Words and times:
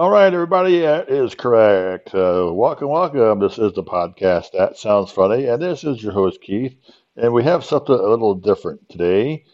All 0.00 0.08
right, 0.08 0.32
everybody, 0.32 0.78
that 0.78 1.10
is 1.10 1.34
correct. 1.34 2.14
Uh, 2.14 2.48
welcome, 2.54 2.88
welcome. 2.88 3.38
This 3.38 3.58
is 3.58 3.74
the 3.74 3.84
podcast 3.84 4.52
That 4.52 4.78
Sounds 4.78 5.12
Funny, 5.12 5.44
and 5.44 5.60
this 5.60 5.84
is 5.84 6.02
your 6.02 6.12
host, 6.12 6.40
Keith. 6.40 6.74
And 7.16 7.34
we 7.34 7.44
have 7.44 7.66
something 7.66 7.94
a 7.94 8.08
little 8.08 8.34
different 8.34 8.88
today. 8.88 9.44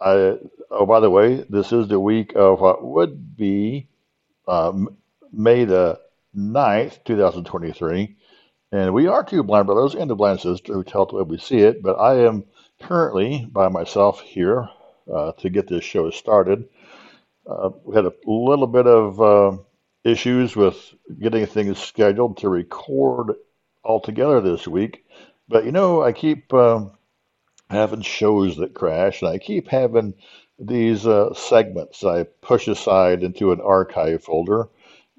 I, 0.00 0.38
oh, 0.72 0.86
by 0.86 0.98
the 0.98 1.08
way, 1.08 1.46
this 1.48 1.72
is 1.72 1.86
the 1.86 2.00
week 2.00 2.32
of 2.34 2.60
what 2.60 2.84
would 2.84 3.36
be 3.36 3.86
um, 4.48 4.96
May 5.32 5.66
the 5.66 6.00
9th, 6.36 7.04
2023. 7.04 8.16
And 8.72 8.92
we 8.92 9.06
are 9.06 9.22
two 9.22 9.44
blind 9.44 9.66
brothers 9.66 9.94
and 9.94 10.10
a 10.10 10.16
blind 10.16 10.40
sister 10.40 10.72
who 10.72 10.82
tell 10.82 11.06
the 11.06 11.14
way 11.14 11.22
we 11.22 11.38
see 11.38 11.58
it, 11.58 11.80
but 11.80 11.94
I 11.94 12.26
am 12.26 12.42
currently 12.80 13.48
by 13.52 13.68
myself 13.68 14.20
here 14.20 14.68
uh, 15.14 15.30
to 15.38 15.48
get 15.48 15.68
this 15.68 15.84
show 15.84 16.10
started. 16.10 16.68
Uh, 17.48 17.70
we 17.84 17.94
had 17.94 18.06
a 18.06 18.12
little 18.26 18.66
bit 18.66 18.88
of 18.88 19.20
uh, 19.20 19.62
issues 20.04 20.56
with 20.56 20.76
getting 21.20 21.46
things 21.46 21.78
scheduled 21.78 22.38
to 22.38 22.48
record 22.48 23.34
all 23.84 24.00
together 24.00 24.40
this 24.40 24.66
week, 24.66 25.04
but 25.48 25.64
you 25.64 25.72
know, 25.72 26.02
I 26.02 26.12
keep 26.12 26.52
um, 26.54 26.92
having 27.70 28.02
shows 28.02 28.56
that 28.56 28.74
crash, 28.74 29.22
and 29.22 29.30
I 29.30 29.38
keep 29.38 29.68
having 29.68 30.14
these 30.58 31.06
uh, 31.06 31.34
segments 31.34 32.04
I 32.04 32.24
push 32.24 32.68
aside 32.68 33.22
into 33.22 33.52
an 33.52 33.60
archive 33.60 34.22
folder. 34.22 34.68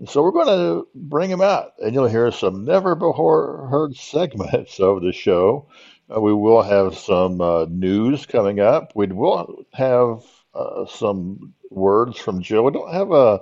So 0.06 0.22
we're 0.22 0.32
going 0.32 0.48
to 0.48 0.88
bring 0.96 1.30
them 1.30 1.42
out, 1.42 1.74
and 1.80 1.94
you'll 1.94 2.08
hear 2.08 2.32
some 2.32 2.66
never 2.66 2.96
before 2.96 3.68
heard 3.68 3.96
segments 3.98 4.80
of 4.80 5.02
the 5.02 5.12
show. 5.12 5.68
Uh, 6.14 6.20
we 6.20 6.34
will 6.34 6.62
have 6.62 6.98
some 6.98 7.42
uh, 7.42 7.66
news 7.70 8.26
coming 8.26 8.60
up. 8.60 8.94
We 8.96 9.08
will 9.08 9.66
have 9.74 10.24
uh, 10.54 10.86
some 10.86 11.54
words 11.70 12.18
from 12.18 12.42
Jill. 12.42 12.64
We 12.64 12.72
don't 12.72 12.94
have 12.94 13.12
a 13.12 13.42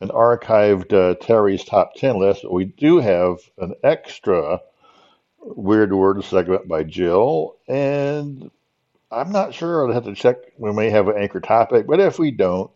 an 0.00 0.08
archived 0.08 0.92
uh, 0.92 1.14
Terry's 1.16 1.64
top 1.64 1.94
ten 1.94 2.18
list, 2.18 2.42
but 2.42 2.52
we 2.52 2.64
do 2.64 2.98
have 2.98 3.38
an 3.58 3.74
extra 3.82 4.60
weird 5.38 5.92
word 5.92 6.22
segment 6.24 6.68
by 6.68 6.84
Jill, 6.84 7.56
and 7.68 8.50
I'm 9.10 9.32
not 9.32 9.54
sure. 9.54 9.86
I'll 9.86 9.92
have 9.92 10.04
to 10.04 10.14
check. 10.14 10.36
We 10.58 10.72
may 10.72 10.90
have 10.90 11.08
an 11.08 11.16
anchor 11.18 11.40
topic, 11.40 11.86
but 11.86 12.00
if 12.00 12.18
we 12.18 12.30
don't, 12.30 12.70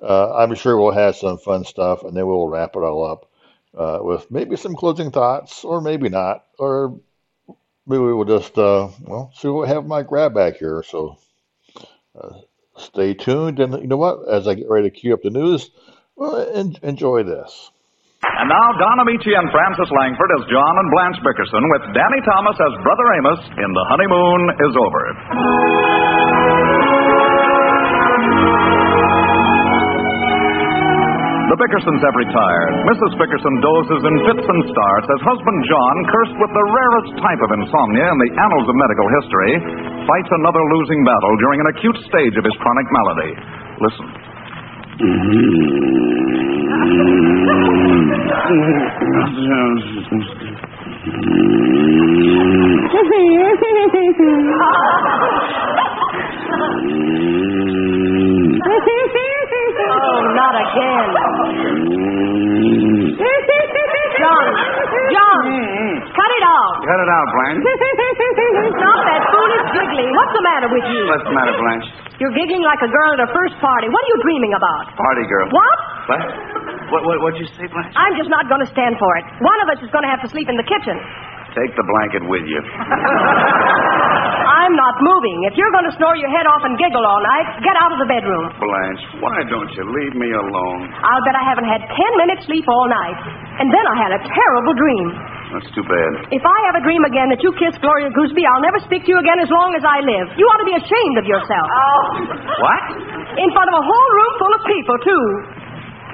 uh, 0.00 0.34
I'm 0.34 0.54
sure 0.54 0.78
we'll 0.78 0.92
have 0.92 1.16
some 1.16 1.38
fun 1.38 1.64
stuff, 1.64 2.02
and 2.02 2.16
then 2.16 2.26
we'll 2.26 2.48
wrap 2.48 2.76
it 2.76 2.80
all 2.80 3.04
up 3.04 3.30
uh, 3.76 3.98
with 4.02 4.30
maybe 4.30 4.56
some 4.56 4.74
closing 4.74 5.10
thoughts, 5.10 5.64
or 5.64 5.80
maybe 5.80 6.08
not, 6.08 6.44
or 6.58 6.98
maybe 7.86 8.02
we'll 8.02 8.24
just 8.24 8.56
uh, 8.58 8.88
well 9.02 9.32
see 9.36 9.48
what 9.48 9.62
we 9.62 9.68
have 9.68 9.86
my 9.86 10.02
grab 10.02 10.34
back 10.34 10.56
here. 10.56 10.82
So 10.82 11.18
uh, 12.18 12.38
stay 12.76 13.14
tuned, 13.14 13.60
and 13.60 13.74
you 13.74 13.86
know 13.86 13.96
what? 13.96 14.28
As 14.28 14.48
I 14.48 14.54
get 14.54 14.68
ready 14.68 14.90
to 14.90 14.96
cue 14.96 15.14
up 15.14 15.22
the 15.22 15.30
news, 15.30 15.70
well, 16.16 16.36
en- 16.54 16.76
enjoy 16.82 17.22
this. 17.24 17.50
And 18.24 18.48
now 18.48 18.66
Don 18.80 19.04
Ameche 19.04 19.36
and 19.36 19.50
Frances 19.52 19.90
Langford 19.92 20.30
as 20.40 20.48
John 20.48 20.74
and 20.80 20.88
Blanche 20.90 21.20
Bickerson 21.20 21.64
with 21.76 21.82
Danny 21.92 22.20
Thomas 22.24 22.56
as 22.56 22.72
Brother 22.82 23.06
Amos 23.20 23.40
in 23.60 23.70
The 23.74 23.84
Honeymoon 23.92 24.40
is 24.64 24.72
Over. 24.80 25.04
The 31.52 31.60
Bickersons 31.60 32.00
have 32.02 32.16
retired. 32.18 32.72
Mrs. 32.88 33.12
Bickerson 33.20 33.54
dozes 33.62 34.02
in 34.08 34.14
fits 34.26 34.42
and 34.48 34.60
starts 34.74 35.06
as 35.06 35.20
husband 35.22 35.58
John, 35.68 35.94
cursed 36.10 36.36
with 36.40 36.50
the 36.56 36.66
rarest 36.72 37.12
type 37.20 37.40
of 37.44 37.50
insomnia 37.60 38.08
in 38.10 38.18
the 38.18 38.30
annals 38.42 38.66
of 38.66 38.74
medical 38.74 39.06
history, 39.20 39.52
fights 40.08 40.30
another 40.34 40.64
losing 40.74 41.04
battle 41.04 41.34
during 41.44 41.60
an 41.62 41.68
acute 41.76 41.98
stage 42.10 42.34
of 42.40 42.42
his 42.48 42.56
chronic 42.58 42.88
malady. 42.90 43.32
Listen. 43.86 44.23
Mm-hmm. 44.96 45.74
oh, 59.94 60.18
not 60.34 60.54
again. 60.58 61.06
John, 64.14 64.46
John, 65.10 65.40
hmm, 65.42 65.68
hmm. 65.74 65.96
cut 66.14 66.30
it 66.32 66.44
out. 66.46 66.74
Cut 66.86 67.00
it 67.02 67.10
out, 67.10 67.26
Blanche. 67.34 67.60
Stop 68.78 69.00
that 69.04 69.22
foolish 69.26 69.66
giggling. 69.74 70.10
What's 70.14 70.34
the 70.38 70.44
matter 70.46 70.68
with 70.70 70.86
you? 70.86 71.00
What's 71.10 71.26
the 71.26 71.34
matter, 71.34 71.54
Blanche? 71.58 71.86
You're 72.22 72.32
giggling 72.32 72.62
like 72.62 72.78
a 72.78 72.90
girl 72.90 73.10
at 73.18 73.26
a 73.26 73.28
first 73.34 73.58
party. 73.58 73.90
What 73.90 74.00
are 74.00 74.10
you 74.14 74.18
dreaming 74.22 74.54
about? 74.54 74.94
Party 74.94 75.26
girl. 75.26 75.50
What? 75.50 75.76
What? 76.06 76.22
What, 76.94 77.02
what, 77.10 77.16
what'd 77.26 77.42
you 77.42 77.48
say, 77.58 77.66
Blanche? 77.66 77.90
I'm 77.98 78.14
just 78.14 78.30
not 78.30 78.46
going 78.46 78.62
to 78.62 78.70
stand 78.70 78.94
for 79.02 79.10
it. 79.18 79.24
One 79.42 79.58
of 79.66 79.68
us 79.74 79.82
is 79.82 79.90
going 79.90 80.06
to 80.06 80.12
have 80.14 80.22
to 80.22 80.30
sleep 80.30 80.46
in 80.46 80.54
the 80.54 80.66
kitchen. 80.68 80.94
Take 81.54 81.70
the 81.78 81.86
blanket 81.86 82.22
with 82.26 82.44
you. 82.50 82.60
I'm 84.64 84.74
not 84.74 84.96
moving. 84.98 85.38
If 85.46 85.54
you're 85.54 85.70
going 85.70 85.86
to 85.86 85.94
snore 85.94 86.16
your 86.18 86.30
head 86.32 86.46
off 86.50 86.62
and 86.66 86.74
giggle 86.80 87.04
all 87.04 87.22
night, 87.22 87.46
get 87.62 87.76
out 87.78 87.94
of 87.94 87.98
the 88.02 88.08
bedroom. 88.10 88.50
Blanche, 88.58 89.04
why 89.22 89.38
don't 89.46 89.70
you 89.70 89.84
leave 89.86 90.14
me 90.18 90.30
alone? 90.34 90.90
I'll 91.04 91.22
bet 91.22 91.36
I 91.36 91.44
haven't 91.46 91.68
had 91.68 91.84
ten 91.86 92.12
minutes 92.18 92.48
sleep 92.48 92.66
all 92.66 92.88
night. 92.90 93.14
And 93.60 93.70
then 93.70 93.84
I 93.86 93.94
had 94.02 94.10
a 94.18 94.20
terrible 94.24 94.74
dream. 94.74 95.06
That's 95.54 95.70
too 95.78 95.86
bad. 95.86 96.12
If 96.34 96.42
I 96.42 96.58
have 96.72 96.76
a 96.80 96.82
dream 96.82 97.06
again 97.06 97.30
that 97.30 97.38
you 97.44 97.54
kissed 97.54 97.78
Gloria 97.78 98.10
Gooseby, 98.10 98.42
I'll 98.42 98.64
never 98.64 98.82
speak 98.82 99.06
to 99.06 99.10
you 99.14 99.18
again 99.22 99.38
as 99.38 99.50
long 99.52 99.70
as 99.78 99.84
I 99.86 100.02
live. 100.02 100.26
You 100.34 100.44
ought 100.50 100.58
to 100.58 100.68
be 100.68 100.74
ashamed 100.74 101.16
of 101.22 101.26
yourself. 101.30 101.66
Oh. 101.70 102.02
What? 102.58 102.82
In 103.38 103.48
front 103.54 103.68
of 103.70 103.76
a 103.78 103.84
whole 103.86 104.10
room 104.18 104.32
full 104.42 104.52
of 104.58 104.62
people, 104.66 104.96
too. 105.06 105.24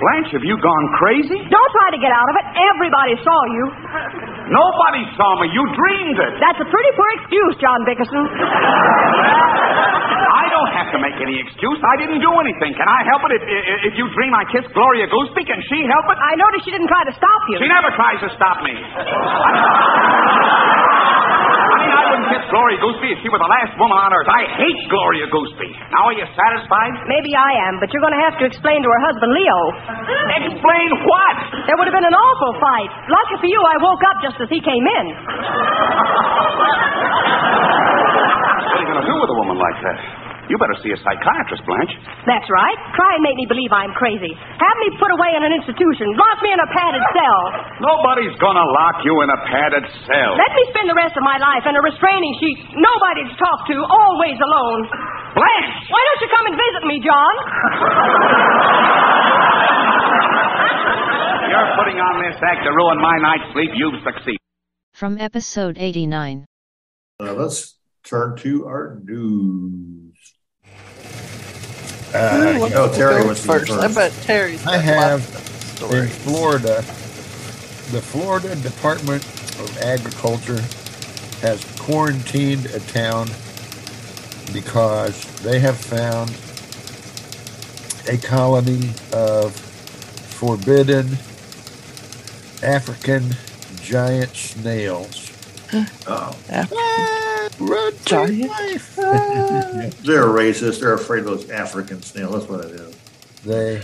Blanche, 0.05 0.33
have 0.37 0.45
you 0.45 0.57
gone 0.61 0.87
crazy? 1.01 1.39
Don't 1.49 1.73
try 1.73 1.89
to 1.97 2.01
get 2.01 2.13
out 2.13 2.29
of 2.29 2.35
it. 2.37 2.45
Everybody 2.77 3.15
saw 3.25 3.39
you. 3.57 3.65
Nobody 4.51 5.07
saw 5.15 5.39
me. 5.39 5.47
You 5.55 5.63
dreamed 5.79 6.19
it. 6.19 6.33
That's 6.43 6.59
a 6.59 6.67
pretty 6.67 6.91
poor 6.99 7.11
excuse, 7.23 7.55
John 7.63 7.87
Bickerson. 7.87 8.19
I 10.31 10.47
don't 10.51 10.73
have 10.75 10.91
to 10.91 10.99
make 10.99 11.15
any 11.23 11.39
excuse. 11.39 11.79
I 11.87 11.95
didn't 12.03 12.19
do 12.19 12.33
anything. 12.43 12.75
Can 12.75 12.91
I 12.91 13.07
help 13.07 13.23
it 13.31 13.39
if, 13.39 13.43
if, 13.47 13.95
if 13.95 13.97
you 13.99 14.11
dream 14.11 14.35
I 14.35 14.43
kissed 14.51 14.75
Gloria 14.75 15.07
Gooseby? 15.07 15.47
Can 15.47 15.63
she 15.71 15.87
help 15.87 16.07
it? 16.11 16.19
I 16.19 16.35
noticed 16.35 16.67
she 16.67 16.75
didn't 16.75 16.91
try 16.91 17.07
to 17.07 17.15
stop 17.15 17.41
you. 17.47 17.63
She 17.63 17.71
never 17.71 17.95
tries 17.95 18.19
to 18.27 18.31
stop 18.35 18.59
me. 18.67 18.75
I 21.81 21.89
mean, 21.89 21.97
I 21.97 22.05
wouldn't 22.13 22.29
kiss 22.29 22.45
Gloria 22.53 22.77
Gooseby 22.85 23.09
if 23.17 23.19
she 23.25 23.29
were 23.33 23.41
the 23.41 23.49
last 23.49 23.73
woman 23.81 23.97
on 23.97 24.13
earth. 24.13 24.29
I 24.29 24.45
hate 24.61 24.81
Gloria 24.93 25.25
Gooseby. 25.33 25.71
Now, 25.97 26.13
are 26.13 26.17
you 26.17 26.29
satisfied? 26.37 26.93
Maybe 27.09 27.33
I 27.33 27.57
am, 27.73 27.81
but 27.81 27.89
you're 27.91 28.05
going 28.05 28.13
to 28.17 28.21
have 28.29 28.37
to 28.39 28.45
explain 28.45 28.85
to 28.85 28.89
her 28.93 29.01
husband, 29.09 29.33
Leo. 29.33 29.59
Explain 30.53 30.89
what? 31.09 31.37
There 31.65 31.77
would 31.81 31.89
have 31.89 31.97
been 31.97 32.05
an 32.05 32.17
awful 32.17 32.53
fight. 32.61 32.91
Lucky 33.09 33.37
for 33.41 33.49
you, 33.49 33.61
I 33.65 33.77
woke 33.81 34.03
up 34.13 34.17
just 34.21 34.37
as 34.45 34.49
he 34.53 34.61
came 34.61 34.85
in. 34.85 35.05
What 38.61 38.77
are 38.77 38.83
you 38.85 38.89
going 38.93 39.01
to 39.01 39.09
do 39.09 39.17
with 39.17 39.31
a 39.33 39.39
woman 39.41 39.57
like 39.57 39.79
that? 39.81 40.20
You 40.51 40.59
better 40.59 40.75
see 40.83 40.91
a 40.91 40.99
psychiatrist, 40.99 41.63
Blanche. 41.63 41.95
That's 42.27 42.51
right. 42.51 42.75
Try 42.99 43.15
and 43.15 43.23
make 43.23 43.39
me 43.39 43.47
believe 43.47 43.71
I'm 43.71 43.95
crazy. 43.95 44.35
Have 44.35 44.77
me 44.83 44.91
put 44.99 45.15
away 45.15 45.31
in 45.39 45.47
an 45.47 45.55
institution. 45.55 46.11
Lock 46.19 46.43
me 46.43 46.51
in 46.51 46.59
a 46.59 46.67
padded 46.75 47.07
cell. 47.15 47.43
Nobody's 47.79 48.35
going 48.43 48.59
to 48.59 48.67
lock 48.75 48.99
you 49.07 49.15
in 49.23 49.31
a 49.31 49.39
padded 49.47 49.87
cell. 50.11 50.35
Let 50.35 50.51
me 50.59 50.67
spend 50.75 50.91
the 50.91 50.99
rest 50.99 51.15
of 51.15 51.23
my 51.23 51.39
life 51.39 51.63
in 51.71 51.79
a 51.79 51.83
restraining 51.87 52.35
sheet. 52.43 52.59
Nobody 52.75 53.31
to 53.31 53.35
talk 53.39 53.63
to, 53.71 53.79
always 53.79 54.35
alone. 54.43 54.91
Blanche! 55.39 55.71
Why 55.87 56.03
don't 56.03 56.19
you 56.19 56.29
come 56.35 56.45
and 56.51 56.57
visit 56.59 56.83
me, 56.83 56.99
John? 56.99 57.35
You're 61.47 61.71
putting 61.79 62.03
on 62.03 62.27
this 62.27 62.35
act 62.43 62.67
to 62.67 62.75
ruin 62.75 62.99
my 62.99 63.23
night's 63.23 63.55
sleep. 63.55 63.71
You've 63.79 64.03
succeeded. 64.03 64.43
From 64.99 65.15
episode 65.19 65.79
89. 65.79 66.45
Uh, 67.23 67.35
let's 67.35 67.77
turn 68.03 68.35
to 68.39 68.67
our 68.67 68.99
news. 69.05 70.10
Uh, 72.13 72.59
you 72.65 72.71
know, 72.71 72.93
Terry 72.93 73.23
to 73.23 73.29
go 73.29 73.35
first. 73.35 73.71
I 73.71 73.89
bet 73.93 74.13
Terry's. 74.23 74.67
I 74.67 74.79
have 74.79 75.21
lots 75.23 75.35
of 75.35 75.77
stories. 75.77 76.03
in 76.03 76.09
Florida, 76.09 76.77
the 77.93 78.03
Florida 78.03 78.57
Department 78.57 79.25
of 79.61 79.79
Agriculture 79.79 80.61
has 81.43 81.65
quarantined 81.79 82.67
a 82.67 82.81
town 82.81 83.29
because 84.53 85.25
they 85.43 85.61
have 85.61 85.77
found 85.79 86.31
a 88.09 88.19
colony 88.19 88.91
of 89.13 89.55
forbidden 89.55 91.07
African 92.63 93.37
giant 93.83 94.35
snails. 94.37 95.30
Oh, 95.73 96.37
Ah, 96.51 97.49
run 97.61 97.93
for 97.93 98.29
your 98.29 98.49
Giant? 98.49 98.49
life. 98.51 98.97
they're 98.97 100.25
racist. 100.25 100.81
They're 100.81 100.95
afraid 100.95 101.21
of 101.21 101.27
those 101.27 101.51
African 101.51 102.03
snails. 102.03 102.33
That's 102.33 102.49
what 102.49 102.65
it 102.65 102.73
is. 102.73 102.97
they 103.45 103.83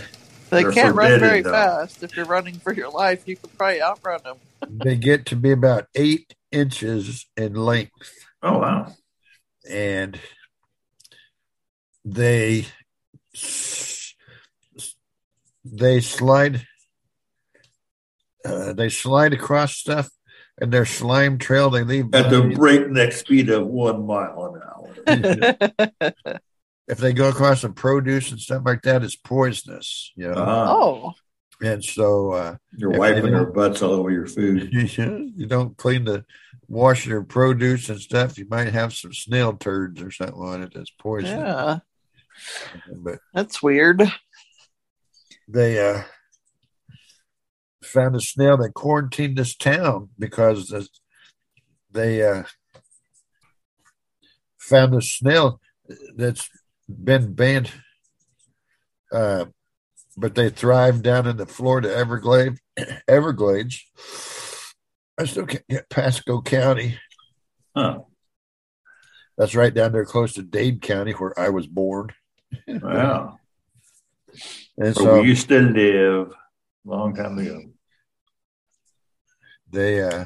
They 0.49 0.63
They're 0.63 0.71
can't 0.71 0.95
run 0.95 1.19
very 1.19 1.41
though. 1.41 1.51
fast. 1.51 2.03
If 2.03 2.15
you're 2.15 2.25
running 2.25 2.55
for 2.55 2.73
your 2.73 2.89
life, 2.89 3.27
you 3.27 3.35
could 3.37 3.55
probably 3.57 3.81
outrun 3.81 4.19
them. 4.23 4.37
they 4.69 4.95
get 4.95 5.25
to 5.27 5.35
be 5.35 5.51
about 5.51 5.85
eight 5.95 6.33
inches 6.51 7.25
in 7.37 7.53
length. 7.55 7.91
Oh 8.43 8.59
wow. 8.59 8.93
and 9.69 10.19
they 12.05 12.67
they 15.65 15.99
slide 16.01 16.65
uh, 18.45 18.71
they 18.73 18.87
slide 18.89 19.33
across 19.33 19.75
stuff, 19.75 20.09
and 20.59 20.71
their 20.71 20.85
slime 20.85 21.37
trail 21.37 21.69
they 21.69 21.83
leave. 21.83 22.13
At 22.13 22.29
the 22.29 22.53
breakneck 22.55 23.13
speed 23.13 23.49
of 23.49 23.67
one 23.67 24.05
mile 24.05 24.55
an 24.55 24.61
hour. 24.63 26.13
if 26.87 26.97
they 26.97 27.13
go 27.13 27.29
across 27.29 27.61
some 27.61 27.73
produce 27.73 28.31
and 28.31 28.39
stuff 28.39 28.63
like 28.65 28.81
that, 28.83 29.03
it's 29.03 29.15
poisonous. 29.15 30.11
You 30.15 30.29
know, 30.29 30.35
Ah, 30.37 30.67
oh, 30.69 31.13
and 31.61 31.83
so 31.83 32.31
uh, 32.31 32.55
you're 32.75 32.91
wiping 32.91 33.25
they 33.25 33.31
their 33.31 33.45
butts 33.45 33.81
all 33.81 33.91
over 33.91 34.11
your 34.11 34.27
food. 34.27 34.69
you 34.97 35.45
don't 35.45 35.75
clean 35.77 36.05
the 36.05 36.25
wash 36.67 37.05
your 37.05 37.23
produce 37.23 37.89
and 37.89 37.99
stuff, 37.99 38.37
you 38.37 38.45
might 38.49 38.73
have 38.73 38.93
some 38.93 39.13
snail 39.13 39.53
turds 39.53 40.01
or 40.01 40.11
something 40.11 40.41
on 40.41 40.63
it 40.63 40.71
that's 40.73 40.91
poison. 40.91 41.39
yeah. 41.39 41.79
But 42.93 43.19
That's 43.33 43.63
weird. 43.63 44.03
they 45.47 45.79
uh, 45.79 46.03
found 47.83 48.15
a 48.15 48.21
snail 48.21 48.57
that 48.57 48.73
quarantined 48.73 49.37
this 49.37 49.55
town 49.55 50.09
because 50.17 50.89
they 51.91 52.23
uh, 52.23 52.43
found 54.57 54.93
a 54.93 55.01
snail 55.01 55.59
that's 56.15 56.49
been 56.87 57.33
banned, 57.33 57.71
uh, 59.11 59.45
but 60.15 60.35
they 60.35 60.49
thrive 60.49 61.01
down 61.01 61.27
in 61.27 61.37
the 61.37 61.45
Florida 61.45 61.93
Everglades. 61.95 62.59
Everglades. 63.07 63.85
I 65.17 65.25
still 65.25 65.45
can't 65.45 65.67
get 65.67 65.89
Pasco 65.89 66.41
County. 66.41 66.99
Huh. 67.75 68.01
That's 69.37 69.55
right 69.55 69.73
down 69.73 69.91
there 69.91 70.05
close 70.05 70.33
to 70.33 70.43
Dade 70.43 70.81
County, 70.81 71.11
where 71.11 71.37
I 71.39 71.49
was 71.49 71.67
born. 71.67 72.09
Wow. 72.67 73.39
And 74.77 74.95
Where 74.95 75.05
so 75.05 75.21
we 75.21 75.27
used 75.27 75.49
to 75.49 75.59
live 75.59 76.33
long 76.87 77.13
time 77.15 77.37
ago. 77.37 77.61
they 79.71 80.01
uh 80.01 80.25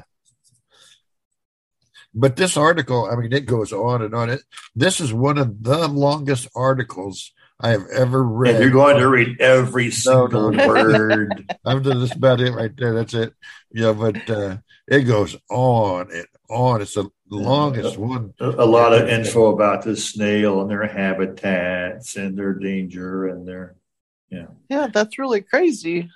but 2.13 2.35
this 2.35 2.57
article 2.57 3.09
i 3.11 3.15
mean 3.15 3.33
it 3.33 3.45
goes 3.45 3.71
on 3.73 4.01
and 4.01 4.13
on 4.13 4.29
it 4.29 4.41
this 4.75 4.99
is 4.99 5.13
one 5.13 5.37
of 5.37 5.63
the 5.63 5.87
longest 5.87 6.47
articles 6.55 7.31
i 7.59 7.69
have 7.69 7.85
ever 7.93 8.21
read 8.23 8.55
And 8.55 8.63
you're 8.63 8.71
going 8.71 8.97
to 8.97 9.07
read 9.09 9.39
every 9.41 9.89
single 9.91 10.51
no. 10.51 10.67
word. 10.67 11.51
i'm 11.65 11.83
just 11.83 12.15
about 12.15 12.41
it 12.41 12.51
right 12.51 12.71
there 12.77 12.93
that's 12.93 13.13
it 13.13 13.33
yeah 13.71 13.93
but 13.93 14.29
uh 14.29 14.57
it 14.87 15.03
goes 15.03 15.35
on 15.49 16.11
and 16.11 16.27
on 16.49 16.81
it's 16.81 16.95
the 16.95 17.09
longest 17.29 17.97
one 17.97 18.33
A 18.39 18.49
a 18.49 18.65
lot 18.65 18.93
of 18.93 19.07
info 19.07 19.53
about 19.53 19.83
the 19.83 19.95
snail 19.95 20.61
and 20.61 20.69
their 20.69 20.85
habitats 20.85 22.15
and 22.17 22.37
their 22.37 22.53
danger 22.53 23.27
and 23.27 23.47
their 23.47 23.75
yeah. 24.29 24.47
Yeah, 24.69 24.87
that's 24.87 25.19
really 25.19 25.41
crazy 25.41 26.09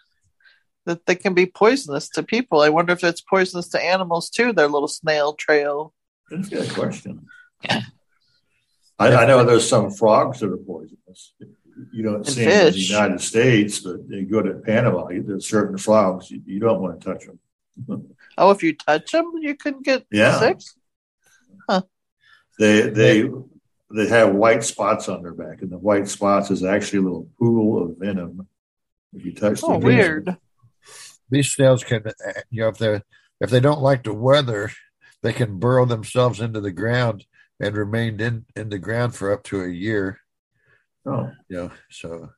that 0.85 1.05
they 1.05 1.15
can 1.15 1.33
be 1.33 1.45
poisonous 1.45 2.09
to 2.09 2.23
people. 2.23 2.61
I 2.61 2.69
wonder 2.69 2.93
if 2.93 3.03
it's 3.03 3.21
poisonous 3.21 3.67
to 3.69 3.83
animals 3.83 4.29
too, 4.29 4.53
their 4.53 4.67
little 4.67 4.87
snail 4.87 5.33
trail. 5.33 5.93
That's 6.29 6.47
a 6.47 6.51
good 6.55 6.69
question. 6.73 7.25
I, 7.69 7.87
I 8.99 9.25
know 9.25 9.43
there's 9.43 9.67
some 9.67 9.91
frogs 9.91 10.39
that 10.39 10.51
are 10.51 10.57
poisonous. 10.57 11.33
You 11.91 12.03
don't 12.03 12.15
And 12.17 12.27
see 12.27 12.45
them 12.45 12.67
in 12.67 12.73
the. 12.73 12.79
United 12.79 13.21
States, 13.21 13.79
but 13.79 13.97
you 14.09 14.25
go 14.25 14.41
to 14.41 14.53
Panama, 14.53 15.07
there's 15.09 15.49
certain 15.49 15.77
frogs 15.77 16.31
you, 16.31 16.41
you 16.45 16.59
don't 16.59 16.81
want 16.81 17.01
to 17.01 17.13
touch 17.13 17.25
them. 17.25 17.39
Oh, 18.37 18.51
if 18.51 18.61
you 18.63 18.75
touch 18.75 19.13
them, 19.13 19.31
you 19.39 19.55
can 19.55 19.81
get 19.81 20.05
Yeah. 20.11 20.37
sick. 20.39 20.59
They 22.59 22.81
they 22.89 23.29
they 23.91 24.07
have 24.09 24.33
white 24.35 24.63
spots 24.63 25.07
on 25.09 25.21
their 25.23 25.33
back, 25.33 25.61
and 25.61 25.69
the 25.69 25.77
white 25.77 26.07
spots 26.09 26.51
is 26.51 26.61
actually 26.63 26.99
a 26.99 27.01
little 27.03 27.29
pool 27.39 27.81
of 27.83 27.97
venom. 27.97 28.47
If 29.13 29.25
you 29.25 29.33
touch 29.33 29.61
Oh, 29.63 29.73
them, 29.73 29.81
weird. 29.81 30.37
These 31.29 31.51
snails 31.51 31.83
can 31.83 32.03
uh, 32.07 32.31
you 32.49 32.61
know 32.61 32.69
if 32.69 32.77
they 32.77 33.01
if 33.41 33.49
they 33.49 33.59
don't 33.59 33.81
like 33.81 34.03
the 34.03 34.13
weather 34.13 34.71
they 35.23 35.33
can 35.33 35.59
burrow 35.59 35.85
themselves 35.85 36.39
into 36.39 36.61
the 36.61 36.71
ground 36.71 37.25
and 37.59 37.75
remain 37.77 38.19
in 38.21 38.45
in 38.55 38.69
the 38.69 38.79
ground 38.79 39.15
for 39.15 39.31
up 39.33 39.43
to 39.43 39.61
a 39.63 39.69
year 39.69 40.19
Oh, 41.05 41.29
you 41.49 41.57
know 41.57 41.71
so 41.89 42.29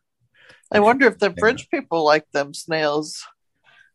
I 0.71 0.79
wonder 0.81 1.07
if 1.07 1.19
the 1.19 1.33
French 1.39 1.69
people 1.71 2.03
like 2.03 2.25
them 2.33 2.53
snails. 2.53 3.25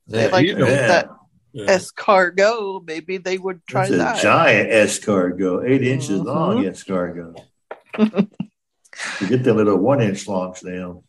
They 0.06 0.24
Yeah, 0.24 0.30
like 0.30 0.46
you 0.46 0.54
know. 0.56 0.66
eat 0.66 0.88
that 0.88 1.10
yeah. 1.52 1.66
escargot. 1.76 2.86
Maybe 2.86 3.18
they 3.18 3.36
would 3.36 3.66
try 3.66 3.82
it's 3.82 3.92
a 3.92 3.96
that. 3.98 4.22
giant 4.22 4.70
escargot, 4.70 5.68
eight 5.68 5.82
inches 5.82 6.20
Mhm. 6.22 6.24
long 6.24 6.64
escargot. 6.64 7.36
you 9.20 9.26
get 9.28 9.44
the 9.44 9.52
little 9.54 9.76
one 9.76 10.00
inch 10.00 10.26
long 10.26 10.54
snail. 10.54 11.04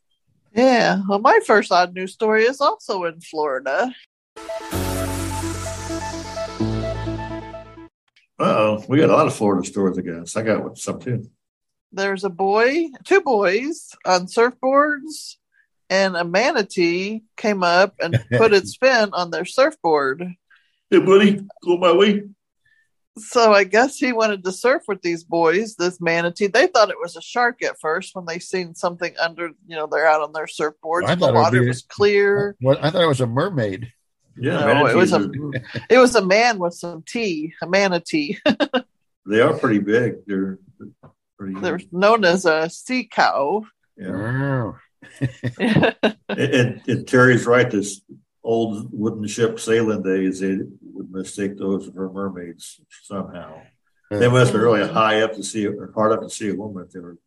Yeah. 0.53 1.01
Well, 1.07 1.19
my 1.19 1.39
first 1.45 1.71
odd 1.71 1.93
news 1.93 2.13
story 2.13 2.43
is 2.43 2.61
also 2.61 3.05
in 3.05 3.19
Florida. 3.21 3.93
Uh 8.39 8.55
oh, 8.57 8.85
we 8.87 8.97
got 8.97 9.09
a 9.09 9.13
lot 9.13 9.27
of 9.27 9.35
Florida 9.35 9.65
stories, 9.67 9.97
I 9.97 10.01
guess. 10.01 10.35
I 10.35 10.43
got 10.43 10.77
some 10.77 10.99
too. 10.99 11.29
There's 11.91 12.23
a 12.23 12.29
boy, 12.29 12.87
two 13.03 13.21
boys 13.21 13.91
on 14.05 14.25
surfboards, 14.25 15.35
and 15.89 16.15
a 16.15 16.23
manatee 16.23 17.21
came 17.37 17.63
up 17.63 17.93
and 18.01 18.23
put 18.31 18.53
its 18.53 18.75
fin 18.75 19.09
on 19.13 19.29
their 19.29 19.45
surfboard. 19.45 20.33
Hey, 20.89 20.99
buddy, 20.99 21.45
go 21.63 21.77
my 21.77 21.91
way. 21.93 22.23
So 23.17 23.53
I 23.53 23.63
guess 23.63 23.97
he 23.97 24.11
wanted 24.11 24.43
to 24.43 24.51
surf 24.51 24.83
with 24.87 25.01
these 25.03 25.23
boys, 25.23 25.75
this 25.75 26.01
manatee. 26.01 26.47
They 26.47 26.65
thought 26.67 26.89
it 26.89 26.97
was 26.99 27.15
a 27.15 27.21
shark 27.21 27.61
at 27.63 27.79
first 27.79 28.15
when 28.15 28.25
they 28.25 28.39
seen 28.39 28.73
something 28.73 29.13
under, 29.21 29.49
you 29.67 29.75
know, 29.75 29.85
they're 29.85 30.07
out 30.07 30.21
on 30.21 30.33
their 30.33 30.47
surfboards. 30.47 31.05
I 31.07 31.13
and 31.13 31.21
the 31.21 31.27
thought 31.27 31.33
it 31.33 31.37
would 31.37 31.41
water 31.41 31.61
be- 31.61 31.67
was 31.67 31.83
clear. 31.83 32.55
Well, 32.61 32.77
I 32.81 32.89
thought 32.89 33.03
it 33.03 33.07
was 33.07 33.21
a 33.21 33.27
mermaid. 33.27 33.91
Yeah, 34.35 34.59
No, 34.65 34.87
it 34.87 34.95
was 34.95 35.13
a- 35.13 35.19
are- 35.19 35.31
It 35.91 35.99
was 35.99 36.15
a 36.15 36.25
man 36.25 36.57
with 36.57 36.73
some 36.73 37.03
tea, 37.03 37.53
a 37.61 37.67
manatee. 37.67 38.39
they 39.27 39.41
are 39.41 39.53
pretty 39.53 39.79
big. 39.79 40.25
They're 40.25 40.57
pretty. 41.37 41.59
They're 41.59 41.79
known 41.91 42.25
as 42.25 42.45
a 42.45 42.67
sea 42.69 43.05
cow. 43.05 43.63
yeah. 43.95 44.71
And, 45.59 45.95
and, 46.29 46.81
and 46.87 47.07
Terry's 47.07 47.45
right. 47.45 47.69
This 47.69 48.01
old 48.43 48.87
wooden 48.91 49.27
ship 49.27 49.59
sailing 49.59 50.01
days, 50.01 50.39
they 50.39 50.55
would 50.55 50.79
mistake 51.17 51.57
those 51.57 51.87
for 51.87 52.11
mermaids 52.11 52.81
somehow. 53.03 53.61
They 54.09 54.27
must 54.27 54.51
have 54.51 54.61
been 54.61 54.71
really 54.71 54.87
high 54.87 55.21
up 55.21 55.33
to 55.33 55.43
see 55.43 55.65
or 55.67 55.91
hard 55.93 56.11
up 56.11 56.21
to 56.21 56.29
see 56.29 56.49
a 56.49 56.55
woman 56.55 56.83
if 56.85 56.91
they 56.91 56.99
were 56.99 57.17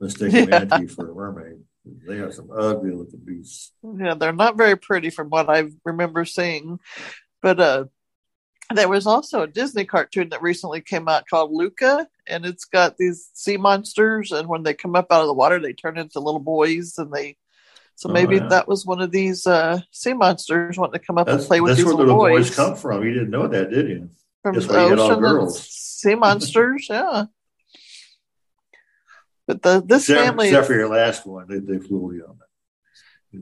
mistaking 0.00 0.48
Yeah. 0.48 0.60
manatee 0.60 0.86
for 0.86 1.10
a 1.10 1.14
mermaid. 1.14 1.60
They 2.06 2.18
are 2.18 2.30
some 2.32 2.50
ugly 2.54 2.90
looking 2.92 3.20
beasts. 3.20 3.72
Yeah, 3.82 4.14
they're 4.14 4.32
not 4.32 4.56
very 4.56 4.76
pretty 4.76 5.10
from 5.10 5.28
what 5.30 5.48
I 5.48 5.70
remember 5.84 6.24
seeing. 6.24 6.78
But 7.42 7.60
uh 7.60 7.84
there 8.74 8.88
was 8.88 9.06
also 9.06 9.42
a 9.42 9.46
Disney 9.46 9.84
cartoon 9.84 10.30
that 10.30 10.42
recently 10.42 10.80
came 10.80 11.06
out 11.06 11.28
called 11.28 11.52
Luca, 11.52 12.08
and 12.26 12.44
it's 12.44 12.64
got 12.64 12.96
these 12.96 13.30
sea 13.32 13.56
monsters, 13.56 14.32
and 14.32 14.48
when 14.48 14.64
they 14.64 14.74
come 14.74 14.96
up 14.96 15.06
out 15.12 15.20
of 15.20 15.28
the 15.28 15.34
water, 15.34 15.60
they 15.60 15.72
turn 15.72 15.96
into 15.96 16.18
little 16.20 16.40
boys, 16.40 16.98
and 16.98 17.12
they. 17.12 17.36
So 17.96 18.10
Oh, 18.10 18.12
maybe 18.12 18.36
yeah. 18.36 18.46
that 18.48 18.68
was 18.68 18.86
one 18.86 19.00
of 19.00 19.10
these 19.10 19.46
uh, 19.46 19.80
sea 19.90 20.12
monsters 20.12 20.78
wanting 20.78 21.00
to 21.00 21.06
come 21.06 21.18
up 21.18 21.26
That's, 21.26 21.38
and 21.40 21.46
play 21.48 21.60
with 21.60 21.70
that's 21.70 21.78
these 21.78 21.86
where 21.86 21.94
little 21.94 22.16
little 22.16 22.30
boys, 22.30 22.48
boys 22.50 22.56
come 22.56 22.76
from. 22.76 23.02
You 23.04 23.12
didn't 23.12 23.30
know 23.30 23.48
that, 23.48 23.70
did 23.70 23.88
you? 23.88 24.10
from 24.42 24.54
That's 24.54 24.66
the 24.66 24.72
why 24.74 24.82
you 24.84 24.88
get 24.90 24.98
all 24.98 25.04
ocean. 25.06 25.24
and 25.24 25.34
girls. 25.34 25.68
sea 25.68 26.14
monsters, 26.26 26.86
yeah. 26.90 27.24
But 29.46 29.62
the 29.62 29.82
this 29.84 30.08
Except, 30.08 30.26
family, 30.26 30.48
except 30.48 30.66
for 30.66 30.74
your 30.74 30.88
last 30.88 31.26
one, 31.26 31.46
they, 31.48 31.58
they 31.58 31.78
flew 31.78 32.12
you 32.14 32.26
on 32.28 32.38
that. 32.38 32.46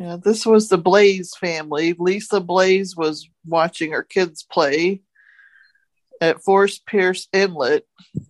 Yeah, 0.04 0.16
this 0.22 0.44
was 0.44 0.68
the 0.68 0.78
Blaze 0.78 1.34
family. 1.36 1.94
Lisa 1.98 2.40
Blaze 2.40 2.96
was 2.96 3.28
watching 3.46 3.92
her 3.92 4.02
kids 4.02 4.42
play 4.42 5.02
at 6.24 6.42
Fort 6.42 6.72
Pierce 6.86 7.28
Inlet 7.32 7.84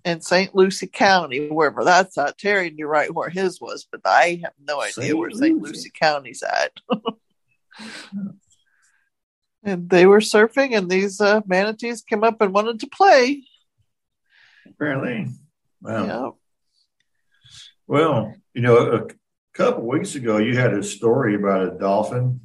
in 0.05 0.21
St. 0.21 0.55
Lucie 0.55 0.87
County, 0.87 1.49
wherever 1.49 1.85
that's 1.85 2.19
at. 2.19 2.39
Terry 2.39 2.71
knew 2.71 2.87
right 2.87 3.13
where 3.13 3.29
his 3.31 3.61
was, 3.61 3.87
but 3.91 4.01
I 4.05 4.41
have 4.43 4.53
no 4.61 4.81
idea 4.81 4.93
St. 5.05 5.19
where 5.19 5.31
St. 5.31 5.61
Lucie. 5.61 5.93
County's 5.99 6.43
at. 6.43 6.73
and 9.65 9.89
they 9.89 10.07
were 10.07 10.21
surfing, 10.21 10.77
and 10.77 10.91
these 10.91 11.21
uh, 11.21 11.41
manatees 11.47 12.03
came 12.03 12.25
up 12.25 12.41
and 12.41 12.53
wanted 12.53 12.81
to 12.81 12.87
play. 12.89 13.43
Apparently. 14.67 15.29
Wow. 15.81 16.07
Yeah. 16.07 16.31
Well, 17.87 18.35
you 18.55 18.63
know, 18.63 18.77
a 18.79 19.07
couple 19.55 19.87
weeks 19.87 20.15
ago, 20.15 20.39
you 20.39 20.57
had 20.57 20.73
a 20.75 20.83
story 20.83 21.35
about 21.35 21.69
a 21.75 21.79
dolphin 21.79 22.41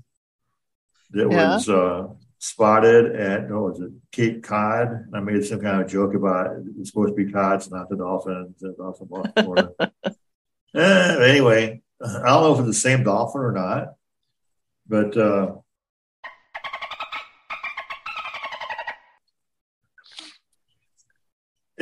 that 1.12 1.32
Yeah. 1.32 1.56
was 1.56 1.70
uh, 1.70 2.08
spotted 2.39 3.15
at, 3.15 3.50
what 3.50 3.74
was 3.74 3.81
it, 3.81 3.91
Cape 4.12 4.43
Cod. 4.43 5.05
I 5.13 5.19
made 5.19 5.46
some 5.46 5.60
kind 5.60 5.81
of 5.81 5.89
joke 5.89 6.15
about 6.15 6.55
it. 6.55 6.63
It's 6.79 6.89
supposed 6.89 7.15
to 7.15 7.25
be 7.25 7.31
cods, 7.31 7.69
not 7.69 7.89
the 7.89 7.98
dolphins. 7.98 8.55
The 8.60 8.74
dolphin 8.77 9.08
Florida. 9.43 9.72
Eh, 10.75 11.29
anyway, 11.31 11.81
I 12.00 12.27
don't 12.27 12.43
know 12.43 12.53
if 12.53 12.60
it's 12.60 12.67
the 12.67 12.74
same 12.74 13.03
dolphin 13.03 13.41
or 13.41 13.51
not, 13.51 13.96
but 14.88 15.17
uh, 15.17 15.55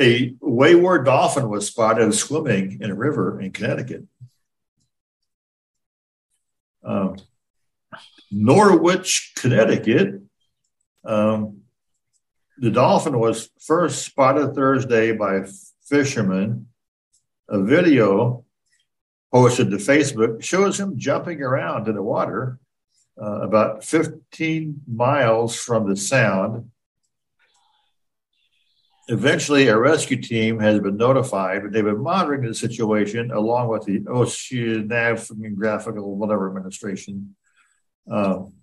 a 0.00 0.34
wayward 0.40 1.04
dolphin 1.04 1.50
was 1.50 1.66
spotted 1.66 2.14
swimming 2.14 2.78
in 2.80 2.90
a 2.90 2.94
river 2.94 3.38
in 3.40 3.52
Connecticut. 3.52 4.04
Um, 6.82 7.16
Norwich, 8.30 9.34
Connecticut 9.36 10.22
Um, 11.08 11.62
the 12.58 12.70
dolphin 12.70 13.18
was 13.18 13.50
first 13.58 14.04
spotted 14.04 14.54
Thursday 14.54 15.10
by 15.12 15.44
fishermen. 15.82 16.66
A 17.48 17.62
video 17.62 18.44
posted 19.32 19.70
to 19.70 19.78
Facebook 19.78 20.42
shows 20.42 20.78
him 20.78 20.98
jumping 20.98 21.40
around 21.40 21.88
in 21.88 21.94
the 21.94 22.02
water 22.02 22.58
uh, 23.20 23.40
about 23.40 23.84
15 23.84 24.82
miles 24.86 25.56
from 25.56 25.88
the 25.88 25.96
sound. 25.96 26.70
Eventually, 29.08 29.66
a 29.68 29.78
rescue 29.78 30.20
team 30.20 30.60
has 30.60 30.78
been 30.80 30.98
notified, 30.98 31.62
but 31.62 31.72
they've 31.72 31.82
been 31.82 32.02
monitoring 32.02 32.42
the 32.42 32.54
situation 32.54 33.30
along 33.30 33.68
with 33.68 33.86
the 33.86 34.00
Oceanographical 34.00 36.04
whatever 36.04 36.48
administration. 36.48 37.34
Um, 38.10 38.57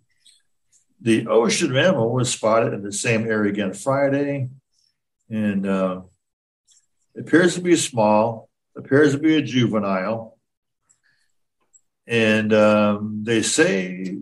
the 1.01 1.27
ocean 1.27 1.71
mammal 1.71 2.11
was 2.11 2.31
spotted 2.31 2.73
in 2.73 2.81
the 2.83 2.91
same 2.91 3.25
area 3.27 3.51
again 3.51 3.73
Friday, 3.73 4.49
and 5.29 5.65
uh, 5.67 6.01
appears 7.17 7.55
to 7.55 7.61
be 7.61 7.75
small, 7.75 8.49
appears 8.77 9.11
to 9.13 9.17
be 9.19 9.35
a 9.35 9.41
juvenile, 9.41 10.37
and 12.07 12.53
um, 12.53 13.21
they 13.23 13.41
say 13.41 14.17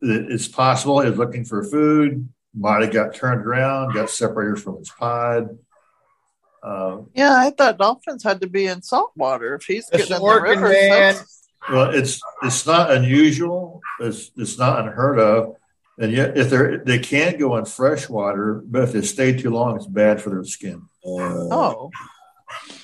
that 0.00 0.26
it's 0.30 0.48
possible 0.48 1.00
it's 1.00 1.16
looking 1.18 1.44
for 1.44 1.62
food, 1.64 2.28
might 2.54 2.82
have 2.82 2.92
got 2.92 3.14
turned 3.14 3.46
around, 3.46 3.94
got 3.94 4.10
separated 4.10 4.62
from 4.62 4.78
its 4.78 4.90
pod. 4.90 5.58
Uh, 6.62 6.98
Yeah, 7.14 7.34
I 7.36 7.50
thought 7.50 7.78
dolphins 7.78 8.22
had 8.22 8.40
to 8.42 8.46
be 8.46 8.66
in 8.66 8.82
salt 8.82 9.12
water. 9.16 9.54
If 9.56 9.64
he's 9.64 9.88
It's 9.92 10.08
getting 10.08 10.16
in 10.16 10.28
the 10.28 10.40
river, 10.40 10.68
man. 10.68 11.16
well, 11.70 11.90
it's 11.90 12.20
it's 12.42 12.66
not 12.66 12.90
unusual. 12.92 13.80
It's 14.00 14.30
it's 14.36 14.58
not 14.58 14.80
unheard 14.80 15.18
of, 15.18 15.56
and 15.98 16.12
yet 16.12 16.36
if 16.38 16.50
they're 16.50 16.78
they 16.78 16.98
can 16.98 17.38
go 17.38 17.56
in 17.56 17.64
fresh 17.64 18.08
water, 18.08 18.62
but 18.64 18.82
if 18.84 18.92
they 18.92 19.02
stay 19.02 19.32
too 19.36 19.50
long, 19.50 19.76
it's 19.76 19.86
bad 19.86 20.20
for 20.20 20.30
their 20.30 20.44
skin. 20.44 20.82
oh, 21.04 21.48
oh. 21.52 21.90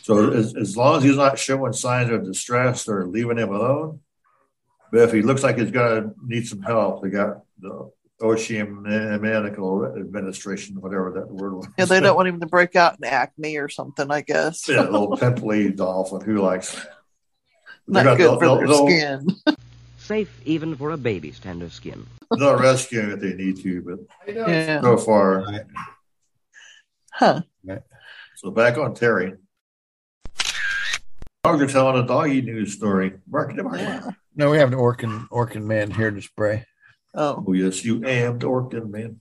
So 0.03 0.33
as, 0.33 0.57
as 0.57 0.77
long 0.77 0.97
as 0.97 1.03
he's 1.05 1.17
not 1.17 1.39
showing 1.39 1.73
signs 1.75 2.11
of 2.11 2.25
distress, 2.25 2.85
they're 2.85 3.07
leaving 3.07 3.37
him 3.39 3.53
alone. 3.53 4.01
But 4.91 5.01
if 5.03 5.13
he 5.13 5.21
looks 5.21 5.43
like 5.43 5.59
he's 5.59 5.71
gonna 5.71 6.13
need 6.25 6.47
some 6.47 6.63
help, 6.63 7.03
they 7.03 7.11
got 7.11 7.43
the 7.61 7.91
Oceanical 8.21 9.85
Administration, 9.97 10.81
whatever 10.81 11.13
that 11.13 11.31
word 11.31 11.55
was. 11.55 11.67
yeah, 11.79 11.85
they 11.85 12.01
don't 12.01 12.17
want 12.17 12.29
him 12.29 12.41
to 12.41 12.47
break 12.47 12.75
out 12.77 12.97
in 12.99 13.05
acne 13.05 13.57
or 13.59 13.69
something. 13.69 14.11
I 14.11 14.23
guess 14.23 14.69
yeah, 14.69 14.83
little 14.83 15.17
pimply 15.17 15.71
dolphin. 15.71 16.23
Who 16.23 16.39
likes? 16.39 16.75
They 17.87 18.03
not 18.03 18.05
got- 18.05 18.17
good 18.19 18.39
for 18.39 18.41
they'll- 18.41 18.57
their 18.57 18.67
they'll- 18.67 18.87
skin. 18.87 19.57
Safe 20.09 20.41
even 20.47 20.75
for 20.75 20.93
a 20.93 20.97
baby's 20.97 21.39
tender 21.39 21.69
skin. 21.69 22.07
They'll 22.39 22.59
rescue 22.59 23.01
him 23.01 23.11
if 23.11 23.21
they 23.21 23.35
need 23.35 23.63
to, 23.63 23.83
but 23.83 24.35
Yeah, 24.35 24.81
so 24.81 24.97
far. 24.97 25.45
huh? 27.13 27.43
So 28.37 28.51
back 28.51 28.79
on 28.79 28.95
Terry. 28.95 29.35
Dogs 31.45 31.61
are 31.61 31.67
telling 31.67 32.03
a 32.03 32.07
doggy 32.07 32.41
news 32.41 32.73
story. 32.73 33.21
Bark 33.27 33.53
it, 33.53 33.63
bark 33.63 33.75
it. 33.77 33.83
Yeah. 33.83 34.11
No, 34.35 34.51
we 34.51 34.57
have 34.57 34.73
an 34.73 34.79
Orkin 34.79 35.29
Orkin 35.29 35.65
man 35.65 35.91
here 35.91 36.11
to 36.11 36.23
spray. 36.23 36.65
Oh, 37.15 37.45
Oh 37.47 37.53
yes, 37.53 37.85
you 37.85 38.03
am 38.07 38.39
the 38.39 38.47
Orkin 38.47 38.89
man. 38.89 39.21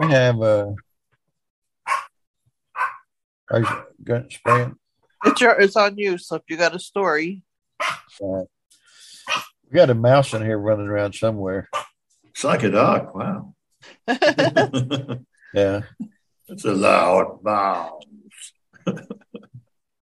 I 0.00 0.06
have 0.06 0.40
a. 0.40 0.76
Are 3.50 3.58
you 3.58 3.66
going 4.04 4.28
to 4.28 4.32
spray 4.32 4.62
it? 4.62 4.72
it's 5.24 5.40
your, 5.40 5.60
it's 5.60 5.74
on 5.74 5.98
you. 5.98 6.16
So 6.16 6.36
if 6.36 6.42
you 6.48 6.56
got 6.56 6.76
a 6.76 6.78
story, 6.78 7.42
Uh, 8.22 8.44
we 9.70 9.74
got 9.74 9.90
a 9.90 9.94
mouse 9.94 10.32
in 10.34 10.42
here 10.42 10.58
running 10.58 10.86
around 10.86 11.14
somewhere. 11.14 11.68
It's 12.30 12.44
like 12.44 12.62
a 12.62 12.70
dog. 12.70 13.14
Wow. 13.14 13.54
Yeah, 15.54 15.82
It's 16.48 16.64
a 16.64 16.72
loud 16.72 17.40
mouse. 17.42 18.00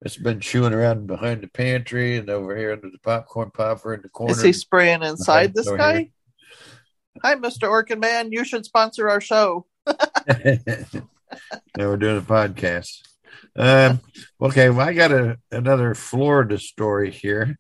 it's 0.02 0.18
been 0.18 0.40
chewing 0.40 0.74
around 0.74 1.06
behind 1.06 1.42
the 1.44 1.48
pantry 1.48 2.18
and 2.18 2.28
over 2.32 2.56
here 2.58 2.72
under 2.74 2.90
the 2.90 2.98
popcorn 3.04 3.52
popper 3.52 3.94
in 3.94 4.02
the 4.02 4.10
corner. 4.10 4.32
is 4.32 4.42
he 4.42 4.54
spraying 4.54 5.04
inside 5.04 5.54
this 5.54 5.68
over 5.68 5.78
guy? 5.78 5.94
here. 6.00 6.08
Hi, 7.22 7.36
Mr. 7.36 7.70
Orkin 7.70 8.00
Man. 8.00 8.32
You 8.32 8.44
should 8.44 8.66
sponsor 8.66 9.08
our 9.08 9.22
show. 9.22 9.68
yeah, 10.28 10.66
we're 11.78 11.98
doing 11.98 12.18
a 12.18 12.22
podcast. 12.22 13.02
Um, 13.56 14.02
okay, 14.42 14.70
well, 14.70 14.88
I 14.88 14.94
got 14.94 15.12
a, 15.12 15.38
another 15.52 15.96
Florida 15.96 16.60
story 16.60 17.12
here. 17.12 17.58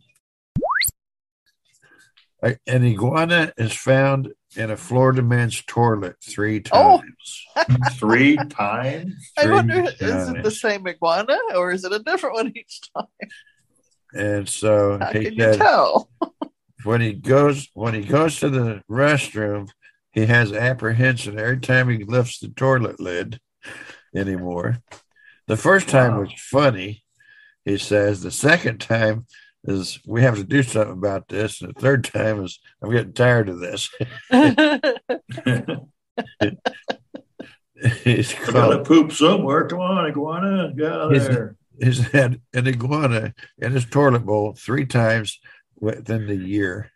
A- 2.43 2.57
An 2.67 2.83
iguana 2.83 3.53
is 3.57 3.73
found 3.73 4.33
in 4.55 4.71
a 4.71 4.77
Florida 4.77 5.21
man's 5.21 5.63
toilet 5.63 6.17
three 6.21 6.59
times. 6.59 7.45
Three 7.97 8.37
times. 8.37 9.31
I 9.37 9.43
Three 9.43 9.51
wonder, 9.51 9.79
is 9.99 10.29
it 10.29 10.43
the 10.43 10.51
same 10.51 10.87
iguana 10.87 11.37
or 11.55 11.71
is 11.71 11.83
it 11.83 11.91
a 11.91 11.99
different 11.99 12.35
one 12.35 12.53
each 12.55 12.81
time? 12.95 13.07
And 14.13 14.47
so 14.47 14.99
How 14.99 15.11
he 15.11 15.23
can 15.25 15.33
you 15.33 15.43
said 15.43 15.57
tell? 15.59 16.09
when 16.83 17.01
he 17.01 17.13
goes 17.13 17.69
when 17.73 17.93
he 17.93 18.01
goes 18.01 18.39
to 18.39 18.49
the 18.49 18.83
restroom, 18.89 19.69
he 20.13 20.25
has 20.27 20.53
apprehension 20.53 21.39
every 21.39 21.59
time 21.59 21.89
he 21.89 22.03
lifts 22.03 22.39
the 22.39 22.49
toilet 22.49 22.99
lid 22.99 23.39
anymore. 24.15 24.77
The 25.47 25.57
first 25.57 25.87
time 25.89 26.13
Wow. 26.15 26.21
was 26.21 26.33
funny, 26.37 27.03
he 27.63 27.77
says. 27.77 28.21
The 28.21 28.31
second 28.31 28.79
time 28.79 29.25
is 29.63 29.99
we 30.05 30.21
have 30.23 30.35
to 30.37 30.43
do 30.43 30.63
something 30.63 30.93
about 30.93 31.27
this. 31.27 31.61
And 31.61 31.73
the 31.75 31.79
third 31.79 32.03
time 32.03 32.43
is 32.43 32.59
I'm 32.81 32.91
getting 32.91 33.13
tired 33.13 33.49
of 33.49 33.59
this. 33.59 33.89
he's 38.03 38.33
I 38.35 38.51
gotta 38.51 38.83
poop 38.83 39.11
somewhere. 39.11 39.67
Come 39.67 39.79
on, 39.81 40.05
iguana. 40.09 40.73
Get 40.75 40.91
out 40.91 41.01
of 41.01 41.11
He's- 41.11 41.27
there. 41.27 41.55
he's 41.79 41.99
had 42.11 42.41
an 42.53 42.67
iguana 42.67 43.33
in 43.59 43.71
his 43.73 43.85
toilet 43.85 44.25
bowl 44.25 44.55
three 44.57 44.85
times 44.85 45.39
within 45.79 46.25
the 46.27 46.35
year. 46.35 46.89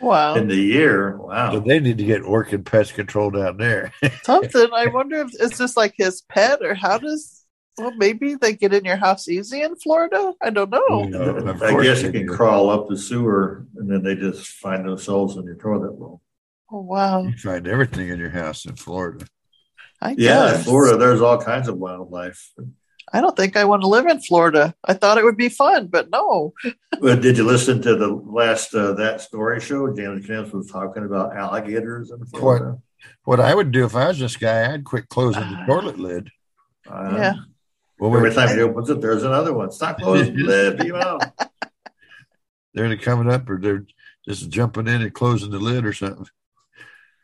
wow. 0.00 0.34
In 0.34 0.48
the 0.48 0.56
year. 0.56 1.16
Wow. 1.16 1.52
So 1.52 1.58
Wow. 1.60 1.64
they 1.66 1.80
need 1.80 1.98
to 1.98 2.04
get 2.04 2.26
working 2.28 2.62
pest 2.64 2.94
control 2.94 3.30
down 3.30 3.56
there. 3.56 3.92
Something. 4.22 4.68
I 4.74 4.86
wonder 4.88 5.20
if 5.22 5.30
it's 5.40 5.58
just 5.58 5.76
like 5.76 5.94
his 5.96 6.22
pet 6.22 6.60
or 6.62 6.74
how 6.74 6.98
does, 6.98 7.39
well, 7.80 7.92
maybe 7.96 8.34
they 8.34 8.54
get 8.54 8.72
in 8.74 8.84
your 8.84 8.96
house 8.96 9.28
easy 9.28 9.62
in 9.62 9.76
Florida. 9.76 10.32
I 10.42 10.50
don't 10.50 10.70
know. 10.70 11.04
No, 11.04 11.36
of 11.36 11.62
I 11.62 11.82
guess 11.82 12.02
you 12.02 12.12
can 12.12 12.26
do. 12.26 12.32
crawl 12.32 12.70
up 12.70 12.88
the 12.88 12.96
sewer 12.96 13.66
and 13.76 13.90
then 13.90 14.02
they 14.02 14.14
just 14.14 14.46
find 14.46 14.86
themselves 14.86 15.36
in 15.36 15.44
your 15.44 15.56
toilet 15.56 15.98
bowl. 15.98 16.20
Oh, 16.70 16.80
wow. 16.82 17.22
You 17.22 17.36
find 17.36 17.66
everything 17.66 18.08
in 18.08 18.18
your 18.18 18.30
house 18.30 18.64
in 18.64 18.76
Florida. 18.76 19.26
I 20.00 20.14
Yeah, 20.16 20.56
in. 20.56 20.62
Florida, 20.62 20.96
there's 20.96 21.20
all 21.20 21.38
kinds 21.40 21.68
of 21.68 21.78
wildlife. 21.78 22.52
I 23.12 23.20
don't 23.20 23.36
think 23.36 23.56
I 23.56 23.64
want 23.64 23.82
to 23.82 23.88
live 23.88 24.06
in 24.06 24.20
Florida. 24.20 24.74
I 24.84 24.94
thought 24.94 25.18
it 25.18 25.24
would 25.24 25.36
be 25.36 25.48
fun, 25.48 25.88
but 25.88 26.10
no. 26.10 26.54
But 27.00 27.22
did 27.22 27.38
you 27.38 27.44
listen 27.44 27.80
to 27.82 27.96
the 27.96 28.08
last 28.08 28.74
uh, 28.74 28.92
that 28.92 29.22
story 29.22 29.58
show? 29.58 29.90
Janet 29.94 30.22
James 30.22 30.52
was 30.52 30.70
talking 30.70 31.04
about 31.06 31.34
alligators 31.34 32.10
in 32.10 32.22
Florida. 32.26 32.78
What 33.24 33.40
I 33.40 33.54
would 33.54 33.72
do 33.72 33.86
if 33.86 33.96
I 33.96 34.08
was 34.08 34.18
this 34.18 34.36
guy, 34.36 34.70
I'd 34.70 34.84
quit 34.84 35.08
closing 35.08 35.40
the 35.40 35.64
toilet 35.66 35.98
lid. 35.98 36.30
Uh, 36.86 37.14
Yeah. 37.16 37.32
Well, 38.00 38.16
Every 38.16 38.32
time 38.32 38.56
he 38.56 38.62
opens 38.62 38.88
it, 38.88 39.02
there's 39.02 39.24
another 39.24 39.52
one. 39.52 39.70
Stop 39.70 39.98
closing 40.00 40.34
the 40.34 40.44
lid, 40.44 40.80
leave 40.80 40.94
it 40.94 41.02
out. 41.02 41.22
they're 42.74 42.96
coming 42.96 43.30
up 43.30 43.48
or 43.48 43.60
they're 43.60 43.84
just 44.26 44.48
jumping 44.48 44.88
in 44.88 45.02
and 45.02 45.12
closing 45.12 45.50
the 45.50 45.58
lid 45.58 45.84
or 45.84 45.92
something. 45.92 46.26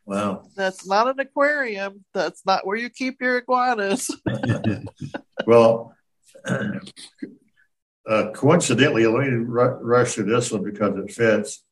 Wow. 0.04 0.44
That's 0.54 0.86
not 0.86 1.08
an 1.08 1.18
aquarium. 1.18 2.04
That's 2.12 2.44
not 2.44 2.66
where 2.66 2.76
you 2.76 2.90
keep 2.90 3.20
your 3.20 3.38
iguanas. 3.38 4.10
Well, 5.46 5.94
uh, 6.46 8.30
coincidentally, 8.32 9.06
let 9.06 9.28
me 9.28 9.28
ru- 9.28 9.78
rush 9.80 10.14
through 10.14 10.24
this 10.24 10.50
one 10.50 10.64
because 10.64 10.96
it 10.96 11.12
fits. 11.12 11.62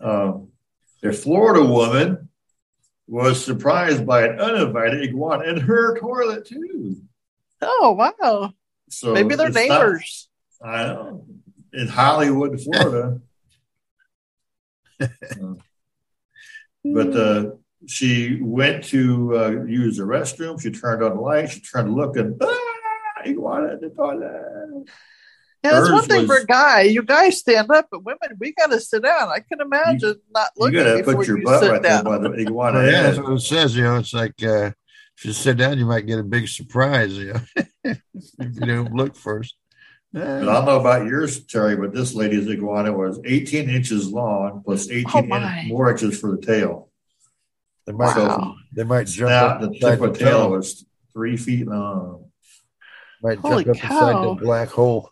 Um, 0.00 0.48
a 1.02 1.12
Florida 1.12 1.64
woman 1.64 2.28
was 3.06 3.44
surprised 3.44 4.06
by 4.06 4.24
an 4.26 4.38
uninvited 4.40 5.02
iguana 5.02 5.44
in 5.44 5.58
her 5.60 5.98
toilet 5.98 6.46
too. 6.46 6.96
Oh, 7.60 7.92
wow. 7.92 8.52
So 8.90 9.12
Maybe 9.12 9.34
they're 9.36 9.48
it's 9.48 9.56
not- 9.56 9.68
neighbors. 9.68 10.28
I 10.62 10.84
know 10.84 11.26
in 11.72 11.88
Hollywood, 11.88 12.60
Florida. 12.60 13.20
But 16.84 17.16
uh, 17.16 17.50
she 17.86 18.38
went 18.42 18.84
to 18.84 19.36
uh, 19.38 19.50
use 19.64 19.96
the 19.96 20.02
restroom. 20.04 20.60
She 20.60 20.70
turned 20.70 21.02
on 21.02 21.14
the 21.16 21.20
light. 21.20 21.50
She 21.50 21.60
turned 21.60 21.88
to 21.88 21.94
look 21.94 22.16
and 22.18 22.36
ah, 22.42 23.22
iguana 23.26 23.72
in 23.74 23.80
the 23.80 23.88
toilet. 23.88 24.86
Yeah, 25.64 25.80
it's 25.80 25.88
one 25.90 25.98
Hers 26.00 26.06
thing 26.06 26.26
for 26.26 26.36
a 26.36 26.44
guy. 26.44 26.82
You 26.82 27.02
guys 27.02 27.38
stand 27.38 27.70
up, 27.70 27.88
but 27.90 28.04
women, 28.04 28.36
we 28.38 28.52
got 28.52 28.66
to 28.70 28.78
sit 28.80 29.02
down. 29.02 29.28
I 29.30 29.40
can 29.40 29.60
imagine 29.62 30.16
not 30.34 30.50
You 30.56 30.62
looking 30.64 30.78
got 30.80 30.92
to 30.92 30.98
before 30.98 31.14
put 31.16 31.26
your 31.26 31.38
you 31.38 31.44
butt 31.44 31.60
sit 31.62 31.70
right 31.72 31.82
there 31.82 32.02
down. 32.02 32.04
by 32.04 32.18
the 32.18 32.32
iguana 32.34 32.78
Well, 32.80 32.86
yeah, 32.90 32.96
head. 33.02 33.06
that's 33.06 33.18
what 33.18 33.32
it 33.32 33.40
says. 33.40 33.74
You 33.76 33.84
know, 33.84 33.96
it's 33.96 34.12
like 34.12 34.34
uh, 34.42 34.72
if 35.16 35.24
you 35.24 35.32
sit 35.32 35.56
down, 35.56 35.78
you 35.78 35.86
might 35.86 36.06
get 36.06 36.18
a 36.18 36.22
big 36.22 36.48
surprise. 36.48 37.16
You 37.16 37.32
know, 37.32 37.40
if 37.84 37.98
you 38.38 38.60
don't 38.66 38.92
look 38.92 39.16
first. 39.16 39.54
But 40.12 40.22
I 40.22 40.40
don't 40.42 40.64
know 40.66 40.78
about 40.80 41.06
yours, 41.06 41.44
Terry, 41.46 41.76
but 41.76 41.92
this 41.94 42.14
lady's 42.14 42.46
iguana 42.48 42.92
was 42.92 43.18
18 43.24 43.68
inches 43.68 44.12
long 44.12 44.62
plus 44.64 44.88
18 44.88 45.06
Oh, 45.12 45.18
in- 45.20 45.28
my. 45.28 45.64
more 45.66 45.90
inches 45.90 46.20
for 46.20 46.36
the 46.36 46.42
tail. 46.42 46.90
They 47.86 47.92
might 47.92 48.16
Wow. 48.16 48.54
they 48.72 48.84
might 48.84 49.06
jump 49.08 49.28
Snout, 49.30 49.50
up 49.50 49.60
the 49.62 49.66
inside 49.74 49.90
tip 49.90 49.98
the 50.00 50.04
of 50.10 50.18
tail 50.18 50.26
tunnel. 50.42 50.50
was 50.52 50.84
three 51.12 51.36
feet 51.36 51.66
long. 51.66 52.30
Might 53.22 53.38
Holy 53.38 53.64
jump 53.64 53.78
up 53.78 53.82
inside 53.90 54.12
cow. 54.12 54.34
the 54.34 54.40
black 54.44 54.68
hole. 54.68 55.10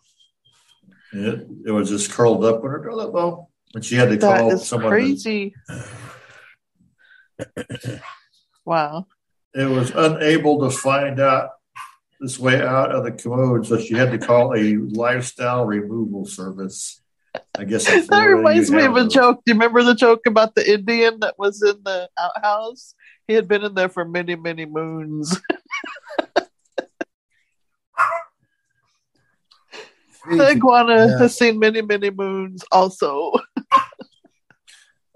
It, 1.13 1.47
it 1.67 1.71
was 1.71 1.89
just 1.89 2.11
curled 2.11 2.43
up 2.43 2.63
in 2.63 2.69
her 2.69 2.83
toilet 2.83 3.11
bowl. 3.11 3.49
And 3.75 3.85
she 3.85 3.95
had 3.95 4.09
to 4.09 4.17
That 4.17 4.39
call 4.39 4.51
is 4.53 4.67
someone. 4.67 4.91
to- 4.91 4.97
crazy. 4.97 5.53
wow. 8.65 9.05
it 9.53 9.65
was 9.65 9.91
unable 9.91 10.69
to 10.69 10.75
find 10.75 11.19
out 11.19 11.49
this 12.19 12.39
way 12.39 12.61
out 12.61 12.91
of 12.91 13.03
the 13.03 13.11
commode, 13.11 13.65
so 13.67 13.77
she 13.79 13.93
had 13.95 14.11
to 14.11 14.17
call 14.17 14.55
a 14.55 14.77
lifestyle 14.77 15.65
removal 15.65 16.25
service. 16.25 17.01
I 17.57 17.65
guess 17.65 17.85
That 18.07 18.25
reminds 18.25 18.71
me 18.71 18.83
of 18.85 18.95
a 18.95 19.03
those. 19.03 19.13
joke. 19.13 19.37
Do 19.45 19.51
you 19.51 19.55
remember 19.55 19.83
the 19.83 19.95
joke 19.95 20.21
about 20.27 20.55
the 20.55 20.71
Indian 20.73 21.19
that 21.21 21.35
was 21.37 21.61
in 21.61 21.81
the 21.83 22.07
outhouse? 22.17 22.95
He 23.27 23.33
had 23.33 23.47
been 23.47 23.63
in 23.63 23.73
there 23.73 23.89
for 23.89 24.05
many, 24.05 24.35
many 24.35 24.65
moons. 24.65 25.39
the 30.29 30.47
iguana 30.49 31.07
Yeah. 31.07 31.17
has 31.19 31.37
seen 31.37 31.59
many, 31.59 31.81
many 31.81 32.09
moons 32.09 32.63
also. 32.71 33.31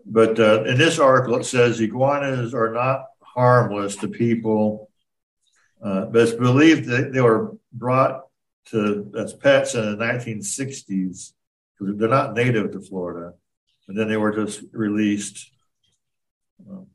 But 0.09 0.39
uh, 0.39 0.63
in 0.63 0.77
this 0.77 0.99
article, 0.99 1.35
it 1.37 1.43
says 1.43 1.81
iguanas 1.81 2.53
are 2.53 2.71
not 2.71 3.07
harmless 3.21 3.97
to 3.97 4.07
people, 4.07 4.89
uh, 5.83 6.05
but 6.05 6.21
it's 6.21 6.31
believed 6.31 6.85
that 6.85 7.11
they 7.11 7.19
were 7.19 7.57
brought 7.73 8.21
to 8.67 9.11
as 9.17 9.33
pets 9.33 9.75
in 9.75 9.81
the 9.97 9.97
1960s. 10.05 11.33
because 11.77 11.97
They're 11.97 12.07
not 12.07 12.33
native 12.35 12.71
to 12.71 12.79
Florida, 12.79 13.33
and 13.89 13.97
then 13.97 14.07
they 14.07 14.15
were 14.15 14.31
just 14.33 14.61
released. 14.71 15.51
Um, 16.69 16.87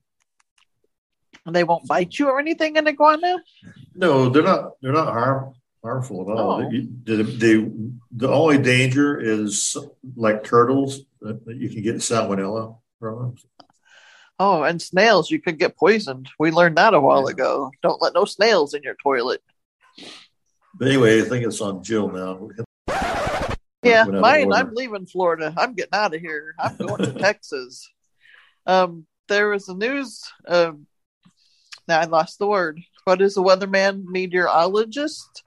And 1.45 1.55
they 1.55 1.65
won't 1.65 1.87
bite 1.87 2.19
you 2.19 2.29
or 2.29 2.39
anything, 2.41 2.79
an 2.79 2.89
iguana? 2.89 3.37
No, 3.95 4.31
they're 4.31 4.43
not. 4.43 4.71
They're 4.81 4.93
not 4.93 5.13
harm 5.13 5.53
harmful 5.83 6.23
at 6.23 6.37
all. 6.37 6.63
Oh. 6.63 6.71
The, 6.71 7.23
the, 7.23 7.93
the, 8.13 8.29
only 8.29 8.59
danger 8.59 9.21
is 9.21 9.77
like 10.17 10.45
turtles 10.45 11.01
that 11.21 11.41
you 11.47 11.69
can 11.69 11.83
get 11.83 11.97
salmonella 11.97 12.79
from. 12.99 13.37
Oh, 14.39 14.63
and 14.63 14.81
snails, 14.81 15.31
you 15.31 15.41
could 15.41 15.59
get 15.59 15.77
poisoned. 15.77 16.29
We 16.39 16.51
learned 16.51 16.77
that 16.77 16.95
a 16.95 17.01
while 17.01 17.27
Yeah. 17.29 17.33
ago. 17.33 17.71
Don't 17.83 18.03
let 18.03 18.15
no 18.15 18.25
snails 18.25 18.75
in 18.75 18.83
your 18.83 18.97
toilet. 19.03 19.43
But 20.75 20.89
anyway, 20.89 21.21
I 21.21 21.25
think 21.25 21.45
it's 21.45 21.61
on 21.61 21.83
Jill 21.83 22.09
now. 22.09 22.49
Yeah, 23.83 24.05
mine. 24.05 24.53
I'm 24.53 24.75
leaving 24.75 25.07
Florida. 25.07 25.53
I'm 25.57 25.75
getting 25.75 25.95
out 25.95 26.15
of 26.15 26.21
here. 26.21 26.55
I'm 26.59 26.77
going 26.77 27.03
to 27.03 27.13
Texas. 27.19 27.91
Um, 28.65 29.07
there 29.29 29.49
was 29.49 29.69
a 29.69 29.75
news. 29.75 30.23
Um, 30.47 30.87
now 31.89 32.01
I 32.01 32.05
lost 32.05 32.39
the 32.39 32.47
word. 32.47 32.81
What 33.05 33.21
is 33.21 33.37
a 33.37 33.41
weatherman 33.41 34.05
meteorologist 34.05 35.43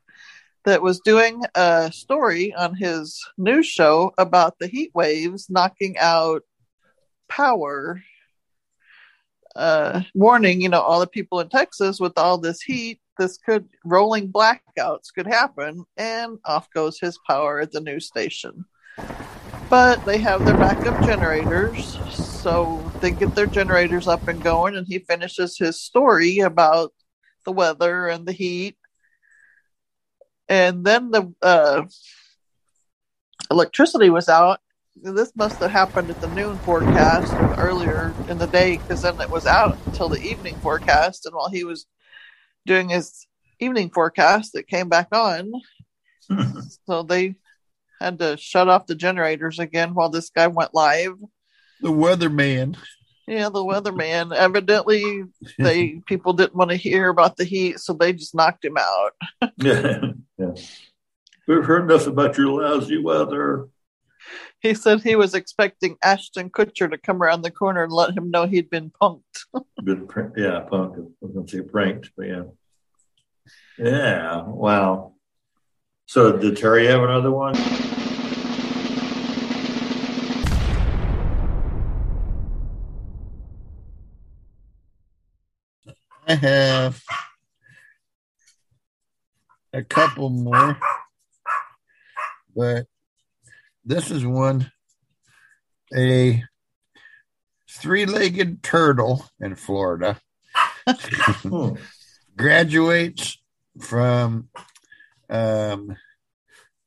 that 0.66 0.82
was 0.82 1.00
doing 1.00 1.44
a 1.56 1.92
story 1.92 2.54
on 2.54 2.76
his 2.76 3.24
news 3.38 3.68
show 3.68 4.14
about 4.18 4.58
the 4.60 4.68
heat 4.68 4.92
waves 4.94 5.50
knocking 5.50 5.98
out 5.98 6.44
power? 7.30 8.02
Uh, 9.56 10.02
warning, 10.14 10.60
you 10.60 10.68
know, 10.68 10.82
all 10.82 11.00
the 11.00 11.08
people 11.08 11.40
in 11.40 11.48
Texas 11.48 12.00
with 12.00 12.18
all 12.18 12.38
this 12.38 12.62
heat, 12.62 13.00
this 13.18 13.38
could 13.38 13.70
rolling 13.86 14.30
blackouts 14.30 15.14
could 15.16 15.28
happen, 15.28 15.86
and 15.96 16.38
off 16.44 16.70
goes 16.72 17.00
his 17.00 17.18
power 17.26 17.62
at 17.62 17.72
the 17.72 17.80
news 17.80 18.06
station. 18.06 18.66
But 19.70 20.04
they 20.06 20.18
have 20.18 20.46
their 20.46 20.58
backup 20.58 21.02
generators, 21.06 21.98
so 22.14 22.84
they 23.00 23.12
get 23.12 23.34
their 23.34 23.48
generators 23.48 24.08
up 24.08 24.28
and 24.28 24.44
going, 24.44 24.76
and 24.76 24.86
he 24.86 25.00
finishes 25.00 25.58
his 25.58 25.82
story 25.82 26.40
about 26.40 26.94
the 27.46 27.54
weather 27.54 28.08
and 28.08 28.26
the 28.26 28.34
heat. 28.34 28.78
And 30.48 30.86
then 30.86 31.12
the 31.12 31.34
uh, 31.42 31.84
electricity 33.50 34.10
was 34.10 34.30
out. 34.30 34.60
This 34.96 35.34
must 35.36 35.60
have 35.60 35.72
happened 35.72 36.10
at 36.10 36.22
the 36.22 36.28
noon 36.30 36.58
forecast 36.58 37.34
or 37.34 37.54
earlier 37.56 38.14
in 38.30 38.38
the 38.38 38.48
day, 38.48 38.78
because 38.78 39.02
then 39.02 39.20
it 39.20 39.30
was 39.30 39.46
out 39.46 39.78
until 39.86 40.08
the 40.08 40.22
evening 40.22 40.56
forecast. 40.56 41.26
And 41.26 41.36
while 41.36 41.50
he 41.50 41.64
was 41.64 41.86
doing 42.66 42.90
his 42.90 43.28
evening 43.60 43.90
forecast, 43.90 44.56
it 44.56 44.68
came 44.68 44.88
back 44.88 45.08
on. 45.12 45.52
So 46.88 47.04
they 47.04 47.36
had 48.00 48.20
to 48.20 48.38
shut 48.38 48.70
off 48.70 48.88
the 48.88 48.96
generators 48.96 49.60
again 49.60 49.94
while 49.94 50.10
this 50.10 50.30
guy 50.30 50.48
went 50.48 50.74
live. 50.74 51.16
The 51.82 51.92
weatherman. 51.92 52.78
Yeah, 53.28 53.50
the 53.50 53.64
weatherman. 53.64 54.34
Evidently, 54.34 55.24
they 55.58 56.02
people 56.08 56.34
didn't 56.34 56.56
want 56.56 56.72
to 56.72 56.78
hear 56.78 57.10
about 57.10 57.38
the 57.38 57.44
heat, 57.44 57.80
so 57.80 57.94
they 57.94 58.14
just 58.14 58.36
knocked 58.36 58.64
him 58.64 58.78
out. 58.78 59.14
yeah. 60.38 60.52
yeah. 60.56 60.62
We've 61.48 61.66
heard 61.66 61.84
enough 61.84 62.08
about 62.08 62.38
your 62.38 62.62
lousy 62.62 62.98
weather. 62.98 63.70
He 64.60 64.74
said 64.74 65.04
he 65.04 65.16
was 65.16 65.36
expecting 65.36 65.98
Ashton 66.04 66.50
Kutcher 66.50 66.90
to 66.90 66.98
come 66.98 67.22
around 67.22 67.44
the 67.44 67.52
corner 67.52 67.84
and 67.84 67.92
let 67.92 68.18
him 68.18 68.32
know 68.32 68.48
he'd 68.48 68.70
been 68.70 68.92
punked. 69.00 69.22
Been 69.84 70.08
pr- 70.08 70.36
yeah, 70.36 70.62
punk. 70.62 70.96
I 70.98 71.02
was 71.22 71.34
going 71.34 71.46
to 71.46 71.58
say 71.58 71.62
pranked, 71.62 72.10
but 72.18 72.28
yeah. 72.28 72.44
Yeah. 73.78 74.42
Wow. 74.48 75.14
So 76.08 76.38
did 76.38 76.58
Terry 76.58 76.88
have 76.88 77.04
another 77.04 77.30
one? 77.32 77.56
I 86.28 86.34
have 86.34 87.04
a 89.76 89.84
couple 89.84 90.30
more, 90.30 90.78
but 92.56 92.86
this 93.84 94.10
is 94.10 94.26
one 94.26 94.72
a 95.96 96.44
three 97.70 98.06
legged 98.06 98.64
turtle 98.64 99.26
in 99.40 99.56
Florida 99.56 100.20
Hmm. 100.88 101.76
graduates 102.38 103.38
from 103.82 104.50
um, 105.30 105.96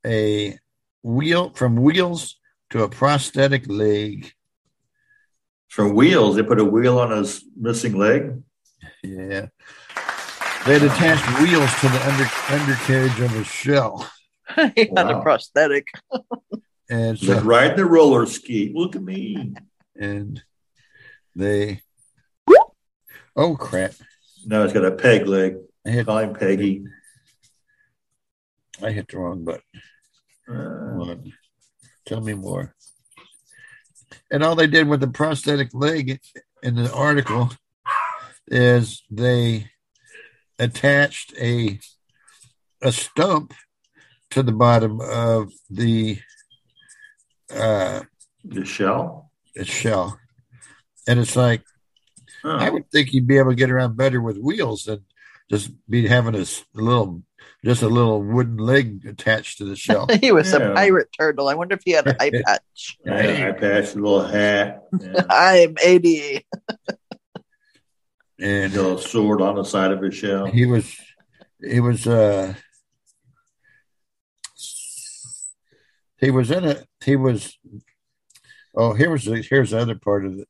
a 0.07 0.59
wheel 1.03 1.51
from 1.51 1.77
wheels 1.77 2.37
to 2.71 2.83
a 2.83 2.89
prosthetic 2.89 3.67
leg. 3.69 4.33
From 5.69 5.95
wheels, 5.95 6.37
they 6.37 6.43
put 6.43 6.61
a 6.61 6.65
wheel 6.65 6.99
on 6.99 7.11
his 7.11 7.45
missing 7.57 7.97
leg. 7.99 8.43
Yeah. 9.03 9.47
They 10.67 10.79
had 10.79 10.83
attached 10.83 11.41
wheels 11.41 11.71
to 11.81 11.89
the 11.89 12.09
under, 12.09 12.63
undercarriage 12.63 13.21
of 13.21 13.31
his 13.31 13.47
shell. 13.47 14.11
he 14.75 14.91
had 14.97 15.11
a 15.11 15.23
prosthetic. 15.23 15.89
And 16.91 17.15
It's 17.17 17.23
like 17.23 17.41
so, 17.41 17.45
riding 17.45 17.77
the 17.77 17.85
roller 17.87 18.27
ski. 18.27 18.73
Look 18.75 18.97
at 18.97 19.03
me. 19.03 19.55
and 19.99 20.43
they 21.37 21.83
oh 23.37 23.57
crap. 23.57 23.93
Now 24.47 24.63
he's 24.65 24.73
got 24.73 24.85
a 24.85 24.91
peg 24.93 25.27
leg. 25.27 25.57
I 25.87 25.91
hit 25.91 26.07
Call 26.07 26.19
him 26.19 26.35
Peggy. 26.35 26.85
I 28.83 28.91
hit 28.91 29.09
the 29.09 29.19
wrong 29.19 29.45
button. 29.45 29.63
Uh, 30.51 31.17
Tell 32.07 32.21
me 32.21 32.35
more. 32.35 32.75
And 34.31 34.43
all 34.43 34.55
they 34.57 34.67
did 34.67 34.89
with 34.89 35.01
the 35.01 35.09
prosthetic 35.09 35.69
leg 35.75 36.21
in 36.63 36.75
the 36.75 36.93
article 36.93 37.51
is 38.47 39.03
they 39.11 39.71
attached 40.59 41.35
a 41.41 41.79
a 42.83 42.93
stump 42.93 43.55
to 44.31 44.43
the 44.43 44.53
bottom 44.53 45.01
of 45.01 45.51
the 45.71 46.19
uh 47.55 48.03
the 48.45 48.65
shell. 48.65 49.31
the 49.55 49.65
shell. 49.65 50.19
And 51.07 51.19
it's 51.19 51.37
like 51.37 51.63
Huh. 52.43 52.57
I 52.61 52.71
would 52.71 52.89
think 52.93 53.13
you'd 53.13 53.27
be 53.27 53.39
able 53.39 53.51
to 53.51 53.57
get 53.57 53.71
around 53.71 53.97
better 53.97 54.21
with 54.21 54.39
wheels 54.39 54.85
than 54.85 55.05
just 55.51 55.71
be 55.91 56.07
having 56.07 56.37
a 56.37 56.45
little 56.73 57.23
just 57.65 57.83
a 57.83 57.89
little 57.89 58.23
wooden 58.23 58.59
leg 58.59 59.05
attached 59.07 59.59
to 59.59 59.65
the 59.65 59.75
shell. 59.75 60.07
he 60.21 60.31
was 60.31 60.53
Yeah. 60.53 60.59
a 60.71 60.75
pirate 60.75 61.09
turtle. 61.19 61.49
I 61.49 61.55
wonder 61.55 61.75
if 61.75 61.83
he 61.85 61.91
had 61.93 62.07
an 62.07 62.17
eye 62.21 62.31
patch. 62.47 62.99
I, 63.11 63.49
I 63.49 63.53
passed 63.53 63.97
a 63.97 63.99
little 63.99 64.25
hat. 64.25 64.85
Yeah. 65.01 65.23
I'm 65.29 65.75
80. 65.83 66.47
And 68.41 68.75
a 68.75 68.99
sword 68.99 69.41
on 69.41 69.57
the 69.57 69.65
side 69.65 69.91
of 69.91 70.01
his 70.03 70.15
shell. 70.15 70.47
he 70.47 70.65
was 70.65 70.97
he 71.61 71.81
was 71.81 72.07
uh 72.07 72.55
he 76.19 76.31
was 76.31 76.51
in 76.51 76.65
a 76.65 76.85
he 77.05 77.17
was 77.17 77.59
oh 78.77 78.95
here 78.95 79.11
was 79.11 79.25
the, 79.25 79.45
here's 79.49 79.71
the 79.71 79.79
other 79.79 79.97
part 79.97 80.25
of 80.25 80.39
it 80.39 80.49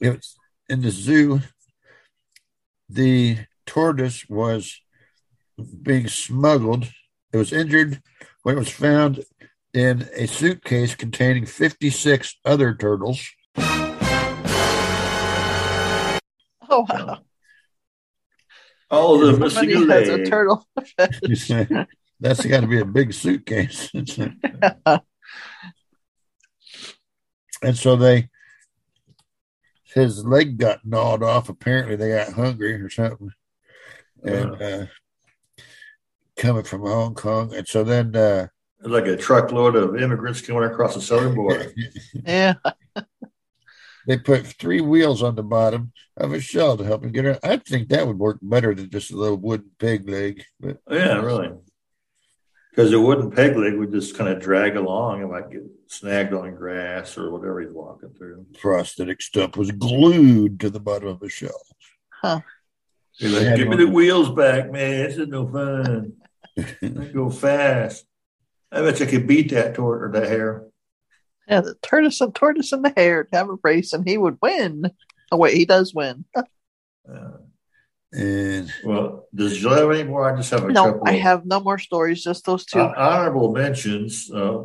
it 0.00 0.10
was 0.16 0.36
in 0.68 0.82
the 0.82 0.90
zoo 0.90 1.40
the 2.88 3.38
tortoise 3.66 4.28
was 4.28 4.80
being 5.82 6.08
smuggled 6.08 6.88
it 7.32 7.36
was 7.36 7.52
injured 7.52 8.02
when 8.42 8.56
it 8.56 8.58
was 8.58 8.70
found 8.70 9.24
in 9.74 10.08
a 10.16 10.26
suitcase 10.26 10.94
containing 10.94 11.46
56 11.46 12.36
other 12.44 12.74
turtles. 12.74 13.28
Oh 16.70 16.86
wow! 16.88 17.20
All 18.90 19.14
of 19.14 19.20
them 19.20 19.40
missing 19.40 19.70
Somebody 19.70 19.90
a 19.90 19.94
has 19.94 20.08
a 20.08 20.24
turtle. 20.26 20.66
That's 22.20 22.44
got 22.44 22.60
to 22.60 22.66
be 22.66 22.80
a 22.80 22.84
big 22.84 23.14
suitcase. 23.14 23.90
and 23.94 25.02
so 27.74 27.96
they, 27.96 28.28
his 29.94 30.24
leg 30.24 30.58
got 30.58 30.84
gnawed 30.84 31.22
off. 31.22 31.48
Apparently, 31.48 31.96
they 31.96 32.10
got 32.10 32.32
hungry 32.32 32.74
or 32.74 32.90
something, 32.90 33.30
and 34.24 34.62
uh, 34.62 34.86
coming 36.36 36.64
from 36.64 36.82
Hong 36.82 37.14
Kong. 37.14 37.54
And 37.54 37.68
so 37.68 37.84
then, 37.84 38.16
uh, 38.16 38.48
like 38.80 39.06
a 39.06 39.16
truckload 39.16 39.76
of 39.76 39.96
immigrants 40.00 40.40
coming 40.40 40.64
across 40.64 40.94
the 40.94 41.00
southern 41.00 41.34
border. 41.34 41.72
yeah. 42.26 42.54
They 44.08 44.16
put 44.16 44.46
three 44.46 44.80
wheels 44.80 45.22
on 45.22 45.34
the 45.34 45.42
bottom 45.42 45.92
of 46.16 46.32
a 46.32 46.40
shell 46.40 46.78
to 46.78 46.84
help 46.84 47.04
him 47.04 47.12
get 47.12 47.26
around. 47.26 47.40
I 47.42 47.58
think 47.58 47.88
that 47.88 48.06
would 48.06 48.18
work 48.18 48.38
better 48.40 48.74
than 48.74 48.88
just 48.88 49.12
a 49.12 49.16
little 49.16 49.36
wooden 49.36 49.70
peg 49.78 50.08
leg. 50.08 50.44
But 50.58 50.78
oh, 50.86 50.96
Yeah, 50.96 51.20
really. 51.20 51.50
Because 52.70 52.90
a 52.92 53.00
wooden 53.00 53.30
peg 53.30 53.54
leg 53.54 53.74
would 53.74 53.92
just 53.92 54.16
kind 54.16 54.30
of 54.30 54.40
drag 54.40 54.76
along 54.76 55.20
and 55.20 55.30
might 55.30 55.50
get 55.50 55.62
snagged 55.88 56.32
on 56.32 56.54
grass 56.54 57.18
or 57.18 57.30
whatever 57.30 57.60
he's 57.60 57.72
walking 57.72 58.08
through. 58.16 58.46
prosthetic 58.58 59.20
stump 59.20 59.58
was 59.58 59.72
glued 59.72 60.58
to 60.60 60.70
the 60.70 60.80
bottom 60.80 61.08
of 61.08 61.22
a 61.22 61.28
shell. 61.28 61.60
He's 63.18 63.32
like, 63.32 63.56
give 63.56 63.68
me 63.68 63.76
the 63.76 63.88
wheels 63.88 64.30
back, 64.30 64.70
man. 64.70 65.04
This 65.04 65.18
is 65.18 65.28
no 65.28 65.46
fun. 65.46 66.14
I 66.82 67.10
go 67.12 67.28
fast. 67.28 68.06
I 68.72 68.80
bet 68.80 69.00
you 69.00 69.06
could 69.06 69.26
beat 69.26 69.50
that 69.50 69.74
tort 69.74 70.02
or 70.02 70.12
that 70.12 70.30
hair. 70.30 70.67
Yeah, 71.48 71.60
the 71.62 71.74
tortoise 71.82 72.20
and 72.20 72.34
tortoise 72.34 72.72
and 72.72 72.84
the 72.84 72.92
hare 72.96 73.24
to 73.24 73.36
have 73.36 73.48
a 73.48 73.56
race, 73.62 73.92
and 73.92 74.06
he 74.06 74.18
would 74.18 74.38
win. 74.42 74.90
Oh 75.32 75.36
wait, 75.38 75.56
he 75.56 75.64
does 75.64 75.94
win. 75.94 76.24
Uh, 76.36 76.42
And 78.12 78.72
well, 78.84 79.26
does 79.34 79.62
you 79.62 79.68
have 79.70 79.90
any 79.90 80.04
more? 80.04 80.30
I 80.32 80.36
just 80.36 80.50
have 80.50 80.64
a 80.64 80.72
no, 80.72 80.84
couple. 80.92 81.08
I 81.08 81.12
of- 81.12 81.20
have 81.20 81.46
no 81.46 81.60
more 81.60 81.78
stories, 81.78 82.22
just 82.24 82.44
those 82.46 82.64
two. 82.64 82.80
Uh, 82.80 82.94
honorable 82.96 83.52
mentions. 83.52 84.30
Uh, 84.30 84.58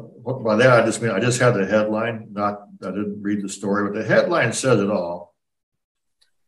by 0.44 0.56
that, 0.58 0.82
I 0.82 0.86
just 0.86 1.02
mean 1.02 1.12
I 1.12 1.20
just 1.20 1.40
had 1.42 1.52
the 1.54 1.66
headline. 1.66 2.28
Not 2.32 2.62
I 2.82 2.88
didn't 2.92 3.22
read 3.22 3.42
the 3.42 3.50
story, 3.50 3.90
but 3.90 3.98
the 4.00 4.06
headline 4.06 4.54
says 4.54 4.80
it 4.80 4.90
all. 4.90 5.34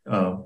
Um, 0.08 0.46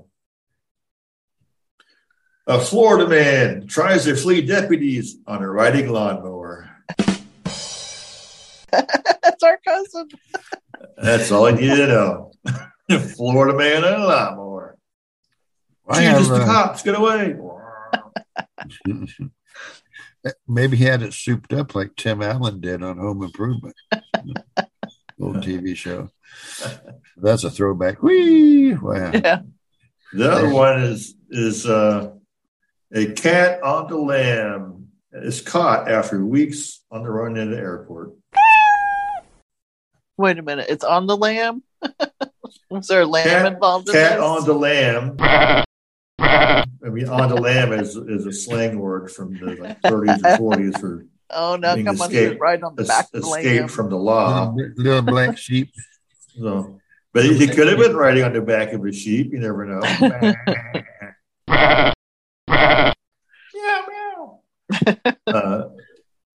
a 2.46 2.58
Florida 2.60 3.08
man 3.08 3.66
tries 3.68 4.04
to 4.04 4.16
flee 4.16 4.40
deputies 4.42 5.18
on 5.26 5.42
a 5.42 5.48
riding 5.50 5.88
lawnmower. 5.92 6.68
That's. 9.92 10.14
That's 10.96 11.30
all 11.32 11.46
I 11.46 11.52
need 11.52 11.68
to 11.68 11.86
know. 11.86 12.32
Florida 13.16 13.56
man 13.56 13.84
and 13.84 14.02
a 14.02 14.06
lawnmower. 14.06 14.76
I 15.88 16.02
have, 16.02 16.18
Jesus, 16.18 16.38
the 16.38 16.44
uh, 16.44 16.46
cops, 16.46 16.82
get 16.82 16.94
away! 16.94 17.36
maybe 20.48 20.76
he 20.76 20.84
had 20.84 21.02
it 21.02 21.12
souped 21.12 21.52
up 21.52 21.74
like 21.74 21.96
Tim 21.96 22.22
Allen 22.22 22.60
did 22.60 22.82
on 22.82 22.98
Home 22.98 23.22
Improvement, 23.22 23.74
old 25.20 25.36
TV 25.36 25.76
show. 25.76 26.10
That's 27.16 27.44
a 27.44 27.50
throwback. 27.50 28.02
Whee! 28.02 28.74
Wow. 28.74 29.10
Yeah. 29.12 29.40
The 30.12 30.30
other 30.30 30.50
one 30.50 30.82
is 30.82 31.14
is 31.30 31.66
uh, 31.66 32.12
a 32.92 33.12
cat 33.12 33.62
on 33.62 33.88
the 33.88 33.96
lam 33.96 34.88
is 35.12 35.40
caught 35.40 35.88
after 35.90 36.24
weeks 36.24 36.84
on 36.90 37.02
the 37.02 37.10
run 37.10 37.36
in 37.36 37.50
the 37.50 37.56
airport. 37.56 38.12
Wait 40.20 40.38
a 40.38 40.42
minute, 40.42 40.66
it's 40.68 40.84
on 40.84 41.06
the 41.06 41.16
lamb. 41.16 41.62
Was 42.70 42.88
there 42.88 43.00
a 43.00 43.06
lamb 43.06 43.24
Cat, 43.24 43.52
involved 43.54 43.88
in 43.88 43.94
cat 43.94 44.18
this? 44.18 44.22
on 44.22 44.44
the 44.44 44.52
lamb. 44.52 45.16
I 46.18 46.64
mean, 46.90 47.08
on 47.08 47.30
the 47.30 47.36
lamb 47.40 47.72
is 47.72 47.96
is 47.96 48.26
a 48.26 48.32
slang 48.32 48.78
word 48.78 49.10
from 49.10 49.32
the 49.38 49.56
like, 49.56 49.80
30s 49.80 50.38
or 50.38 50.52
40s 50.56 50.78
for 50.80 51.06
oh 51.30 51.56
no, 51.56 51.72
being 51.74 51.86
come 51.86 51.98
on, 52.02 52.10
escape- 52.10 52.32
sit 52.32 52.38
right 52.38 52.62
on 52.62 52.76
the 52.76 52.84
back 52.84 53.06
of 53.14 53.22
the 53.22 53.28
escape 53.28 53.60
lamb. 53.60 53.68
from 53.68 53.88
the 53.88 53.96
law. 53.96 54.52
Little, 54.54 54.72
little 54.76 55.02
black 55.02 55.38
sheep. 55.38 55.72
So, 56.38 56.78
but 57.14 57.24
he, 57.24 57.38
he 57.38 57.46
could 57.46 57.68
have 57.68 57.78
been 57.78 57.96
riding 57.96 58.22
on 58.22 58.34
the 58.34 58.42
back 58.42 58.74
of 58.74 58.84
a 58.84 58.92
sheep. 58.92 59.32
You 59.32 59.38
never 59.38 59.64
know. 59.64 59.80
yeah, 61.48 61.92
meow. 63.54 64.42
uh, 65.26 65.62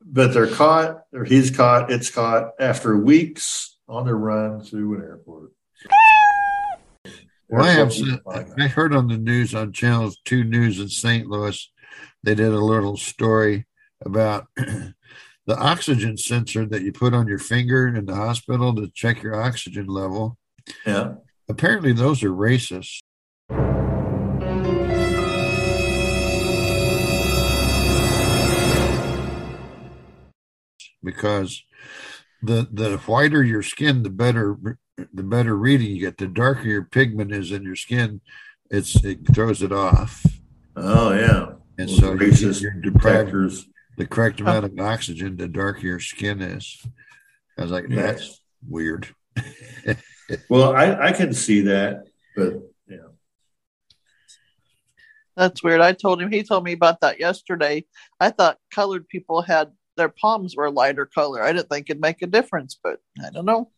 but 0.04 0.34
they're 0.34 0.48
caught, 0.48 1.04
or 1.14 1.24
he's 1.24 1.52
caught, 1.52 1.92
it's 1.92 2.10
caught 2.10 2.54
after 2.60 2.98
weeks 2.98 3.74
on 3.88 4.06
the 4.06 4.16
run 4.16 4.62
through 4.62 4.96
an 4.96 5.02
airport. 5.02 5.52
Well, 7.48 7.64
I 7.64 7.72
have 7.72 7.94
I 8.58 8.68
heard 8.68 8.96
on 8.96 9.08
the 9.08 9.18
news 9.18 9.54
on 9.54 9.72
Channel 9.72 10.12
2 10.26 10.44
News 10.44 10.80
in 10.80 10.90
St. 10.90 11.28
Louis, 11.28 11.72
they 12.24 12.34
did 12.34 12.52
a 12.52 12.60
little 12.60 12.98
story 12.98 13.68
about 14.04 14.48
the 14.56 14.94
oxygen 15.56 16.18
sensor 16.18 16.66
that 16.66 16.82
you 16.82 16.92
put 16.92 17.14
on 17.14 17.28
your 17.28 17.38
finger 17.38 17.88
in 17.88 18.06
the 18.06 18.16
hospital 18.16 18.74
to 18.76 18.90
check 18.96 19.22
your 19.22 19.40
oxygen 19.40 19.86
level. 19.86 20.38
Yeah. 20.88 21.16
Apparently, 21.48 21.94
those 21.94 22.24
are 22.24 22.32
racist. 22.32 22.98
Because 31.04 31.64
the 32.46 32.68
the 32.72 32.98
whiter 33.00 33.44
your 33.44 33.64
skin, 33.64 34.04
the 34.04 34.10
better 34.10 34.58
the 35.14 35.24
better 35.24 35.56
reading 35.58 35.92
you 35.92 36.00
get. 36.02 36.18
The 36.18 36.28
darker 36.28 36.64
your 36.68 36.84
pigment 36.84 37.32
is 37.34 37.52
in 37.52 37.64
your 37.64 37.76
skin, 37.76 38.22
it's 38.70 39.04
it 39.04 39.20
throws 39.34 39.62
it 39.62 39.72
off, 39.72 40.26
Oh, 40.76 41.14
yeah. 41.14 41.54
and 41.78 41.90
Those 41.90 41.98
so 42.00 42.12
you- 42.14 42.18
racist 42.20 42.62
you're 42.62 42.72
deprived 42.74 43.28
detectors. 43.28 43.66
the 43.98 44.06
correct 44.08 44.40
amount 44.42 44.66
of 44.66 44.80
oxygen, 44.80 45.38
the 45.38 45.48
darker 45.48 45.82
your 45.82 46.00
skin 46.00 46.42
is. 46.42 46.86
I 47.58 47.62
was 47.64 47.72
like, 47.72 47.86
Yeah. 47.90 48.02
that's 48.04 48.42
weird. 48.68 49.08
Well, 50.50 50.74
I, 50.76 51.10
I 51.10 51.12
can 51.12 51.34
see 51.36 51.62
that, 51.62 52.06
but 52.36 52.54
yeah. 52.90 52.98
That's 55.38 55.64
weird. 55.64 55.82
I 55.82 55.94
told 55.94 56.20
him. 56.22 56.32
He 56.32 56.42
told 56.42 56.64
me 56.64 56.72
about 56.74 57.02
that 57.02 57.20
yesterday. 57.20 57.86
I 58.20 58.32
thought 58.32 58.58
colored 58.74 59.08
people 59.08 59.42
had 59.44 59.72
their 59.96 60.10
palms 60.10 60.56
were 60.56 60.66
a 60.66 60.72
lighter 60.72 61.06
color. 61.06 61.44
I 61.44 61.54
didn't 61.54 61.70
think 61.70 61.90
it'd 61.90 62.02
make 62.02 62.22
a 62.22 62.28
difference, 62.28 62.78
but 62.82 63.00
I 63.24 63.30
don't 63.32 63.46
know. 63.46 63.70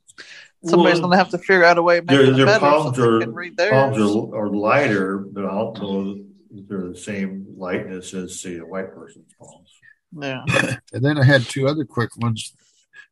Somebody's 0.66 1.00
Well, 1.00 1.10
gonna 1.10 1.18
have 1.18 1.30
to 1.30 1.38
figure 1.38 1.64
out 1.64 1.78
a 1.78 1.84
way 1.84 2.00
of 2.00 2.06
making 2.06 2.26
Their, 2.26 2.34
it 2.34 2.38
their 2.38 2.46
better 2.48 2.60
palms 2.60 2.98
so 2.98 3.04
are 3.04 3.30
read 3.30 3.58
palms 3.58 3.98
are, 3.98 4.36
are 4.36 4.50
lighter, 4.50 5.18
but 5.20 5.46
I 5.46 5.50
don't 5.50 5.82
know 5.82 6.26
if 6.56 6.68
they're 6.68 6.90
the 6.90 6.98
same 6.98 7.46
lightness 7.56 8.14
as 8.14 8.40
say 8.40 8.58
a 8.58 8.66
white 8.66 8.94
person's 8.94 9.32
palms. 9.40 9.70
Yeah. 10.12 10.44
And 10.94 11.04
then 11.04 11.18
I 11.18 11.24
had 11.24 11.44
two 11.44 11.68
other 11.68 11.86
quick 11.86 12.16
ones. 12.18 12.54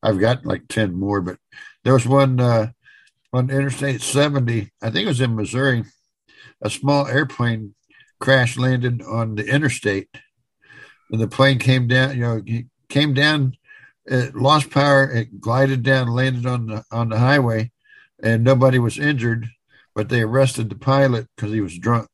I've 0.02 0.20
got 0.20 0.46
like 0.46 0.68
10 0.68 0.94
more, 0.98 1.22
but 1.22 1.38
there 1.84 1.94
was 1.94 2.08
one 2.08 2.40
uh, 2.40 2.72
on 3.34 3.50
Interstate 3.50 4.02
70, 4.02 4.72
I 4.82 4.90
think 4.90 5.06
it 5.06 5.10
was 5.10 5.22
in 5.22 5.36
Missouri. 5.36 5.84
A 6.62 6.70
small 6.70 7.06
airplane 7.08 7.76
crash 8.20 8.58
landed 8.58 9.02
on 9.02 9.36
the 9.36 9.46
interstate. 9.46 10.10
And 11.12 11.22
the 11.22 11.28
plane 11.28 11.60
came 11.60 11.88
down, 11.88 12.16
you 12.16 12.22
know, 12.22 12.42
it 12.46 12.66
came 12.90 13.14
down, 13.14 13.58
it 14.06 14.36
lost 14.36 14.70
power, 14.70 15.10
it 15.10 15.40
glided 15.42 15.84
down, 15.84 16.08
landed 16.08 16.46
on 16.46 16.68
the 16.68 16.84
on 16.92 17.10
the 17.10 17.18
highway, 17.20 17.72
and 18.22 18.44
nobody 18.44 18.80
was 18.80 19.00
injured, 19.00 19.48
but 19.94 20.10
they 20.10 20.22
arrested 20.22 20.70
the 20.70 20.76
pilot 20.76 21.28
because 21.36 21.52
he 21.52 21.62
was 21.62 21.78
drunk. 21.78 22.10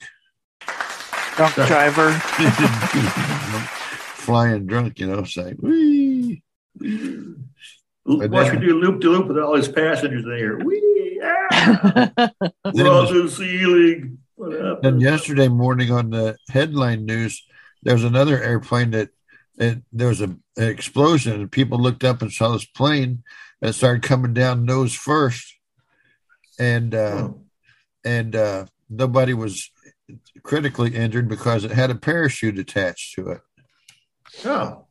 Drunk 1.35 1.55
driver. 1.55 2.11
Flying 4.21 4.67
drunk, 4.67 4.99
you 4.99 5.07
know, 5.07 5.23
saying, 5.23 5.57
Wee. 5.59 6.43
But 8.05 8.29
Watch 8.29 8.47
then- 8.47 8.59
me 8.59 8.67
do 8.67 8.79
loop 8.79 9.01
to 9.01 9.09
loop 9.09 9.27
with 9.27 9.37
all 9.39 9.55
his 9.55 9.67
passengers 9.67 10.23
in 10.25 10.37
here. 10.37 10.57
Wee, 10.63 11.21
ah, 11.23 12.11
Then 12.15 12.31
we're 12.73 12.85
it 12.85 12.87
on 12.87 13.25
the 13.25 13.29
ceiling. 13.31 14.19
What 14.35 14.81
Then 14.81 14.99
yesterday 14.99 15.47
morning 15.47 15.91
on 15.91 16.09
the 16.09 16.37
headline 16.49 17.05
news, 17.05 17.43
there 17.83 17.93
was 17.93 18.03
another 18.03 18.41
airplane 18.41 18.91
that 18.91 19.09
it, 19.61 19.83
there 19.93 20.07
was 20.07 20.21
a, 20.21 20.25
an 20.25 20.39
explosion, 20.57 21.33
and 21.39 21.51
people 21.51 21.77
looked 21.79 22.03
up 22.03 22.21
and 22.21 22.31
saw 22.31 22.49
this 22.51 22.65
plane 22.65 23.23
that 23.61 23.73
started 23.73 24.03
coming 24.03 24.33
down 24.33 24.65
nose 24.65 24.93
first, 24.93 25.53
and 26.59 26.93
uh, 26.95 27.29
Oh, 27.29 27.41
and 28.03 28.35
uh, 28.35 28.65
nobody 28.89 29.33
was 29.33 29.69
critically 30.43 30.95
injured 30.95 31.27
because 31.29 31.63
it 31.63 31.71
had 31.71 31.91
a 31.91 31.95
parachute 31.95 32.57
attached 32.57 33.13
to 33.15 33.29
it. 33.29 33.41
oh. 34.45 34.87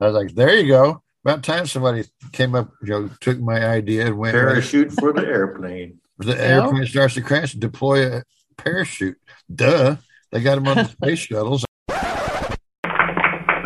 I 0.00 0.06
was 0.06 0.14
like, 0.14 0.34
"There 0.34 0.54
you 0.54 0.68
go." 0.68 1.02
About 1.24 1.42
time 1.42 1.66
somebody 1.66 2.04
came 2.30 2.54
up, 2.54 2.70
you 2.80 2.90
know, 2.90 3.10
took 3.20 3.40
my 3.40 3.66
idea 3.66 4.06
and 4.06 4.16
went. 4.16 4.34
parachute 4.34 4.92
for 4.92 5.12
the 5.12 5.26
airplane. 5.26 5.98
The 6.18 6.40
airplane 6.40 6.86
starts 6.86 7.14
to 7.14 7.20
crash, 7.22 7.52
deploy 7.54 8.06
a 8.18 8.22
parachute. 8.56 9.18
Duh. 9.52 9.96
They 10.30 10.40
got 10.40 10.54
them 10.54 10.68
on 10.68 10.76
the 10.76 10.84
space 10.88 11.18
shuttles. 11.18 11.64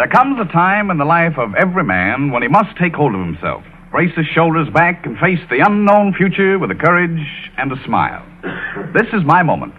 The 0.03 0.09
There 0.09 0.19
comes 0.19 0.41
a 0.41 0.53
time 0.53 0.91
in 0.91 0.99
the 0.99 1.05
life 1.05 1.39
of 1.39 1.55
every 1.55 1.85
man 1.85 2.33
when 2.33 2.43
he 2.43 2.49
must 2.49 2.77
take 2.77 2.93
hold 2.93 3.15
of 3.15 3.21
himself, 3.21 3.63
brace 3.93 4.13
his 4.17 4.27
shoulders 4.35 4.69
back, 4.75 5.07
and 5.07 5.17
face 5.19 5.39
the 5.49 5.61
unknown 5.65 6.13
future 6.15 6.59
with 6.59 6.73
a 6.73 6.75
courage 6.75 7.25
and 7.57 7.71
a 7.71 7.77
smile. 7.85 8.27
This 8.93 9.07
is 9.13 9.23
my 9.25 9.45
moment. 9.45 9.75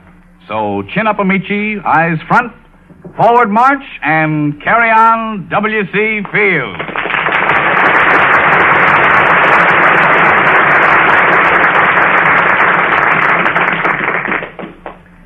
So 0.48 0.84
chin 0.94 1.08
up, 1.08 1.18
Ameche, 1.18 1.84
eyes 1.84 2.20
front, 2.26 2.54
forward 3.18 3.50
march, 3.50 3.84
and 4.02 4.64
carry 4.64 4.90
on, 4.92 5.50
W.C. 5.50 6.22
Field. 6.32 6.78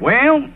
Well, 0.01 0.49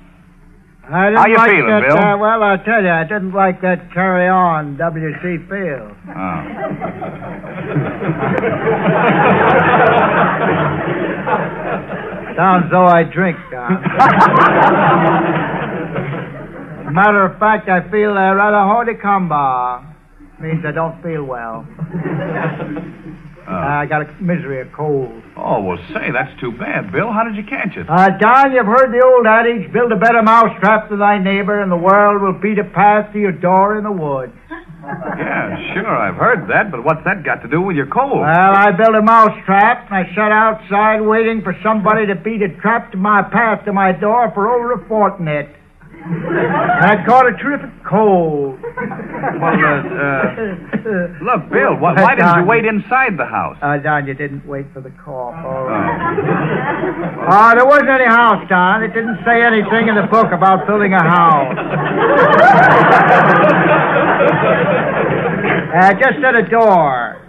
I 0.91 1.06
didn't 1.08 1.19
How 1.19 1.27
you 1.27 1.38
like 1.38 1.51
feeling, 1.51 1.67
that, 1.71 1.84
Bill? 1.88 1.97
Uh, 1.97 2.17
well, 2.17 2.43
I'll 2.43 2.63
tell 2.65 2.84
you, 2.84 2.89
I 2.89 3.04
didn't 3.04 3.32
like 3.32 3.62
that 3.62 3.93
carry 3.93 4.27
on, 4.27 4.75
W.C. 4.75 5.38
Field. 5.47 5.95
Sounds 12.36 12.69
though 12.71 12.88
I 12.88 13.04
drink, 13.04 13.38
Don. 13.51 13.71
Matter 16.93 17.25
of 17.25 17.39
fact, 17.39 17.69
I 17.69 17.89
feel 17.89 18.12
uh, 18.12 18.34
rather 18.36 18.58
hors 18.58 18.84
de 18.84 18.95
combat. 18.95 19.84
Means 20.41 20.65
I 20.65 20.71
don't 20.71 21.01
feel 21.01 21.23
well. 21.23 21.65
I 23.47 23.86
got 23.86 24.01
a 24.04 24.13
misery 24.21 24.62
of 24.62 24.71
cold. 24.73 25.12
Oh, 25.38 25.62
well, 25.62 25.77
say, 25.93 26.12
that's 26.12 26.39
too 26.39 26.51
bad. 26.51 26.91
Bill, 26.91 27.12
how 27.12 27.23
did 27.23 27.36
you 27.36 27.43
catch 27.43 27.75
it? 27.77 27.89
Uh, 27.89 28.10
Don, 28.17 28.51
you've 28.54 28.65
heard 28.65 28.91
the 28.91 29.01
old 29.04 29.25
adage, 29.25 29.71
build 29.73 29.91
a 29.91 29.97
better 29.97 30.21
mousetrap 30.21 30.89
than 30.89 30.99
thy 30.99 31.17
neighbor, 31.17 31.62
and 31.62 31.71
the 31.71 31.77
world 31.77 32.21
will 32.21 32.39
beat 32.39 32.60
a 32.60 32.63
path 32.63 33.12
to 33.13 33.19
your 33.19 33.32
door 33.32 33.77
in 33.77 33.84
the 33.84 33.91
woods. 33.91 34.34
Yeah, 34.82 35.73
sure, 35.75 35.95
I've 35.95 36.15
heard 36.15 36.49
that, 36.49 36.71
but 36.71 36.84
what's 36.84 37.04
that 37.06 37.23
got 37.23 37.43
to 37.43 37.47
do 37.47 37.62
with 37.62 37.75
your 37.75 37.86
cold? 37.86 38.17
Well, 38.17 38.25
I 38.25 38.71
built 38.71 38.95
a 38.95 39.01
mousetrap, 39.04 39.86
and 39.86 39.93
I 39.93 40.10
sat 40.15 40.32
outside 40.32 41.01
waiting 41.01 41.43
for 41.43 41.56
somebody 41.62 42.08
to 42.08 42.15
beat 42.15 42.41
a 42.41 42.49
trap 42.60 42.91
to 42.93 42.97
my 42.97 43.21
path 43.21 43.63
to 43.65 43.73
my 43.73 43.91
door 43.91 44.32
for 44.34 44.49
over 44.49 44.73
a 44.73 44.88
fortnight. 44.88 45.49
I'd 46.03 47.05
caught 47.05 47.27
a 47.27 47.37
terrific 47.37 47.69
cold. 47.85 48.57
Well, 48.61 49.53
uh, 49.53 49.85
uh, 49.85 50.57
look, 51.21 51.45
Bill, 51.53 51.77
why, 51.77 51.93
why 51.93 52.15
didn't 52.15 52.41
you 52.41 52.45
wait 52.45 52.65
inside 52.65 53.17
the 53.17 53.25
house? 53.25 53.57
Uh, 53.61 53.77
Don, 53.77 54.07
you 54.07 54.15
didn't 54.15 54.45
wait 54.47 54.65
for 54.73 54.81
the 54.81 54.89
cough. 55.05 55.35
All 55.45 55.65
right. 55.65 56.01
Oh, 57.29 57.53
there 57.55 57.65
wasn't 57.65 57.89
any 57.89 58.09
house, 58.09 58.41
Don. 58.49 58.83
It 58.83 58.93
didn't 58.93 59.19
say 59.25 59.43
anything 59.45 59.89
in 59.89 59.95
the 59.95 60.07
book 60.09 60.31
about 60.33 60.65
building 60.65 60.93
a 60.93 61.03
house. 61.03 61.53
uh, 65.77 65.93
just 66.01 66.17
at 66.25 66.35
a 66.35 66.49
door. 66.49 67.20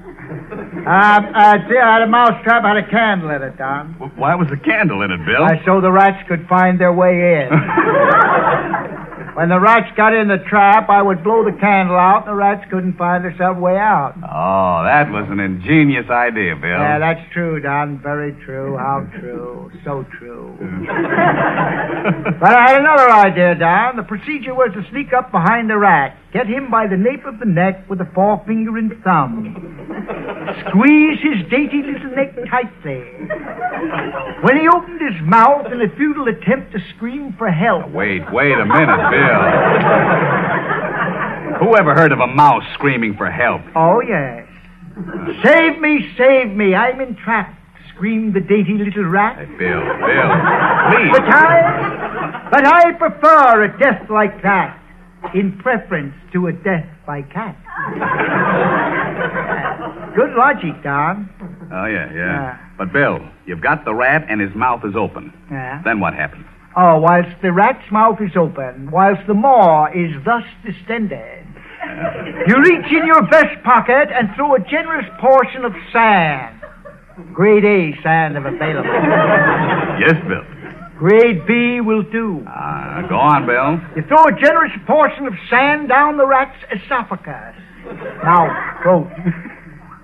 Uh, 0.87 0.91
uh, 0.91 1.69
see, 1.69 1.79
I 1.79 1.93
had 1.95 2.03
a 2.03 2.09
mousetrap, 2.09 2.65
I 2.65 2.75
had 2.75 2.85
a 2.85 2.91
candle 2.91 3.31
in 3.31 3.43
it, 3.43 3.57
Don. 3.57 3.95
Why 4.17 4.35
was 4.35 4.49
the 4.49 4.57
candle 4.57 5.03
in 5.03 5.13
it, 5.13 5.25
Bill? 5.25 5.45
Uh, 5.45 5.55
so 5.65 5.81
the 5.81 5.93
rats 5.93 6.27
could 6.29 6.47
find 6.49 6.81
their 6.81 6.93
way 6.93 7.43
in. 7.43 7.49
when 9.35 9.49
the 9.49 9.59
rats 9.59 9.89
got 9.97 10.13
in 10.15 10.29
the 10.29 10.39
trap, 10.49 10.91
I 10.91 11.01
would 11.01 11.25
blow 11.25 11.45
the 11.45 11.57
candle 11.59 11.97
out, 11.97 12.27
and 12.27 12.33
the 12.33 12.35
rats 12.35 12.65
couldn't 12.71 12.99
find 12.99 13.25
themselves 13.25 13.59
way 13.59 13.77
out. 13.77 14.15
Oh, 14.19 14.85
that 14.85 15.11
was 15.11 15.27
an 15.31 15.41
ingenious 15.41 16.09
idea, 16.11 16.55
Bill. 16.57 16.71
Yeah, 16.71 16.99
that's 16.99 17.21
true, 17.33 17.61
Don. 17.61 17.99
Very 18.03 18.33
true. 18.45 18.77
How 18.77 19.09
true. 19.21 19.71
So 19.85 20.05
true. 20.19 20.57
but 20.61 22.53
I 22.53 22.69
had 22.69 22.81
another 22.81 23.11
idea, 23.11 23.55
Don. 23.55 23.97
The 23.97 24.03
procedure 24.03 24.55
was 24.55 24.71
to 24.75 24.85
sneak 24.91 25.13
up 25.13 25.31
behind 25.33 25.71
the 25.71 25.79
rat, 25.79 26.17
get 26.33 26.47
him 26.47 26.71
by 26.71 26.87
the 26.87 26.97
nape 26.97 27.25
of 27.25 27.39
the 27.39 27.47
neck 27.47 27.89
with 27.89 28.01
a 28.01 28.09
forefinger 28.15 28.77
and 28.77 28.93
thumb, 29.03 29.57
squeeze 30.69 31.19
his 31.25 31.49
dainty 31.51 31.83
little 31.83 32.11
neck 32.15 32.37
tightly. 32.51 33.01
When 34.43 34.61
he 34.61 34.69
opened 34.69 35.01
his 35.01 35.21
mouth 35.25 35.67
in 35.73 35.81
a 35.81 35.89
futile 35.97 36.29
attempt 36.29 36.73
to 36.73 36.79
scream 36.97 37.35
for 37.39 37.51
help, 37.51 37.91
Wait, 37.93 38.23
wait 38.33 38.53
a 38.53 38.67
minute, 38.67 39.11
Bill. 39.11 39.22
Who 41.59 41.77
ever 41.77 41.95
heard 41.95 42.13
of 42.13 42.21
a 42.21 42.27
mouse 42.27 42.65
screaming 42.75 43.17
for 43.17 43.31
help? 43.31 43.63
Oh, 43.77 44.01
yes. 44.01 44.49
Save 45.43 45.79
me, 45.81 46.13
save 46.19 46.51
me, 46.51 46.75
I'm 46.75 47.01
entrapped, 47.01 47.57
screamed 47.95 48.35
the 48.35 48.41
dainty 48.41 48.75
little 48.75 49.05
rat. 49.05 49.39
Bill, 49.59 49.81
Bill, 49.81 50.31
please. 50.91 51.13
But 51.13 51.25
I, 51.25 52.49
but 52.51 52.67
I 52.67 52.93
prefer 52.99 53.65
a 53.65 53.79
death 53.79 54.11
like 54.11 54.43
that 54.43 54.79
in 55.35 55.57
preference 55.59 56.15
to 56.33 56.49
a 56.49 56.53
death 56.53 56.87
by 57.07 57.23
cat. 57.23 57.57
Good 60.15 60.35
logic, 60.35 60.83
Don. 60.83 61.29
Oh, 61.73 61.87
yeah, 61.87 62.13
yeah. 62.13 62.59
But, 62.77 62.93
Bill, 62.93 63.21
you've 63.47 63.63
got 63.63 63.85
the 63.85 63.95
rat 63.95 64.27
and 64.29 64.41
his 64.41 64.55
mouth 64.55 64.85
is 64.85 64.95
open. 64.97 65.33
Yeah. 65.51 65.81
Then 65.85 66.01
what 66.01 66.13
happens? 66.13 66.45
Oh, 66.75 66.99
whilst 67.01 67.37
the 67.43 67.53
rat's 67.53 67.91
mouth 67.93 68.19
is 68.21 68.35
open, 68.37 68.91
whilst 68.91 69.27
the 69.27 69.35
maw 69.35 69.87
is 69.93 70.13
thus 70.25 70.45
distended, 70.65 71.47
you 72.47 72.57
reach 72.57 72.87
in 72.91 73.07
your 73.07 73.29
vest 73.29 73.63
pocket 73.63 74.09
and 74.11 74.31
throw 74.37 74.55
a 74.55 74.61
generous 74.61 75.07
portion 75.21 75.65
of 75.65 75.73
sand. 75.93 76.63
Grade 77.35 77.65
A 77.65 78.03
sand 78.03 78.37
if 78.37 78.45
available. 78.45 78.89
Yes, 80.01 80.15
Bill. 80.27 80.45
Grade 80.99 81.47
B 81.47 81.81
will 81.81 82.03
do. 82.05 82.41
Uh, 82.47 83.03
go 83.09 83.17
on, 83.17 83.45
Bill. 83.45 83.79
You 83.97 84.03
throw 84.09 84.25
a 84.25 84.41
generous 84.41 84.73
portion 84.87 85.27
of 85.27 85.35
sand 85.51 85.89
down 85.89 86.17
the 86.17 86.27
rat's 86.27 86.57
esophagus. 86.73 87.55
Now, 88.25 88.79
throat. 88.83 89.11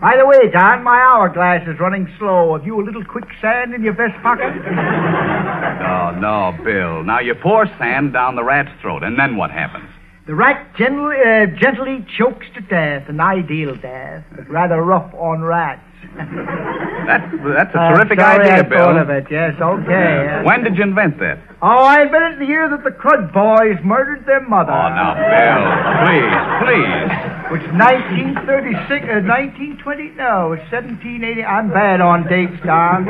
By 0.01 0.17
the 0.17 0.25
way, 0.27 0.49
Don, 0.53 0.85
my 0.85 0.97
hourglass 0.97 1.67
is 1.67 1.81
running 1.81 2.07
slow. 2.19 2.57
Have 2.57 2.65
you 2.65 2.81
a 2.81 2.85
little 2.85 3.05
quicksand 3.05 3.75
in 3.75 3.83
your 3.83 3.95
vest 3.95 4.15
pocket? 4.23 4.53
Oh, 5.81 6.11
no, 6.19 6.57
Bill. 6.65 7.03
Now 7.03 7.21
you 7.21 7.35
pour 7.35 7.67
sand 7.79 8.13
down 8.13 8.37
the 8.37 8.45
rat's 8.45 8.71
throat, 8.81 9.03
and 9.03 9.19
then 9.19 9.37
what 9.37 9.51
happens? 9.51 9.89
The 10.27 10.35
rat 10.35 10.75
gentle, 10.77 11.07
uh, 11.09 11.47
gently 11.59 12.07
chokes 12.17 12.47
to 12.55 12.61
death, 12.61 13.09
an 13.09 13.21
ideal 13.21 13.75
death, 13.77 14.25
but 14.35 14.49
rather 14.51 14.83
rough 14.83 15.13
on 15.15 15.43
rats. 15.43 15.83
That, 17.09 17.25
that's 17.57 17.73
a 17.75 17.79
Uh, 17.81 17.89
terrific 17.97 18.21
sorry 18.21 18.45
idea, 18.45 18.59
I 18.59 18.63
Bill. 18.69 18.79
thought 18.85 18.99
of 19.01 19.09
it. 19.09 19.25
Yes, 19.31 19.55
okay. 19.59 20.43
When 20.45 20.63
did 20.63 20.77
you 20.77 20.83
invent 20.85 21.19
that? 21.21 21.39
Oh, 21.63 21.81
I 21.83 22.03
invented 22.03 22.39
the 22.39 22.45
year 22.45 22.69
that 22.69 22.85
the 22.85 22.91
Crud 22.91 23.33
boys 23.33 23.79
murdered 23.83 24.27
their 24.27 24.41
mother. 24.47 24.73
Oh, 24.73 24.89
now, 24.93 25.15
Bill, 25.17 25.59
please, 26.05 26.37
please. 26.69 27.09
Which 27.49 27.65
1936, 27.73 29.09
uh, 29.09 29.25
1920, 29.25 30.21
no, 30.21 30.49
1780. 30.69 31.45
I'm 31.45 31.71
bad 31.73 32.03
on 32.03 32.29
dates, 32.29 32.61
Don. 32.67 33.09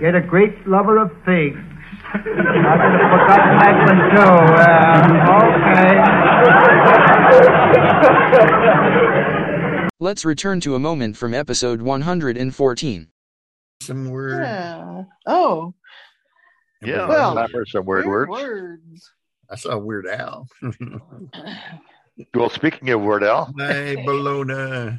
You're 0.00 0.16
a 0.16 0.26
great 0.26 0.66
lover 0.66 0.98
of 0.98 1.12
figs. 1.24 1.60
I 2.10 2.18
could 2.18 2.34
have 2.42 3.06
forgotten 3.14 3.54
that 3.62 3.76
one 3.86 4.02
too. 4.10 4.34
Uh, 4.58 5.38
okay. 9.30 9.39
Let's 10.02 10.24
return 10.24 10.60
to 10.60 10.74
a 10.74 10.78
moment 10.78 11.16
from 11.16 11.34
episode 11.34 11.82
114. 11.82 13.08
Some 13.82 14.10
word. 14.10 14.42
Yeah. 14.42 15.04
Oh, 15.26 15.74
Yeah, 16.82 17.06
Well, 17.06 17.38
I've 17.38 17.52
heard 17.52 17.68
some 17.68 17.84
weird 17.84 18.06
weird 18.06 18.28
words. 18.30 18.42
words. 18.42 19.10
I 19.50 19.56
saw 19.56 19.76
Weird 19.78 20.06
Al. 20.06 20.46
Well, 22.34 22.50
speaking 22.50 22.90
of 22.90 23.00
Weird 23.00 23.24
Al, 23.24 23.50
my 23.54 23.96
Bologna. 24.04 24.98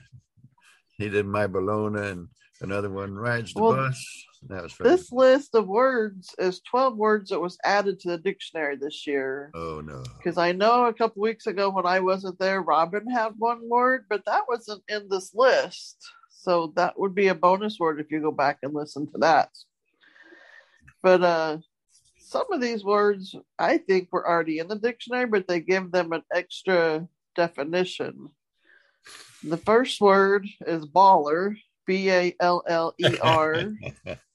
He 0.97 1.07
did 1.07 1.27
my 1.27 1.45
Bologna 1.45 1.99
and 2.09 2.27
another 2.61 2.89
one 2.89 3.13
rides 3.13 3.53
the 3.53 3.61
Well, 3.61 3.73
bus. 3.75 4.03
That 4.47 4.63
was 4.63 4.73
funny. 4.73 4.89
This 4.89 5.11
list 5.11 5.55
of 5.55 5.67
words 5.67 6.33
is 6.37 6.61
12 6.61 6.97
words 6.97 7.29
that 7.29 7.39
was 7.39 7.57
added 7.63 7.99
to 7.99 8.09
the 8.09 8.17
dictionary 8.17 8.75
this 8.75 9.05
year. 9.05 9.51
Oh 9.53 9.81
no. 9.81 10.03
Because 10.17 10.37
I 10.37 10.51
know 10.51 10.85
a 10.85 10.93
couple 10.93 11.21
weeks 11.21 11.47
ago 11.47 11.69
when 11.69 11.85
I 11.85 11.99
wasn't 11.99 12.39
there, 12.39 12.61
Robin 12.61 13.09
had 13.09 13.33
one 13.37 13.67
word, 13.69 14.05
but 14.09 14.25
that 14.25 14.43
wasn't 14.47 14.83
in 14.87 15.07
this 15.09 15.31
list. 15.33 15.97
So 16.29 16.73
that 16.75 16.99
would 16.99 17.13
be 17.13 17.27
a 17.27 17.35
bonus 17.35 17.79
word 17.79 17.99
if 17.99 18.11
you 18.11 18.19
go 18.19 18.31
back 18.31 18.59
and 18.63 18.73
listen 18.73 19.05
to 19.11 19.17
that. 19.19 19.49
But 21.03 21.23
uh 21.23 21.57
some 22.17 22.51
of 22.51 22.61
these 22.61 22.83
words 22.83 23.35
I 23.59 23.77
think 23.77 24.09
were 24.11 24.27
already 24.27 24.59
in 24.59 24.67
the 24.67 24.75
dictionary, 24.75 25.25
but 25.25 25.47
they 25.47 25.59
give 25.59 25.91
them 25.91 26.13
an 26.13 26.23
extra 26.33 27.07
definition. 27.35 28.29
The 29.43 29.57
first 29.57 29.99
word 30.01 30.47
is 30.65 30.85
baller, 30.85 31.55
B 31.85 32.09
A 32.09 32.35
L 32.39 32.63
L 32.67 32.93
E 32.97 33.17
R. 33.21 33.73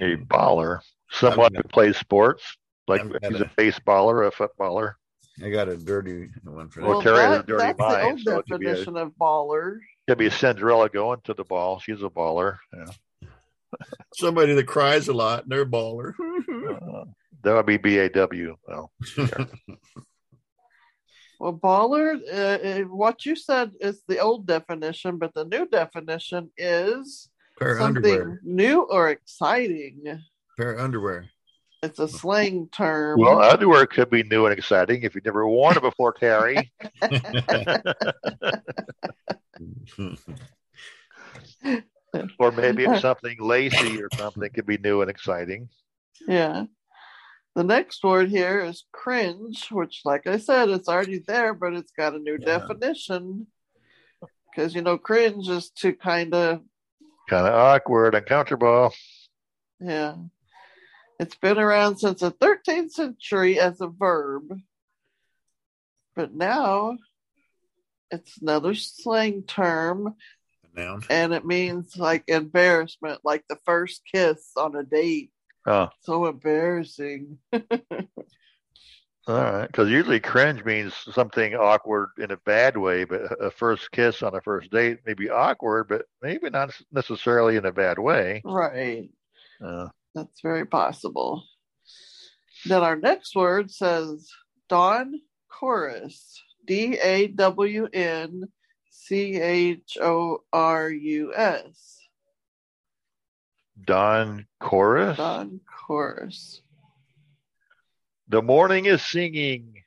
a 0.00 0.16
baller, 0.16 0.80
someone 1.10 1.54
who 1.54 1.62
plays 1.64 1.96
sports, 1.96 2.42
like 2.88 3.02
he's 3.02 3.40
a- 3.40 3.44
a 3.44 3.50
baseballer, 3.56 4.26
a 4.26 4.30
footballer. 4.30 4.96
I 5.42 5.50
got 5.50 5.68
a 5.68 5.76
dirty 5.76 6.28
one 6.44 6.68
for 6.70 6.80
Well, 6.82 7.00
that. 7.00 7.04
Terry 7.04 7.18
has 7.18 7.34
a 7.34 7.36
that- 7.38 7.46
dirty 7.46 7.62
that's 7.64 7.78
the 7.78 8.02
old 8.02 8.20
so 8.20 8.38
it 8.38 8.46
could 8.50 8.60
be 8.60 8.66
a- 8.66 8.68
definition 8.70 8.96
of 8.96 9.12
baller. 9.20 9.78
Could 10.08 10.18
be 10.18 10.30
Cinderella 10.30 10.88
going 10.88 11.20
to 11.24 11.34
the 11.34 11.44
ball. 11.44 11.78
She's 11.80 12.00
a 12.02 12.08
baller. 12.08 12.58
Yeah. 12.72 13.28
Somebody 14.14 14.54
that 14.54 14.66
cries 14.66 15.08
a 15.08 15.12
lot, 15.12 15.42
and 15.42 15.52
they're 15.52 15.62
a 15.62 15.66
baller. 15.66 16.14
Uh, 16.20 17.04
that 17.42 17.54
would 17.54 17.66
be 17.66 17.76
B 17.76 17.98
A 17.98 18.08
W. 18.08 18.56
Well, 18.66 18.90
Well, 21.38 21.52
baller, 21.52 22.18
uh, 22.32 22.34
uh, 22.66 22.80
what 22.84 23.26
you 23.26 23.36
said 23.36 23.72
is 23.78 24.02
the 24.08 24.20
old 24.20 24.46
definition, 24.46 25.18
but 25.18 25.34
the 25.34 25.44
new 25.44 25.66
definition 25.68 26.50
is 26.56 27.28
Pair 27.58 27.72
of 27.72 27.78
something 27.78 28.04
underwear. 28.04 28.40
new 28.42 28.82
or 28.82 29.08
exciting. 29.10 30.20
Pair 30.56 30.72
of 30.72 30.80
underwear. 30.80 31.30
It's 31.82 31.98
a 31.98 32.08
slang 32.08 32.68
term. 32.72 33.20
Well, 33.20 33.42
underwear 33.42 33.86
could 33.86 34.10
be 34.10 34.22
new 34.22 34.46
and 34.46 34.52
exciting 34.56 35.02
if 35.02 35.14
you've 35.14 35.24
never 35.24 35.46
worn 35.46 35.76
it 35.76 35.82
before, 35.82 36.12
Terry. 36.12 36.72
or 42.38 42.52
maybe 42.52 42.84
it's 42.84 43.02
something 43.02 43.36
lacy 43.40 44.02
or 44.02 44.08
something 44.16 44.50
could 44.50 44.66
be 44.66 44.78
new 44.78 45.00
and 45.00 45.10
exciting. 45.10 45.68
Yeah. 46.26 46.64
The 47.54 47.64
next 47.64 48.04
word 48.04 48.28
here 48.28 48.60
is 48.60 48.84
cringe, 48.92 49.68
which, 49.70 50.02
like 50.04 50.26
I 50.26 50.38
said, 50.38 50.68
it's 50.68 50.88
already 50.88 51.22
there, 51.26 51.54
but 51.54 51.72
it's 51.72 51.92
got 51.92 52.14
a 52.14 52.18
new 52.18 52.36
definition. 52.36 53.46
Because, 54.50 54.74
you 54.74 54.82
know, 54.82 54.98
cringe 54.98 55.48
is 55.48 55.70
to 55.76 55.94
kind 55.94 56.34
of, 56.34 56.60
Kind 57.28 57.46
of 57.46 57.54
awkward, 57.54 58.14
uncomfortable. 58.14 58.92
yeah. 59.80 60.14
It's 61.18 61.34
been 61.36 61.58
around 61.58 61.96
since 61.98 62.20
the 62.20 62.30
13th 62.30 62.90
century 62.90 63.58
as 63.58 63.80
a 63.80 63.86
verb. 63.88 64.60
But 66.14 66.34
now 66.34 66.96
it's 68.10 68.38
another 68.40 68.74
slang 68.74 69.42
term, 69.42 70.14
Noun. 70.74 71.02
and 71.10 71.32
it 71.34 71.44
means 71.44 71.96
like 71.96 72.24
embarrassment, 72.28 73.20
like 73.24 73.44
the 73.48 73.58
first 73.64 74.02
kiss 74.12 74.50
on 74.56 74.76
a 74.76 74.82
date. 74.84 75.30
Oh, 75.66 75.88
So 76.02 76.26
embarrassing. 76.26 77.38
all 79.26 79.34
right. 79.34 79.66
Because 79.66 79.90
usually 79.90 80.20
cringe 80.20 80.64
means 80.64 80.94
something 81.12 81.54
awkward 81.54 82.10
in 82.18 82.30
a 82.30 82.36
bad 82.38 82.76
way, 82.76 83.04
but 83.04 83.22
a 83.40 83.50
first 83.50 83.90
kiss 83.90 84.22
on 84.22 84.34
a 84.34 84.40
first 84.40 84.70
date 84.70 85.00
may 85.06 85.14
be 85.14 85.30
awkward, 85.30 85.88
but 85.88 86.06
maybe 86.22 86.48
not 86.50 86.70
necessarily 86.92 87.56
in 87.56 87.66
a 87.66 87.72
bad 87.72 87.98
way. 87.98 88.42
Right. 88.44 89.10
Uh, 89.64 89.88
That's 90.14 90.40
very 90.42 90.66
possible. 90.66 91.44
Then 92.64 92.82
our 92.82 92.96
next 92.96 93.34
word 93.34 93.70
says 93.70 94.28
Dawn 94.68 95.20
Chorus. 95.48 96.42
D 96.66 96.98
A 97.02 97.28
W 97.28 97.88
N 97.92 98.42
C 98.90 99.40
H 99.40 99.96
O 100.00 100.42
R 100.52 100.90
U 100.90 101.32
S. 101.34 102.00
Don 103.84 104.46
Chorus. 104.60 105.16
Dawn 105.16 105.60
Chorus. 105.86 106.62
The 108.28 108.42
morning 108.42 108.86
is 108.86 109.02
singing. 109.02 109.82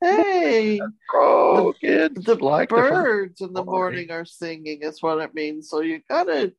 Hey, 0.00 0.80
Oh, 1.12 1.74
kids 1.80 2.24
the 2.24 2.36
like 2.36 2.68
the 2.68 2.76
fir- 2.76 2.90
birds 3.02 3.40
in 3.40 3.52
the 3.52 3.64
morning. 3.64 4.06
morning 4.06 4.10
are 4.12 4.24
singing, 4.24 4.82
is 4.82 5.02
what 5.02 5.18
it 5.18 5.34
means. 5.34 5.68
So 5.68 5.80
you 5.80 6.00
gotta, 6.08 6.52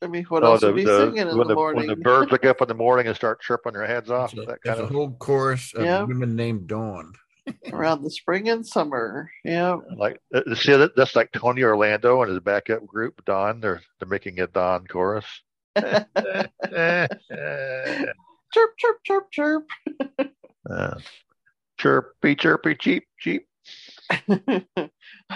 I 0.00 0.06
mean, 0.06 0.24
what 0.26 0.44
Oh, 0.44 0.52
else 0.52 0.60
the, 0.60 0.68
would 0.68 0.76
be 0.76 0.84
the- 0.84 1.06
singing 1.06 1.28
in 1.28 1.36
when 1.36 1.48
the 1.48 1.54
morning? 1.56 1.78
when 1.88 1.88
the 1.88 1.96
birds 1.96 2.30
wake 2.30 2.44
up 2.46 2.62
in 2.62 2.68
the 2.68 2.74
morning 2.74 3.08
and 3.08 3.16
start 3.16 3.40
chirping 3.42 3.72
their 3.72 3.86
heads 3.86 4.08
off. 4.10 4.32
There's 4.32 4.46
a, 4.46 4.50
that 4.52 4.58
there's 4.62 4.76
kind 4.76 4.80
a 4.80 4.84
of 4.88 4.94
whole 4.94 5.10
chorus 5.18 5.74
of 5.74 5.84
Yeah. 5.84 6.04
women 6.04 6.36
named 6.36 6.68
Dawn. 6.68 7.12
Around 7.72 8.02
the 8.04 8.10
spring 8.10 8.48
and 8.50 8.64
summer. 8.64 9.30
Yeah. 9.44 9.78
like 9.96 10.20
uh, 10.32 10.54
see 10.54 10.76
that 10.76 10.94
that's 10.94 11.16
like 11.16 11.32
Tony 11.32 11.62
Orlando 11.64 12.22
and 12.22 12.30
his 12.30 12.40
backup 12.40 12.86
group 12.86 13.24
Dawn. 13.24 13.60
They're 13.60 13.82
they're 13.98 14.08
making 14.08 14.38
a 14.38 14.46
Dawn 14.46 14.86
chorus. 14.86 15.26
Chirp, 18.52 18.70
chirp, 18.78 18.96
chirp, 19.04 19.30
chirp. 19.30 19.68
Uh, 20.68 20.98
chirpy, 21.78 22.34
chirpy, 22.34 22.74
cheep, 22.74 23.04
cheep. 23.18 23.46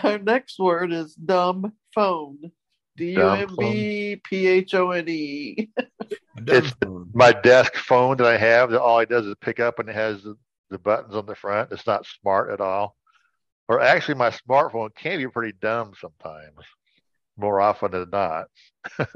Our 0.03 0.18
next 0.18 0.59
word 0.59 0.92
is 0.92 1.14
dumb 1.14 1.72
phone. 1.94 2.53
D 2.96 3.12
U 3.12 3.29
M 3.29 3.57
B 3.59 4.20
P 4.22 4.46
H 4.46 4.75
O 4.75 4.90
N 4.90 5.09
E. 5.09 5.70
It's 6.46 6.72
my 7.14 7.33
desk 7.33 7.75
phone 7.77 8.16
that 8.18 8.27
I 8.27 8.37
have 8.37 8.70
that 8.70 8.81
all 8.81 8.98
it 9.01 9.09
does 9.09 9.27
is 9.27 9.35
pick 9.40 9.61
up 9.61 9.79
and 9.79 9.88
it 9.88 9.94
has 9.94 10.22
the, 10.22 10.37
the 10.70 10.79
buttons 10.79 11.14
on 11.14 11.27
the 11.27 11.35
front. 11.35 11.72
It's 11.72 11.87
not 11.87 12.07
smart 12.07 12.51
at 12.51 12.61
all. 12.61 12.96
Or 13.68 13.81
actually, 13.81 14.16
my 14.16 14.31
smartphone 14.31 14.94
can 14.94 15.18
be 15.18 15.29
pretty 15.29 15.57
dumb 15.61 15.92
sometimes, 15.98 16.59
more 17.37 17.61
often 17.61 17.92
than 17.92 18.11
not. 18.11 18.46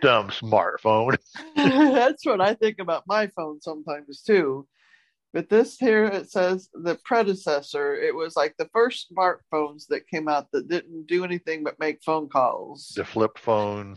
dumb 0.00 0.28
smartphone. 0.28 1.16
That's 1.56 2.24
what 2.24 2.40
I 2.40 2.54
think 2.54 2.78
about 2.78 3.04
my 3.06 3.28
phone 3.28 3.60
sometimes 3.60 4.22
too. 4.22 4.66
But 5.32 5.50
this 5.50 5.76
here 5.76 6.04
it 6.04 6.30
says 6.30 6.70
the 6.72 6.98
predecessor. 7.04 7.94
It 7.94 8.14
was 8.14 8.36
like 8.36 8.54
the 8.56 8.70
first 8.72 9.12
smartphones 9.12 9.86
that 9.88 10.08
came 10.08 10.28
out 10.28 10.50
that 10.52 10.68
didn't 10.68 11.06
do 11.06 11.24
anything 11.24 11.62
but 11.62 11.78
make 11.78 12.02
phone 12.02 12.28
calls. 12.28 12.92
The 12.96 13.04
flip 13.04 13.38
phone. 13.38 13.96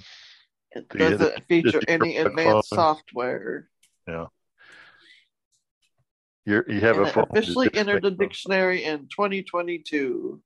It 0.71 0.89
doesn't 0.89 1.47
feature 1.47 1.81
any 1.87 2.17
advanced 2.17 2.69
phone. 2.69 2.77
software. 2.77 3.69
Yeah. 4.07 4.25
You're, 6.45 6.69
you 6.69 6.81
have 6.81 6.97
and 6.97 7.07
a 7.07 7.11
phone. 7.11 7.27
officially 7.29 7.69
entered 7.73 8.03
the 8.03 8.11
dictionary 8.11 8.83
in 8.83 9.07
2022. 9.07 10.41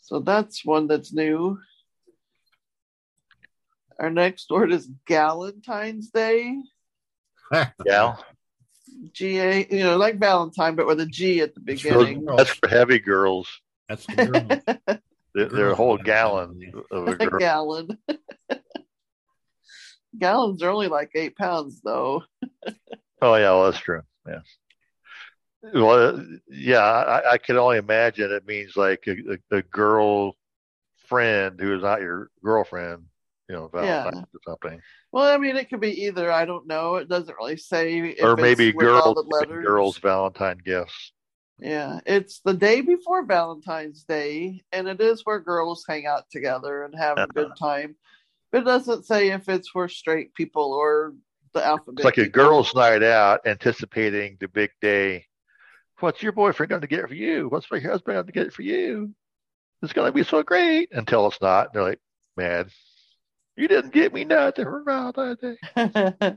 So 0.00 0.20
that's 0.20 0.64
one 0.64 0.86
that's 0.86 1.12
new. 1.12 1.58
Our 3.98 4.10
next 4.10 4.50
word 4.50 4.72
is 4.72 4.88
Galentine's 5.08 6.10
Day. 6.10 6.56
Yeah. 7.84 8.16
G 9.12 9.38
A, 9.38 9.66
you 9.70 9.84
know, 9.84 9.96
like 9.96 10.18
Valentine, 10.18 10.74
but 10.74 10.86
with 10.86 10.98
a 11.00 11.06
G 11.06 11.40
at 11.40 11.54
the 11.54 11.60
beginning. 11.60 12.24
That's 12.24 12.50
for 12.50 12.68
heavy 12.68 12.98
girls. 12.98 13.48
That's 13.88 14.04
the 14.06 14.16
girl. 14.26 14.98
They're, 15.34 15.48
they're 15.50 15.70
a 15.70 15.76
whole 15.76 15.98
gallon 15.98 16.72
of 16.90 17.08
a 17.08 17.10
a 17.12 17.16
girl. 17.16 17.38
gallon. 17.38 17.98
Gallons 20.18 20.62
are 20.62 20.70
only 20.70 20.88
like 20.88 21.10
eight 21.14 21.36
pounds, 21.36 21.82
though. 21.84 22.24
Oh 23.20 23.34
yeah, 23.34 23.50
well, 23.50 23.70
that's 23.70 23.82
true. 23.82 24.00
Yeah. 24.26 24.40
Well, 25.74 26.16
uh, 26.16 26.22
yeah, 26.48 26.78
I, 26.80 27.32
I 27.32 27.38
can 27.38 27.58
only 27.58 27.76
imagine 27.76 28.32
it 28.32 28.46
means 28.46 28.76
like 28.76 29.04
a, 29.08 29.38
a, 29.52 29.58
a 29.58 29.62
girl 29.62 30.36
friend 31.06 31.60
who 31.60 31.76
is 31.76 31.82
not 31.82 32.00
your 32.00 32.30
girlfriend, 32.42 33.04
you 33.48 33.54
know, 33.54 33.70
Yeah. 33.74 34.04
Valentine's 34.04 34.26
or 34.34 34.40
something, 34.44 34.82
Well, 35.12 35.32
I 35.32 35.38
mean, 35.38 35.56
it 35.56 35.68
could 35.68 35.80
be 35.80 36.04
either. 36.04 36.30
I 36.30 36.44
don't 36.44 36.66
know. 36.66 36.96
It 36.96 37.08
doesn't 37.08 37.36
really 37.36 37.56
say. 37.56 38.16
Or 38.20 38.32
it's 38.32 38.42
maybe 38.42 38.72
girls 38.72 39.14
the 39.14 39.62
girls 39.62 39.98
Valentine 39.98 40.58
gifts. 40.64 41.12
Yeah, 41.58 42.00
it's 42.04 42.40
the 42.40 42.52
day 42.52 42.82
before 42.82 43.24
Valentine's 43.24 44.04
Day, 44.04 44.62
and 44.72 44.88
it 44.88 45.00
is 45.00 45.22
where 45.24 45.40
girls 45.40 45.84
hang 45.88 46.06
out 46.06 46.24
together 46.30 46.84
and 46.84 46.94
have 46.94 47.16
a 47.16 47.26
good 47.28 47.46
uh-huh. 47.46 47.66
time. 47.66 47.96
But 48.52 48.62
it 48.62 48.64
doesn't 48.64 49.06
say 49.06 49.30
if 49.30 49.48
it's 49.48 49.68
for 49.68 49.88
straight 49.88 50.34
people 50.34 50.74
or 50.74 51.14
the 51.54 51.64
alphabet. 51.64 52.00
It's 52.00 52.04
like 52.04 52.18
a 52.18 52.28
girls' 52.28 52.74
night 52.74 53.02
out, 53.02 53.46
anticipating 53.46 54.36
the 54.38 54.48
big 54.48 54.70
day. 54.80 55.26
What's 56.00 56.22
your 56.22 56.32
boyfriend 56.32 56.70
going 56.70 56.82
to 56.82 56.86
get 56.86 57.08
for 57.08 57.14
you? 57.14 57.48
What's 57.48 57.70
my 57.70 57.80
husband 57.80 58.16
going 58.16 58.26
to 58.26 58.32
get 58.32 58.52
for 58.52 58.62
you? 58.62 59.14
It's 59.82 59.94
going 59.94 60.08
to 60.08 60.12
be 60.12 60.24
so 60.24 60.42
great 60.42 60.92
until 60.92 61.26
it's 61.26 61.40
not. 61.40 61.72
They're 61.72 61.82
like, 61.82 62.00
man, 62.36 62.68
you 63.56 63.68
didn't 63.68 63.92
get 63.92 64.12
me 64.12 64.24
nothing 64.24 64.64
for 64.64 64.82
Valentine's 64.84 65.38
Day. 65.38 65.56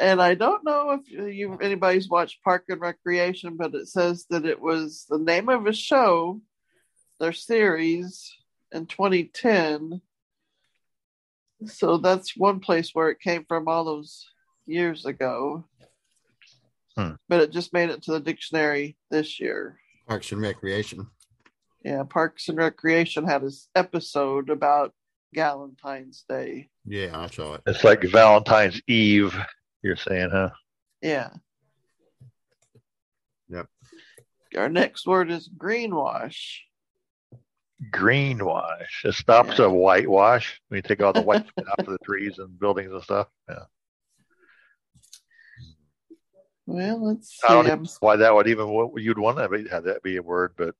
and 0.00 0.20
I 0.20 0.34
don't 0.34 0.64
know 0.64 0.92
if 0.92 1.10
you 1.10 1.58
anybody's 1.58 2.08
watched 2.08 2.42
Park 2.42 2.64
and 2.68 2.80
Recreation, 2.80 3.56
but 3.56 3.74
it 3.74 3.88
says 3.88 4.26
that 4.30 4.46
it 4.46 4.60
was 4.60 5.06
the 5.08 5.18
name 5.18 5.48
of 5.48 5.66
a 5.66 5.72
show, 5.72 6.40
their 7.20 7.32
series 7.32 8.32
in 8.72 8.86
2010. 8.86 10.00
So 11.66 11.98
that's 11.98 12.36
one 12.36 12.60
place 12.60 12.90
where 12.92 13.10
it 13.10 13.20
came 13.20 13.44
from 13.46 13.68
all 13.68 13.84
those 13.84 14.26
years 14.66 15.06
ago. 15.06 15.64
Hmm. 16.96 17.12
But 17.28 17.40
it 17.40 17.52
just 17.52 17.72
made 17.72 17.90
it 17.90 18.02
to 18.04 18.12
the 18.12 18.20
dictionary 18.20 18.96
this 19.10 19.38
year. 19.38 19.78
Parks 20.08 20.32
and 20.32 20.40
Recreation. 20.40 21.08
Yeah, 21.84 22.02
Parks 22.04 22.48
and 22.48 22.58
Recreation 22.58 23.26
had 23.26 23.42
this 23.42 23.68
episode 23.74 24.50
about 24.50 24.92
Valentine's 25.34 26.24
Day. 26.28 26.68
Yeah, 26.84 27.18
I 27.18 27.26
saw 27.28 27.54
it. 27.54 27.62
It's 27.66 27.84
like 27.84 28.02
Valentine's 28.02 28.80
Eve, 28.86 29.36
you're 29.82 29.96
saying, 29.96 30.30
huh? 30.30 30.50
Yeah. 31.02 31.30
Yep. 33.48 33.66
Our 34.56 34.68
next 34.68 35.06
word 35.06 35.30
is 35.30 35.48
greenwash. 35.48 36.60
Greenwash. 37.90 39.04
It 39.04 39.14
stops 39.14 39.58
a 39.58 39.68
whitewash. 39.68 40.60
When 40.68 40.78
you 40.78 40.82
take 40.82 41.02
all 41.02 41.12
the 41.12 41.22
white 41.22 41.46
off 41.58 41.78
of 41.78 41.86
the 41.86 41.98
trees 42.04 42.38
and 42.38 42.58
buildings 42.58 42.92
and 42.92 43.02
stuff. 43.02 43.28
Yeah. 43.48 43.64
Well, 46.66 47.04
let's 47.04 47.30
see. 47.30 47.46
I 47.48 47.52
don't 47.52 47.70
I'm 47.70 47.82
know 47.82 47.90
why 48.00 48.16
that 48.16 48.34
would 48.34 48.48
even 48.48 48.68
what 48.68 49.00
you'd 49.00 49.18
want 49.18 49.36
to 49.36 49.68
have 49.70 49.84
that 49.84 50.02
be 50.02 50.16
a 50.16 50.22
word, 50.22 50.54
but 50.56 50.74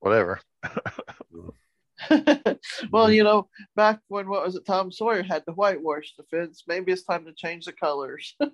whatever. 0.00 0.40
Mm. 1.34 1.50
well, 2.92 3.10
you 3.10 3.24
know, 3.24 3.48
back 3.76 4.00
when 4.08 4.28
what 4.28 4.44
was 4.44 4.56
it, 4.56 4.66
Tom 4.66 4.90
Sawyer 4.92 5.22
had 5.22 5.44
to 5.46 5.52
whitewash 5.52 6.14
the 6.16 6.24
fence. 6.24 6.64
Maybe 6.66 6.92
it's 6.92 7.04
time 7.04 7.24
to 7.26 7.32
change 7.32 7.64
the 7.66 7.72
colors. 7.72 8.34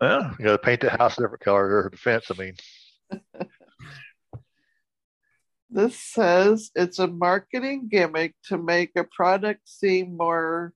Well, 0.00 0.34
you 0.38 0.46
got 0.46 0.52
to 0.52 0.58
paint 0.58 0.80
the 0.80 0.88
house 0.88 1.18
a 1.18 1.20
different 1.20 1.42
color 1.44 1.84
or 1.84 1.90
the 1.90 1.98
fence. 1.98 2.30
I 2.30 2.34
mean, 2.34 2.54
This 5.68 5.96
says 6.00 6.70
it's 6.74 6.98
a 6.98 7.06
marketing 7.06 7.88
gimmick 7.90 8.34
to 8.48 8.56
make 8.56 8.92
a 8.96 9.04
product 9.04 9.68
seem 9.68 10.16
more 10.16 10.72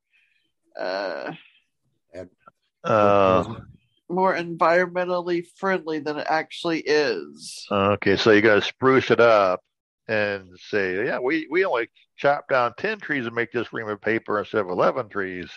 uh, 0.79 1.33
Uh, 2.85 3.55
more 4.11 4.35
environmentally 4.37 5.47
friendly 5.57 5.99
than 6.01 6.19
it 6.19 6.27
actually 6.29 6.81
is. 6.81 7.67
okay, 7.73 8.17
so 8.17 8.31
you 8.31 8.43
got 8.43 8.57
to 8.57 8.61
spruce 8.63 9.11
it 9.11 9.21
up 9.21 9.61
and 10.09 10.49
say, 10.59 11.07
yeah, 11.07 11.19
we, 11.19 11.47
we 11.51 11.65
only 11.65 11.89
chop 12.17 12.49
down 12.49 12.75
10 12.79 13.01
trees 13.01 13.27
and 13.27 13.35
make 13.35 13.53
this 13.53 13.73
ream 13.73 13.89
of 13.89 14.01
paper 14.01 14.39
instead 14.39 14.61
of 14.61 14.69
11 14.69 15.09
trees. 15.09 15.51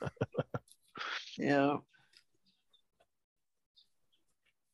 Yeah. 1.38 1.76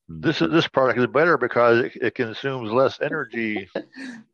This 0.08 0.40
is 0.40 0.52
this 0.52 0.68
product 0.68 1.00
is 1.00 1.08
better 1.08 1.36
because 1.36 1.84
it, 1.84 1.92
it 1.96 2.14
consumes 2.14 2.70
less 2.70 3.00
energy. 3.00 3.68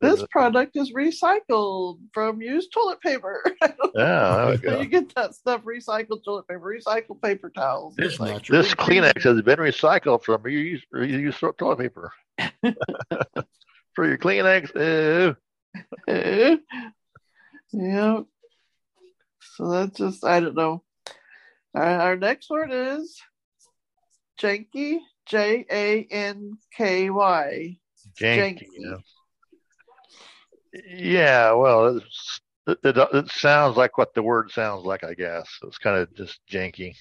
This 0.00 0.24
product 0.30 0.76
is 0.76 0.92
recycled 0.92 1.98
from 2.12 2.42
used 2.42 2.72
toilet 2.72 3.00
paper. 3.00 3.42
Yeah, 3.94 4.56
there 4.62 4.82
you 4.82 4.88
get 4.88 5.14
that 5.14 5.34
stuff 5.34 5.64
recycled 5.64 6.24
toilet 6.24 6.48
paper, 6.48 6.78
recycled 6.78 7.20
paper 7.20 7.50
towels. 7.50 7.94
This, 7.94 8.12
It's 8.12 8.20
like, 8.20 8.46
this 8.46 8.74
Kleenex 8.74 9.22
has 9.22 9.42
been 9.42 9.58
recycled 9.58 10.24
from 10.24 10.42
reused, 10.42 10.82
reused 10.94 11.56
toilet 11.58 11.78
paper. 11.78 12.10
For 13.94 14.06
your 14.06 14.18
Kleenex, 14.18 14.74
ew. 14.74 16.60
Yeah. 17.72 18.20
So 19.56 19.70
that's 19.70 19.96
just 19.96 20.24
I 20.24 20.40
don't 20.40 20.54
know. 20.54 20.82
Our, 21.74 22.00
our 22.00 22.16
next 22.16 22.50
word 22.50 22.70
is 22.72 23.20
janky. 24.40 24.98
J 25.26 25.64
A 25.70 26.06
N 26.10 26.58
K 26.76 27.10
Y. 27.10 27.78
janky. 28.20 28.66
Yeah. 28.76 28.96
yeah, 30.94 31.52
well, 31.52 31.98
it, 32.66 32.78
it, 32.82 32.96
it 32.96 33.30
sounds 33.30 33.76
like 33.76 33.98
what 33.98 34.14
the 34.14 34.22
word 34.22 34.50
sounds 34.50 34.84
like, 34.84 35.04
I 35.04 35.14
guess. 35.14 35.48
It's 35.62 35.78
kind 35.78 35.96
of 35.96 36.14
just 36.14 36.40
janky, 36.50 36.96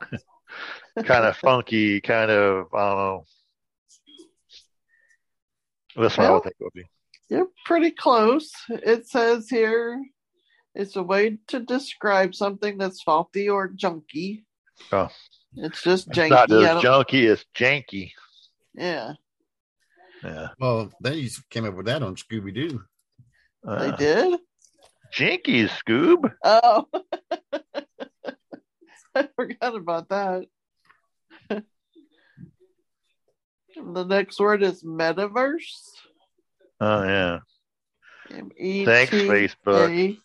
kind 1.04 1.24
of 1.24 1.36
funky, 1.36 2.00
kind 2.00 2.30
of, 2.30 2.66
I 2.74 2.88
don't 2.88 2.96
know. 2.96 3.24
That's 5.96 6.16
what 6.18 6.26
I 6.26 6.30
Well, 6.30 6.34
would 6.34 6.42
think 6.44 6.56
it 6.60 6.64
would 6.64 6.72
be. 6.74 6.84
You're 7.28 7.48
pretty 7.64 7.90
close. 7.90 8.50
It 8.68 9.08
says 9.08 9.48
here 9.48 10.00
it's 10.74 10.96
a 10.96 11.02
way 11.02 11.38
to 11.48 11.60
describe 11.60 12.34
something 12.34 12.76
that's 12.78 13.02
faulty 13.02 13.48
or 13.48 13.68
junky. 13.70 14.44
Oh. 14.92 15.08
It's 15.56 15.82
just 15.82 16.08
It's 16.08 16.18
janky. 16.18 16.30
not 16.30 16.48
just 16.50 16.84
junky, 16.84 17.22
it's 17.30 17.44
janky. 17.54 18.12
yeah, 18.74 19.14
Yeah. 20.22 20.48
Well, 20.60 20.92
they 21.00 21.28
came 21.50 21.64
up 21.64 21.74
with 21.74 21.86
that 21.86 22.02
on 22.02 22.14
Scooby 22.16 22.54
Doo. 22.54 22.82
they 23.64 23.72
Uh, 23.72 23.96
did. 23.96 24.40
Jinky, 25.12 25.64
Scoob. 25.66 26.30
Oh, 26.44 26.86
I 29.14 29.28
forgot 29.34 29.74
about 29.74 30.08
that. 30.10 30.44
The 33.76 34.04
next 34.04 34.40
word 34.40 34.62
is 34.62 34.82
metaverse. 34.82 35.90
Oh, 36.80 37.02
yeah. 37.02 37.38
E 38.58 38.84
Thanks, 38.84 39.12
Facebook. 39.12 40.18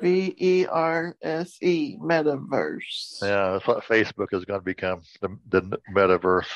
V 0.00 0.34
E 0.38 0.66
R 0.66 1.16
S 1.22 1.62
E. 1.62 1.96
Metaverse. 2.00 3.22
Yeah, 3.22 3.52
that's 3.52 3.66
what 3.66 3.84
Facebook 3.84 4.32
is 4.32 4.44
going 4.44 4.60
to 4.60 4.64
become 4.64 5.02
the, 5.20 5.36
the 5.48 5.78
metaverse. 5.94 6.46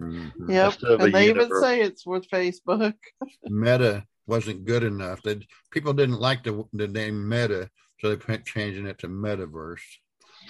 Mhm. 0.00 0.32
Yep, 0.48 0.72
Instead 0.72 0.90
of 0.92 1.00
a 1.00 1.04
and 1.04 1.14
they 1.14 1.28
even 1.28 1.60
say 1.60 1.82
it's 1.82 2.06
with 2.06 2.28
Facebook. 2.30 2.94
Meta 3.44 4.04
wasn't 4.26 4.64
good 4.64 4.82
enough. 4.82 5.20
They 5.22 5.46
people 5.70 5.92
didn't 5.92 6.20
like 6.20 6.42
the 6.42 6.64
the 6.72 6.88
name 6.88 7.28
Meta, 7.28 7.68
so 8.00 8.08
they 8.08 8.16
kept 8.16 8.46
changing 8.46 8.86
it 8.86 8.98
to 9.00 9.08
Metaverse, 9.08 9.82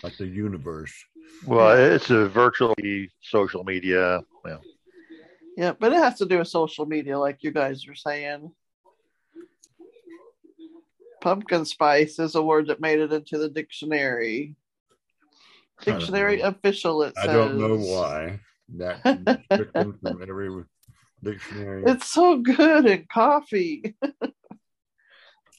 like 0.05 0.17
the 0.19 0.27
universe. 0.27 0.95
Well, 1.45 1.95
it's 1.95 2.11
a 2.11 2.29
virtual 2.29 2.75
social 3.23 3.65
media. 3.65 4.23
Well, 4.45 4.61
Yeah, 5.57 5.73
but 5.79 5.93
it 5.93 5.97
has 5.97 6.19
to 6.19 6.27
do 6.27 6.39
with 6.39 6.49
social 6.49 6.87
media, 6.87 7.19
like 7.19 7.39
you 7.43 7.51
guys 7.51 7.87
are 7.89 7.95
saying. 7.95 8.53
Pumpkin 11.21 11.65
spice 11.65 12.19
is 12.19 12.35
a 12.35 12.43
word 12.43 12.69
that 12.69 12.81
made 12.81 12.99
it 12.99 13.13
into 13.13 13.39
the 13.39 13.49
dictionary. 13.49 14.57
Dictionary 15.83 16.41
official, 16.41 17.03
it 17.03 17.15
says. 17.17 17.29
I 17.29 17.33
don't 17.33 17.59
know 17.59 17.77
why 17.77 18.41
that 18.77 19.03
from 20.01 20.23
every 20.23 20.65
dictionary. 21.23 21.85
It's 21.87 22.11
so 22.11 22.39
good 22.39 22.87
in 22.87 23.07
coffee. 23.13 23.95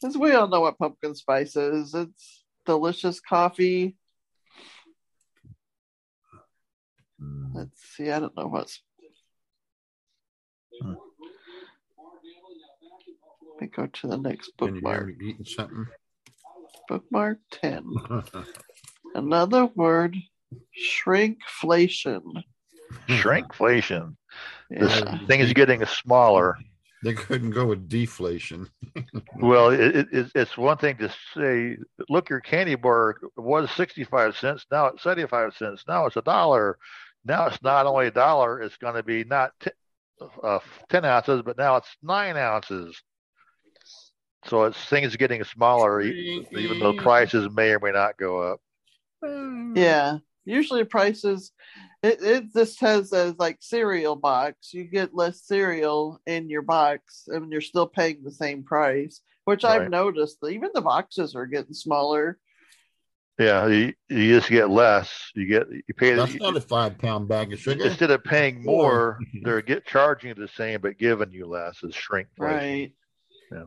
Because 0.02 0.18
we 0.18 0.32
all 0.32 0.48
know 0.48 0.62
what 0.62 0.80
pumpkin 0.80 1.14
spice 1.14 1.56
is. 1.56 1.94
It's 1.94 2.44
delicious 2.66 3.20
coffee. 3.20 3.96
Let's 7.54 7.82
see. 7.96 8.10
I 8.12 8.20
don't 8.20 8.36
know 8.36 8.48
what's. 8.48 8.82
Hmm. 10.82 10.94
Let 13.54 13.62
me 13.62 13.68
go 13.68 13.86
to 13.88 14.08
the 14.08 14.18
next 14.18 14.52
Can 14.58 14.68
you 14.76 14.82
bookmark. 14.82 15.08
me 15.08 15.14
eating 15.30 15.46
something? 15.46 15.86
Bookmark 16.90 17.40
10. 17.52 17.86
Another 19.16 19.66
word 19.76 20.16
shrinkflation. 20.80 22.22
shrinkflation. 23.08 24.16
This 24.70 25.04
thing 25.28 25.42
is 25.42 25.54
getting 25.54 25.86
smaller. 25.86 26.58
They 27.04 27.14
couldn't 27.14 27.52
go 27.52 27.66
with 27.68 27.88
deflation. 27.90 28.68
Well, 29.38 29.70
it, 29.70 29.80
it, 29.80 30.08
it's- 30.12 30.32
it's 30.36 30.58
one 30.58 30.78
thing 30.78 30.98
to 30.98 31.10
say, 31.36 31.78
look, 32.10 32.30
your 32.30 32.42
candy 32.42 32.76
bar 32.76 33.16
was 33.38 33.72
65 33.72 34.36
cents. 34.38 34.66
Now 34.72 34.88
it's 34.88 35.02
75 35.04 35.56
cents. 35.56 35.84
Now 35.88 36.06
it's 36.06 36.18
a 36.18 36.22
dollar. 36.22 36.78
Now 37.26 37.48
it's 37.48 37.62
not 37.62 37.86
only 37.86 38.08
a 38.08 38.12
dollar, 38.12 38.62
it's 38.62 38.78
going 38.78 38.96
to 38.96 39.04
be 39.04 39.24
not 39.24 39.52
t- 39.60 39.72
uh, 40.44 40.60
10 40.90 41.06
ounces, 41.06 41.42
but 41.44 41.58
now 41.58 41.78
it's 41.78 41.96
nine 42.02 42.38
ounces. 42.38 43.02
So 44.46 44.64
it's 44.64 44.84
things 44.86 45.16
getting 45.16 45.44
smaller, 45.44 46.02
even 46.02 46.80
though 46.80 46.94
prices 46.94 47.48
may 47.54 47.72
or 47.72 47.80
may 47.80 47.92
not 47.92 48.18
go 48.18 48.40
up. 48.42 48.60
Yeah. 49.76 50.18
Usually 50.46 50.84
prices, 50.84 51.52
it, 52.02 52.24
it 52.24 52.54
just 52.54 52.80
says 52.80 53.14
as 53.14 53.36
like 53.38 53.58
cereal 53.62 54.16
box. 54.16 54.74
You 54.74 54.86
get 54.86 55.14
less 55.14 55.44
cereal 55.44 56.20
in 56.26 56.50
your 56.50 56.64
box 56.64 57.26
and 57.28 57.52
you're 57.52 57.62
still 57.62 57.86
paying 57.86 58.24
the 58.24 58.32
same 58.32 58.64
price, 58.64 59.22
which 59.46 59.64
I've 59.64 59.92
noticed. 59.92 60.42
that 60.42 60.48
Even 60.50 60.72
the 60.74 60.82
boxes 60.82 61.36
are 61.36 61.46
getting 61.46 61.74
smaller. 61.74 62.40
Yeah, 63.40 63.68
you, 63.68 63.94
you 64.10 64.36
just 64.38 64.50
get 64.50 64.70
less. 64.70 65.32
You 65.34 65.48
get 65.48 65.68
you 65.72 65.94
pay 65.96 66.14
That's 66.14 66.36
not 66.36 66.58
a 66.58 66.62
five 66.62 66.98
pound 66.98 67.28
bag 67.28 67.54
of 67.54 67.60
sugar. 67.60 67.86
instead 67.86 68.12
of 68.12 68.24
paying 68.24 68.64
more, 68.66 69.20
they're 69.44 69.62
get 69.62 69.86
charging 69.86 70.30
you 70.30 70.36
the 70.36 70.48
same 70.50 70.82
but 70.82 70.98
giving 70.98 71.32
you 71.32 71.46
less 71.48 71.82
is 71.84 71.96
shrinkflation. 71.96 72.28
Right. 72.38 72.94
Yeah. 73.52 73.64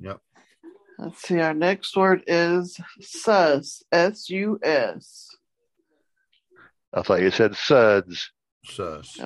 Yep. 0.00 0.20
Let's 0.98 1.22
see. 1.22 1.40
Our 1.40 1.54
next 1.54 1.96
word 1.96 2.22
is 2.26 2.78
sus. 3.00 3.82
S 3.90 4.28
U 4.30 4.58
S. 4.62 5.28
I 6.92 7.02
thought 7.02 7.22
you 7.22 7.30
said 7.30 7.56
suds. 7.56 8.30
Sus. 8.64 9.18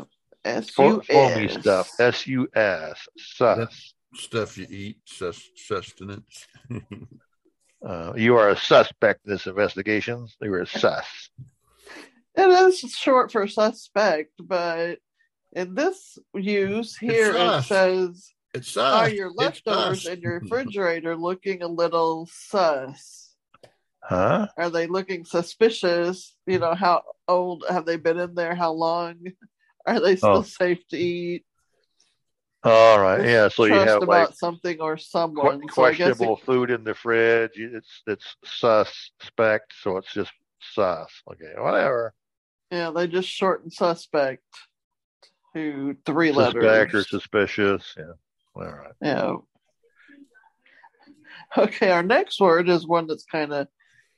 S 0.44 0.70
Fo- 0.70 0.88
U 0.88 1.02
foamy 1.10 1.46
S. 1.46 1.54
stuff. 1.60 1.92
S 1.98 2.26
U 2.26 2.48
S. 2.54 3.08
Sus. 3.18 3.58
That's 3.58 3.94
stuff 4.14 4.56
you 4.56 4.66
eat, 4.70 4.98
sus, 5.04 5.42
sustenance. 5.56 6.46
Uh, 7.84 8.12
you 8.16 8.36
are 8.36 8.50
a 8.50 8.56
suspect 8.56 9.20
in 9.26 9.32
this 9.32 9.46
investigation. 9.46 10.26
You 10.40 10.50
were 10.50 10.60
a 10.62 10.66
sus. 10.66 11.30
It 12.36 12.48
is 12.48 12.80
short 12.92 13.30
for 13.30 13.46
suspect, 13.46 14.32
but 14.40 14.98
in 15.52 15.74
this 15.74 16.18
use 16.34 16.96
here 16.96 17.32
it 17.36 17.62
says 17.62 18.32
it's 18.54 18.72
sus. 18.72 18.92
are 18.94 19.08
your 19.10 19.30
leftovers 19.32 20.02
sus. 20.02 20.12
in 20.12 20.20
your 20.20 20.38
refrigerator 20.40 21.14
looking 21.16 21.62
a 21.62 21.68
little 21.68 22.26
sus? 22.32 23.34
Huh? 24.02 24.48
Are 24.56 24.70
they 24.70 24.86
looking 24.86 25.24
suspicious? 25.24 26.36
You 26.46 26.58
know, 26.58 26.74
how 26.74 27.02
old 27.28 27.64
have 27.68 27.86
they 27.86 27.96
been 27.96 28.18
in 28.18 28.34
there? 28.34 28.54
How 28.54 28.72
long? 28.72 29.16
Are 29.86 30.00
they 30.00 30.16
still 30.16 30.38
Oh. 30.38 30.42
safe 30.42 30.80
to 30.88 30.96
eat? 30.98 31.44
All 32.64 32.98
right. 33.00 33.22
Yeah. 33.24 33.48
So 33.48 33.64
you 33.66 33.74
have 33.74 34.02
about 34.02 34.08
like 34.30 34.34
something 34.34 34.80
or 34.80 34.96
someone. 34.96 35.60
so 35.72 35.84
I 35.84 35.90
guess 35.90 36.00
it, 36.00 36.04
questionable 36.16 36.36
food 36.38 36.70
in 36.70 36.82
the 36.84 36.94
fridge. 36.94 37.52
It's 37.56 38.02
it's 38.06 38.36
suspect, 38.44 39.74
so 39.82 39.98
it's 39.98 40.12
just 40.12 40.32
sus. 40.60 41.10
Okay. 41.30 41.52
Whatever. 41.58 42.14
yeah, 42.70 42.90
they 42.90 43.06
just 43.06 43.28
shorten 43.28 43.70
suspect 43.70 44.42
to 45.54 45.96
three 46.06 46.32
Suspect 46.32 46.56
or 46.56 46.62
letters. 46.62 47.10
suspicious. 47.10 47.94
Yeah. 47.96 48.12
All 48.56 48.62
right. 48.64 48.92
Yeah. 49.02 49.36
Okay, 51.56 51.90
our 51.90 52.02
next 52.02 52.40
word 52.40 52.68
is 52.68 52.86
one 52.86 53.06
that's 53.06 53.24
kind 53.24 53.52
of 53.52 53.68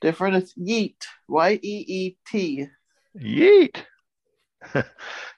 different. 0.01 0.37
It's 0.37 0.53
yeet. 0.55 0.95
Y 1.27 1.59
E 1.61 1.85
E 1.87 2.17
T. 2.27 2.67
Yeet. 3.19 3.75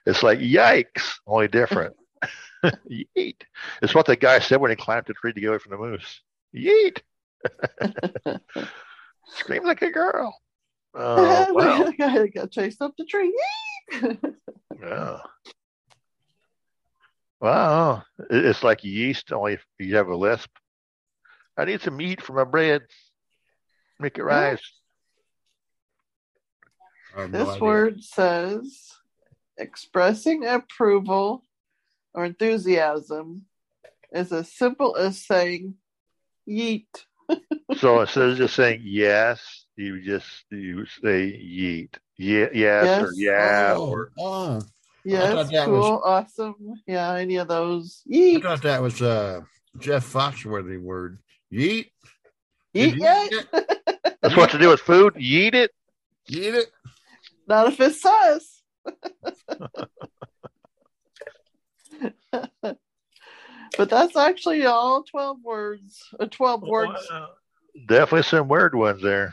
it's 0.06 0.22
like 0.22 0.38
yikes, 0.38 1.14
only 1.26 1.48
different. 1.48 1.94
Yeet. 2.64 3.42
It's 3.82 3.94
what 3.94 4.06
the 4.06 4.16
guy 4.16 4.38
said 4.38 4.60
when 4.60 4.70
he 4.70 4.76
climbed 4.76 5.06
the 5.06 5.14
tree 5.14 5.32
to 5.32 5.40
get 5.40 5.48
away 5.48 5.58
from 5.58 5.72
the 5.72 5.78
moose. 5.78 6.20
Yeet. 6.54 7.00
Scream 9.28 9.64
like 9.64 9.82
a 9.82 9.90
girl. 9.90 10.36
Oh, 10.92 11.52
wow. 11.52 11.86
I 12.00 12.26
got 12.26 12.50
chased 12.50 12.82
up 12.82 12.94
the 12.98 13.04
tree. 13.04 13.32
Yeah. 14.82 15.18
Wow. 17.40 18.02
It's 18.28 18.64
like 18.64 18.82
yeast, 18.82 19.32
only 19.32 19.52
if 19.54 19.64
you 19.78 19.94
have 19.96 20.08
a 20.08 20.16
lisp. 20.16 20.50
I 21.56 21.64
need 21.64 21.80
some 21.80 21.96
meat 21.96 22.20
for 22.20 22.32
my 22.32 22.44
bread. 22.44 22.82
Make 23.98 24.18
it 24.18 24.24
rise. 24.24 24.60
No 27.16 27.28
This 27.28 27.48
idea. 27.48 27.62
word 27.62 28.02
says 28.02 28.92
expressing 29.58 30.44
approval 30.46 31.44
or 32.14 32.24
enthusiasm 32.24 33.46
is 34.12 34.32
as 34.32 34.52
simple 34.52 34.96
as 34.96 35.24
saying 35.24 35.74
yeet. 36.48 36.86
So 37.78 38.00
instead 38.00 38.30
of 38.30 38.36
just 38.36 38.56
saying 38.56 38.82
yes, 38.84 39.64
you 39.76 40.02
just 40.02 40.26
you 40.50 40.84
say 40.86 41.30
yeet. 41.30 41.94
Yeah, 42.18 42.48
yes, 42.52 43.02
or 43.02 43.12
yeah, 43.14 43.74
Oh, 43.76 43.86
or 43.88 44.12
oh. 44.18 44.60
Yes, 45.04 45.48
cool, 45.64 45.78
was- 45.78 46.02
awesome. 46.04 46.74
Yeah, 46.86 47.14
any 47.14 47.36
of 47.36 47.46
those. 47.46 48.02
I 48.12 48.40
thought 48.42 48.62
that 48.62 48.82
was 48.82 49.00
uh, 49.00 49.42
Jeff 49.78 50.04
Foxworthy 50.12 50.82
word. 50.82 51.18
Yeet. 51.52 51.90
Yeet 52.74 52.98
Did 52.98 53.32
you 53.32 53.40
that's 54.20 54.36
what 54.36 54.50
to 54.50 54.58
do 54.58 54.68
with 54.68 54.80
food. 54.80 55.14
Yeet 55.14 55.54
it. 55.54 55.70
Yeet 56.28 56.54
it. 56.54 56.72
Not 57.46 57.68
if 57.68 57.80
it's 57.80 58.04
us. 58.04 58.62
but 62.62 63.90
that's 63.90 64.16
actually 64.16 64.66
all 64.66 65.02
12 65.04 65.38
words. 65.42 66.02
Uh, 66.18 66.26
12 66.26 66.62
words. 66.62 67.08
Wow. 67.10 67.30
Definitely 67.86 68.22
some 68.22 68.48
weird 68.48 68.74
ones 68.74 69.02
there. 69.02 69.32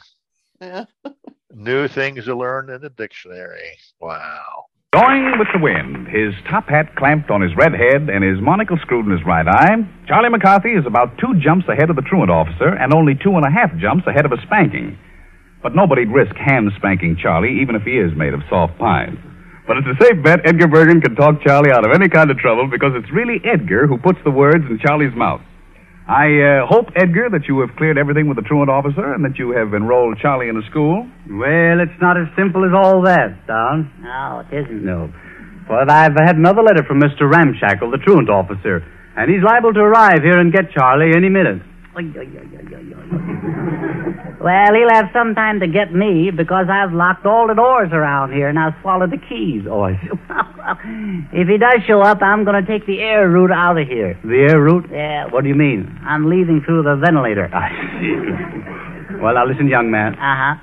Yeah. 0.62 0.86
New 1.54 1.88
things 1.88 2.26
to 2.26 2.36
learn 2.36 2.70
in 2.70 2.82
the 2.82 2.90
dictionary. 2.90 3.78
Wow. 4.00 4.66
Going 4.94 5.38
with 5.38 5.48
the 5.54 5.60
wind, 5.60 6.08
his 6.08 6.34
top 6.50 6.70
hat 6.70 6.96
clamped 6.96 7.30
on 7.30 7.42
his 7.42 7.56
red 7.58 7.74
head 7.74 8.10
and 8.10 8.24
his 8.24 8.40
monocle 8.40 8.78
screwed 8.82 9.06
in 9.06 9.12
his 9.12 9.26
right 9.26 9.48
eye, 9.48 9.76
Charlie 10.08 10.30
McCarthy 10.30 10.72
is 10.72 10.86
about 10.88 11.18
two 11.20 11.38
jumps 11.40 11.68
ahead 11.68 11.90
of 11.90 11.98
the 11.98 12.02
truant 12.02 12.32
officer 12.32 12.70
and 12.70 12.94
only 12.94 13.14
two 13.14 13.36
and 13.36 13.46
a 13.46 13.52
half 13.52 13.76
jumps 13.78 14.08
ahead 14.08 14.26
of 14.26 14.32
a 14.32 14.42
spanking. 14.46 14.98
But 15.62 15.76
nobody'd 15.76 16.10
risk 16.10 16.36
hand 16.36 16.72
spanking 16.78 17.18
Charlie, 17.22 17.60
even 17.62 17.76
if 17.76 17.84
he 17.84 17.98
is 17.98 18.16
made 18.16 18.34
of 18.34 18.42
soft 18.50 18.78
pine. 18.80 19.20
But 19.68 19.84
it's 19.84 19.88
a 19.88 19.98
safe 20.00 20.24
bet 20.24 20.48
Edgar 20.48 20.68
Bergen 20.68 21.02
can 21.02 21.14
talk 21.16 21.44
Charlie 21.44 21.72
out 21.72 21.86
of 21.86 21.92
any 21.92 22.08
kind 22.08 22.32
of 22.32 22.38
trouble 22.40 22.72
because 22.72 22.96
it's 22.96 23.12
really 23.12 23.44
Edgar 23.44 23.86
who 23.86 23.98
puts 23.98 24.18
the 24.24 24.32
words 24.32 24.64
in 24.70 24.80
Charlie's 24.80 25.14
mouth. 25.14 25.42
I 26.08 26.64
uh, 26.64 26.66
hope, 26.72 26.88
Edgar, 26.96 27.28
that 27.36 27.52
you 27.52 27.60
have 27.60 27.76
cleared 27.76 27.98
everything 27.98 28.32
with 28.32 28.40
the 28.40 28.48
truant 28.48 28.72
officer 28.72 29.12
and 29.12 29.26
that 29.28 29.36
you 29.36 29.52
have 29.52 29.76
enrolled 29.76 30.18
Charlie 30.24 30.48
in 30.48 30.56
a 30.56 30.64
school. 30.72 31.04
Well, 31.28 31.84
it's 31.84 32.00
not 32.00 32.16
as 32.16 32.32
simple 32.40 32.64
as 32.64 32.72
all 32.72 33.04
that, 33.04 33.46
Don. 33.46 33.92
No, 34.00 34.48
it 34.48 34.56
isn't. 34.56 34.86
No. 34.86 35.12
But 35.68 35.92
I've 35.92 36.16
had 36.16 36.38
another 36.40 36.64
letter 36.64 36.88
from 36.88 37.04
Mr. 37.04 37.28
Ramshackle, 37.28 37.92
the 37.92 38.00
truant 38.00 38.30
officer, 38.30 38.88
and 39.20 39.28
he's 39.28 39.44
liable 39.44 39.74
to 39.74 39.82
arrive 39.82 40.24
here 40.24 40.40
and 40.40 40.54
get 40.54 40.72
Charlie 40.72 41.12
any 41.12 41.28
minute. 41.28 41.60
Well, 44.40 44.74
he'll 44.76 44.90
have 44.94 45.10
some 45.14 45.34
time 45.34 45.60
to 45.62 45.68
get 45.68 45.92
me 45.94 46.30
because 46.30 46.68
I've 46.70 46.94
locked 46.94 47.26
all 47.26 47.48
the 47.48 47.56
doors 47.56 47.90
around 47.92 48.34
here 48.34 48.50
and 48.50 48.60
I've 48.60 48.76
swallowed 48.82 49.10
the 49.12 49.18
keys. 49.18 49.64
Oh, 49.68 49.86
if 51.34 51.48
he 51.48 51.58
does 51.58 51.82
show 51.88 52.02
up, 52.02 52.22
I'm 52.22 52.46
going 52.46 52.64
to 52.64 52.68
take 52.68 52.86
the 52.86 53.00
air 53.00 53.28
route 53.28 53.52
out 53.52 53.80
of 53.80 53.88
here. 53.88 54.14
The 54.24 54.48
air 54.52 54.62
route? 54.62 54.86
Yeah. 54.92 55.26
What 55.32 55.42
do 55.42 55.50
you 55.50 55.56
mean? 55.56 56.00
I'm 56.06 56.30
leaving 56.30 56.62
through 56.62 56.84
the 56.84 56.96
ventilator. 56.96 57.50
I 57.54 57.70
see. 58.00 59.18
Well, 59.20 59.34
now 59.34 59.46
listen, 59.48 59.68
young 59.68 59.90
man. 59.90 60.14
Uh 60.14 60.18
huh. 60.22 60.56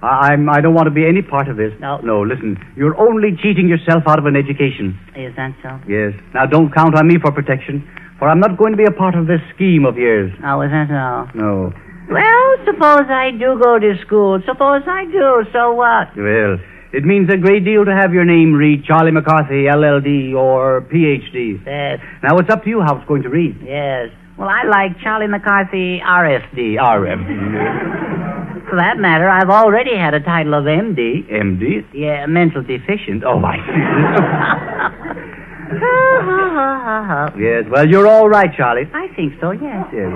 I, 0.00 0.32
I'm, 0.32 0.48
I 0.48 0.60
don't 0.60 0.74
want 0.74 0.86
to 0.86 0.92
be 0.94 1.06
any 1.06 1.22
part 1.22 1.48
of 1.48 1.56
this. 1.56 1.72
No. 1.80 1.98
No, 1.98 2.22
listen. 2.22 2.56
You're 2.76 2.96
only 2.98 3.36
cheating 3.42 3.68
yourself 3.68 4.04
out 4.06 4.18
of 4.18 4.26
an 4.26 4.36
education. 4.36 4.98
Is 5.16 5.34
that 5.36 5.54
so? 5.62 5.78
Yes. 5.86 6.14
Now, 6.32 6.46
don't 6.46 6.72
count 6.72 6.94
on 6.96 7.06
me 7.06 7.18
for 7.20 7.30
protection, 7.32 7.86
for 8.18 8.28
I'm 8.28 8.40
not 8.40 8.56
going 8.58 8.72
to 8.72 8.76
be 8.76 8.84
a 8.84 8.90
part 8.90 9.14
of 9.14 9.26
this 9.26 9.40
scheme 9.54 9.84
of 9.84 9.96
yours. 9.96 10.32
Oh, 10.44 10.60
is 10.62 10.70
that 10.70 10.88
so? 10.88 11.38
No. 11.38 11.72
Well, 12.10 12.56
suppose 12.64 13.06
I 13.08 13.30
do 13.32 13.60
go 13.62 13.78
to 13.78 13.94
school. 14.04 14.40
Suppose 14.46 14.82
I 14.86 15.04
do. 15.04 15.44
So 15.52 15.72
what? 15.72 16.16
Well, 16.16 16.58
it 16.92 17.04
means 17.04 17.28
a 17.30 17.36
great 17.36 17.64
deal 17.64 17.84
to 17.84 17.94
have 17.94 18.14
your 18.14 18.24
name 18.24 18.54
read 18.54 18.84
Charlie 18.84 19.12
McCarthy, 19.12 19.68
LLD, 19.68 20.34
or 20.34 20.80
PhD. 20.82 21.60
Yes. 21.66 22.00
Now, 22.22 22.38
it's 22.38 22.50
up 22.50 22.64
to 22.64 22.70
you 22.70 22.80
how 22.80 22.96
it's 22.96 23.06
going 23.06 23.22
to 23.22 23.28
read. 23.28 23.56
Yes. 23.62 24.08
Well, 24.38 24.48
I 24.48 24.64
like 24.64 24.98
Charlie 25.02 25.26
McCarthy, 25.26 26.00
RFD. 26.00 26.78
RFD. 26.80 28.64
For 28.70 28.76
that 28.76 28.98
matter, 28.98 29.28
I've 29.28 29.50
already 29.50 29.96
had 29.96 30.14
a 30.14 30.20
title 30.20 30.54
of 30.54 30.64
MD. 30.64 31.28
MD? 31.30 31.84
Yeah, 31.92 32.26
mental 32.26 32.62
deficient. 32.62 33.22
Oh, 33.24 33.42
I 33.44 33.56
see. 33.66 35.44
yes, 37.38 37.64
well, 37.70 37.86
you're 37.86 38.06
all 38.06 38.28
right, 38.28 38.50
Charlie. 38.56 38.88
I 38.94 39.08
think 39.14 39.34
so, 39.40 39.50
yes. 39.52 39.86
Yes. 39.92 40.08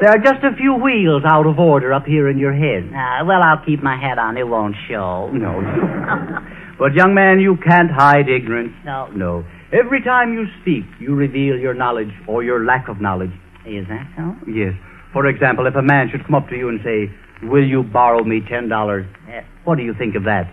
There 0.00 0.10
are 0.10 0.18
just 0.18 0.42
a 0.42 0.56
few 0.56 0.74
wheels 0.74 1.22
out 1.26 1.46
of 1.46 1.58
order 1.58 1.92
up 1.92 2.04
here 2.06 2.28
in 2.28 2.38
your 2.38 2.52
head. 2.52 2.90
Uh, 2.92 3.24
well, 3.24 3.42
I'll 3.42 3.64
keep 3.64 3.82
my 3.82 3.96
hat 3.96 4.18
on. 4.18 4.36
It 4.36 4.48
won't 4.48 4.74
show. 4.88 5.30
No. 5.32 5.62
but, 6.78 6.94
young 6.94 7.14
man, 7.14 7.40
you 7.40 7.56
can't 7.56 7.90
hide 7.90 8.28
ignorance. 8.28 8.72
No. 8.84 9.08
No. 9.14 9.44
Every 9.72 10.02
time 10.02 10.32
you 10.32 10.46
speak, 10.62 10.84
you 11.00 11.14
reveal 11.14 11.56
your 11.58 11.74
knowledge 11.74 12.12
or 12.26 12.42
your 12.42 12.64
lack 12.64 12.88
of 12.88 13.00
knowledge. 13.00 13.32
Is 13.66 13.86
that 13.88 14.06
so? 14.16 14.34
Yes. 14.50 14.74
For 15.12 15.26
example, 15.26 15.66
if 15.66 15.74
a 15.76 15.82
man 15.82 16.08
should 16.10 16.24
come 16.26 16.34
up 16.34 16.48
to 16.48 16.56
you 16.56 16.68
and 16.68 16.80
say, 16.82 17.10
Will 17.42 17.66
you 17.66 17.82
borrow 17.82 18.24
me 18.24 18.40
ten 18.48 18.68
dollars? 18.68 19.06
Yes. 19.28 19.44
What 19.64 19.76
do 19.76 19.84
you 19.84 19.94
think 19.98 20.14
of 20.14 20.24
that? 20.24 20.44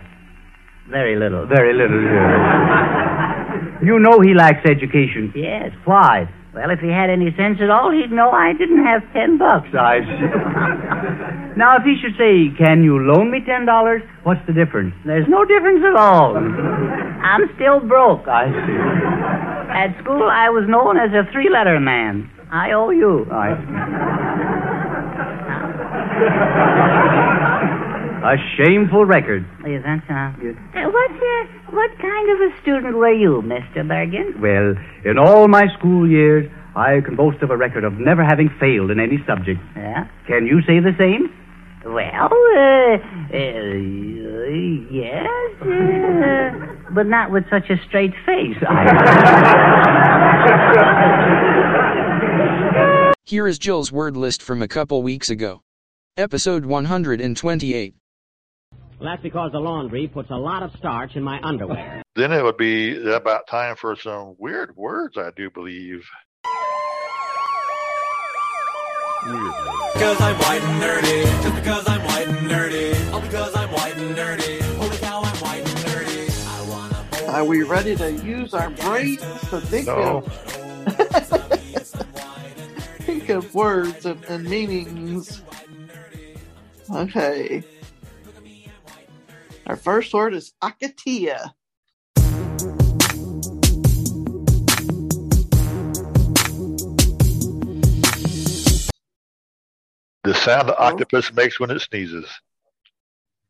Very 0.90 1.16
little. 1.18 1.46
Very 1.46 1.72
little. 1.74 2.00
yes. 2.02 3.82
you 3.88 3.98
know 3.98 4.20
he 4.20 4.34
lacks 4.34 4.64
education. 4.68 5.32
Yes. 5.34 5.70
Why? 5.84 6.28
Well, 6.54 6.68
if 6.70 6.80
he 6.80 6.88
had 6.88 7.08
any 7.08 7.32
sense 7.34 7.58
at 7.62 7.70
all, 7.70 7.90
he'd 7.90 8.12
know 8.12 8.30
I 8.30 8.52
didn't 8.52 8.84
have 8.84 9.00
ten 9.14 9.38
bucks. 9.38 9.68
I 9.78 10.00
see. 10.04 11.56
now, 11.56 11.76
if 11.80 11.84
he 11.84 11.96
should 12.02 12.12
say, 12.20 12.52
Can 12.58 12.82
you 12.84 12.98
loan 13.00 13.30
me 13.30 13.40
ten 13.46 13.64
dollars? 13.64 14.02
What's 14.24 14.44
the 14.46 14.52
difference? 14.52 14.94
There's 15.06 15.26
no 15.28 15.44
difference 15.46 15.80
at 15.88 15.96
all. 15.96 16.36
I'm 17.24 17.48
still 17.56 17.80
broke. 17.80 18.28
I 18.28 18.46
see. 18.52 18.78
At 19.72 19.96
school, 20.04 20.28
I 20.28 20.50
was 20.50 20.68
known 20.68 20.98
as 20.98 21.08
a 21.16 21.24
three-letter 21.32 21.80
man. 21.80 22.28
I 22.52 22.72
owe 22.72 22.90
you. 22.90 23.24
I 23.32 23.56
see. 23.56 23.72
A 28.22 28.36
shameful 28.56 29.04
record. 29.04 29.42
Is 29.66 29.82
that 29.82 29.98
so? 30.06 30.14
Uh, 30.14 30.30
what, 30.90 31.10
uh, 31.10 31.44
what 31.74 31.90
kind 32.00 32.30
of 32.30 32.40
a 32.40 32.50
student 32.62 32.94
were 32.96 33.12
you, 33.12 33.42
Mr. 33.42 33.82
Bergen? 33.86 34.40
Well, 34.40 34.76
in 35.04 35.18
all 35.18 35.48
my 35.48 35.64
school 35.76 36.08
years, 36.08 36.48
I 36.76 37.00
can 37.04 37.16
boast 37.16 37.42
of 37.42 37.50
a 37.50 37.56
record 37.56 37.82
of 37.82 37.94
never 37.94 38.22
having 38.24 38.48
failed 38.60 38.92
in 38.92 39.00
any 39.00 39.18
subject. 39.26 39.58
Yeah? 39.74 40.06
Can 40.28 40.46
you 40.46 40.62
say 40.62 40.78
the 40.78 40.94
same? 40.96 41.30
Well, 41.84 42.30
uh, 42.30 42.96
uh, 43.34 43.74
yes, 44.88 45.26
uh, 45.60 46.50
but 46.94 47.06
not 47.06 47.32
with 47.32 47.42
such 47.50 47.68
a 47.70 47.76
straight 47.88 48.14
face. 48.24 48.56
Here 53.24 53.48
is 53.48 53.58
Jill's 53.58 53.90
word 53.90 54.16
list 54.16 54.40
from 54.42 54.62
a 54.62 54.68
couple 54.68 55.02
weeks 55.02 55.28
ago. 55.28 55.62
Episode 56.16 56.66
128. 56.66 57.94
Well, 59.02 59.10
that's 59.10 59.22
because 59.24 59.50
the 59.50 59.58
laundry 59.58 60.06
puts 60.06 60.30
a 60.30 60.36
lot 60.36 60.62
of 60.62 60.70
starch 60.78 61.16
in 61.16 61.24
my 61.24 61.40
underwear. 61.42 62.02
Then 62.14 62.30
it 62.30 62.44
would 62.44 62.56
be 62.58 62.94
about 63.10 63.46
time 63.48 63.74
for 63.74 63.96
some 63.96 64.36
weird 64.38 64.76
words, 64.76 65.16
I 65.16 65.30
do 65.34 65.48
believe. 65.50 66.04
Because 69.24 70.20
I'm 70.20 70.36
white 70.38 70.60
and 70.62 70.80
nerdy. 70.82 71.24
Just 71.42 71.54
because 71.56 71.88
I'm 71.88 72.04
white 72.04 72.28
and 72.28 72.48
nerdy. 72.50 73.12
All 73.14 73.20
because 73.22 73.56
I'm 73.56 73.70
white 73.72 73.96
and 73.96 74.14
nerdy. 74.14 74.58
Oh, 74.60 74.74
Holy 74.82 74.96
cow, 74.98 75.22
I'm 75.24 75.36
white 75.38 75.66
and 75.68 75.78
nerdy. 75.86 77.28
Are 77.28 77.44
we 77.44 77.62
ready 77.62 77.96
to 77.96 78.12
use 78.12 78.52
our 78.54 78.68
brains 78.70 79.20
to 79.48 79.60
think 79.62 79.86
No. 79.86 80.18
of 80.18 80.26
think 83.06 83.30
of 83.30 83.54
words 83.54 84.04
and, 84.04 84.22
and 84.26 84.44
meanings? 84.44 85.40
Okay. 86.94 87.64
Our 89.72 89.76
first 89.76 90.12
word 90.12 90.34
is 90.34 90.52
akatia. 90.62 91.52
The 100.24 100.34
sound 100.34 100.68
the 100.68 100.76
oh. 100.76 100.84
octopus 100.84 101.32
makes 101.32 101.58
when 101.58 101.70
it 101.70 101.80
sneezes. 101.80 102.28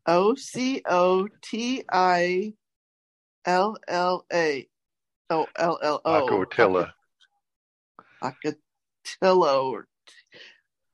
O 0.06 0.36
C 0.36 0.82
O 0.88 1.26
T 1.42 1.82
I 1.90 2.54
L 3.44 3.76
L 3.88 4.24
A. 4.32 4.68
Oh, 5.28 5.48
L 5.58 5.80
L 5.82 6.00
O. 6.04 6.28
Acotilla. 6.28 6.92
Acatillo. 8.22 9.72
Or, 9.72 9.88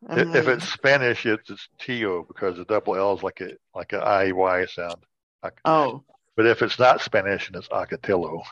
If 0.08 0.34
if 0.34 0.48
it's 0.48 0.72
Spanish, 0.72 1.26
it's, 1.26 1.50
it's 1.50 1.68
Tio 1.78 2.22
because 2.22 2.56
the 2.56 2.64
double 2.64 2.96
L 2.96 3.14
is 3.14 3.22
like 3.22 3.42
a 3.42 3.50
like 3.74 3.92
an 3.92 4.00
I 4.00 4.32
Y 4.32 4.64
sound. 4.64 5.04
Ac- 5.44 5.54
oh, 5.64 6.02
But 6.36 6.46
if 6.46 6.62
it's 6.62 6.78
not 6.78 7.00
Spanish, 7.00 7.46
and 7.48 7.56
it's 7.56 7.68
Ocotillo. 7.68 8.42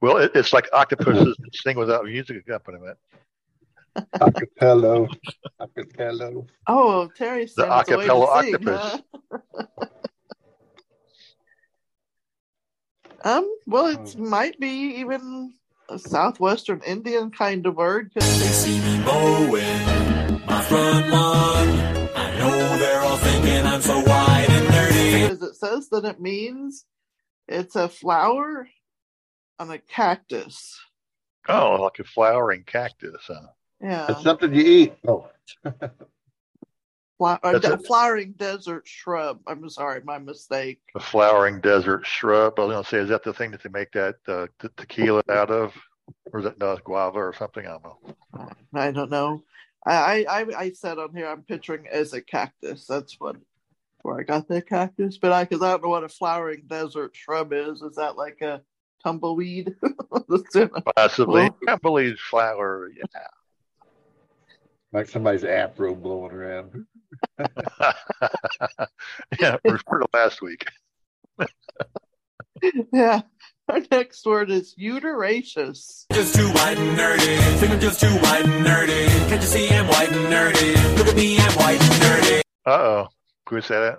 Well, 0.00 0.16
it, 0.18 0.32
it's 0.34 0.52
like 0.52 0.68
octopuses 0.72 1.36
that 1.38 1.54
sing 1.54 1.76
without 1.78 2.04
music 2.04 2.36
accompaniment. 2.38 2.98
Acapello. 4.20 5.08
Acapello. 5.60 6.48
oh, 6.66 7.08
Terry 7.16 7.44
The 7.44 7.50
said 7.50 7.68
it's 7.80 7.90
a 7.90 7.98
way 7.98 8.06
acapella 8.08 8.42
sing, 8.42 8.54
octopus. 8.54 9.02
huh? 9.30 9.66
Um, 13.24 13.48
well, 13.66 13.86
it 13.86 14.16
might 14.18 14.58
be 14.58 14.96
even 14.96 15.54
a 15.88 15.96
southwestern 15.98 16.80
Indian 16.84 17.30
kind 17.30 17.64
of 17.66 17.76
word. 17.76 18.10
They 18.14 18.20
see 18.20 18.80
me 18.80 18.98
mowing 19.04 20.42
my 20.46 20.62
front 20.62 21.08
lawn. 21.10 21.68
I 22.16 22.38
know 22.38 22.78
they're 22.78 23.00
all 23.00 23.16
thinking 23.18 23.64
I'm 23.66 23.80
so 23.80 24.01
it 25.52 25.56
says 25.56 25.88
that 25.90 26.04
it 26.04 26.20
means 26.20 26.86
it's 27.46 27.76
a 27.76 27.88
flower 27.88 28.68
on 29.58 29.70
a 29.70 29.78
cactus. 29.78 30.80
Oh, 31.48 31.82
like 31.82 31.98
a 31.98 32.04
flowering 32.04 32.64
cactus. 32.64 33.22
Huh? 33.26 33.48
Yeah, 33.80 34.12
It's 34.12 34.22
something 34.22 34.54
you 34.54 34.62
eat. 34.62 34.94
Oh, 35.06 35.28
Fla- 37.18 37.40
a 37.42 37.58
That's 37.58 37.82
de- 37.82 37.86
flowering 37.86 38.32
desert 38.32 38.86
shrub. 38.86 39.40
I'm 39.46 39.68
sorry, 39.68 40.00
my 40.04 40.18
mistake. 40.18 40.80
A 40.94 41.00
flowering 41.00 41.60
desert 41.60 42.06
shrub. 42.06 42.58
I 42.58 42.64
was 42.64 42.72
going 42.72 42.84
to 42.84 42.88
say, 42.90 42.98
is 42.98 43.08
that 43.10 43.24
the 43.24 43.34
thing 43.34 43.50
that 43.50 43.62
they 43.62 43.68
make 43.70 43.92
that 43.92 44.16
uh, 44.26 44.46
te- 44.60 44.68
tequila 44.76 45.22
out 45.30 45.50
of? 45.50 45.74
Or 46.32 46.40
is 46.40 46.46
it 46.46 46.58
no, 46.58 46.76
guava 46.82 47.18
or 47.18 47.34
something? 47.34 47.66
I 47.66 47.70
don't 47.70 47.84
know. 47.84 48.48
I 48.74 48.90
don't 48.90 49.10
know. 49.10 49.42
I, 49.84 50.24
I, 50.24 50.40
I- 50.40 50.58
I 50.58 50.72
said 50.72 50.98
on 50.98 51.14
here 51.14 51.26
I'm 51.26 51.42
picturing 51.42 51.86
as 51.88 52.12
a 52.14 52.22
cactus. 52.22 52.86
That's 52.86 53.20
what 53.20 53.36
where 54.02 54.18
I 54.18 54.22
got 54.22 54.48
that 54.48 54.68
cactus. 54.68 55.18
But 55.18 55.32
I 55.32 55.44
because 55.44 55.62
I 55.62 55.70
don't 55.70 55.82
know 55.82 55.88
what 55.88 56.04
a 56.04 56.08
flowering 56.08 56.64
desert 56.66 57.12
shrub 57.14 57.52
is. 57.52 57.82
Is 57.82 57.96
that 57.96 58.16
like 58.16 58.40
a 58.42 58.62
tumbleweed? 59.02 59.74
That's 60.28 60.56
in 60.56 60.70
a- 60.74 60.80
Possibly. 60.96 61.42
Well- 61.42 61.58
I 61.68 61.76
believe 61.76 62.18
flower. 62.18 62.88
Yeah. 62.94 63.04
like 64.92 65.08
somebody's 65.08 65.44
afro 65.44 65.94
blowing 65.94 66.32
around. 66.32 66.86
yeah, 69.40 69.56
refer 69.64 70.00
to 70.00 70.06
last 70.14 70.42
week. 70.42 70.66
yeah. 72.92 73.22
Our 73.68 73.80
next 73.90 74.26
word 74.26 74.50
is 74.50 74.74
uteraceous. 74.76 76.04
Just 76.12 76.34
too 76.34 76.48
white 76.48 76.76
and 76.76 76.98
nerdy. 76.98 77.38
Think 77.58 77.72
I'm 77.72 77.80
just 77.80 78.00
too 78.00 78.08
white 78.08 78.44
and 78.44 78.66
nerdy. 78.66 79.06
Can't 79.28 79.40
you 79.40 79.48
see 79.48 79.70
I'm 79.70 79.86
white 79.86 80.10
and 80.10 80.26
nerdy? 80.32 80.98
Look 80.98 81.06
at 81.06 81.16
me, 81.16 81.38
I'm 81.38 81.52
white 81.54 81.80
and 81.80 82.02
nerdy. 82.02 82.40
Uh 82.66 82.70
oh. 82.70 83.08
Can 83.52 83.56
we 83.56 83.60
say 83.60 83.96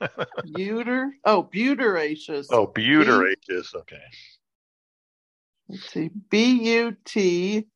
that? 0.00 0.14
Buter. 0.56 1.10
Oh, 1.24 1.50
buteraceous. 1.52 2.46
Oh, 2.50 2.68
buteraceous. 2.68 3.74
Okay. 3.74 3.98
Let's 5.68 5.90
see. 5.90 6.10
B 6.30 6.76
U 6.76 6.96
T. 7.04 7.66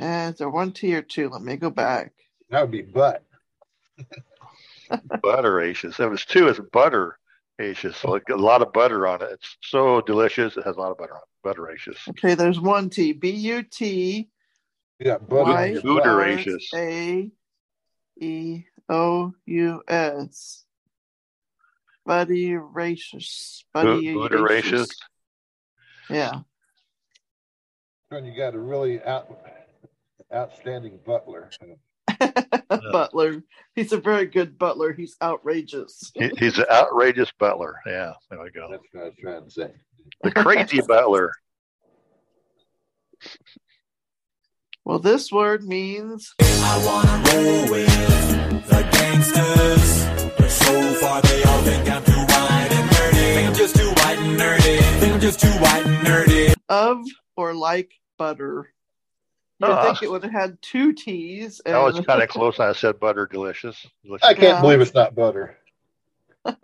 Uh, 0.00 0.30
is 0.32 0.38
there 0.38 0.50
one 0.50 0.70
T 0.70 0.94
or 0.94 1.02
two? 1.02 1.30
Let 1.30 1.42
me 1.42 1.56
go 1.56 1.68
back. 1.68 2.12
That 2.48 2.60
would 2.60 2.70
be 2.70 2.82
butt. 2.82 3.24
Butteraceous. 4.88 5.98
If 5.98 6.12
it's 6.12 6.24
two, 6.24 6.46
it's 6.46 6.60
butteraceous. 6.60 7.96
So 7.96 8.12
like 8.12 8.28
a 8.30 8.36
lot 8.36 8.62
of 8.62 8.72
butter 8.72 9.04
on 9.08 9.20
it. 9.20 9.30
It's 9.32 9.56
so 9.62 10.00
delicious. 10.02 10.56
It 10.56 10.64
has 10.64 10.76
a 10.76 10.80
lot 10.80 10.92
of 10.92 10.98
butter 10.98 11.14
on 11.14 11.22
it. 11.22 11.44
Butteraceous. 11.44 12.08
Okay, 12.10 12.36
there's 12.36 12.60
one 12.60 12.88
T. 12.88 13.12
B 13.12 13.30
U 13.30 13.64
T 13.64 14.28
Yeah, 15.00 15.14
got 15.14 15.28
butt 15.28 15.46
on 15.48 15.54
Y 15.54 15.66
your 15.66 15.82
butt. 15.82 16.04
Buteraceous. 16.04 16.72
A 16.72 17.32
E 18.20 18.62
O 18.88 19.32
U 19.46 19.82
S. 19.88 20.64
Buddy 22.06 22.56
racious. 22.56 23.64
Buddy 23.74 24.14
Butteraceous. 24.14 24.88
Yeah. 26.08 26.40
When 28.08 28.24
you 28.24 28.34
got 28.34 28.54
a 28.54 28.58
really 28.58 29.02
out, 29.02 29.28
outstanding 30.32 30.98
butler. 31.04 31.50
Butler. 32.68 33.42
He's 33.74 33.92
a 33.92 33.98
very 33.98 34.26
good 34.26 34.58
butler. 34.58 34.94
He's 34.94 35.16
outrageous. 35.20 36.10
He, 36.14 36.30
he's 36.38 36.58
an 36.58 36.64
outrageous 36.70 37.30
butler. 37.38 37.78
Yeah, 37.86 38.14
there 38.30 38.42
we 38.42 38.50
go. 38.50 38.68
That's 38.70 38.82
what 38.92 39.02
I 39.02 39.04
was 39.04 39.14
trying 39.20 39.44
to 39.44 39.50
say. 39.50 39.70
The 40.22 40.30
crazy 40.30 40.80
butler. 40.80 41.32
Well, 44.88 44.98
this 44.98 45.30
word 45.30 45.64
means 45.64 46.34
I 46.40 46.82
wanna 46.86 47.22
roll 47.28 47.70
with 47.70 48.66
the 48.68 48.88
gangsters. 48.90 50.32
But 50.38 50.48
so 50.50 50.94
far 50.94 51.20
they 51.20 51.42
all 51.44 51.60
think 51.60 51.90
I'm 51.90 52.02
too 52.04 52.12
white 52.12 52.68
and 52.72 52.90
nerdy. 52.90 53.34
Think 53.34 53.48
I'm 53.50 53.54
just 53.54 53.76
too 53.76 53.88
white 53.90 54.18
and 54.18 54.40
nerdy. 54.40 54.80
Think 54.98 55.12
I'm 55.12 55.20
just 55.20 55.40
too 55.40 55.48
white 55.60 55.84
and 55.84 56.06
nerdy. 56.06 56.54
of 56.70 57.04
or 57.36 57.52
like 57.52 57.92
butter. 58.16 58.72
You'd 59.60 59.70
Ah. 59.70 59.84
think 59.84 60.02
it 60.04 60.10
would 60.10 60.22
have 60.22 60.32
had 60.32 60.56
two 60.62 60.94
T's. 60.94 61.60
That 61.66 61.76
was 61.82 62.00
kind 62.06 62.22
of 62.22 62.28
close. 62.30 62.58
I 62.58 62.72
said 62.72 62.98
butter 62.98 63.26
delicious. 63.30 63.86
delicious. 64.02 64.26
I 64.26 64.32
can't 64.32 64.42
Yeah. 64.56 64.60
believe 64.62 64.80
it's 64.80 64.94
not 64.94 65.14
butter. 65.14 65.58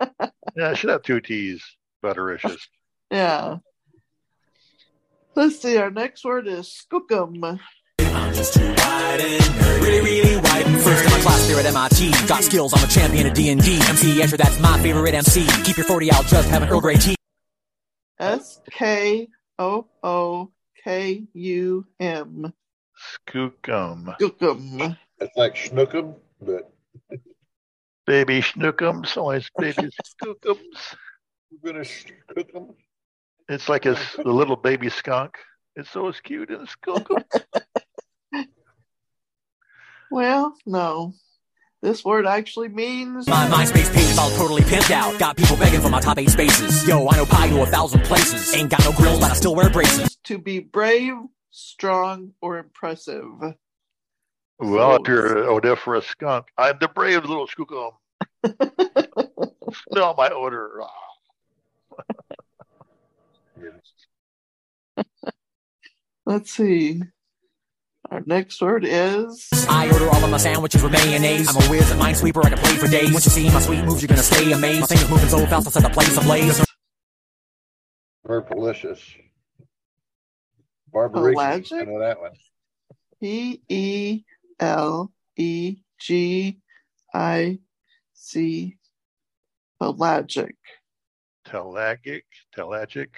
Yeah, 0.57 0.71
it 0.71 0.77
should 0.77 0.89
have 0.89 1.03
two 1.03 1.21
T's. 1.21 1.63
Buttericious. 2.03 2.57
Yeah. 3.11 3.57
Let's 5.35 5.59
see. 5.61 5.77
Our 5.77 5.91
next 5.91 6.25
word 6.25 6.47
is 6.47 6.67
skookum. 6.91 7.59
I'm 8.15 8.33
just 8.33 8.53
too 8.53 8.67
white 8.67 9.19
and. 9.21 9.81
Really, 9.83 10.01
really 10.01 10.35
white 10.37 10.65
and 10.65 10.81
First 10.81 11.05
in 11.05 11.11
my 11.11 11.19
class 11.19 11.47
there 11.47 11.59
at 11.59 11.65
MIT. 11.65 12.11
Got 12.27 12.43
skills, 12.43 12.73
I'm 12.75 12.83
a 12.83 12.87
champion 12.87 13.27
of 13.27 13.33
D&D. 13.33 13.55
MC 13.55 14.19
Escher, 14.19 14.37
that's 14.37 14.59
my 14.59 14.79
favorite 14.79 15.13
MC. 15.13 15.45
Keep 15.63 15.77
your 15.77 15.85
40 15.85 16.11
out, 16.11 16.25
just 16.25 16.49
have 16.49 16.63
an 16.63 16.69
Earl 16.69 16.81
Grey 16.81 16.95
tea. 16.95 17.15
S 18.19 18.61
K 18.71 19.27
O 19.59 19.85
O 20.03 20.51
K 20.83 21.23
U 21.33 21.85
M. 21.99 22.53
Skookum. 23.27 24.15
Skookum. 24.19 24.97
It's 25.19 25.35
like 25.37 25.55
schnookum, 25.55 26.15
but 26.41 26.71
Baby 28.05 28.41
schnookums. 28.41 29.17
Always 29.17 29.49
baby 29.57 29.89
skookums. 30.23 30.95
we're 31.61 31.73
gonna 31.73 31.85
cook 32.27 32.53
them. 32.53 32.69
It's 33.49 33.67
like 33.67 33.85
a, 33.85 33.97
a 34.19 34.29
little 34.29 34.55
baby 34.55 34.89
skunk. 34.89 35.37
It's 35.75 35.89
so 35.91 36.11
cute 36.23 36.51
and 36.51 36.67
skookum. 36.67 37.23
Well, 40.15 40.55
no. 40.65 41.13
This 41.81 42.05
word 42.05 42.25
actually 42.25 42.69
means 42.69 43.27
My 43.27 43.49
MySpace 43.49 43.93
page 43.93 44.05
is 44.05 44.17
all 44.17 44.29
totally 44.29 44.61
pimped 44.61 44.89
out. 44.89 45.19
Got 45.19 45.35
people 45.35 45.57
begging 45.57 45.81
for 45.81 45.89
my 45.89 45.99
top 45.99 46.17
eight 46.17 46.29
spaces. 46.29 46.87
Yo, 46.87 47.05
I 47.09 47.17
know 47.17 47.25
pi 47.25 47.49
to 47.49 47.61
a 47.63 47.65
thousand 47.65 48.05
places. 48.05 48.55
Ain't 48.55 48.69
got 48.69 48.79
no 48.85 48.93
grills, 48.93 49.19
but 49.19 49.31
I 49.31 49.33
still 49.33 49.55
wear 49.55 49.69
braces. 49.69 50.15
to 50.23 50.37
be 50.37 50.59
brave, 50.61 51.15
strong, 51.51 52.31
or 52.39 52.59
impressive. 52.59 53.25
Well, 54.57 54.95
if 54.95 55.05
you're 55.05 55.43
an 55.43 55.49
odoriferous 55.49 56.07
skunk, 56.07 56.45
I'm 56.57 56.77
the 56.79 56.87
brave 56.87 57.25
little 57.25 57.49
skookum. 57.49 57.91
Smell 59.91 60.15
my 60.17 60.29
odor. 60.29 60.79
Ah. 60.81 60.91
Let's 66.25 66.51
see. 66.53 67.01
Our 68.15 68.23
next 68.25 68.61
word 68.61 68.85
is 68.85 69.49
I 69.67 69.91
order 69.91 70.07
all 70.07 70.23
of 70.23 70.29
my 70.31 70.37
sandwiches 70.37 70.81
with 70.81 70.93
mayonnaise. 70.93 71.49
I'm 71.49 71.61
a 71.61 71.65
whiz, 71.69 71.91
a 71.91 71.95
minesweeper, 71.95 72.45
I 72.45 72.49
can 72.49 72.57
play 72.59 72.75
for 72.77 72.87
days. 72.87 73.11
Once 73.11 73.25
you 73.25 73.31
see 73.31 73.49
my 73.49 73.59
sweet 73.59 73.83
moves, 73.83 74.01
you're 74.01 74.07
gonna 74.07 74.21
stay 74.23 74.53
amazed. 74.53 74.79
My 74.79 74.87
fingers 74.87 75.09
moving 75.09 75.27
so 75.27 75.39
fast, 75.47 75.67
I'll 75.67 75.71
set 75.73 75.83
the 75.83 75.89
place 75.89 76.17
ablaze. 76.17 76.65
Purplicious. 78.25 79.01
Barbaricious. 80.93 81.73
I 81.73 81.83
Pelagic? 81.83 81.87
know 81.89 81.99
that 81.99 82.21
one. 82.21 82.31
P 83.19 83.61
E 83.67 84.23
L 84.61 85.11
E 85.35 85.75
G 85.99 86.61
I 87.13 87.59
C. 88.13 88.77
Pelagic. 89.81 90.55
Telagic. 91.45 92.23
Telagic. 92.55 93.09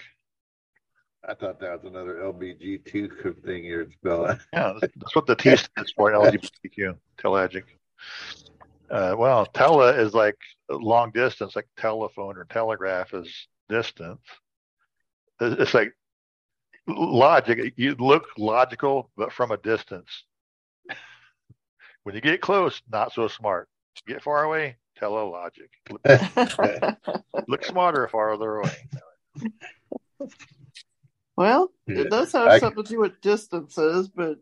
I 1.28 1.34
thought 1.34 1.60
that 1.60 1.84
was 1.84 1.92
another 1.92 2.16
LBGT 2.16 3.44
thing 3.46 3.66
you'd 3.66 3.92
spell 3.94 4.26
it. 4.28 4.40
Yeah, 4.54 4.74
that's 4.82 5.16
what 5.16 5.26
the 5.26 5.36
T 5.36 5.56
stands 5.56 5.92
for 5.98 6.12
LGBTQ. 6.12 6.96
Telagic. 7.18 7.64
Uh, 8.90 9.16
well, 9.18 9.46
tele 9.46 9.90
is 9.90 10.14
like 10.14 10.38
long 10.70 11.12
distance, 11.12 11.56
like 11.56 11.68
telephone 11.78 12.38
or 12.38 12.46
telegraph 12.46 13.14
is 13.14 13.48
distance. 13.68 14.22
It's 15.42 15.62
it's 15.62 15.74
like 15.74 15.94
logic. 16.88 17.74
You 17.76 17.96
look 17.96 18.26
logical, 18.38 19.10
but 19.18 19.34
from 19.34 19.52
a 19.52 19.58
distance. 19.58 20.24
when 22.04 22.16
you 22.16 22.22
get 22.22 22.40
close, 22.40 22.82
not 22.90 23.12
so 23.12 23.28
smart. 23.28 23.68
Get 24.08 24.24
far 24.24 24.44
away, 24.44 24.78
telelogic. 25.02 25.70
Look 27.48 27.66
smarter 27.66 28.08
farther 28.08 28.58
away. 28.58 28.78
Well, 31.38 31.70
it 31.88 32.10
does 32.10 32.32
have 32.34 32.48
I- 32.48 32.60
something 32.60 32.84
to 32.84 32.90
do 32.90 33.00
with 33.00 33.22
distances, 33.22 34.10
but 34.10 34.40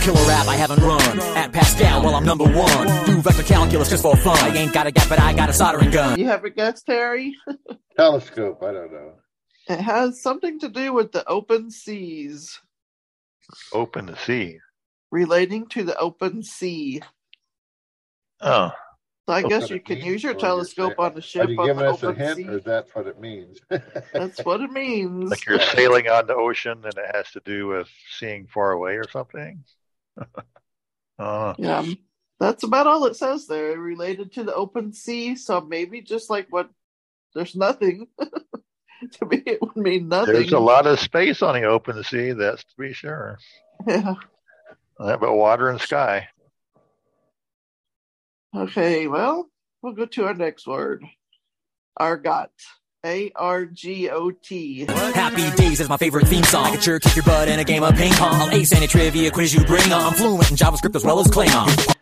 Killer 0.00 0.26
rap 0.26 0.48
I 0.48 0.56
haven't 0.56 0.80
run. 0.82 1.20
At 1.36 1.52
Pascal, 1.52 2.02
well, 2.02 2.14
I'm 2.16 2.24
number 2.24 2.44
one. 2.44 3.06
Do 3.06 3.16
vector 3.22 3.42
calculus 3.44 3.88
just 3.90 4.02
for 4.02 4.16
fun. 4.16 4.36
I 4.38 4.48
ain't 4.56 4.72
got 4.72 4.86
a 4.86 4.90
gap, 4.90 5.08
but 5.08 5.20
I 5.20 5.32
got 5.32 5.48
a 5.48 5.52
soldering 5.52 5.90
gun. 5.92 6.18
you 6.18 6.26
have 6.26 6.44
a 6.44 6.50
guess, 6.50 6.82
Terry? 6.82 7.36
Telescope. 7.96 8.62
I 8.62 8.72
don't 8.72 8.92
know. 8.92 9.12
It 9.68 9.78
has 9.80 10.20
something 10.20 10.58
to 10.60 10.68
do 10.68 10.92
with 10.92 11.12
the 11.12 11.26
open 11.28 11.70
seas, 11.70 12.58
Open 13.72 14.06
the 14.06 14.16
sea. 14.16 14.58
relating 15.10 15.66
to 15.68 15.84
the 15.84 15.96
open 15.96 16.42
sea. 16.42 17.00
Oh. 18.40 18.72
So 19.26 19.32
I 19.32 19.40
That's 19.40 19.48
guess 19.52 19.60
what 19.62 19.70
you 19.70 19.76
it 19.76 19.84
can 19.86 19.94
means, 19.96 20.06
use 20.06 20.22
your 20.22 20.32
or 20.32 20.34
you're 20.34 20.40
telescope 20.40 20.88
saying- 20.98 21.08
on 21.10 21.14
the 21.14 21.22
ship 21.22 21.46
Are 21.46 21.50
you 21.50 21.58
on 21.60 21.66
giving 21.66 21.82
the 21.84 21.90
us 21.90 22.02
a 22.02 22.06
open 22.08 22.20
hint, 22.20 22.36
sea. 22.36 22.48
or 22.48 22.60
that's 22.60 22.94
what 22.94 23.06
it 23.06 23.18
means? 23.20 23.58
That's 24.12 24.44
what 24.44 24.60
it 24.60 24.70
means. 24.70 25.30
Like 25.30 25.46
you're 25.46 25.60
sailing 25.60 26.08
on 26.08 26.26
the 26.26 26.34
ocean 26.34 26.82
and 26.84 26.92
it 26.94 27.14
has 27.16 27.30
to 27.32 27.40
do 27.44 27.68
with 27.68 27.88
seeing 28.18 28.46
far 28.48 28.72
away 28.72 28.96
or 28.96 29.08
something. 29.10 29.64
uh, 31.18 31.54
Yeah, 31.58 31.78
um, 31.78 31.96
that's 32.40 32.64
about 32.64 32.86
all 32.86 33.06
it 33.06 33.16
says 33.16 33.46
there. 33.46 33.78
Related 33.78 34.32
to 34.34 34.44
the 34.44 34.54
open 34.54 34.92
sea, 34.92 35.36
so 35.36 35.60
maybe 35.60 36.02
just 36.02 36.28
like 36.28 36.48
what 36.50 36.68
there's 37.34 37.56
nothing. 37.56 38.08
to 38.20 39.26
me, 39.26 39.42
it 39.46 39.60
would 39.62 39.76
mean 39.76 40.08
nothing. 40.08 40.34
there's 40.34 40.52
a 40.52 40.58
lot 40.58 40.86
of 40.86 41.00
space 41.00 41.40
on 41.42 41.54
the 41.54 41.64
open 41.66 42.02
sea, 42.04 42.32
that's 42.32 42.62
to 42.64 42.74
be 42.78 42.92
sure. 42.92 43.38
Yeah. 43.86 44.14
Uh, 45.00 45.16
But 45.16 45.34
water 45.34 45.70
and 45.70 45.80
sky. 45.80 46.28
Okay, 48.54 49.06
well, 49.08 49.48
we'll 49.82 49.94
go 49.94 50.06
to 50.06 50.24
our 50.26 50.34
next 50.34 50.66
word. 50.66 51.04
Argot. 51.98 52.50
A 53.06 53.30
R 53.36 53.66
G 53.66 54.08
O 54.08 54.30
T. 54.30 54.86
Happy 54.86 55.50
Days 55.62 55.78
is 55.80 55.88
my 55.90 55.98
favorite 55.98 56.26
theme 56.26 56.42
song. 56.44 56.64
I 56.64 56.70
can 56.70 56.80
sure 56.80 56.98
kick 56.98 57.14
your 57.16 57.24
butt 57.24 57.48
in 57.48 57.58
a 57.58 57.64
game 57.64 57.82
of 57.82 57.94
ping 57.96 58.12
pong. 58.14 58.32
I'll 58.34 58.50
ace 58.50 58.72
any 58.72 58.86
trivia 58.86 59.30
quiz 59.30 59.52
you 59.52 59.62
bring 59.64 59.92
on. 59.92 60.00
I'm 60.06 60.14
fluent 60.14 60.50
in 60.50 60.56
JavaScript 60.56 60.96
as 60.96 61.04
well 61.04 61.20
as 61.20 61.26
Klingon. 61.28 61.94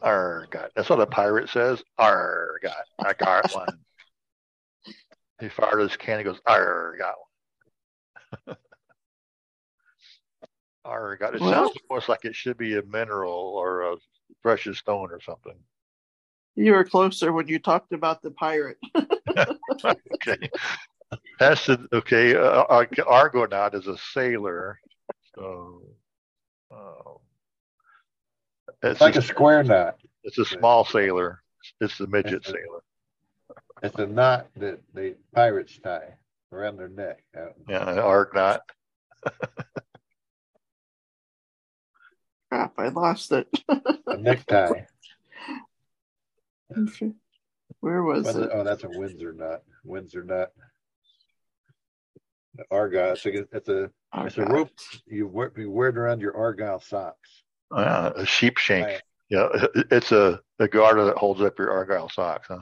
Argot. 0.00 0.70
That's 0.76 0.88
what 0.88 1.00
a 1.00 1.06
pirate 1.06 1.48
says. 1.48 1.82
Argot. 1.98 2.70
I 3.00 3.12
got 3.14 3.52
one. 3.54 3.80
he 5.40 5.48
fired 5.48 5.80
his 5.80 5.96
can. 5.96 6.18
He 6.18 6.24
goes, 6.24 6.38
Argot. 6.46 7.14
Argot. 10.84 11.34
It 11.34 11.40
Well- 11.40 11.50
sounds 11.50 11.72
almost 11.90 12.08
like 12.08 12.24
it 12.24 12.36
should 12.36 12.56
be 12.56 12.76
a 12.78 12.82
mineral 12.84 13.32
or 13.56 13.82
a 13.82 13.96
precious 14.42 14.78
stone 14.78 15.10
or 15.10 15.20
something. 15.20 15.54
You 16.54 16.72
were 16.72 16.84
closer 16.84 17.32
when 17.32 17.46
you 17.48 17.58
talked 17.58 17.92
about 17.92 18.22
the 18.22 18.30
pirate. 18.32 18.78
okay. 19.84 20.50
That's 21.38 21.66
the, 21.66 21.86
okay. 21.92 22.34
Uh, 22.34 22.64
Ar- 22.68 22.88
Argonaut 23.06 23.74
is 23.74 23.86
a 23.86 23.96
sailor. 24.12 24.80
So, 25.34 25.82
uh, 26.70 27.12
It's 28.82 29.00
like 29.00 29.16
a 29.16 29.22
square 29.22 29.62
knot. 29.62 29.98
It's 30.24 30.38
a 30.38 30.44
small 30.44 30.84
sailor. 30.84 31.42
It's 31.80 31.96
the 31.98 32.06
midget 32.06 32.44
sailor. 32.44 32.82
It's 33.82 33.98
a 33.98 34.06
knot 34.06 34.48
that 34.56 34.80
the 34.94 35.14
pirates 35.32 35.78
tie 35.82 36.14
around 36.52 36.76
their 36.78 36.88
neck. 36.88 37.22
Uh, 37.36 37.50
Yeah, 37.68 37.88
an 37.88 37.98
Argonaut. 37.98 38.60
Crap, 42.50 42.72
I 42.78 42.88
lost 42.88 43.32
it. 43.32 43.46
A 44.06 44.16
necktie. 44.16 44.84
Where 47.80 48.02
was 48.02 48.24
Well, 48.24 48.42
it? 48.42 48.50
Oh, 48.52 48.64
that's 48.64 48.84
a 48.84 48.88
Windsor 48.88 49.32
knot. 49.32 49.62
Windsor 49.84 50.24
knot. 50.24 50.48
The 52.54 52.64
Argyle. 52.70 53.12
It's 53.12 53.26
a, 53.26 53.44
it's 53.52 53.68
a, 53.68 53.90
it's 54.18 54.38
a 54.38 54.44
rope 54.44 54.70
you 55.06 55.26
wear, 55.28 55.52
you 55.56 55.70
wear 55.70 55.90
it 55.90 55.96
around 55.98 56.20
your 56.20 56.36
Argyle 56.36 56.80
socks. 56.80 57.42
Uh, 57.70 58.12
a 58.16 58.24
sheep 58.26 58.58
shank. 58.58 58.86
Right. 58.86 59.02
Yeah, 59.30 59.48
it's 59.90 60.10
a, 60.10 60.40
a 60.58 60.66
garter 60.68 61.04
that 61.04 61.18
holds 61.18 61.42
up 61.42 61.58
your 61.58 61.70
Argyle 61.70 62.08
socks, 62.08 62.48
huh? 62.48 62.60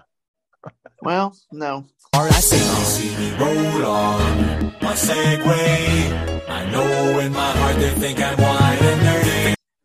Well, 1.01 1.37
no. 1.53 1.87
Or 2.12 2.22
I 2.22 2.30
say, 2.30 2.57
See 2.59 3.16
me 3.16 3.30
roll 3.39 3.87
on 3.87 4.74
my 4.82 4.93
Segway. 4.95 6.49
I 6.49 6.70
know 6.72 7.20
in 7.20 7.32
my 7.32 7.53
heart 7.53 7.76
they 7.76 7.91
think 7.91 8.18
I'm 8.20 8.37
wide 8.37 8.78
and 8.82 9.01
nerdy. 9.03 9.26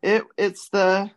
It 0.02 0.24
it's 0.38 0.70
the 0.70 1.12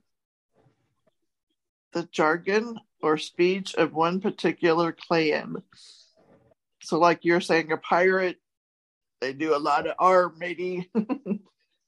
the 1.93 2.09
jargon 2.11 2.78
or 3.01 3.18
speech 3.18 3.74
of 3.74 3.95
one 3.95 4.20
particular 4.20 4.93
clan. 4.93 5.62
So 6.82 6.99
like 6.99 7.20
you're 7.24 7.41
saying 7.41 7.72
a 7.72 7.76
pirate, 7.76 8.39
they 9.20 9.32
do 9.32 9.57
a 9.57 9.59
lot 9.59 9.87
of 9.87 9.95
R 9.99 10.32
maybe. 10.37 10.91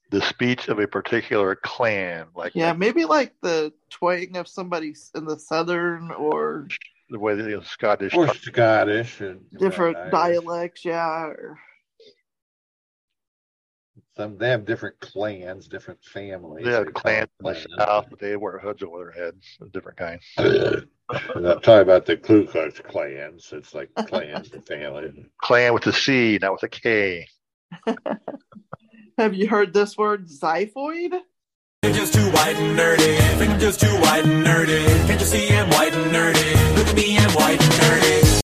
The 0.09 0.21
speech 0.21 0.69
of 0.69 0.79
a 0.79 0.87
particular 0.87 1.53
clan, 1.53 2.27
like 2.33 2.55
yeah, 2.55 2.71
maybe 2.71 3.03
like 3.03 3.33
the 3.41 3.73
twang 3.89 4.37
of 4.37 4.47
somebody 4.47 4.95
in 5.13 5.25
the 5.25 5.37
southern 5.37 6.11
or 6.11 6.69
the 7.09 7.19
way 7.19 7.35
the 7.35 7.61
Scottish. 7.63 8.13
Or 8.13 8.33
Scottish 8.33 9.21
and 9.21 9.41
different 9.57 10.11
dialects, 10.11 10.85
yeah. 10.85 11.25
Or, 11.25 11.59
Some 14.17 14.35
they 14.39 14.49
have 14.49 14.65
different 14.65 14.99
clans, 14.99 15.67
different 15.67 16.03
families. 16.03 16.65
They 16.65 16.71
have 16.71 16.91
clans 16.95 17.29
it 17.39 17.47
in 17.47 17.53
the 17.53 17.67
south, 17.77 18.07
but 18.09 18.17
they 18.17 18.35
wear 18.35 18.57
hoods 18.57 18.81
over 18.81 18.97
their 18.97 19.11
heads, 19.11 19.45
of 19.61 19.71
different 19.71 19.99
kinds. 19.99 20.23
I'm 20.37 21.43
not 21.43 21.61
talking 21.61 21.83
about 21.83 22.07
the 22.07 22.17
Ku 22.17 22.47
Klux 22.47 22.79
Klans. 22.79 23.53
It's 23.53 23.75
like 23.75 23.93
clans 23.93 24.51
and 24.53 24.65
families. 24.65 25.13
Clan 25.43 25.75
with 25.75 25.85
a 25.85 25.93
C, 25.93 26.39
not 26.41 26.53
with 26.53 26.63
a 26.63 26.67
K. 26.67 27.27
have 29.19 29.35
you 29.35 29.47
heard 29.47 29.71
this 29.71 29.95
word 29.95 30.27
xiphoid? 30.27 31.13
I'm 31.83 31.93
just 31.93 32.15
too 32.15 32.27
white 32.31 32.55
and 32.55 32.77
nerdy. 32.77 33.17
Think 33.37 33.51
I'm 33.51 33.59
just 33.59 33.79
too 33.79 33.95
white 34.01 34.25
and 34.25 34.43
nerdy. 34.43 34.83
Can't 35.05 35.19
you 35.21 35.27
see 35.27 35.55
I'm 35.55 35.69
white 35.69 35.93
and 35.93 36.11
nerdy? 36.11 36.75
Look 36.75 36.87
at 36.87 36.95
me, 36.95 37.17
I'm 37.19 37.31
white 37.33 37.61
and 37.61 37.71
nerdy. 37.73 38.41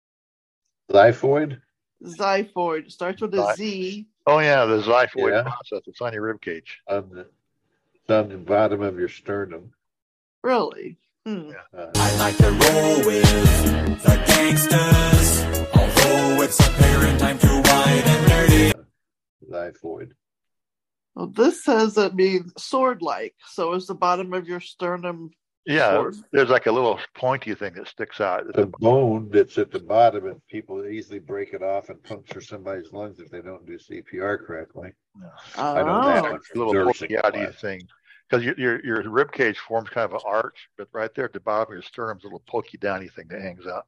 Xiphoid? 0.93 1.61
Xiphoid 2.05 2.93
starts 2.93 3.21
with 3.21 3.35
a 3.35 3.55
Xi- 3.57 3.65
Z. 3.65 4.07
Oh 4.27 4.39
yeah, 4.41 4.65
the 4.65 4.81
xiphoid 4.83 5.33
Yeah. 5.33 5.43
process. 5.43 5.83
It's 5.87 6.01
on 6.01 6.13
your 6.13 6.23
rib 6.23 6.41
cage. 6.41 6.81
On 6.89 7.09
the, 7.11 7.21
it's 7.95 8.11
on 8.11 8.29
the 8.29 8.37
bottom 8.39 8.83
of 8.83 8.99
your 8.99 9.09
sternum. 9.09 9.73
Really? 10.43 10.99
Hmm. 11.25 11.51
Uh, 11.77 11.87
I 11.95 12.17
like 12.19 12.37
to 12.39 12.51
roll 12.51 13.07
with 13.07 14.03
the 14.03 14.25
gangsters. 14.27 15.43
Although 15.75 16.43
it's 16.43 16.61
apparent 16.61 17.23
I'm 17.23 17.39
too 17.39 17.49
white 17.49 18.03
and 18.07 18.31
nerdy. 18.31 18.85
xiphoid. 19.51 20.13
Well, 21.15 21.29
this 21.29 21.65
says 21.65 21.97
it 21.97 22.15
means 22.15 22.53
sword-like. 22.63 23.35
So 23.49 23.73
is 23.75 23.87
the 23.87 23.95
bottom 23.95 24.33
of 24.35 24.47
your 24.47 24.61
sternum 24.61 25.31
Yeah, 25.67 25.91
sword? 25.95 26.17
there's 26.33 26.49
like 26.49 26.67
a 26.67 26.73
little 26.73 26.99
pointy 27.17 27.55
thing 27.55 27.75
that 27.75 27.89
sticks 27.89 28.21
out. 28.21 28.45
The 28.55 28.67
bone 28.79 29.29
that's 29.33 29.59
at 29.59 29.71
the 29.73 29.81
bottom, 29.81 30.27
and 30.27 30.41
people 30.47 30.87
easily 30.87 31.19
break 31.19 31.53
it 31.55 31.63
off 31.63 31.89
and 31.89 32.01
puncture 32.05 32.41
somebody's 32.41 32.93
lungs 32.93 33.19
if 33.19 33.31
they 33.31 33.41
don't 33.43 33.67
do 33.67 33.77
CPR 33.77 34.39
correctly. 34.47 34.93
I 35.59 35.83
know 35.83 36.05
that 36.05 36.25
Oh. 36.25 36.31
one 36.33 36.41
a 36.55 36.59
little 36.59 36.73
nursing 36.73 37.09
poking 37.21 37.33
class. 37.33 37.61
thing. 37.61 37.83
Because 38.29 38.45
your, 38.45 38.59
your 38.59 38.85
your 38.85 39.09
rib 39.11 39.31
cage 39.33 39.59
forms 39.59 39.89
kind 39.89 40.05
of 40.05 40.15
an 40.15 40.21
arch, 40.25 40.69
but 40.77 40.89
right 40.93 41.13
there 41.15 41.25
at 41.27 41.33
the 41.33 41.41
bottom 41.41 41.73
of 41.73 41.75
your 41.77 41.83
sternum's 41.83 42.25
a 42.25 42.27
little 42.27 42.43
pokey 42.47 42.77
downy 42.79 43.09
thing 43.09 43.27
that 43.29 43.41
hangs 43.41 43.67
out, 43.67 43.87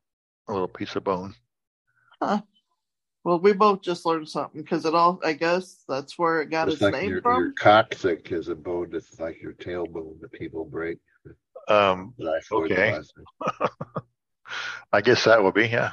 a 0.49 0.53
little 0.53 0.69
piece 0.69 0.95
of 0.97 1.05
bone. 1.05 1.35
Huh. 2.23 2.43
Well, 3.25 3.41
we 3.41 3.53
both 3.53 3.83
just 3.83 4.07
learned 4.07 4.29
something 4.29 4.63
because 4.63 4.85
it 4.87 4.95
all, 4.95 5.21
I 5.25 5.33
guess 5.33 5.83
that's 5.89 6.17
where 6.19 6.41
it 6.41 6.51
got 6.51 6.69
It's 6.69 6.75
its 6.77 6.83
like 6.83 6.93
name 6.95 7.11
your, 7.11 7.23
from. 7.23 7.43
your 7.43 7.53
coccyx 7.53 8.31
is 8.31 8.49
a 8.49 8.55
bone 8.55 8.91
that's 8.91 9.19
like 9.21 9.43
your 9.43 9.55
tailbone 9.55 10.21
that 10.21 10.33
people 10.33 10.65
break. 10.65 10.99
Um, 11.69 12.15
okay. 12.53 12.99
I 14.93 15.01
guess 15.03 15.25
that 15.25 15.43
would 15.43 15.55
be 15.55 15.69
yeah. 15.69 15.93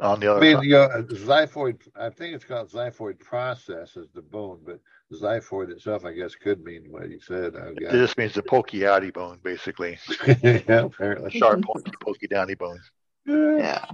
On 0.00 0.18
the 0.18 0.26
I 0.26 0.30
other 0.30 0.40
mean, 0.40 0.56
side, 0.56 0.64
you 0.64 0.72
know, 0.72 0.88
xiphoid. 1.10 1.88
I 1.94 2.10
think 2.10 2.34
it's 2.34 2.44
called 2.44 2.70
xiphoid 2.70 3.20
process 3.20 3.96
as 3.96 4.08
the 4.12 4.22
bone, 4.22 4.58
but 4.66 4.80
xiphoid 5.12 5.70
itself, 5.70 6.04
I 6.04 6.12
guess, 6.12 6.34
could 6.34 6.64
mean 6.64 6.86
what 6.88 7.08
you 7.08 7.20
said. 7.20 7.54
I 7.54 7.68
it 7.68 7.92
just 7.92 8.18
means 8.18 8.34
the 8.34 8.42
pokey 8.42 8.80
outy 8.80 9.12
bone, 9.12 9.38
basically. 9.44 9.98
yeah, 10.42 10.86
apparently. 10.86 11.30
Sharp, 11.30 11.62
pointy, 11.62 11.92
pokey 12.00 12.26
downy 12.26 12.54
bone. 12.54 12.80
Yeah. 13.26 13.84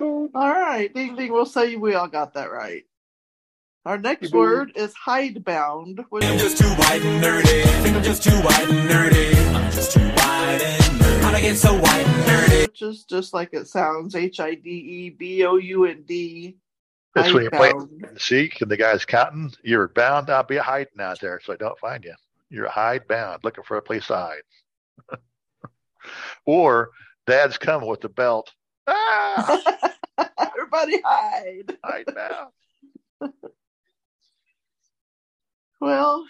All 0.00 0.28
right. 0.34 0.92
Ding 0.92 1.14
ding. 1.14 1.32
We'll 1.32 1.46
say 1.46 1.76
we 1.76 1.94
all 1.94 2.08
got 2.08 2.34
that 2.34 2.50
right. 2.50 2.82
Our 3.84 3.98
next 3.98 4.32
word 4.32 4.70
is 4.76 4.94
hidebound. 4.94 6.04
Which 6.10 6.24
I'm 6.24 6.38
just 6.38 6.56
too 6.56 6.68
white 6.68 7.02
and 7.02 7.22
nerdy. 7.22 7.64
Think 7.82 7.96
I'm 7.96 8.02
just 8.04 8.22
too 8.22 8.30
white 8.30 8.68
and 8.70 8.88
nerdy. 8.88 9.54
I'm 9.54 9.72
just 9.72 9.92
too 9.92 10.00
white 10.00 10.60
and 10.62 11.00
nerdy. 11.00 11.20
How'd 11.22 11.34
I 11.34 11.40
get 11.40 11.56
so 11.56 11.74
white 11.74 12.06
and 12.06 12.24
nerdy? 12.28 12.62
which 12.62 12.80
is 12.82 13.02
just 13.02 13.34
like 13.34 13.52
it 13.52 13.66
sounds 13.66 14.14
H 14.14 14.38
I 14.38 14.54
D 14.54 14.70
E 14.70 15.10
B 15.10 15.44
O 15.44 15.56
U 15.56 15.84
N 15.84 16.04
D. 16.06 16.56
That's 17.14 17.32
when 17.32 17.42
you're 17.42 17.50
playing 17.50 17.76
Hidebound. 17.78 18.04
and 18.08 18.20
seek 18.20 18.60
and 18.60 18.70
the 18.70 18.76
guy's 18.76 19.04
counting. 19.04 19.52
You're 19.64 19.88
bound 19.88 20.28
to 20.28 20.44
be 20.48 20.58
hiding 20.58 21.00
out 21.00 21.20
there, 21.20 21.40
so 21.44 21.52
I 21.52 21.56
don't 21.56 21.78
find 21.80 22.04
you. 22.04 22.14
You're 22.50 22.68
hide 22.68 23.08
bound, 23.08 23.42
looking 23.42 23.64
for 23.64 23.78
a 23.78 23.82
place 23.82 24.06
to 24.06 24.14
hide. 24.14 25.18
or 26.46 26.90
Dad's 27.26 27.58
coming 27.58 27.88
with 27.88 28.00
the 28.00 28.08
belt. 28.08 28.52
Ah! 28.86 29.60
Everybody 30.38 31.00
hide. 31.04 31.76
Hide 31.84 32.04
now. 32.14 33.28
Well, 35.82 36.24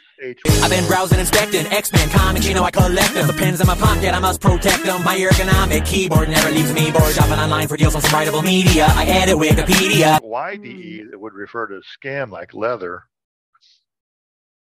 I've 0.63 0.71
been 0.71 0.87
browsing, 0.87 1.21
inspecting 1.21 1.67
X-Men 1.67 2.09
comics, 2.09 2.49
you 2.49 2.55
know 2.55 2.65
I 2.65 2.71
collect 2.71 3.13
them. 3.13 3.27
The 3.27 3.35
pens 3.35 3.61
in 3.61 3.67
my 3.67 3.75
pocket, 3.75 4.15
I 4.15 4.19
must 4.19 4.41
protect 4.41 4.83
them. 4.83 5.05
My 5.05 5.15
ergonomic 5.15 5.85
keyboard 5.85 6.31
never 6.31 6.51
leaves 6.51 6.73
me 6.73 6.91
bored. 6.91 7.13
Shopping 7.13 7.35
online 7.35 7.69
for 7.69 7.77
deals 7.77 7.95
on 7.95 8.01
some 8.01 8.13
writable 8.13 8.43
media. 8.43 8.87
I 8.89 9.05
edit 9.05 9.37
Wikipedia. 9.37 10.21
YDE 10.23 11.11
that 11.11 11.21
would 11.21 11.35
refer 11.35 11.67
to 11.67 11.83
skin 11.85 12.31
like 12.31 12.55
leather. 12.55 13.03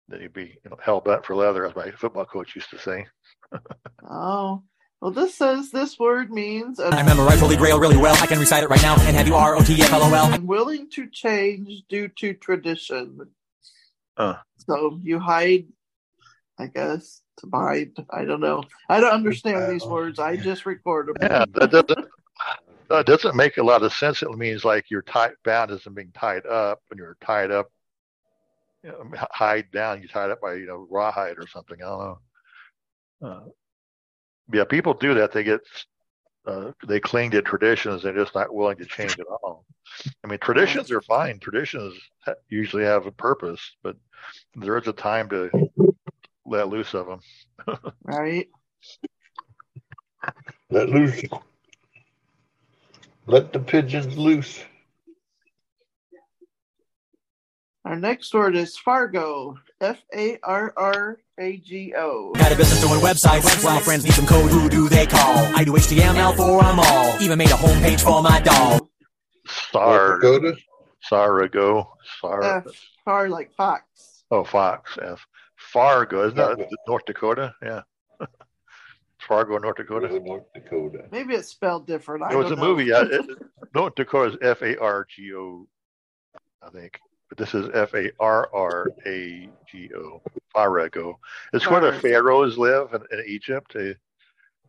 That 0.09 0.19
you'd 0.19 0.33
be 0.33 0.59
you 0.61 0.69
know, 0.69 0.77
hell 0.83 0.99
bent 0.99 1.25
for 1.25 1.37
leather, 1.37 1.65
as 1.65 1.73
my 1.73 1.91
football 1.91 2.25
coach 2.25 2.53
used 2.53 2.71
to 2.71 2.77
say. 2.77 3.07
oh. 4.09 4.61
Well, 4.99 5.11
this 5.11 5.35
says 5.35 5.71
this 5.71 5.97
word 5.97 6.31
means 6.31 6.81
uh, 6.81 6.89
I 6.91 7.01
memorize 7.03 7.39
Holy 7.39 7.55
Grail 7.55 7.79
really 7.79 7.95
well. 7.95 8.15
I 8.21 8.27
can 8.27 8.39
recite 8.39 8.63
it 8.63 8.69
right 8.69 8.81
now 8.81 8.95
and 8.99 9.15
have 9.15 9.25
you 9.25 9.35
R-O-T-F-L-O-L. 9.35 10.33
unwilling 10.33 10.89
to 10.95 11.09
change 11.09 11.83
due 11.87 12.09
to 12.09 12.33
tradition. 12.33 13.29
Uh, 14.17 14.35
So 14.68 14.99
you 15.03 15.20
hide, 15.20 15.66
I 16.59 16.68
guess, 16.68 17.22
to 17.39 17.49
hide. 17.53 17.91
I 18.09 18.26
don't 18.26 18.41
know. 18.41 18.64
I 18.89 18.99
don't 18.99 19.14
understand 19.14 19.72
these 19.72 19.86
words. 19.86 20.20
I 20.20 20.36
just 20.38 20.66
record 20.66 21.07
them. 21.07 21.16
yeah, 21.22 21.45
that 21.53 21.72
doesn't, 21.72 22.07
that 22.89 23.05
doesn't 23.05 23.36
make 23.36 23.57
a 23.57 23.64
lot 23.64 23.84
of 23.84 23.93
sense. 23.93 24.22
It 24.22 24.30
means 24.32 24.66
like 24.66 24.86
you're 24.89 25.01
tied 25.01 25.34
bound 25.43 25.72
as 25.72 25.86
in 25.86 25.93
being 25.93 26.12
tied 26.14 26.45
up, 26.45 26.82
and 26.89 26.97
you're 26.97 27.18
tied 27.22 27.51
up, 27.51 27.72
you 28.84 28.91
know, 28.91 29.03
hide 29.32 29.72
down. 29.72 29.99
You're 29.99 30.09
tied 30.09 30.32
up 30.32 30.41
by 30.41 30.55
you 30.55 30.68
know 30.68 30.88
rawhide 30.89 31.38
or 31.38 31.47
something. 31.47 31.78
I 31.82 31.86
don't 31.86 31.99
know. 31.99 33.28
Uh, 33.28 33.43
yeah, 34.53 34.64
people 34.66 34.93
do 34.93 35.14
that. 35.16 35.32
They 35.32 35.43
get 35.43 35.62
uh, 36.45 36.71
they 36.87 36.99
cling 36.99 37.31
to 37.31 37.41
traditions. 37.41 38.03
They're 38.03 38.13
just 38.13 38.35
not 38.35 38.53
willing 38.53 38.77
to 38.77 38.85
change 38.85 39.19
at 39.19 39.27
all. 39.27 39.65
I 40.23 40.27
mean, 40.27 40.39
traditions 40.39 40.91
are 40.91 41.01
fine. 41.01 41.39
Traditions 41.39 41.99
usually 42.49 42.83
have 42.83 43.05
a 43.05 43.11
purpose, 43.11 43.61
but 43.83 43.95
there 44.55 44.77
is 44.77 44.87
a 44.87 44.93
time 44.93 45.29
to 45.29 45.51
let 46.45 46.69
loose 46.69 46.93
of 46.93 47.07
them. 47.07 47.19
Right? 48.03 48.49
Let 50.69 50.89
loose. 50.89 51.21
Let 53.27 53.53
the 53.53 53.59
pigeons 53.59 54.17
loose. 54.17 54.63
Our 57.85 57.95
next 57.95 58.33
word 58.33 58.55
is 58.55 58.77
Fargo. 58.77 59.57
F 59.79 59.99
A 60.13 60.37
R 60.43 60.73
R 60.75 61.19
A 61.41 61.57
G 61.57 61.93
O. 61.97 62.31
Got 62.35 62.51
a 62.51 62.55
business 62.55 62.81
doing 62.81 62.99
websites. 63.01 63.63
Well, 63.63 63.79
friends 63.79 64.03
need 64.03 64.13
some 64.13 64.27
code. 64.27 64.51
Who 64.51 64.69
do 64.69 64.87
they 64.89 65.07
call? 65.07 65.37
I 65.55 65.63
do 65.63 65.71
HTML 65.73 66.35
for 66.37 66.61
them 66.61 66.79
all. 66.79 67.19
Even 67.19 67.37
made 67.39 67.49
a 67.49 67.53
homepage 67.55 68.01
for 68.01 68.21
my 68.21 68.39
dog. 68.41 68.87
Sar, 69.71 70.19
Sarago, 71.09 71.87
Sar, 72.21 72.43
F 72.43 72.65
far 73.03 73.27
like 73.27 73.51
fox. 73.55 74.23
oh 74.29 74.43
Fox, 74.43 74.97
F, 75.01 75.25
Fargo, 75.57 76.25
isn't 76.27 76.37
that 76.37 76.69
North 76.87 77.05
Dakota? 77.05 77.55
Yeah, 77.63 77.81
Fargo, 79.27 79.57
North 79.57 79.77
Dakota. 79.77 80.07
North 80.19 80.43
Dakota. 80.53 81.05
Maybe 81.11 81.33
it's 81.33 81.47
spelled 81.49 81.87
different. 81.87 82.23
I 82.23 82.33
It 82.33 82.37
was 82.37 82.51
a 82.51 82.55
know. 82.55 82.61
movie. 82.61 82.85
Yeah, 82.85 83.03
it, 83.09 83.25
North 83.73 83.95
Dakota 83.95 84.31
is 84.33 84.37
F 84.43 84.61
A 84.61 84.79
R 84.79 85.07
G 85.13 85.33
O, 85.33 85.67
I 86.61 86.69
think, 86.69 86.99
but 87.29 87.37
this 87.39 87.55
is 87.55 87.67
F 87.73 87.95
A 87.95 88.11
R 88.19 88.47
R 88.53 88.87
A 89.07 89.49
G 89.69 89.89
O, 89.95 90.21
Fargo. 90.53 91.19
It's 91.53 91.67
where 91.69 91.81
the 91.81 91.99
pharaohs 91.99 92.57
live 92.57 92.93
in, 92.93 93.01
in 93.17 93.23
Egypt. 93.27 93.73
They, 93.73 93.95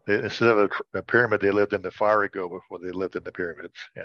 they, 0.06 0.14
instead 0.24 0.48
of 0.50 0.70
a, 0.94 0.98
a 0.98 1.02
pyramid, 1.02 1.40
they 1.40 1.50
lived 1.50 1.72
in 1.72 1.82
the 1.82 1.90
Fargo 1.90 2.48
before 2.48 2.78
they 2.78 2.90
lived 2.92 3.16
in 3.16 3.24
the 3.24 3.32
pyramids. 3.32 3.74
Yeah. 3.96 4.02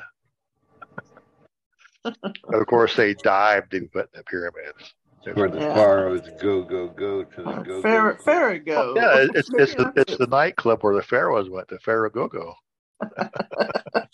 Of 2.53 2.65
course, 2.67 2.95
they 2.95 3.13
dived 3.15 3.73
in 3.73 3.89
the 3.93 4.07
pyramids. 4.27 4.93
Where 5.33 5.49
the 5.49 5.59
Yeah. 5.59 5.73
pharaohs 5.73 6.29
go, 6.41 6.63
go, 6.63 6.87
go 6.87 7.25
to 7.25 7.43
the 7.43 7.51
go, 7.63 7.81
Far- 7.81 8.13
go. 8.13 8.23
Farrago. 8.23 8.93
Yeah, 8.95 9.23
it- 9.23 9.31
it's 9.35 9.49
it's 9.57 9.75
the 9.75 9.91
it's 9.97 10.15
the 10.17 10.27
nightclub 10.31 10.81
where 10.83 10.95
the 10.95 11.01
pharaohs 11.01 11.49
went, 11.49 11.67
the 11.67 11.79
Farragogo. 11.79 12.53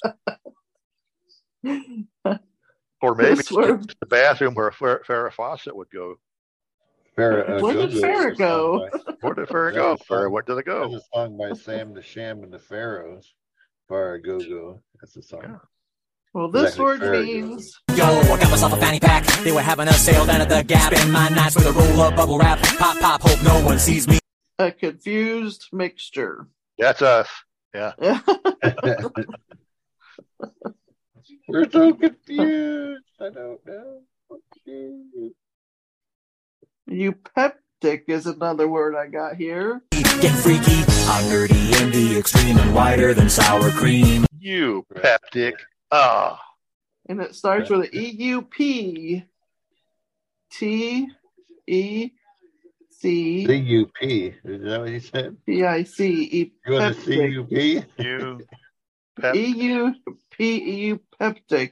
Or 3.01 3.15
maybe 3.15 3.41
it's 3.41 3.49
the 3.49 4.05
bathroom 4.07 4.53
where 4.55 4.71
Pharaoh 4.71 5.01
Farrah 5.05 5.33
Fawcett 5.33 5.75
would 5.75 5.89
go. 5.91 6.15
Pharaoh- 7.15 7.57
uh, 7.57 7.61
Where 7.61 7.73
did 7.73 7.91
Go 7.93 8.01
Farrah 8.01 8.31
is 8.31 8.33
a 8.33 8.37
go? 8.37 8.77
song 8.79 8.89
by- 9.05 9.13
Where 9.21 9.33
did 9.35 9.47
Pharaoh 9.47 9.71
That's 9.73 9.77
go? 9.77 9.93
a 9.93 9.97
song- 10.23 10.31
where 10.31 10.41
did 10.43 10.57
it 10.57 10.65
go? 10.65 10.89
That's 10.91 11.03
a 11.03 11.07
song 11.13 11.37
by 11.37 11.53
Sam 11.53 11.93
the 11.93 12.01
Sham 12.01 12.43
and 12.43 12.51
the 12.51 12.59
Pharaohs. 12.59 13.33
Pharaoh 13.87 14.19
Go 14.19 14.39
Go. 14.39 14.81
That's 15.01 15.15
a 15.17 15.21
song. 15.21 15.59
Well, 16.33 16.49
this 16.49 16.63
Exactly, 16.75 16.83
word 16.85 16.99
Farrago. 17.01 17.23
means 17.25 17.79
Yo, 17.95 18.03
I 18.05 18.23
got 18.39 18.49
myself 18.49 18.73
a 18.73 18.77
fanny 18.77 18.99
pack. 18.99 19.23
They 19.43 19.51
were 19.51 19.61
having 19.61 19.87
a 19.87 19.93
sale 19.93 20.25
down 20.25 20.41
at 20.41 20.49
the 20.49 20.63
Gap. 20.63 20.91
Spend 20.95 21.11
my 21.13 21.29
nights 21.29 21.55
with 21.55 21.67
a 21.67 21.71
roll 21.71 22.01
of 22.01 22.15
bubble 22.15 22.39
wrap. 22.39 22.59
Pop, 22.79 22.97
pop, 22.99 23.21
hope 23.21 23.43
no 23.43 23.63
one 23.63 23.77
sees 23.77 24.07
me. 24.07 24.17
a 24.57 24.71
confused 24.71 25.67
mixture. 25.71 26.47
That's 26.79 27.03
us. 27.03 27.29
Yeah. 27.75 27.93
We're 31.47 31.69
so 31.69 31.93
confused. 31.93 33.03
I 33.19 33.29
don't 33.29 33.59
know. 33.67 34.01
Eupeptic 36.89 38.03
is 38.07 38.25
another 38.25 38.67
word 38.67 38.95
I 38.95 39.07
got 39.07 39.35
here. 39.35 39.81
Getting 39.91 40.31
freaky. 40.31 40.83
I'm 41.07 41.23
nerdy 41.25 41.81
in 41.81 41.91
the 41.91 42.17
extreme 42.19 42.57
and 42.57 42.73
whiter 42.73 43.13
than 43.13 43.29
sour 43.29 43.69
cream. 43.71 44.25
You 44.39 44.85
peptic. 44.95 45.53
Ah. 45.91 46.39
And 47.09 47.21
it 47.21 47.35
starts 47.35 47.69
with 47.69 47.81
a 47.93 47.97
E 47.97 48.09
U 48.09 48.41
P 48.43 49.23
T 50.51 51.07
E 51.67 52.09
C 52.91 53.45
C-U-P. 53.45 54.33
Is 54.45 54.63
that 54.63 54.79
what 54.79 54.89
you 54.89 54.99
said? 55.01 55.35
P 55.45 55.65
I 55.65 55.83
C 55.83 56.51
You 56.65 56.73
want 56.73 56.95
to 56.95 57.01
Eupeptic. 57.01 57.47
C-U-P? 57.49 57.83
You 57.97 58.41
pep- 59.19 59.35
E 59.35 59.45
U 59.45 59.95
P 60.31 60.55
E 60.55 60.93
Eupeptic. 60.93 61.71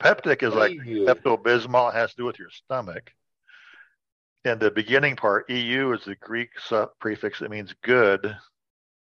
peptic 0.00 0.42
is 0.42 0.54
like 0.54 0.72
EU. 0.72 1.06
Pepto 1.06 1.40
Bismol. 1.40 1.90
It 1.90 1.94
has 1.94 2.10
to 2.10 2.16
do 2.16 2.24
with 2.24 2.38
your 2.40 2.50
stomach. 2.50 3.12
And 4.44 4.60
the 4.60 4.70
beginning 4.70 5.16
part, 5.16 5.48
EU, 5.48 5.92
is 5.92 6.04
the 6.04 6.16
Greek 6.16 6.50
su- 6.68 6.88
prefix 7.00 7.38
that 7.40 7.50
means 7.50 7.74
good. 7.82 8.36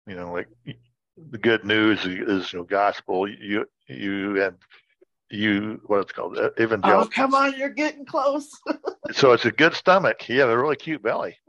You 0.06 0.16
know, 0.16 0.32
like 0.32 0.48
the 1.32 1.38
good 1.38 1.66
news 1.66 2.06
is 2.06 2.54
you 2.54 2.60
know, 2.60 2.66
gospel. 2.66 3.28
You, 3.28 3.66
you, 3.88 4.44
and 4.44 4.56
you, 5.32 5.82
what 5.86 6.02
it's 6.02 6.12
called, 6.12 6.38
uh, 6.38 6.52
Oh, 6.84 7.08
come 7.12 7.34
on, 7.34 7.58
you're 7.58 7.70
getting 7.70 8.06
close. 8.06 8.50
So 9.12 9.34
it's 9.34 9.44
a 9.44 9.52
good 9.52 9.74
stomach. 9.74 10.30
You 10.30 10.40
have 10.40 10.50
a 10.50 10.58
really 10.58 10.78
cute 10.78 11.04
belly. 11.04 11.38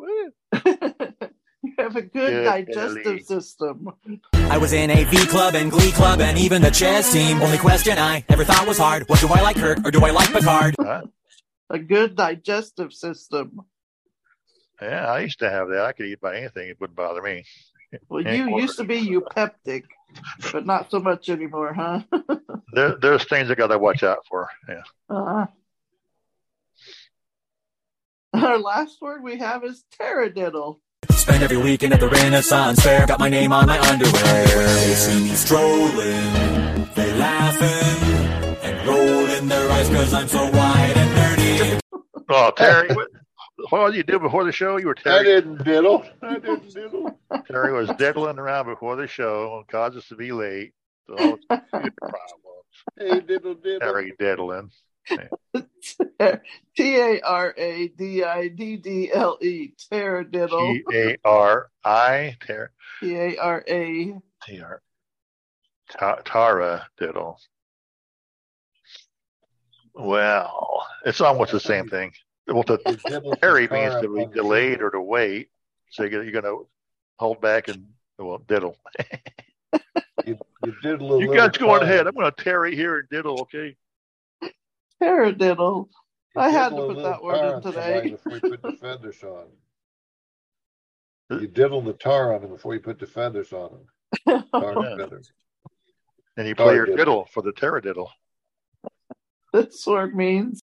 You 1.64 1.72
have 1.78 1.96
a 1.96 2.02
good 2.02 2.10
Good 2.12 2.44
digestive 2.44 3.04
belly. 3.04 3.22
system. 3.22 3.88
I 4.34 4.58
was 4.58 4.74
in 4.74 4.90
AV 4.90 5.28
club 5.28 5.54
and 5.54 5.70
Glee 5.70 5.92
club 5.92 6.20
and 6.20 6.36
even 6.36 6.60
the 6.60 6.70
chess 6.70 7.10
team. 7.10 7.40
Only 7.40 7.56
question 7.56 7.96
I 7.96 8.22
ever 8.28 8.44
thought 8.44 8.66
was 8.68 8.76
hard 8.76 9.08
was 9.08 9.22
do 9.22 9.28
I 9.28 9.40
like 9.40 9.56
Kirk 9.56 9.78
or 9.82 9.90
do 9.90 10.04
I 10.04 10.10
like 10.10 10.30
Picard? 10.30 10.74
Huh? 10.78 11.04
A 11.70 11.78
good 11.78 12.16
digestive 12.16 12.92
system. 12.92 13.62
Yeah, 14.82 15.06
I 15.10 15.20
used 15.20 15.38
to 15.40 15.50
have 15.50 15.68
that. 15.68 15.84
I 15.84 15.92
could 15.92 16.06
eat 16.06 16.20
by 16.20 16.36
anything. 16.36 16.68
It 16.68 16.80
wouldn't 16.80 16.96
bother 16.96 17.22
me. 17.22 17.44
Well, 18.08 18.22
you 18.22 18.46
quarter. 18.48 18.60
used 18.62 18.76
to 18.78 18.84
be 18.84 19.06
eupeptic, 19.08 19.84
but 20.50 20.66
not 20.66 20.90
so 20.90 20.98
much 20.98 21.28
anymore, 21.28 21.72
huh? 21.74 22.00
There, 22.72 22.96
there's 23.00 23.24
things 23.28 23.48
I 23.52 23.54
got 23.54 23.68
to 23.68 23.78
watch 23.78 24.02
out 24.02 24.26
for. 24.28 24.48
Yeah. 24.68 24.82
Uh-huh. 25.08 25.46
our 28.32 28.58
last 28.58 29.00
word 29.00 29.22
we 29.22 29.38
have 29.38 29.62
is 29.64 29.84
taradiddle. 29.96 30.80
Spend 31.10 31.44
every 31.44 31.56
weekend 31.56 31.92
at 31.92 32.00
the 32.00 32.08
Renaissance 32.08 32.80
Fair. 32.82 33.06
Got 33.06 33.20
my 33.20 33.28
name 33.28 33.52
on 33.52 33.66
my 33.66 33.78
underwear. 33.78 34.44
They 34.46 34.94
see 34.94 35.22
me 35.22 35.34
strolling, 35.36 36.88
they 36.96 37.12
laughing 37.16 38.58
and 38.64 38.88
rolling 38.88 39.46
their 39.46 39.70
eyes 39.70 39.88
cause 39.88 40.12
I'm 40.14 40.26
so 40.26 40.42
wide 40.50 40.92
and 40.96 41.10
nerdy. 41.16 41.80
Oh, 42.28 42.50
Terry, 42.56 42.88
what, 43.70 43.90
did 43.90 43.96
you 43.96 44.02
do 44.02 44.18
before 44.18 44.44
the 44.44 44.52
show? 44.52 44.76
You 44.76 44.88
were 44.88 44.96
I 45.06 45.22
didn't 45.22 45.64
diddle. 45.64 46.04
I 46.22 46.38
didn't 46.38 46.74
diddle. 46.74 47.18
Terry 47.46 47.72
was 47.72 47.90
diddling 47.98 48.38
around 48.38 48.66
before 48.66 48.96
the 48.96 49.06
show 49.06 49.58
and 49.58 49.68
caused 49.68 49.96
us 49.96 50.08
to 50.08 50.16
be 50.16 50.32
late. 50.32 50.72
So 51.06 51.38
problems. 51.48 51.90
Hey, 52.98 53.20
diddle, 53.20 53.54
diddle. 53.54 53.80
Terry 53.80 54.12
diddling. 54.18 54.70
T 56.76 56.96
A 56.96 57.20
R 57.20 57.54
A 57.56 57.88
D 57.88 58.24
I 58.24 58.48
D 58.48 58.76
D 58.76 59.10
L 59.12 59.38
E. 59.40 59.72
Taradiddle. 59.92 60.72
T 60.72 60.84
A 60.92 61.16
R 61.24 61.70
I 61.84 62.36
Ter 62.40 62.70
T 63.00 63.14
A 63.14 63.36
R 63.36 63.64
A. 63.68 64.14
T 64.44 64.60
R 64.60 64.82
Ta- 65.90 66.22
Tara 66.24 66.88
diddle. 66.98 67.38
Well, 69.94 70.84
it's 71.04 71.20
almost 71.20 71.52
the 71.52 71.60
same 71.60 71.88
thing. 71.88 72.12
Well, 72.46 72.62
the 72.62 72.78
Diddle 73.06 73.36
Terry 73.36 73.68
means 73.68 73.94
to 73.96 74.14
be 74.14 74.26
delayed 74.26 74.82
or 74.82 74.90
to 74.90 75.00
wait. 75.00 75.48
So 75.90 76.04
you're, 76.04 76.22
you're 76.22 76.32
going 76.32 76.44
to 76.44 76.66
hold 77.18 77.40
back 77.40 77.68
and 77.68 77.86
well 78.18 78.38
diddle. 78.38 78.76
You, 80.24 80.38
you 80.62 80.74
diddle 80.82 81.14
a 81.14 81.20
You 81.20 81.34
guys 81.34 81.56
go 81.56 81.70
on 81.70 81.82
ahead. 81.82 82.06
I'm 82.06 82.14
going 82.14 82.30
to 82.30 82.44
tarry 82.44 82.74
here 82.74 82.98
and 82.98 83.08
diddle, 83.08 83.40
okay? 83.42 83.76
Paradiddle. 85.02 85.88
I 86.36 86.48
had 86.50 86.70
to 86.70 86.76
put 86.76 87.02
that 87.02 87.22
word 87.22 87.56
in 87.56 87.62
today. 87.62 88.10
Before 88.10 88.34
you 88.34 88.40
put 88.40 88.62
the 88.62 88.72
feathers 88.72 89.22
on. 89.22 89.46
Uh, 91.30 91.40
you 91.40 91.48
diddle 91.48 91.80
the 91.80 91.92
tar 91.92 92.34
on 92.34 92.42
them 92.42 92.50
before 92.50 92.74
you 92.74 92.80
put 92.80 92.98
the 92.98 93.06
feathers 93.06 93.52
on 93.52 93.70
them. 94.26 94.44
Tar 94.52 94.72
and 94.72 94.82
Yeah. 94.82 94.96
feathers. 94.96 95.32
And 96.36 96.48
you 96.48 96.54
play 96.54 96.74
your 96.74 96.86
Tardiddle. 96.86 96.96
diddle 96.96 97.28
for 97.32 97.42
the 97.42 97.52
taradiddle. 97.52 98.08
This 99.52 99.86
word 99.86 100.16
means 100.16 100.60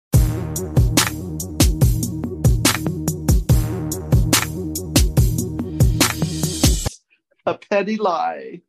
a 7.45 7.57
petty 7.57 7.97
lie. 7.97 8.61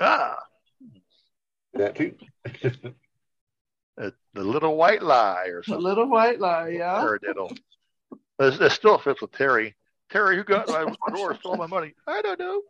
Ah, 0.00 0.38
That 1.74 1.94
too. 1.96 2.14
a- 3.98 4.12
the 4.32 4.44
little 4.44 4.76
white 4.76 5.02
lie 5.02 5.46
or 5.48 5.62
something. 5.62 5.84
A 5.84 5.88
little 5.88 6.08
white 6.08 6.40
lie, 6.40 6.68
yeah. 6.68 7.00
Taradiddle. 7.02 7.56
It, 8.38 8.60
it 8.60 8.72
still 8.72 8.98
fits 8.98 9.20
with 9.20 9.32
Terry. 9.32 9.74
Terry, 10.10 10.36
who 10.36 10.44
got 10.44 10.68
my 10.68 10.92
drawer, 11.08 11.34
stole 11.36 11.56
my 11.56 11.66
money? 11.66 11.94
I 12.06 12.22
don't 12.22 12.38
know. 12.38 12.62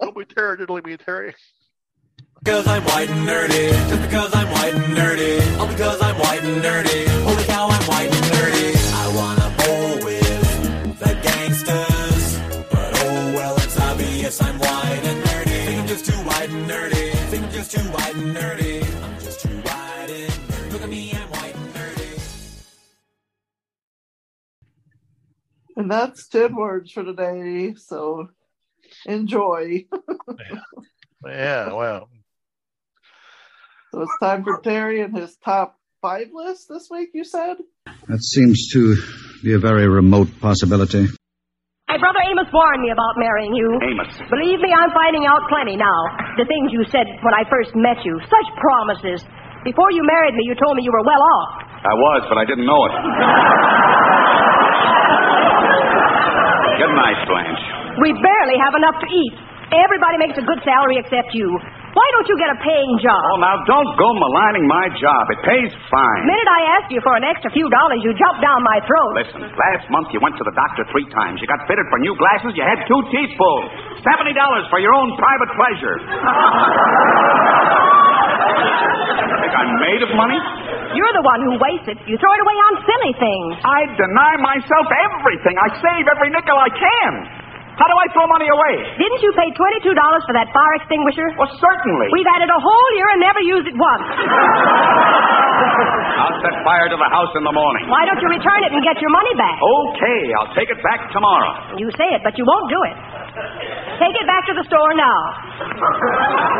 Don't 0.00 0.16
be 0.16 0.24
taradiddling 0.24 0.84
me, 0.86 0.96
Terry. 0.96 1.34
Because 2.42 2.66
I'm 2.66 2.82
white 2.84 3.10
and 3.10 3.28
nerdy. 3.28 3.70
Just 3.88 4.02
because 4.02 4.34
I'm 4.34 4.50
white 4.50 4.74
and 4.74 4.96
nerdy. 4.96 5.58
All 5.58 5.66
because 5.68 6.00
I'm 6.02 6.16
white 6.18 6.42
and 6.42 6.62
nerdy. 6.62 7.06
Holy 7.24 7.44
cow, 7.44 7.68
I'm 7.68 7.86
white 7.88 8.10
and 8.14 8.24
nerdy. 8.34 8.79
Obvious 14.30 14.42
I'm 14.42 14.58
white 14.58 15.00
and 15.04 15.24
nerdy. 15.24 15.64
Think 15.66 15.80
I'm 15.80 15.86
just 15.88 16.06
too 16.06 16.12
white 16.12 16.50
and 16.50 16.70
nerdy. 16.70 17.12
Think 17.30 17.44
I'm 17.44 17.50
just 17.50 17.70
too 17.70 17.80
white 17.80 18.14
and 18.14 18.36
nerdy. 18.36 19.02
I'm 19.02 19.20
just 19.20 19.40
too 19.40 19.48
white 19.48 20.10
and 20.10 20.32
nerdy. 20.32 20.72
Look 20.72 20.82
at 20.82 20.88
me, 20.88 21.12
I'm 21.12 21.30
white 21.30 21.56
and 21.56 21.74
nerdy. 21.74 22.64
And 25.76 25.90
that's 25.90 26.28
10 26.28 26.54
words 26.54 26.92
for 26.92 27.02
today. 27.04 27.74
So 27.74 28.28
enjoy. 29.06 29.86
Yeah, 31.22 31.74
well, 31.74 32.08
So 33.92 34.00
it's 34.00 34.18
time 34.22 34.42
for 34.42 34.58
Terry 34.62 35.02
and 35.02 35.14
his 35.14 35.36
top 35.36 35.78
five 36.00 36.28
list 36.32 36.70
this 36.70 36.88
week, 36.90 37.10
you 37.12 37.24
said? 37.24 37.58
That 38.08 38.22
seems 38.22 38.70
to 38.72 38.96
be 39.42 39.52
a 39.52 39.58
very 39.58 39.86
remote 39.86 40.40
possibility. 40.40 41.08
My 41.90 41.98
brother 41.98 42.22
Amos 42.30 42.46
warned 42.54 42.86
me 42.86 42.94
about 42.94 43.18
marrying 43.18 43.50
you. 43.50 43.66
Amos. 43.82 44.14
Believe 44.30 44.62
me, 44.62 44.70
I'm 44.70 44.94
finding 44.94 45.26
out 45.26 45.42
plenty 45.50 45.74
now. 45.74 45.98
The 46.38 46.46
things 46.46 46.70
you 46.70 46.86
said 46.86 47.02
when 47.26 47.34
I 47.34 47.42
first 47.50 47.74
met 47.74 47.98
you. 48.06 48.14
Such 48.30 48.48
promises. 48.62 49.26
Before 49.66 49.90
you 49.90 50.06
married 50.06 50.38
me, 50.38 50.46
you 50.46 50.54
told 50.54 50.78
me 50.78 50.86
you 50.86 50.94
were 50.94 51.02
well 51.02 51.18
off. 51.18 51.66
I 51.66 51.90
was, 51.90 52.22
but 52.30 52.38
I 52.38 52.46
didn't 52.46 52.62
know 52.62 52.78
it. 52.86 52.94
Good 56.78 56.94
night, 56.94 57.18
Blanche. 57.26 57.98
We 57.98 58.14
barely 58.22 58.54
have 58.62 58.78
enough 58.78 59.02
to 59.02 59.10
eat. 59.10 59.34
Everybody 59.74 60.22
makes 60.22 60.38
a 60.38 60.46
good 60.46 60.62
salary 60.62 60.94
except 61.02 61.34
you. 61.34 61.58
Why 61.90 62.06
don't 62.14 62.28
you 62.30 62.36
get 62.38 62.50
a 62.54 62.58
paying 62.62 62.94
job? 63.02 63.18
Oh, 63.34 63.38
now 63.42 63.58
don't 63.66 63.90
go 63.98 64.08
maligning 64.14 64.62
my 64.70 64.86
job. 64.94 65.26
It 65.34 65.42
pays 65.42 65.70
fine. 65.90 66.20
The 66.22 66.30
minute 66.30 66.46
I 66.46 66.62
asked 66.78 66.90
you 66.94 67.02
for 67.02 67.18
an 67.18 67.26
extra 67.26 67.50
few 67.50 67.66
dollars, 67.66 67.98
you 68.06 68.14
jumped 68.14 68.38
down 68.38 68.62
my 68.62 68.78
throat. 68.86 69.12
Listen, 69.18 69.42
last 69.50 69.90
month 69.90 70.06
you 70.14 70.22
went 70.22 70.38
to 70.38 70.44
the 70.46 70.54
doctor 70.54 70.86
three 70.94 71.10
times. 71.10 71.42
You 71.42 71.50
got 71.50 71.66
fitted 71.66 71.82
for 71.90 71.98
new 71.98 72.14
glasses. 72.14 72.54
You 72.54 72.62
had 72.62 72.86
two 72.86 73.00
teeth 73.10 73.34
pulled. 73.34 73.66
Seventy 74.06 74.30
dollars 74.38 74.70
for 74.70 74.78
your 74.78 74.94
own 74.94 75.18
private 75.18 75.50
pleasure. 75.58 75.96
Think 79.42 79.54
I'm 79.56 79.72
made 79.82 80.02
of 80.06 80.12
money? 80.14 80.38
You're 80.94 81.14
the 81.14 81.26
one 81.26 81.40
who 81.42 81.54
wastes 81.58 81.88
it. 81.90 81.98
You 82.06 82.14
throw 82.18 82.32
it 82.34 82.42
away 82.42 82.56
on 82.70 82.72
silly 82.86 83.14
things. 83.18 83.52
I 83.66 83.80
deny 83.98 84.32
myself 84.42 84.86
everything. 85.10 85.54
I 85.58 85.68
save 85.78 86.04
every 86.06 86.30
nickel 86.34 86.54
I 86.58 86.70
can. 86.70 87.12
How 87.80 87.88
do 87.88 87.96
I 87.96 88.12
throw 88.12 88.28
money 88.28 88.44
away? 88.52 88.76
Didn't 89.00 89.24
you 89.24 89.32
pay 89.32 89.48
$22 89.56 89.96
for 90.28 90.36
that 90.36 90.52
fire 90.52 90.74
extinguisher? 90.76 91.32
Well, 91.40 91.48
certainly. 91.56 92.12
We've 92.12 92.28
had 92.28 92.44
it 92.44 92.52
a 92.52 92.60
whole 92.60 92.88
year 93.00 93.08
and 93.16 93.24
never 93.24 93.40
used 93.40 93.64
it 93.72 93.76
once. 93.80 94.04
I'll 96.20 96.36
set 96.44 96.60
fire 96.60 96.92
to 96.92 96.98
the 97.00 97.08
house 97.08 97.32
in 97.40 97.44
the 97.48 97.56
morning. 97.56 97.88
Why 97.88 98.04
don't 98.04 98.20
you 98.20 98.28
return 98.28 98.60
it 98.68 98.76
and 98.76 98.84
get 98.84 99.00
your 99.00 99.08
money 99.08 99.32
back? 99.40 99.56
Okay, 99.56 100.20
I'll 100.36 100.52
take 100.52 100.68
it 100.68 100.76
back 100.84 101.08
tomorrow. 101.08 101.80
You 101.80 101.88
say 101.96 102.04
it, 102.12 102.20
but 102.20 102.36
you 102.36 102.44
won't 102.44 102.68
do 102.68 102.76
it. 102.92 102.96
Take 103.96 104.12
it 104.12 104.28
back 104.28 104.44
to 104.52 104.54
the 104.60 104.64
store 104.68 104.92
now. 104.92 105.16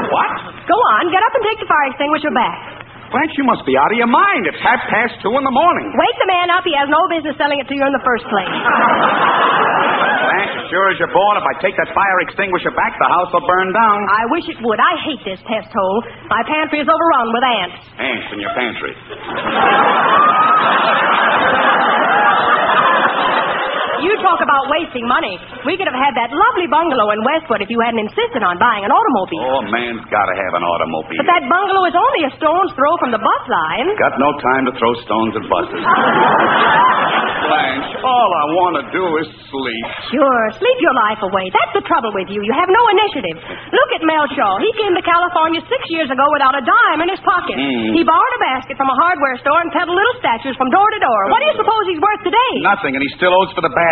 What? 0.08 0.32
Go 0.64 0.76
on, 0.96 1.12
get 1.12 1.20
up 1.20 1.36
and 1.36 1.44
take 1.44 1.60
the 1.60 1.68
fire 1.68 1.92
extinguisher 1.92 2.32
back. 2.32 2.79
Blanche, 3.10 3.34
you 3.34 3.42
must 3.42 3.66
be 3.66 3.74
out 3.74 3.90
of 3.90 3.98
your 3.98 4.06
mind. 4.06 4.46
It's 4.46 4.62
half 4.62 4.78
past 4.86 5.18
two 5.18 5.34
in 5.34 5.42
the 5.42 5.50
morning. 5.50 5.90
Wake 5.98 6.14
the 6.22 6.30
man 6.30 6.46
up. 6.54 6.62
He 6.62 6.70
has 6.78 6.86
no 6.86 7.02
business 7.10 7.34
selling 7.34 7.58
it 7.58 7.66
to 7.66 7.74
you 7.74 7.82
in 7.82 7.90
the 7.90 7.98
first 8.06 8.22
place. 8.30 8.46
Blanche, 10.30 10.54
as 10.62 10.70
sure 10.70 10.94
as 10.94 10.96
you're 11.02 11.10
born, 11.10 11.34
if 11.34 11.42
I 11.42 11.58
take 11.58 11.74
that 11.74 11.90
fire 11.90 12.22
extinguisher 12.22 12.70
back, 12.70 12.94
the 13.02 13.10
house 13.10 13.34
will 13.34 13.42
burn 13.50 13.74
down. 13.74 13.98
I 14.14 14.30
wish 14.30 14.46
it 14.46 14.62
would. 14.62 14.78
I 14.78 14.94
hate 15.02 15.26
this 15.26 15.42
pest 15.42 15.74
hole. 15.74 16.06
My 16.30 16.46
pantry 16.46 16.78
is 16.78 16.86
overrun 16.86 17.34
with 17.34 17.42
ants. 17.42 17.82
Ants 17.98 18.30
in 18.30 18.38
your 18.38 18.54
pantry. 18.54 18.94
You 24.00 24.12
talk 24.24 24.40
about 24.40 24.68
wasting 24.72 25.04
money. 25.04 25.36
We 25.68 25.76
could 25.76 25.88
have 25.88 25.96
had 25.96 26.16
that 26.16 26.32
lovely 26.32 26.66
bungalow 26.68 27.12
in 27.12 27.20
Westwood 27.24 27.60
if 27.60 27.68
you 27.68 27.78
hadn't 27.84 28.00
insisted 28.00 28.40
on 28.40 28.56
buying 28.56 28.84
an 28.84 28.92
automobile. 28.92 29.44
Oh, 29.44 29.60
a 29.60 29.68
man's 29.68 30.04
got 30.08 30.26
to 30.28 30.34
have 30.36 30.52
an 30.56 30.64
automobile. 30.64 31.20
But 31.20 31.28
that 31.28 31.44
bungalow 31.48 31.84
is 31.88 31.96
only 31.96 32.20
a 32.28 32.32
stone's 32.40 32.72
throw 32.76 32.92
from 33.00 33.12
the 33.12 33.20
bus 33.20 33.42
line. 33.48 33.88
Got 34.00 34.16
no 34.16 34.30
time 34.40 34.64
to 34.68 34.72
throw 34.80 34.92
stones 35.04 35.32
at 35.36 35.44
buses. 35.48 35.82
Blanche, 37.40 37.90
all 38.04 38.30
I 38.30 38.44
want 38.54 38.74
to 38.80 38.84
do 38.94 39.04
is 39.20 39.26
sleep. 39.50 39.84
Sure, 40.12 40.42
sleep 40.60 40.78
your 40.84 40.94
life 40.94 41.18
away. 41.24 41.48
That's 41.50 41.74
the 41.80 41.84
trouble 41.88 42.12
with 42.14 42.28
you. 42.30 42.40
You 42.44 42.52
have 42.54 42.68
no 42.70 42.82
initiative. 42.94 43.36
Look 43.74 43.90
at 43.96 44.02
Mel 44.06 44.26
Shaw. 44.36 44.60
He 44.60 44.70
came 44.78 44.92
to 44.94 45.02
California 45.02 45.58
six 45.66 45.82
years 45.90 46.08
ago 46.12 46.22
without 46.36 46.54
a 46.54 46.62
dime 46.62 47.00
in 47.02 47.08
his 47.10 47.18
pocket. 47.26 47.56
Hmm. 47.58 47.96
He 47.96 48.02
borrowed 48.06 48.34
a 48.38 48.42
basket 48.54 48.76
from 48.78 48.88
a 48.92 48.96
hardware 48.96 49.36
store 49.42 49.60
and 49.64 49.72
peddled 49.74 49.96
little 49.96 50.16
statues 50.22 50.54
from 50.60 50.68
door 50.70 50.84
to 50.94 51.00
door. 51.00 51.20
What 51.32 51.40
do 51.42 51.46
you 51.50 51.56
suppose 51.58 51.82
he's 51.90 51.98
worth 52.02 52.22
today? 52.22 52.52
Nothing, 52.62 52.94
and 52.94 53.02
he 53.02 53.10
still 53.18 53.32
owes 53.34 53.50
for 53.56 53.64
the 53.64 53.72
basket. 53.72 53.89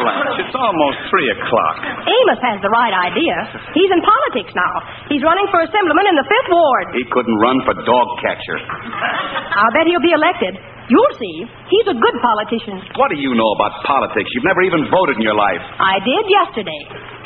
Blanche, 0.00 0.40
it's 0.40 0.56
almost 0.56 0.98
three 1.12 1.28
o'clock. 1.36 1.76
Amos 2.08 2.40
has 2.40 2.56
the 2.64 2.72
right 2.72 2.94
idea. 3.12 3.36
He's 3.76 3.90
in 3.92 4.00
politics 4.00 4.56
now. 4.56 4.74
He's 5.12 5.20
running 5.20 5.44
for 5.52 5.60
assemblyman 5.60 6.06
in 6.08 6.16
the 6.16 6.24
Fifth 6.24 6.50
Ward. 6.50 6.86
He 6.96 7.04
couldn't 7.12 7.36
run 7.36 7.60
for 7.68 7.76
dog 7.84 8.08
catcher. 8.24 8.56
I'll 9.60 9.72
bet 9.76 9.84
he'll 9.84 10.00
be 10.00 10.16
elected. 10.16 10.56
You'll 10.90 11.14
see. 11.22 11.36
He's 11.70 11.86
a 11.86 11.94
good 11.94 12.16
politician. 12.18 12.82
What 12.98 13.14
do 13.14 13.16
you 13.22 13.30
know 13.38 13.50
about 13.54 13.78
politics? 13.86 14.26
You've 14.34 14.42
never 14.46 14.58
even 14.66 14.90
voted 14.90 15.16
in 15.16 15.22
your 15.22 15.38
life. 15.38 15.62
I 15.78 16.02
did 16.02 16.24
yesterday. 16.26 16.80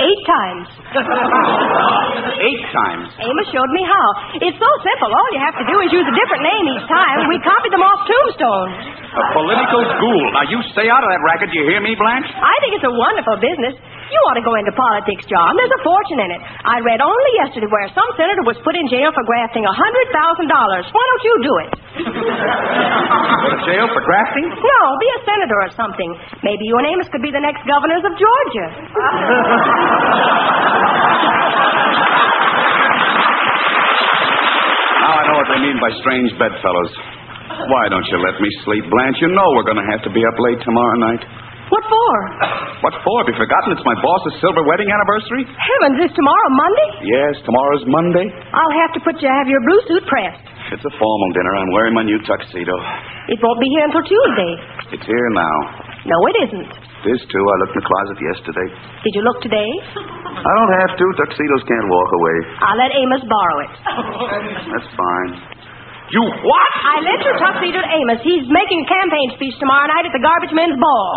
Eight 0.04 0.22
times. 0.28 0.66
Eight 2.44 2.64
times. 2.76 3.08
Amos 3.24 3.48
showed 3.48 3.72
me 3.72 3.82
how. 3.88 4.06
It's 4.36 4.58
so 4.60 4.70
simple. 4.84 5.08
All 5.08 5.28
you 5.32 5.40
have 5.40 5.56
to 5.56 5.64
do 5.64 5.76
is 5.80 5.88
use 5.96 6.04
a 6.04 6.12
different 6.12 6.44
name 6.44 6.64
each 6.76 6.86
time. 6.92 7.24
We 7.32 7.40
copied 7.40 7.72
them 7.72 7.80
off 7.80 8.04
tombstones. 8.04 9.00
A 9.16 9.24
political 9.32 9.80
ghoul. 10.02 10.26
Now, 10.36 10.44
you 10.50 10.58
stay 10.76 10.90
out 10.92 11.00
of 11.00 11.08
that 11.08 11.22
racket. 11.24 11.48
Do 11.48 11.56
you 11.56 11.66
hear 11.70 11.80
me, 11.80 11.96
Blanche? 11.96 12.28
I 12.36 12.54
think 12.60 12.76
it's 12.76 12.84
a 12.84 12.92
wonderful 12.92 13.38
business. 13.40 13.80
You 14.14 14.20
ought 14.30 14.38
to 14.38 14.46
go 14.46 14.54
into 14.54 14.70
politics, 14.78 15.26
John. 15.26 15.58
There's 15.58 15.74
a 15.74 15.82
fortune 15.82 16.22
in 16.22 16.30
it. 16.30 16.40
I 16.62 16.78
read 16.86 17.02
only 17.02 17.32
yesterday 17.42 17.66
where 17.66 17.90
some 17.90 18.06
senator 18.14 18.46
was 18.46 18.54
put 18.62 18.78
in 18.78 18.86
jail 18.86 19.10
for 19.10 19.26
grafting 19.26 19.66
a 19.66 19.72
$100,000. 19.74 19.74
Why 19.74 21.04
don't 21.10 21.24
you 21.26 21.34
do 21.42 21.54
it? 21.66 21.70
Go 21.98 23.48
to 23.50 23.60
jail 23.66 23.90
for 23.90 24.02
grafting? 24.06 24.46
No, 24.54 24.80
be 25.02 25.08
a 25.10 25.20
senator 25.26 25.58
or 25.66 25.70
something. 25.74 26.10
Maybe 26.46 26.62
you 26.70 26.78
and 26.78 26.86
Amos 26.94 27.10
could 27.10 27.26
be 27.26 27.34
the 27.34 27.42
next 27.42 27.66
governors 27.66 28.06
of 28.06 28.14
Georgia. 28.14 28.68
Now 35.04 35.12
I 35.20 35.22
know 35.28 35.36
what 35.36 35.48
they 35.52 35.60
mean 35.60 35.78
by 35.82 35.90
strange 36.00 36.30
bedfellows. 36.40 36.92
Why 37.68 37.88
don't 37.92 38.06
you 38.08 38.18
let 38.24 38.40
me 38.40 38.48
sleep, 38.64 38.84
Blanche? 38.88 39.20
You 39.20 39.28
know 39.36 39.46
we're 39.52 39.68
going 39.68 39.80
to 39.80 39.88
have 39.92 40.02
to 40.08 40.12
be 40.12 40.22
up 40.24 40.36
late 40.40 40.60
tomorrow 40.64 40.96
night. 40.98 41.22
What 41.72 41.84
for? 41.88 42.12
What 42.84 42.94
for? 43.00 43.14
Have 43.24 43.28
you 43.32 43.36
forgotten 43.40 43.72
it's 43.72 43.86
my 43.88 43.96
boss's 43.96 44.36
silver 44.44 44.60
wedding 44.68 44.88
anniversary? 44.92 45.48
Heavens, 45.48 45.96
is 46.04 46.12
tomorrow 46.12 46.48
Monday? 46.52 46.88
Yes, 47.08 47.40
tomorrow's 47.48 47.84
Monday. 47.88 48.26
I'll 48.52 48.76
have 48.84 48.92
to 48.96 49.00
put 49.00 49.16
you 49.24 49.28
have 49.32 49.48
your 49.48 49.62
blue 49.64 49.80
suit 49.88 50.04
pressed. 50.04 50.44
It's 50.76 50.84
a 50.84 50.94
formal 50.96 51.30
dinner. 51.36 51.52
I'm 51.56 51.72
wearing 51.72 51.94
my 51.96 52.04
new 52.04 52.20
tuxedo. 52.24 52.76
It 53.32 53.40
won't 53.40 53.60
be 53.60 53.68
here 53.72 53.84
until 53.88 54.04
Tuesday. 54.04 54.52
It's 54.96 55.06
here 55.08 55.28
now. 55.32 55.56
No, 56.04 56.16
it 56.28 56.36
isn't. 56.48 56.72
It 57.04 57.08
is, 57.16 57.22
too. 57.28 57.44
I 57.44 57.54
looked 57.64 57.76
in 57.76 57.80
the 57.84 57.88
closet 57.88 58.18
yesterday. 58.20 58.68
Did 59.04 59.12
you 59.16 59.22
look 59.24 59.40
today? 59.44 59.70
I 59.92 60.52
don't 60.56 60.74
have 60.84 60.92
to. 60.96 61.04
Tuxedos 61.20 61.62
can't 61.68 61.88
walk 61.88 62.10
away. 62.16 62.36
I'll 62.64 62.80
let 62.80 62.92
Amos 62.96 63.24
borrow 63.28 63.56
it. 63.64 63.72
That's 64.72 64.88
fine. 64.96 65.30
You 66.14 66.22
what? 66.22 66.70
I 66.86 66.94
lent 67.02 67.20
your 67.26 67.36
tuxedo 67.42 67.78
to 67.82 67.90
Amos. 67.90 68.22
He's 68.22 68.46
making 68.46 68.86
a 68.86 68.88
campaign 68.88 69.28
speech 69.34 69.58
tomorrow 69.58 69.90
night 69.90 70.06
at 70.06 70.14
the 70.14 70.22
garbage 70.22 70.54
men's 70.54 70.78
ball. 70.78 71.10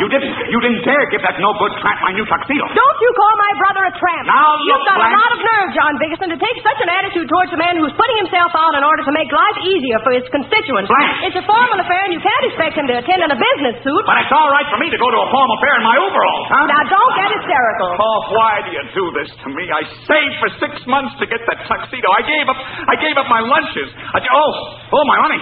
You 0.00 0.08
didn't. 0.08 0.32
You 0.48 0.58
didn't 0.64 0.80
dare 0.82 1.04
give 1.12 1.20
that 1.22 1.36
no 1.44 1.52
good 1.60 1.76
tramp 1.84 2.00
my 2.00 2.16
new 2.16 2.24
tuxedo. 2.24 2.64
Don't 2.72 2.98
you 3.04 3.10
call 3.14 3.34
my 3.36 3.52
brother 3.60 3.82
a 3.84 3.92
tramp. 4.00 4.24
Now, 4.32 4.56
You've 4.64 4.80
got 4.88 4.96
Blanche. 4.96 5.12
a 5.12 5.20
lot 5.20 5.30
of 5.36 5.40
nerve, 5.44 5.68
John 5.76 5.92
Bickerson, 6.00 6.28
to 6.32 6.38
take 6.40 6.56
such 6.64 6.80
an 6.80 6.88
attitude 6.88 7.28
towards 7.28 7.52
a 7.52 7.60
man 7.60 7.76
who's 7.76 7.92
putting 8.00 8.16
himself 8.24 8.48
out 8.56 8.72
in 8.74 8.82
order 8.82 9.04
to 9.04 9.12
make 9.12 9.28
life 9.28 9.58
easier 9.60 10.00
for 10.00 10.16
his 10.16 10.24
constituents. 10.32 10.88
Blanche. 10.88 11.28
It's 11.28 11.36
a 11.36 11.44
formal 11.44 11.78
affair, 11.84 12.00
and 12.08 12.16
you 12.16 12.22
can't 12.24 12.44
expect 12.48 12.80
him 12.80 12.88
to 12.88 12.96
attend 12.96 13.20
in 13.22 13.28
a 13.28 13.36
business 13.38 13.76
suit. 13.84 14.02
But 14.08 14.24
it's 14.24 14.32
all 14.32 14.48
right 14.48 14.64
for 14.72 14.80
me 14.80 14.88
to 14.88 14.96
go 14.96 15.04
to 15.12 15.20
a 15.20 15.28
formal 15.28 15.54
affair 15.60 15.74
in 15.76 15.84
my 15.84 15.96
overalls, 16.00 16.46
huh? 16.48 16.64
Now, 16.64 16.80
don't 16.88 17.12
get 17.20 17.28
hysterical. 17.36 17.90
Oh, 18.00 18.18
why 18.40 18.64
do 18.64 18.72
you 18.72 18.84
do 18.96 19.04
this 19.20 19.28
to 19.44 19.46
me? 19.52 19.68
I 19.68 19.84
saved 20.08 20.34
for 20.40 20.48
six 20.64 20.80
months 20.88 21.12
to 21.20 21.28
get 21.28 21.44
that 21.44 21.60
tuxedo. 21.68 22.08
I 22.16 22.24
gave 22.24 22.48
up. 22.48 22.58
I 22.88 22.94
gave 23.00 23.16
up 23.20 23.28
my 23.28 23.42
lunches. 23.44 23.88
I, 23.92 24.18
oh, 24.24 24.52
oh, 24.94 25.04
my 25.04 25.18
money, 25.20 25.40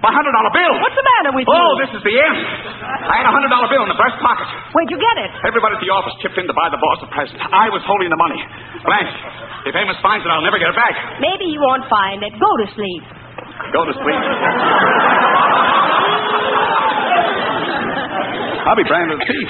my 0.00 0.12
hundred 0.12 0.32
dollar 0.32 0.52
bill. 0.54 0.74
What's 0.80 0.96
the 0.96 1.06
matter 1.18 1.30
with 1.36 1.44
oh, 1.44 1.52
you? 1.52 1.60
Oh, 1.60 1.72
this 1.82 1.90
is 1.92 2.02
the 2.04 2.14
end. 2.16 2.38
I 3.04 3.20
had 3.20 3.26
a 3.28 3.34
hundred 3.34 3.52
dollar 3.52 3.68
bill 3.68 3.84
in 3.84 3.90
the 3.92 4.00
breast 4.00 4.16
pocket. 4.24 4.48
Where'd 4.72 4.88
you 4.88 5.00
get 5.00 5.16
it? 5.20 5.30
Everybody 5.44 5.76
at 5.76 5.82
the 5.84 5.92
office 5.92 6.14
chipped 6.24 6.38
in 6.40 6.48
to 6.48 6.56
buy 6.56 6.72
the 6.72 6.80
boss 6.80 7.04
a 7.04 7.08
present. 7.12 7.36
I 7.40 7.68
was 7.68 7.84
holding 7.84 8.08
the 8.08 8.16
money. 8.20 8.40
Blanche, 8.80 9.12
if 9.68 9.74
Amos 9.76 10.00
finds 10.00 10.24
it, 10.24 10.30
I'll 10.32 10.44
never 10.44 10.56
get 10.56 10.72
it 10.72 10.78
back. 10.78 10.94
Maybe 11.20 11.52
he 11.52 11.58
won't 11.60 11.84
find 11.92 12.24
it. 12.24 12.32
Go 12.40 12.48
to 12.48 12.66
sleep. 12.72 13.02
Go 13.76 13.84
to 13.84 13.94
sleep. 14.00 14.22
I'll 18.66 18.76
be 18.78 18.84
branded 18.86 19.18
a 19.18 19.24
thief. 19.26 19.48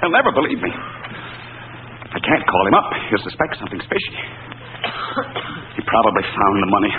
He'll 0.00 0.12
never 0.12 0.30
believe 0.32 0.60
me. 0.60 0.70
I 0.70 2.20
can't 2.20 2.44
call 2.46 2.66
him 2.68 2.74
up. 2.74 2.86
He'll 3.10 3.24
suspect 3.24 3.58
something's 3.58 3.86
fishy. 3.90 4.14
He 5.76 5.82
probably 5.86 6.22
found 6.22 6.62
the 6.62 6.70
money. 6.70 6.92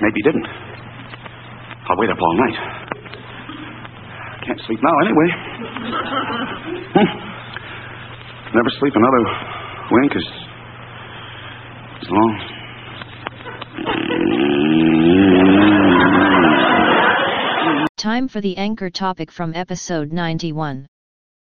Maybe 0.00 0.14
he 0.16 0.22
didn't. 0.22 0.46
I'll 1.88 1.96
wait 1.96 2.10
up 2.10 2.18
all 2.20 2.36
night. 2.36 2.58
Can't 4.46 4.60
sleep 4.66 4.80
now 4.82 4.98
anyway. 5.00 5.28
Hmm. 6.94 7.08
Never 8.54 8.70
sleep 8.78 8.94
another 8.94 9.24
wink 9.90 10.12
as, 10.14 10.22
as 12.02 12.08
long. 12.10 12.50
Time 17.96 18.28
for 18.28 18.40
the 18.40 18.56
anchor 18.58 18.90
topic 18.90 19.32
from 19.32 19.54
episode 19.54 20.12
91. 20.12 20.86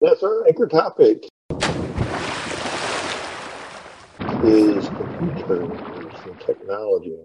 That's 0.01 0.23
our 0.23 0.47
anchor 0.47 0.69
topic. 0.69 1.25
Is 4.47 4.89
computers 4.89 5.71
and 6.27 6.41
technology. 6.41 7.17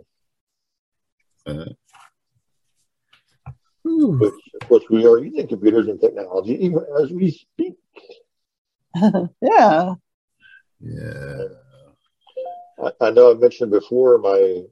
Uh-huh. 1.46 1.66
Which, 3.84 4.34
of 4.62 4.68
course, 4.68 4.84
we 4.90 5.06
are 5.06 5.18
using 5.18 5.48
computers 5.48 5.88
and 5.88 6.00
technology 6.00 6.54
even 6.64 6.86
as 7.02 7.12
we 7.12 7.32
speak. 7.32 7.76
yeah. 9.42 9.94
Yeah. 10.80 11.44
I, 12.82 12.92
I 13.02 13.10
know 13.12 13.32
I've 13.32 13.42
mentioned 13.42 13.72
before 13.72 14.18
my 14.18 14.64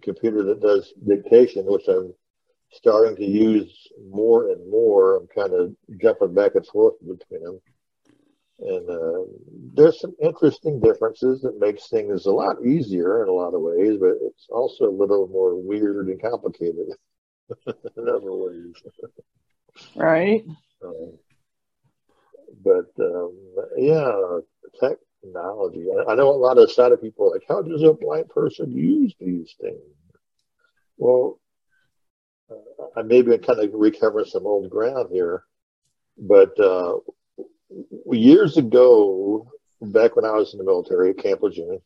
computer 0.00 0.44
that 0.44 0.60
does 0.60 0.92
dictation, 1.06 1.64
which 1.66 1.88
I'm 1.88 2.14
starting 2.72 3.16
to 3.16 3.24
use 3.24 3.88
more 4.08 4.50
and 4.50 4.70
more. 4.70 5.16
I'm 5.16 5.26
kind 5.26 5.52
of 5.54 5.74
jumping 6.00 6.34
back 6.34 6.54
and 6.54 6.66
forth 6.66 6.94
between 7.00 7.42
them. 7.42 7.60
And 8.60 8.90
uh, 8.90 9.24
there's 9.74 10.00
some 10.00 10.14
interesting 10.22 10.80
differences 10.80 11.40
that 11.42 11.58
makes 11.58 11.88
things 11.88 12.26
a 12.26 12.30
lot 12.30 12.64
easier 12.64 13.22
in 13.22 13.28
a 13.28 13.32
lot 13.32 13.54
of 13.54 13.62
ways, 13.62 13.96
but 13.98 14.16
it's 14.20 14.46
also 14.50 14.84
a 14.84 14.90
little 14.90 15.28
more 15.28 15.56
weird 15.56 16.08
and 16.08 16.20
complicated 16.20 16.88
in 17.66 18.08
other 18.08 18.32
ways. 18.32 18.74
Right. 19.96 20.44
Um, 20.84 21.18
but 22.62 22.90
um, 22.98 23.34
yeah, 23.78 24.12
technology. 24.78 25.86
I, 25.90 26.12
I 26.12 26.14
know 26.14 26.28
a 26.28 26.36
lot 26.36 26.58
of 26.58 26.70
sighted 26.70 27.00
people 27.00 27.28
are 27.28 27.32
like, 27.32 27.44
how 27.48 27.62
does 27.62 27.82
a 27.82 27.94
blind 27.94 28.28
person 28.28 28.70
use 28.70 29.14
these 29.18 29.54
things? 29.60 29.80
Well, 30.98 31.40
uh, 32.50 32.84
I 32.96 33.02
may 33.02 33.22
be 33.22 33.38
kind 33.38 33.60
of 33.60 33.70
recovering 33.72 34.26
some 34.26 34.46
old 34.46 34.68
ground 34.68 35.08
here, 35.10 35.44
but 36.18 36.58
uh, 36.60 36.98
years 38.10 38.56
ago, 38.56 39.50
back 39.80 40.16
when 40.16 40.24
I 40.24 40.32
was 40.32 40.52
in 40.52 40.58
the 40.58 40.64
military 40.64 41.10
at 41.10 41.18
Camp 41.18 41.42
Lejeune, 41.42 41.80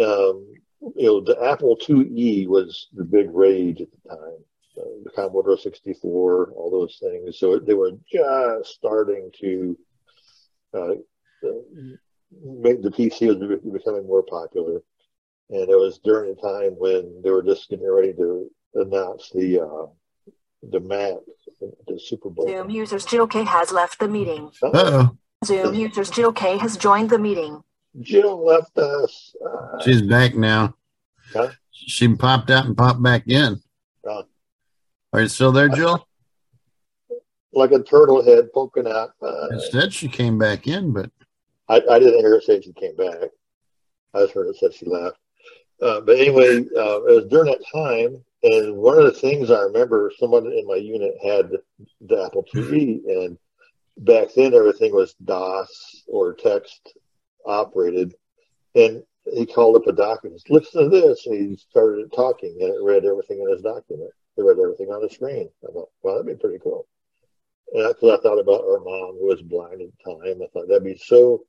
um, 0.00 0.54
you 0.96 1.06
know, 1.06 1.20
the 1.20 1.38
Apple 1.42 1.76
IIe 1.76 2.46
was 2.48 2.88
the 2.92 3.04
big 3.04 3.30
rage 3.32 3.80
at 3.80 3.88
the 3.90 4.08
time. 4.08 4.44
Uh, 4.76 5.04
the 5.04 5.10
Commodore 5.10 5.58
64, 5.58 6.52
all 6.56 6.70
those 6.70 6.98
things. 6.98 7.38
So 7.38 7.58
they 7.58 7.74
were 7.74 7.92
just 8.10 8.74
starting 8.74 9.30
to 9.40 9.78
uh, 10.72 10.94
make 12.42 12.82
the 12.82 12.90
PC 12.90 13.28
was 13.28 13.60
becoming 13.70 14.06
more 14.06 14.22
popular. 14.22 14.82
And 15.50 15.68
it 15.68 15.78
was 15.78 16.00
during 16.02 16.34
the 16.34 16.40
time 16.40 16.72
when 16.78 17.20
they 17.22 17.30
were 17.30 17.42
just 17.42 17.68
getting 17.68 17.90
ready 17.90 18.14
to 18.14 18.50
announce 18.74 19.28
the 19.30 19.60
uh, 19.60 19.86
the 20.62 20.80
Mac, 20.80 21.14
the 21.60 21.98
Super 21.98 22.30
Bowl. 22.30 22.46
Zoom 22.46 22.70
users 22.70 23.04
Jill 23.04 23.26
K 23.26 23.44
has 23.44 23.72
left 23.72 23.98
the 23.98 24.08
meeting. 24.08 24.50
Uh-oh. 24.62 25.16
Zoom 25.44 25.74
users 25.74 26.10
Jill 26.10 26.32
K 26.32 26.56
has 26.58 26.76
joined 26.76 27.10
the 27.10 27.18
meeting. 27.18 27.62
Jill 28.00 28.44
left 28.44 28.76
us. 28.78 29.34
Uh, 29.44 29.80
She's 29.82 30.02
back 30.02 30.34
now. 30.34 30.74
Huh? 31.32 31.50
She 31.70 32.08
popped 32.14 32.50
out 32.50 32.66
and 32.66 32.76
popped 32.76 33.02
back 33.02 33.26
in. 33.26 33.60
uh, 34.08 34.22
Are 35.12 35.22
you 35.22 35.28
still 35.28 35.52
there, 35.52 35.68
Jill? 35.68 36.06
like 37.54 37.72
a 37.72 37.82
turtle 37.82 38.24
head 38.24 38.50
poking 38.54 38.86
out. 38.86 39.10
Uh, 39.20 39.48
Instead, 39.50 39.92
she 39.92 40.08
came 40.08 40.38
back 40.38 40.66
in, 40.66 40.90
but 40.90 41.10
I, 41.68 41.82
I 41.90 41.98
didn't 41.98 42.20
hear 42.20 42.30
her 42.30 42.40
say 42.40 42.62
she 42.62 42.72
came 42.72 42.96
back. 42.96 43.28
I 44.14 44.20
just 44.20 44.32
heard 44.32 44.46
it 44.48 44.56
said 44.56 44.72
she 44.72 44.86
left. 44.86 45.18
Uh, 45.82 46.00
but 46.00 46.16
anyway, 46.18 46.58
uh, 46.76 47.02
it 47.04 47.14
was 47.14 47.26
during 47.28 47.50
that 47.52 47.62
time, 47.74 48.24
and 48.42 48.76
one 48.76 48.98
of 48.98 49.04
the 49.04 49.12
things 49.12 49.50
I 49.50 49.60
remember, 49.60 50.12
someone 50.18 50.46
in 50.46 50.66
my 50.66 50.76
unit 50.76 51.14
had 51.22 51.50
the 52.00 52.24
Apple 52.24 52.44
IIe, 52.52 53.00
and 53.06 53.38
back 53.98 54.28
then 54.34 54.54
everything 54.54 54.92
was 54.94 55.14
DOS 55.24 56.04
or 56.08 56.34
text 56.34 56.94
operated, 57.46 58.14
and 58.74 59.02
he 59.32 59.46
called 59.46 59.76
up 59.76 59.86
a 59.86 59.92
document. 59.92 60.42
Listen 60.48 60.84
to 60.84 60.88
this, 60.88 61.26
and 61.26 61.50
he 61.50 61.56
started 61.56 62.12
talking, 62.12 62.56
and 62.60 62.74
it 62.74 62.82
read 62.82 63.04
everything 63.04 63.40
in 63.40 63.50
his 63.50 63.62
document. 63.62 64.10
It 64.36 64.42
read 64.42 64.58
everything 64.58 64.88
on 64.88 65.02
the 65.02 65.10
screen. 65.10 65.48
I 65.62 65.72
thought, 65.72 65.90
well, 66.02 66.16
that'd 66.16 66.26
be 66.26 66.40
pretty 66.40 66.58
cool. 66.58 66.86
And 67.72 67.84
that's 67.84 68.02
I 68.02 68.16
thought 68.22 68.40
about 68.40 68.64
our 68.64 68.80
mom, 68.80 69.16
who 69.18 69.26
was 69.26 69.42
blind 69.42 69.80
at 69.80 69.88
the 70.04 70.12
time. 70.12 70.42
I 70.42 70.46
thought 70.52 70.68
that'd 70.68 70.84
be 70.84 70.96
so 70.96 71.44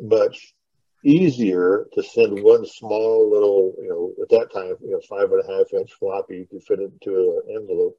much 0.00 0.54
easier 1.04 1.86
to 1.92 2.02
send 2.02 2.42
one 2.42 2.66
small 2.66 3.30
little, 3.30 3.74
you 3.80 3.88
know, 3.88 4.12
at 4.22 4.28
that 4.30 4.52
time, 4.52 4.74
you 4.82 4.92
know, 4.92 5.00
five 5.08 5.30
and 5.30 5.42
a 5.44 5.58
half 5.58 5.72
inch 5.72 5.92
floppy. 5.92 6.38
You 6.38 6.46
could 6.46 6.64
fit 6.64 6.80
it 6.80 6.92
into 6.92 7.42
an 7.46 7.56
envelope 7.56 7.98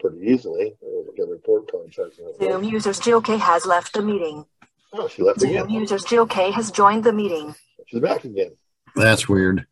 pretty 0.00 0.26
easily. 0.26 0.74
Like 0.82 1.18
a 1.26 1.30
report 1.30 1.70
card. 1.70 1.94
Zoom 2.40 2.64
users 2.64 2.98
Jill 2.98 3.20
K 3.20 3.36
has 3.36 3.66
left 3.66 3.92
the 3.92 4.02
meeting. 4.02 4.44
Oh, 4.92 5.08
she 5.08 5.22
left 5.22 5.40
Zoom 5.40 5.50
again. 5.50 5.70
users 5.70 6.04
Jill 6.04 6.26
K 6.26 6.50
has 6.50 6.70
joined 6.70 7.04
the 7.04 7.12
meeting. 7.12 7.54
She's 7.86 8.00
back 8.00 8.24
again. 8.24 8.56
that's 8.96 9.28
weird. 9.28 9.66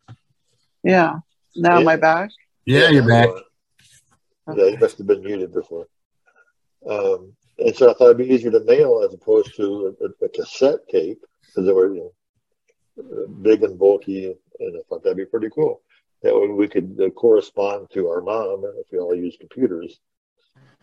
Yeah. 0.83 1.15
Now 1.55 1.79
am 1.79 1.87
I 1.87 1.95
back? 1.95 2.29
Yeah, 2.65 2.89
you're 2.89 3.07
back. 3.07 3.29
Yeah, 4.55 4.65
you 4.65 4.77
must 4.77 4.97
have 4.99 5.07
been 5.07 5.23
muted 5.23 5.53
before. 5.53 5.87
Um, 6.89 7.33
and 7.57 7.75
so 7.75 7.89
I 7.89 7.93
thought 7.93 8.05
it'd 8.05 8.17
be 8.17 8.33
easier 8.33 8.51
to 8.51 8.63
mail 8.63 9.03
as 9.05 9.13
opposed 9.13 9.55
to 9.55 9.95
a, 10.01 10.25
a 10.25 10.29
cassette 10.29 10.87
tape 10.89 11.19
because 11.41 11.65
there 11.65 11.75
were 11.75 11.93
you 11.93 12.01
know, 12.01 12.13
big 13.41 13.63
and 13.63 13.77
bulky, 13.77 14.35
and 14.59 14.77
I 14.77 14.81
thought 14.87 15.03
that'd 15.03 15.17
be 15.17 15.25
pretty 15.25 15.49
cool. 15.53 15.81
That 16.23 16.35
way 16.35 16.47
we 16.47 16.67
could 16.67 16.99
uh, 17.01 17.09
correspond 17.11 17.89
to 17.93 18.07
our 18.09 18.21
mom 18.21 18.63
if 18.79 18.87
we 18.91 18.97
all 18.97 19.15
use 19.15 19.37
computers. 19.39 19.99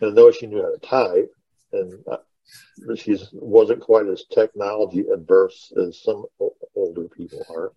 And 0.01 0.17
though 0.17 0.31
she 0.31 0.47
knew 0.47 0.61
how 0.61 0.71
to 0.71 0.79
type, 0.79 1.31
and 1.73 2.03
uh, 2.09 2.95
she 2.95 3.17
wasn't 3.33 3.81
quite 3.81 4.07
as 4.07 4.25
technology 4.25 5.05
adverse 5.13 5.73
as 5.81 6.01
some 6.01 6.25
o- 6.39 6.55
older 6.75 7.07
people 7.09 7.45
are. 7.49 7.71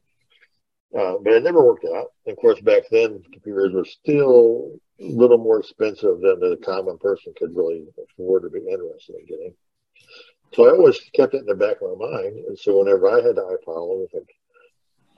Uh, 0.98 1.18
but 1.22 1.34
it 1.34 1.42
never 1.42 1.64
worked 1.64 1.84
out. 1.84 2.12
Of 2.26 2.36
course, 2.36 2.60
back 2.60 2.84
then, 2.90 3.22
computers 3.32 3.74
were 3.74 3.84
still 3.84 4.72
a 5.00 5.04
little 5.04 5.38
more 5.38 5.60
expensive 5.60 6.20
than 6.20 6.40
the 6.40 6.58
common 6.64 6.98
person 6.98 7.34
could 7.36 7.54
really 7.54 7.86
afford 8.02 8.44
or 8.44 8.48
be 8.48 8.60
interested 8.60 9.16
in 9.16 9.26
getting. 9.26 9.54
So 10.54 10.66
I 10.66 10.70
always 10.70 10.98
kept 11.14 11.34
it 11.34 11.40
in 11.40 11.46
the 11.46 11.54
back 11.54 11.76
of 11.82 11.98
my 11.98 12.06
mind. 12.10 12.38
And 12.46 12.58
so 12.58 12.78
whenever 12.78 13.08
I 13.08 13.16
had 13.16 13.36
the 13.36 13.42
iPod, 13.42 13.76
I 13.76 14.00
would 14.00 14.10
think, 14.10 14.28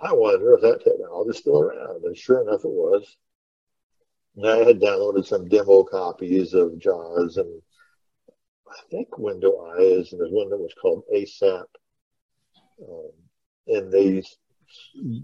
I 0.01 0.13
wonder 0.13 0.55
if 0.55 0.63
that 0.63 0.83
technology 0.83 1.31
is 1.31 1.39
still 1.39 1.61
around. 1.61 2.05
And 2.05 2.17
sure 2.17 2.43
enough, 2.43 2.65
it 2.65 2.71
was. 2.71 3.17
And 4.37 4.47
I 4.47 4.59
had 4.59 4.81
downloaded 4.81 5.27
some 5.27 5.49
demo 5.49 5.85
copies 5.85 6.55
of 6.55 6.79
JAWS 6.79 7.37
and 7.37 7.63
I 8.71 8.81
think 8.91 9.19
Window 9.19 9.67
Eyes, 9.77 10.13
and 10.13 10.21
there's 10.21 10.31
one 10.31 10.49
that 10.51 10.59
was 10.59 10.75
called 10.81 11.03
ASAP. 11.13 11.65
Um, 12.89 13.11
and 13.67 13.93
they 13.93 14.23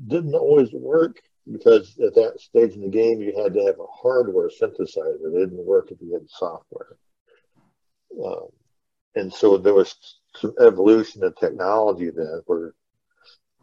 didn't 0.08 0.34
always 0.34 0.72
work 0.72 1.20
because 1.50 1.96
at 2.00 2.14
that 2.14 2.40
stage 2.40 2.74
in 2.74 2.82
the 2.82 2.88
game 2.88 3.20
you 3.20 3.40
had 3.40 3.54
to 3.54 3.64
have 3.64 3.78
a 3.78 3.86
hardware 3.86 4.48
synthesizer. 4.48 5.26
It 5.26 5.38
didn't 5.38 5.64
work 5.64 5.90
if 5.90 6.00
you 6.00 6.12
had 6.12 6.28
software. 6.28 6.96
Um, 8.24 8.48
and 9.16 9.32
so 9.32 9.56
there 9.56 9.74
was 9.74 9.94
some 10.36 10.54
evolution 10.60 11.24
of 11.24 11.34
technology 11.36 12.10
then 12.10 12.42
where 12.46 12.74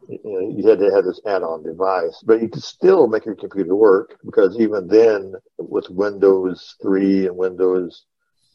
you, 0.10 0.20
know, 0.24 0.40
you 0.58 0.68
had 0.68 0.80
to 0.80 0.92
have 0.92 1.06
this 1.06 1.22
add-on 1.26 1.64
device, 1.64 2.22
but 2.26 2.42
you 2.42 2.50
could 2.50 2.64
still 2.64 3.08
make 3.08 3.26
your 3.26 3.36
computer 3.36 3.76
work 3.76 4.18
because 4.26 4.60
even 4.60 4.88
then 4.88 5.34
with 5.58 5.90
Windows 5.90 6.76
3 6.82 7.28
and 7.28 7.38
Windows 7.38 8.06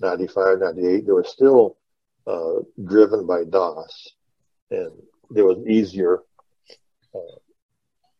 95, 0.00 0.58
98, 0.58 1.06
they 1.06 1.12
were 1.12 1.24
still 1.24 1.78
uh, 2.26 2.60
driven 2.84 3.26
by 3.26 3.44
DOS 3.44 4.08
and 4.70 4.92
it 5.34 5.42
was 5.42 5.64
easier 5.66 6.20
uh, 7.14 7.38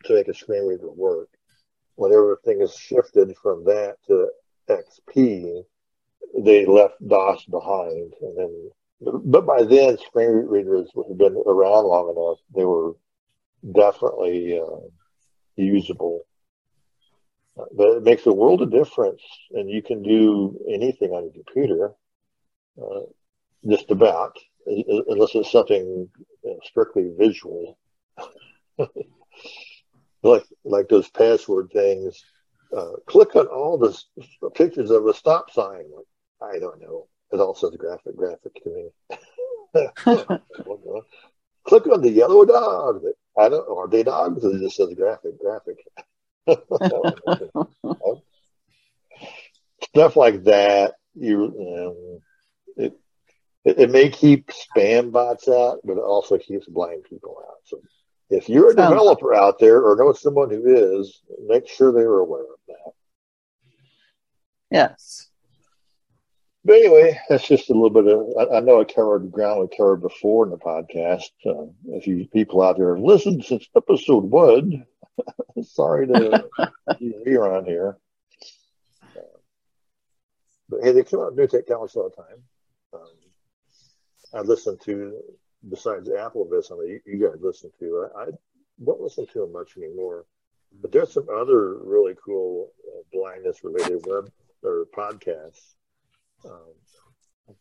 to 0.05 0.15
make 0.15 0.29
a 0.29 0.35
screen 0.35 0.67
reader 0.67 0.91
work. 0.91 1.29
When 1.97 2.13
everything 2.13 2.59
things 2.59 2.77
shifted 2.77 3.37
from 3.43 3.65
that 3.65 3.97
to 4.07 4.29
XP, 4.69 5.65
they 6.45 6.67
left 6.67 7.07
DOS 7.07 7.45
behind, 7.45 8.13
and 8.21 8.39
then. 8.39 8.71
But 9.01 9.47
by 9.47 9.63
then, 9.63 9.97
screen 9.99 10.31
readers 10.49 10.91
had 10.95 11.19
been 11.19 11.37
around 11.47 11.85
long 11.87 12.11
enough; 12.11 12.39
they 12.55 12.65
were 12.65 12.97
definitely 13.73 14.59
uh, 14.59 14.89
usable. 15.57 16.23
But 17.73 17.97
it 17.97 18.03
makes 18.05 18.27
a 18.27 18.33
world 18.33 18.63
of 18.63 18.71
difference, 18.71 19.23
and 19.53 19.69
you 19.69 19.83
can 19.83 20.03
do 20.03 20.59
anything 20.69 21.11
on 21.11 21.25
your 21.25 21.33
computer, 21.33 21.93
uh, 22.81 23.01
just 23.69 23.91
about, 23.91 24.37
unless 24.67 25.35
it's 25.35 25.51
something 25.51 26.09
strictly 26.65 27.11
visual. 27.19 27.79
like 30.23 30.45
like 30.65 30.89
those 30.89 31.09
password 31.09 31.71
things. 31.73 32.23
Uh, 32.77 32.93
click 33.07 33.35
on 33.35 33.47
all 33.47 33.79
the 33.79 33.99
pictures 34.55 34.91
of 34.91 35.07
a 35.07 35.15
stop 35.15 35.51
sign. 35.51 35.85
I 36.43 36.59
don't 36.59 36.81
know. 36.81 37.09
It 37.33 37.41
also 37.41 37.71
says 37.71 37.77
graphic, 37.79 38.17
graphic 38.17 38.55
to 38.63 38.71
me. 38.71 38.91
click 41.65 41.87
on 41.87 42.01
the 42.03 42.11
yellow 42.11 42.45
dog. 42.45 43.03
I 43.39 43.49
don't. 43.49 43.69
Are 43.69 43.89
they 43.89 44.03
dogs? 44.03 44.45
It 44.45 44.61
just 44.61 44.77
says 44.77 44.93
graphic, 44.95 45.39
graphic. 45.41 45.77
Stuff 49.83 50.17
like 50.17 50.45
that. 50.45 50.95
You, 51.15 51.45
um, 51.45 52.21
it, 52.77 52.93
it 53.65 53.79
it 53.79 53.91
may 53.91 54.09
keep 54.11 54.51
spam 54.51 55.13
bots 55.13 55.49
out, 55.49 55.81
but 55.85 55.99
it 55.99 56.03
also 56.03 56.39
keeps 56.39 56.67
blind 56.67 57.05
people 57.05 57.37
out. 57.47 57.59
So 57.65 57.81
if 58.31 58.49
you're 58.49 58.71
a 58.71 58.77
developer 58.77 59.35
out 59.35 59.59
there 59.59 59.81
or 59.81 59.97
know 59.97 60.13
someone 60.13 60.51
who 60.51 60.63
is, 60.67 61.23
make 61.47 61.69
sure 61.69 61.93
they're 61.93 62.19
aware 62.19 62.43
of 62.43 62.59
that. 62.69 62.93
Yes. 64.71 65.29
But 66.65 66.77
anyway, 66.77 67.19
that's 67.29 67.49
just 67.49 67.71
a 67.71 67.73
little 67.73 67.91
bit 67.91 68.07
of. 68.07 68.27
I, 68.39 68.57
I 68.59 68.61
know 68.61 68.81
I 68.81 68.85
covered 68.85 69.25
the 69.25 69.29
ground 69.29 69.61
we 69.61 69.75
covered 69.75 70.03
before 70.03 70.45
in 70.45 70.51
the 70.51 70.59
podcast. 70.59 71.31
Uh, 71.47 71.73
if 71.87 72.07
you 72.07 72.27
people 72.27 72.61
out 72.63 72.77
there 72.77 72.95
have 72.95 73.03
listened 73.03 73.45
since 73.45 73.67
episode 73.75 74.25
one, 74.25 74.85
sorry 75.63 76.07
to 76.09 76.45
be 76.99 77.35
around 77.35 77.65
here. 77.65 77.97
Uh, 79.17 79.39
but 80.69 80.81
hey, 80.83 80.93
they 80.93 81.05
come 81.05 81.21
out 81.21 81.35
with 81.35 81.39
new 81.39 81.47
technology 81.47 81.99
all 81.99 82.11
the 82.11 82.23
time. 82.23 82.43
Um, 82.93 83.15
I 84.35 84.41
listen 84.43 84.77
to, 84.85 85.19
besides 85.69 86.11
Apple 86.11 86.49
Vision 86.49 86.79
that 86.79 86.89
you, 86.89 87.01
you 87.07 87.29
guys 87.29 87.39
listen 87.41 87.71
to, 87.81 88.09
I, 88.17 88.23
I 88.23 88.27
don't 88.85 89.01
listen 89.01 89.27
to 89.27 89.41
them 89.41 89.53
much 89.53 89.77
anymore. 89.77 90.27
But 90.81 90.93
there's 90.93 91.13
some 91.13 91.27
other 91.35 91.79
really 91.79 92.15
cool 92.25 92.71
uh, 92.89 93.03
blindness 93.13 93.65
related 93.65 94.05
web 94.07 94.31
or 94.63 94.87
podcasts. 94.95 95.75
Um, 96.45 96.75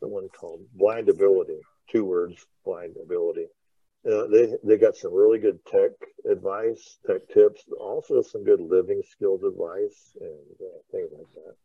the 0.01 0.07
one 0.07 0.27
called 0.29 0.61
Blind 0.73 1.09
Ability? 1.09 1.59
Two 1.89 2.05
words, 2.05 2.45
Blind 2.65 2.95
Ability. 3.01 3.47
Uh, 4.05 4.27
they 4.27 4.53
they 4.63 4.77
got 4.77 4.95
some 4.95 5.13
really 5.13 5.39
good 5.39 5.59
tech 5.65 5.91
advice, 6.29 6.99
tech 7.07 7.21
tips, 7.33 7.63
also 7.79 8.21
some 8.21 8.43
good 8.43 8.59
living 8.59 9.01
skills 9.09 9.41
advice 9.43 10.15
and 10.19 10.55
uh, 10.61 10.79
things 10.91 11.09
like 11.17 11.33
that. 11.33 11.55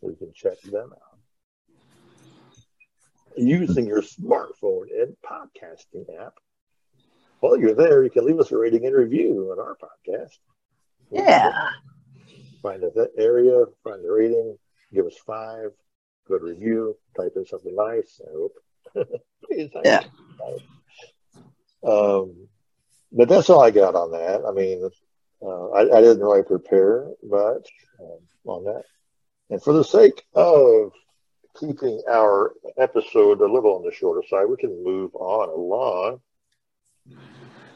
So 0.00 0.08
you 0.10 0.16
can 0.16 0.32
check 0.34 0.60
them 0.62 0.92
out 0.92 1.15
using 3.36 3.86
your 3.86 4.02
smartphone 4.02 4.86
and 4.92 5.16
podcasting 5.24 6.06
app. 6.20 6.34
While 7.40 7.58
you're 7.58 7.74
there, 7.74 8.02
you 8.02 8.10
can 8.10 8.24
leave 8.24 8.40
us 8.40 8.50
a 8.50 8.56
rating 8.56 8.86
and 8.86 8.94
review 8.94 9.50
on 9.52 9.58
our 9.58 9.76
podcast. 9.76 10.38
Yeah. 11.10 11.70
Find 12.62 12.82
that 12.82 13.10
area, 13.18 13.64
find 13.84 14.04
the 14.04 14.10
rating, 14.10 14.56
give 14.92 15.06
us 15.06 15.16
five, 15.26 15.70
good 16.26 16.42
review, 16.42 16.96
type 17.16 17.32
in 17.36 17.46
something 17.46 17.74
nice. 17.74 18.20
I 18.26 18.30
hope. 18.32 18.54
Please, 19.44 19.70
Yeah. 19.84 20.02
Um, 21.84 22.48
but 23.12 23.28
that's 23.28 23.50
all 23.50 23.62
I 23.62 23.70
got 23.70 23.94
on 23.94 24.12
that. 24.12 24.42
I 24.46 24.52
mean, 24.52 24.88
uh, 25.42 25.70
I, 25.70 25.98
I 25.98 26.00
didn't 26.00 26.20
really 26.20 26.42
prepare 26.42 27.06
much 27.22 27.70
um, 28.00 28.18
on 28.44 28.64
that. 28.64 28.82
And 29.50 29.62
for 29.62 29.72
the 29.72 29.84
sake 29.84 30.24
of 30.34 30.92
keeping 31.58 32.00
our 32.10 32.52
episode 32.78 33.40
a 33.40 33.46
little 33.46 33.76
on 33.76 33.84
the 33.84 33.92
shorter 33.92 34.22
side, 34.28 34.44
we 34.48 34.56
can 34.56 34.82
move 34.84 35.14
on 35.14 35.48
along. 35.48 36.20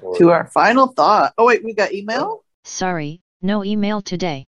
Or- 0.02 0.16
To 0.16 0.30
our 0.30 0.46
final 0.48 0.88
thought. 0.88 1.34
Oh 1.38 1.46
wait, 1.46 1.64
we 1.64 1.74
got 1.74 1.92
email. 1.92 2.44
Sorry, 2.64 3.20
no 3.42 3.64
email 3.64 4.00
today. 4.00 4.46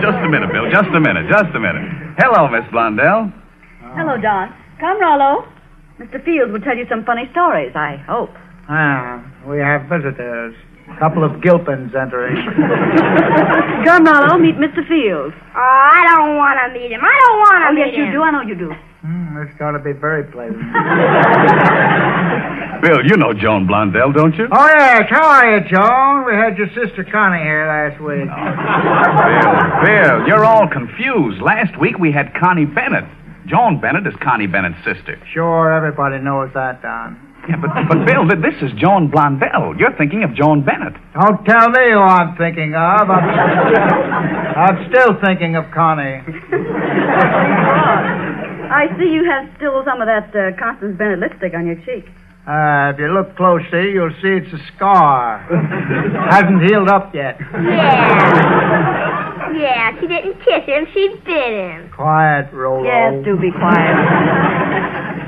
Just 0.00 0.16
a 0.18 0.28
minute, 0.28 0.50
Bill. 0.52 0.68
Just 0.70 0.88
a 0.94 1.00
minute. 1.00 1.26
Just 1.30 1.54
a 1.54 1.60
minute. 1.60 2.16
Hello, 2.18 2.48
Miss 2.48 2.64
Blondell. 2.72 3.32
Hello, 3.94 4.20
Don. 4.20 4.52
Come, 4.80 5.00
Rollo. 5.00 5.44
Mr. 6.00 6.24
Fields 6.24 6.50
will 6.50 6.60
tell 6.60 6.76
you 6.76 6.86
some 6.90 7.04
funny 7.04 7.28
stories, 7.30 7.70
I 7.76 7.96
hope. 8.08 8.30
Ah, 8.68 9.22
we 9.46 9.58
have 9.58 9.82
visitors. 9.88 10.54
A 10.90 10.96
couple 10.98 11.22
of 11.24 11.40
Gilpins 11.40 11.94
entering. 11.94 12.36
Come, 13.86 14.04
Rollo, 14.04 14.36
meet 14.38 14.56
Mr. 14.56 14.86
Fields. 14.86 15.34
Oh, 15.54 15.58
I 15.58 16.04
don't 16.08 16.36
want 16.36 16.58
to 16.66 16.72
meet 16.78 16.90
him. 16.92 17.00
I 17.02 17.16
don't 17.22 17.38
want 17.38 17.62
to 17.62 17.66
Oh, 17.70 17.74
meet 17.74 17.86
yes, 17.86 17.94
him. 17.96 18.04
you 18.06 18.12
do. 18.12 18.22
I 18.22 18.30
know 18.30 18.42
you 18.42 18.54
do. 18.54 18.72
Hmm, 19.02 19.36
it's 19.42 19.54
going 19.58 19.74
to 19.74 19.80
be 19.80 19.92
very 19.92 20.22
pleasant. 20.30 20.62
Bill, 22.82 23.00
you 23.06 23.16
know 23.16 23.32
Joan 23.32 23.66
Blondell, 23.66 24.12
don't 24.14 24.34
you? 24.36 24.46
Oh, 24.50 24.66
yes. 24.76 25.04
How 25.08 25.24
are 25.26 25.46
you, 25.56 25.60
Joan? 25.70 26.24
We 26.26 26.34
had 26.34 26.58
your 26.58 26.68
sister 26.74 27.04
Connie 27.10 27.42
here 27.42 27.66
last 27.66 27.98
week. 28.02 28.26
Bill, 29.86 29.86
Bill, 29.86 30.26
you're 30.26 30.44
all 30.44 30.68
confused. 30.68 31.40
Last 31.42 31.76
week 31.80 31.98
we 31.98 32.12
had 32.12 32.34
Connie 32.34 32.66
Bennett. 32.66 33.04
Joan 33.46 33.80
Bennett 33.80 34.06
is 34.06 34.14
Connie 34.22 34.46
Bennett's 34.46 34.84
sister. 34.84 35.18
Sure, 35.32 35.72
everybody 35.72 36.18
knows 36.18 36.50
that, 36.54 36.82
Don. 36.82 37.16
Yeah, 37.48 37.56
but, 37.58 37.70
but 37.88 38.06
Bill, 38.06 38.22
this 38.28 38.54
is 38.62 38.70
Joan 38.78 39.10
Blondell. 39.10 39.74
You're 39.78 39.96
thinking 39.98 40.22
of 40.22 40.32
Joan 40.34 40.64
Bennett. 40.64 40.94
Don't 41.12 41.44
tell 41.44 41.70
me 41.70 41.90
who 41.90 41.98
I'm 41.98 42.36
thinking 42.36 42.74
of. 42.74 43.10
I'm, 43.10 43.24
I'm 44.54 44.88
still 44.88 45.18
thinking 45.24 45.56
of 45.56 45.64
Connie. 45.74 46.22
I 48.70 48.86
see 48.96 49.10
you 49.10 49.24
have 49.28 49.50
still 49.56 49.82
some 49.84 50.00
of 50.00 50.06
that 50.06 50.30
uh, 50.30 50.54
Constance 50.56 50.96
Bennett 50.96 51.18
lipstick 51.18 51.52
on 51.54 51.66
your 51.66 51.76
cheek. 51.82 52.06
Uh, 52.46 52.90
if 52.94 52.98
you 52.98 53.08
look 53.12 53.36
closely, 53.36 53.90
you'll 53.90 54.14
see 54.22 54.38
it's 54.38 54.52
a 54.52 54.58
scar. 54.74 55.38
Hasn't 56.30 56.62
healed 56.62 56.88
up 56.88 57.14
yet. 57.14 57.38
Yeah. 57.54 59.52
yeah, 59.52 60.00
she 60.00 60.06
didn't 60.06 60.38
kiss 60.42 60.64
him. 60.64 60.86
She 60.94 61.08
bit 61.24 61.52
him. 61.52 61.90
Quiet, 61.94 62.52
Rollo. 62.52 62.84
Yes, 62.84 63.24
do 63.24 63.36
be 63.36 63.50
quiet. 63.50 65.21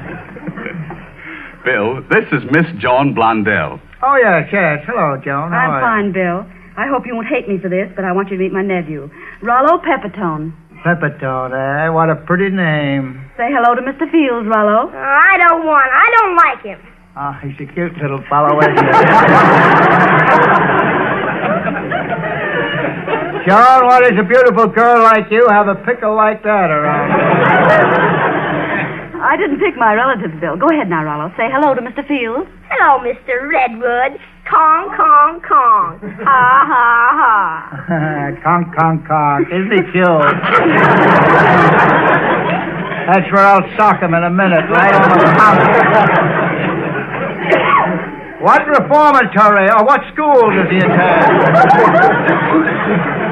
Bill, 1.65 2.03
this 2.11 2.25
is 2.33 2.43
Miss 2.53 2.67
Joan 2.79 3.15
Blondell. 3.15 3.81
Oh, 4.03 4.17
yes, 4.21 4.49
yes. 4.53 4.85
Hello, 4.87 5.17
Joan. 5.25 5.51
How 5.51 5.57
I'm 5.57 5.71
are 5.71 5.81
fine, 5.81 6.13
Bill. 6.13 6.45
I 6.77 6.87
hope 6.89 7.07
you 7.07 7.15
won't 7.15 7.27
hate 7.29 7.49
me 7.49 7.59
for 7.59 7.71
this, 7.71 7.91
but 7.97 8.05
I 8.05 8.13
want 8.13 8.29
you 8.31 8.37
to 8.37 8.43
meet 8.43 8.53
my 8.53 8.61
nephew, 8.63 9.09
Rollo 9.41 9.79
Peppertone. 9.81 10.53
you? 10.71 10.77
Peppertone, 10.85 11.55
eh? 11.57 11.89
What 11.89 12.11
a 12.11 12.17
pretty 12.17 12.51
name. 12.55 13.31
Say 13.39 13.49
hello 13.49 13.75
to 13.75 13.81
Mr. 13.81 14.05
Fields, 14.13 14.47
Rollo. 14.47 14.91
I 14.93 15.39
don't 15.49 15.65
want. 15.65 15.89
I 15.89 16.11
don't 16.21 16.37
like 16.37 16.61
him. 16.63 16.81
Oh, 17.17 17.33
he's 17.41 17.57
a 17.67 17.73
cute 17.73 17.97
little 18.03 18.23
fellow, 18.29 18.61
isn't 18.61 18.77
he? 18.77 18.85
John, 23.49 23.87
what 23.87 24.03
does 24.05 24.19
a 24.19 24.23
beautiful 24.25 24.67
girl 24.67 25.03
like 25.03 25.31
you 25.31 25.47
have 25.49 25.69
a 25.69 25.77
pickle 25.87 26.15
like 26.17 26.43
that 26.43 26.69
around? 26.71 28.34
I 29.25 29.37
didn't 29.41 29.59
pick 29.59 29.75
my 29.77 29.95
relatives, 29.95 30.39
Bill. 30.39 30.57
Go 30.57 30.69
ahead 30.69 30.89
now, 30.91 31.03
Rollo. 31.03 31.33
Say 31.37 31.49
hello 31.49 31.73
to 31.75 31.81
Mr. 31.81 32.07
Fields. 32.07 32.45
Hello, 32.69 33.01
Mr. 33.01 33.49
Redwood. 33.49 34.21
Kong, 34.45 34.93
Kong, 34.93 35.41
Kong. 35.41 35.99
Ha, 36.21 36.45
ha, 36.69 37.09
ha. 37.17 38.37
conk, 38.45 38.69
conk, 38.77 39.09
conk. 39.09 39.49
Isn't 39.49 39.73
he 39.73 39.81
cute? 39.97 40.37
That's 43.09 43.25
where 43.33 43.49
I'll 43.49 43.65
sock 43.81 44.03
him 44.05 44.13
in 44.13 44.25
a 44.25 44.31
minute, 44.31 44.69
right 44.69 44.93
on 44.93 45.09
the 45.09 45.25
mouth. 45.33 45.65
What 48.45 48.61
reformatory 48.69 49.71
or 49.73 49.85
what 49.89 50.05
school 50.13 50.53
does 50.53 50.69
he 50.69 50.77
attend? 50.85 51.33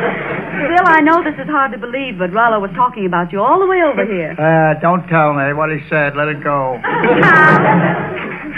Bill, 0.83 0.91
I 0.91 1.01
know 1.01 1.23
this 1.23 1.39
is 1.39 1.47
hard 1.47 1.71
to 1.73 1.79
believe, 1.79 2.19
but 2.19 2.33
Rollo 2.33 2.59
was 2.59 2.73
talking 2.75 3.07
about 3.07 3.31
you 3.31 3.41
all 3.41 3.61
the 3.61 3.67
way 3.67 3.83
over 3.87 4.05
here. 4.05 4.35
Uh, 4.35 4.75
don't 4.81 5.07
tell 5.07 5.33
me 5.33 5.53
what 5.55 5.71
he 5.71 5.79
said. 5.89 6.17
Let 6.17 6.27
it 6.27 6.43
go. 6.43 6.81
Ha 6.83 6.91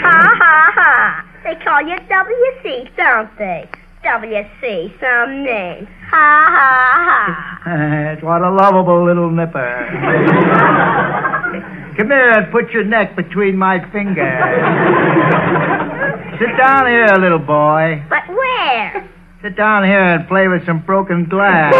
ha 0.01 0.71
ha. 0.73 1.21
They 1.43 1.53
call 1.63 1.85
you 1.85 1.95
WC, 2.09 2.89
don't 2.97 3.29
they? 3.37 3.69
WC, 4.03 4.99
some 4.99 5.43
name. 5.43 5.85
Ha 6.09 6.49
ha 6.49 7.61
ha. 7.61 7.61
It's 8.17 8.23
what 8.23 8.41
a 8.41 8.49
lovable 8.49 9.05
little 9.05 9.29
nipper. 9.29 9.85
Come 11.95 12.07
here 12.07 12.31
and 12.31 12.51
put 12.51 12.71
your 12.71 12.85
neck 12.85 13.15
between 13.15 13.55
my 13.55 13.79
fingers. 13.91 14.41
Sit 16.39 16.57
down 16.57 16.87
here, 16.87 17.05
little 17.19 17.37
boy. 17.37 18.03
But 18.09 18.27
where? 18.29 19.09
Sit 19.45 19.55
down 19.55 19.83
here 19.83 20.01
and 20.01 20.27
play 20.27 20.47
with 20.47 20.65
some 20.65 20.79
broken 20.83 21.29
glass. 21.29 21.71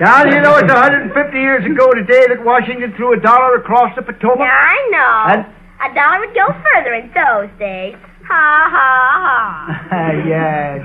Now, 0.00 0.24
you 0.24 0.40
know, 0.42 0.56
it's 0.56 0.68
150 0.70 1.38
years 1.38 1.64
ago 1.64 1.92
today 1.94 2.26
that 2.28 2.44
Washington 2.44 2.92
threw 2.96 3.12
a 3.14 3.20
dollar 3.20 3.54
across 3.54 3.94
the 3.96 4.02
Potomac. 4.02 4.40
Yeah, 4.40 4.52
I 4.52 4.88
know. 4.90 5.24
And- 5.32 5.46
A 5.80 5.88
dollar 5.94 6.20
would 6.20 6.34
go 6.34 6.46
further 6.74 6.92
in 6.94 7.10
those 7.14 7.48
days. 7.58 7.94
Ha 8.26 8.68
ha 8.70 9.66
ha. 9.88 10.10
yes. 10.26 10.82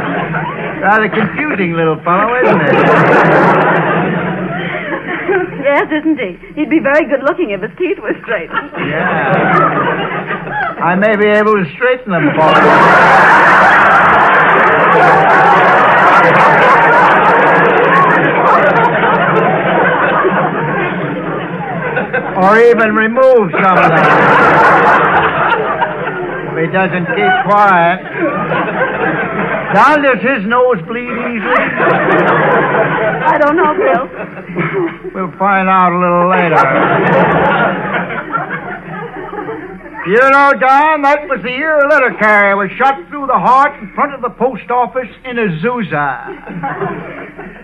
Rather 0.84 1.08
confusing 1.08 1.72
little 1.72 1.96
fellow, 2.04 2.28
isn't 2.44 2.60
it? 2.60 2.74
yes, 5.64 5.88
isn't 5.88 6.20
he? 6.20 6.36
He'd 6.60 6.68
be 6.68 6.78
very 6.78 7.08
good 7.08 7.24
looking 7.24 7.56
if 7.56 7.62
his 7.62 7.70
teeth 7.78 7.96
were 8.02 8.12
straight. 8.20 8.50
Yeah. 8.52 9.32
I 10.84 10.94
may 10.94 11.16
be 11.16 11.24
able 11.24 11.54
to 11.54 11.64
straighten 11.72 12.12
them 12.12 12.28
for 12.36 12.52
you. 12.52 12.68
or 22.44 22.58
even 22.60 22.94
remove 22.94 23.50
some 23.56 23.78
of 23.78 23.88
them. 23.88 24.04
If 26.52 26.58
he 26.60 26.66
doesn't 26.70 27.06
keep 27.16 27.32
quiet. 27.48 28.00
Don, 29.74 30.02
does 30.02 30.22
his 30.22 30.46
nose 30.46 30.78
bleed 30.86 31.02
easily? 31.10 31.66
I 33.26 33.34
don't 33.42 33.56
know, 33.56 33.74
Bill. 33.74 34.06
We'll 35.14 35.34
find 35.36 35.68
out 35.68 35.90
a 35.90 35.98
little 35.98 36.30
later. 36.30 36.62
You 40.06 40.20
know, 40.20 40.52
Don, 40.60 41.00
that 41.02 41.26
was 41.32 41.40
the 41.42 41.50
year 41.50 41.80
a 41.80 41.88
letter 41.88 42.12
carrier 42.20 42.54
was 42.60 42.70
shot 42.76 43.00
through 43.08 43.26
the 43.26 43.40
heart 43.40 43.72
in 43.80 43.90
front 43.96 44.12
of 44.12 44.20
the 44.20 44.28
post 44.36 44.70
office 44.70 45.08
in 45.24 45.40
Azusa. 45.40 46.28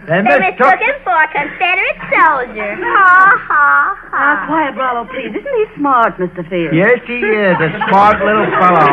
They 0.08 0.24
They 0.24 0.40
mistook 0.40 0.56
mistook 0.58 0.80
him 0.80 0.96
for 1.04 1.12
a 1.14 1.28
Confederate 1.28 2.00
soldier. 2.08 2.80
Ha 2.80 3.38
ha 3.44 4.00
ha. 4.08 4.08
Ah, 4.10 4.48
quiet, 4.48 4.74
Rollo, 4.74 5.04
please. 5.12 5.36
Isn't 5.36 5.44
he 5.44 5.66
smart, 5.76 6.16
Mr. 6.16 6.42
Field? 6.48 6.72
Yes, 6.74 6.98
he 7.06 7.20
is 7.20 7.60
a 7.60 7.70
smart 7.86 8.18
little 8.24 8.48
fellow. 8.56 8.88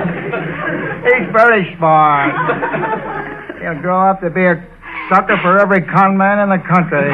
He's 1.34 1.42
very 1.42 1.74
smart. 1.76 2.30
He'll 3.60 3.80
grow 3.82 4.08
up 4.08 4.20
to 4.20 4.30
be 4.30 4.44
a 4.44 4.54
sucker 5.10 5.36
for 5.42 5.58
every 5.58 5.82
con 5.82 6.16
man 6.16 6.38
in 6.38 6.48
the 6.48 6.62
country. 6.62 7.10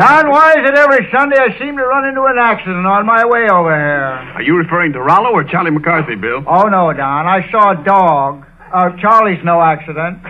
Don, 0.00 0.30
why 0.30 0.54
is 0.58 0.68
it 0.68 0.74
every 0.74 1.06
Sunday 1.12 1.36
I 1.38 1.56
seem 1.58 1.76
to 1.76 1.84
run 1.84 2.08
into 2.08 2.22
an 2.24 2.36
accident 2.36 2.84
on 2.84 3.06
my 3.06 3.24
way 3.24 3.46
over 3.48 3.70
here? 3.70 4.34
Are 4.34 4.42
you 4.42 4.56
referring 4.56 4.92
to 4.94 5.00
Rollo 5.00 5.30
or 5.30 5.44
Charlie 5.44 5.70
McCarthy, 5.70 6.16
Bill? 6.16 6.42
Oh, 6.48 6.64
no, 6.64 6.92
Don. 6.92 7.26
I 7.26 7.48
saw 7.52 7.80
a 7.80 7.84
dog. 7.84 8.44
Uh, 8.72 8.90
Charlie's 9.00 9.44
no 9.44 9.62
accident. 9.62 10.22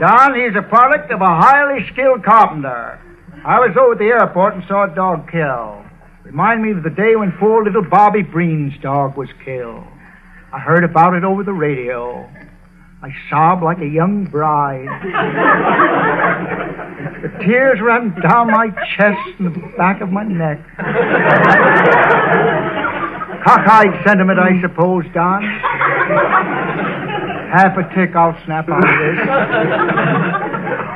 Don, 0.00 0.34
he's 0.34 0.56
a 0.56 0.62
product 0.62 1.12
of 1.12 1.20
a 1.20 1.26
highly 1.26 1.86
skilled 1.92 2.24
carpenter. 2.24 2.98
I 3.44 3.60
was 3.60 3.76
over 3.76 3.92
at 3.92 3.98
the 3.98 4.06
airport 4.06 4.54
and 4.54 4.64
saw 4.66 4.90
a 4.90 4.94
dog 4.94 5.30
killed. 5.30 5.84
Remind 6.24 6.62
me 6.62 6.70
of 6.70 6.82
the 6.84 6.90
day 6.90 7.16
when 7.16 7.32
poor 7.32 7.64
little 7.64 7.84
Bobby 7.84 8.22
Breen's 8.22 8.80
dog 8.80 9.16
was 9.18 9.28
killed. 9.44 9.84
I 10.52 10.58
heard 10.58 10.84
about 10.84 11.14
it 11.14 11.24
over 11.24 11.44
the 11.44 11.52
radio. 11.52 12.28
I 13.02 13.10
sobbed 13.30 13.62
like 13.62 13.78
a 13.78 13.86
young 13.86 14.24
bride. 14.26 14.88
the 17.22 17.28
tears 17.44 17.80
ran 17.80 18.14
down 18.20 18.48
my 18.50 18.68
chest 18.96 19.38
and 19.38 19.46
the 19.46 19.72
back 19.78 20.00
of 20.02 20.10
my 20.10 20.24
neck. 20.24 20.58
Cockeyed 23.44 24.04
sentiment, 24.06 24.38
I 24.38 24.60
suppose, 24.60 25.04
Don. 25.14 25.42
Half 27.52 27.78
a 27.78 27.82
tick, 27.94 28.14
I'll 28.14 28.36
snap 28.44 28.68
out 28.68 28.78
of 28.78 28.84
this. 28.84 29.18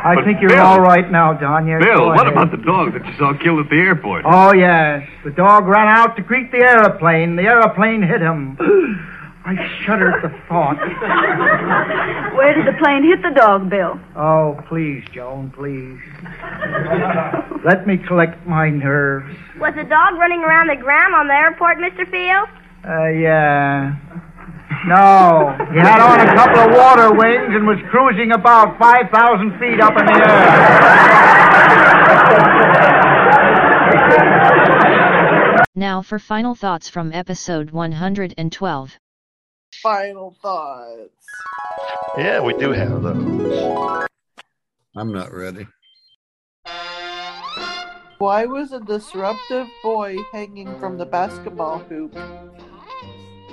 I 0.05 0.13
But 0.17 0.25
think 0.27 0.41
you're 0.43 0.51
Bill- 0.51 0.61
all 0.67 0.81
right 0.81 1.11
now, 1.11 1.33
Don. 1.33 1.67
Yes, 1.67 1.83
Bill, 1.83 2.07
what 2.09 2.29
about 2.29 2.51
the 2.51 2.59
dog 2.59 2.93
that 2.93 3.05
you 3.07 3.13
saw 3.19 3.33
killed 3.43 3.61
at 3.65 3.71
the 3.71 3.77
airport? 3.77 4.25
Oh, 4.27 4.53
yes. 4.53 5.09
The 5.25 5.31
dog 5.31 5.67
ran 5.67 5.89
out 5.89 6.17
to 6.17 6.23
greet 6.23 6.53
the 6.53 6.59
aeroplane. 6.59 7.37
The 7.37 7.45
aeroplane 7.45 8.03
hit 8.03 8.21
him. 8.21 8.59
I 9.47 9.55
shudder 9.85 10.11
at 10.11 10.23
the 10.23 10.31
thought. 10.49 10.79
Where 12.35 12.55
did 12.55 12.67
the 12.67 12.73
plane 12.79 13.05
hit 13.05 13.21
the 13.21 13.39
dog, 13.39 13.69
Bill? 13.69 14.01
Oh, 14.17 14.59
please, 14.69 15.05
Joan, 15.13 15.51
please. 15.55 16.01
Let 17.63 17.87
me 17.87 17.99
collect 17.99 18.47
my 18.47 18.71
nerves. 18.71 19.37
Was 19.61 19.75
the 19.77 19.85
dog 19.85 20.15
running 20.19 20.41
around 20.41 20.69
the 20.69 20.77
ground 20.83 21.15
on 21.15 21.29
the 21.29 21.35
airport, 21.35 21.77
Mr. 21.77 22.09
Field? 22.11 22.49
Uh, 22.89 23.09
yeah. 23.09 23.97
No. 24.87 25.55
He 25.73 25.79
had 25.79 26.01
on 26.01 26.21
a 26.21 26.35
couple 26.35 26.61
of 26.63 26.73
water 26.73 27.13
wings 27.13 27.55
and 27.55 27.67
was 27.67 27.79
cruising 27.91 28.33
about 28.33 28.79
5,000 28.79 29.59
feet 29.59 29.81
up 29.81 29.93
in 29.99 30.07
the 30.07 30.13
air. 30.25 31.35
Now 35.77 36.01
for 36.03 36.19
final 36.19 36.55
thoughts 36.55 36.89
from 36.89 37.13
episode 37.13 37.73
112. 37.73 38.99
Final 39.85 40.35
thoughts. 40.41 41.27
Yeah, 42.17 42.41
we 42.41 42.55
do 42.55 42.73
have 42.73 43.03
those. 43.03 44.09
I'm 44.97 45.13
not 45.13 45.31
ready. 45.31 45.67
Why 48.17 48.47
was 48.47 48.73
a 48.73 48.81
disruptive 48.81 49.69
boy 49.83 50.17
hanging 50.33 50.79
from 50.81 50.97
the 50.97 51.05
basketball 51.05 51.81
hoop? 51.81 52.17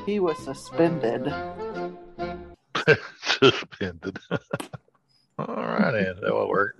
He 0.06 0.22
was 0.22 0.38
suspended. 0.38 1.34
Suspended. 3.24 4.18
All 5.38 5.48
right, 5.48 5.94
Ann, 5.94 6.16
that 6.22 6.34
will 6.34 6.48
work. 6.48 6.78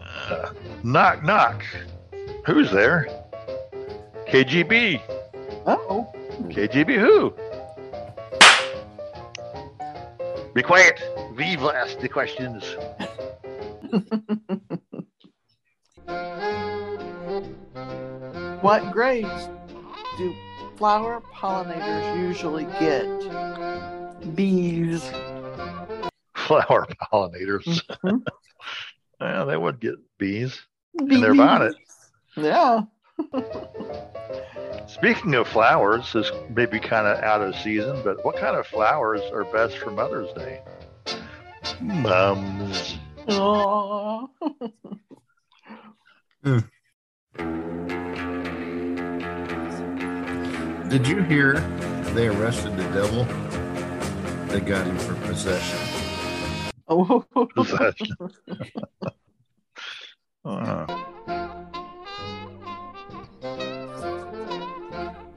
Uh, 0.00 0.54
knock, 0.82 1.22
knock. 1.22 1.62
Who's 2.46 2.70
there? 2.70 3.06
KGB. 4.28 5.25
Oh. 5.66 6.12
KGB 6.48 6.98
who? 6.98 7.34
Be 10.54 10.62
quiet. 10.62 11.02
We've 11.36 11.62
asked 11.62 12.00
the 12.00 12.08
questions. 12.08 12.64
What 18.66 18.90
grades 18.90 19.48
do 20.18 20.34
flower 20.76 21.22
pollinators 21.32 22.18
usually 22.18 22.64
get? 22.80 24.34
Bees. 24.34 25.08
Flower 26.34 26.88
pollinators. 27.12 27.62
Mm-hmm. 27.64 28.16
well, 29.20 29.46
they 29.46 29.56
would 29.56 29.78
get 29.78 29.94
bees. 30.18 30.60
And 30.98 31.22
they're 31.22 31.30
about 31.30 31.62
it. 31.62 31.76
Yeah. 32.36 32.82
Speaking 34.86 35.34
of 35.34 35.48
flowers, 35.48 36.12
this 36.12 36.30
may 36.54 36.66
be 36.66 36.78
kind 36.78 37.06
of 37.06 37.22
out 37.22 37.42
of 37.42 37.54
season, 37.56 38.00
but 38.04 38.24
what 38.24 38.36
kind 38.36 38.56
of 38.56 38.66
flowers 38.66 39.20
are 39.32 39.44
best 39.44 39.78
for 39.78 39.90
Mother's 39.90 40.32
Day? 40.34 40.62
Mums. 41.80 42.98
Aw. 43.28 44.26
Did 50.88 51.08
you 51.08 51.22
hear 51.24 51.54
they 52.14 52.28
arrested 52.28 52.76
the 52.76 52.84
devil? 52.94 53.24
They 54.46 54.60
got 54.60 54.86
him 54.86 54.96
for 54.98 55.14
possession. 55.26 55.78
Oh. 56.88 57.24
Possession. 57.54 58.16
Uh, 60.44 60.86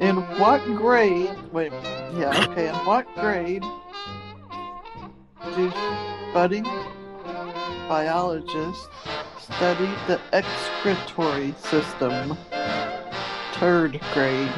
In 0.10 0.16
what 0.40 0.66
grade? 0.76 1.30
Wait, 1.52 1.72
yeah, 2.18 2.48
okay. 2.50 2.70
In 2.70 2.76
what 2.78 3.06
grade 3.14 3.62
do 5.56 5.72
budding 6.34 6.64
biologists 7.88 8.88
study 9.40 9.88
the 10.08 10.20
excretory 10.34 11.54
system. 11.60 12.36
Third 13.60 14.02
grade. 14.12 14.52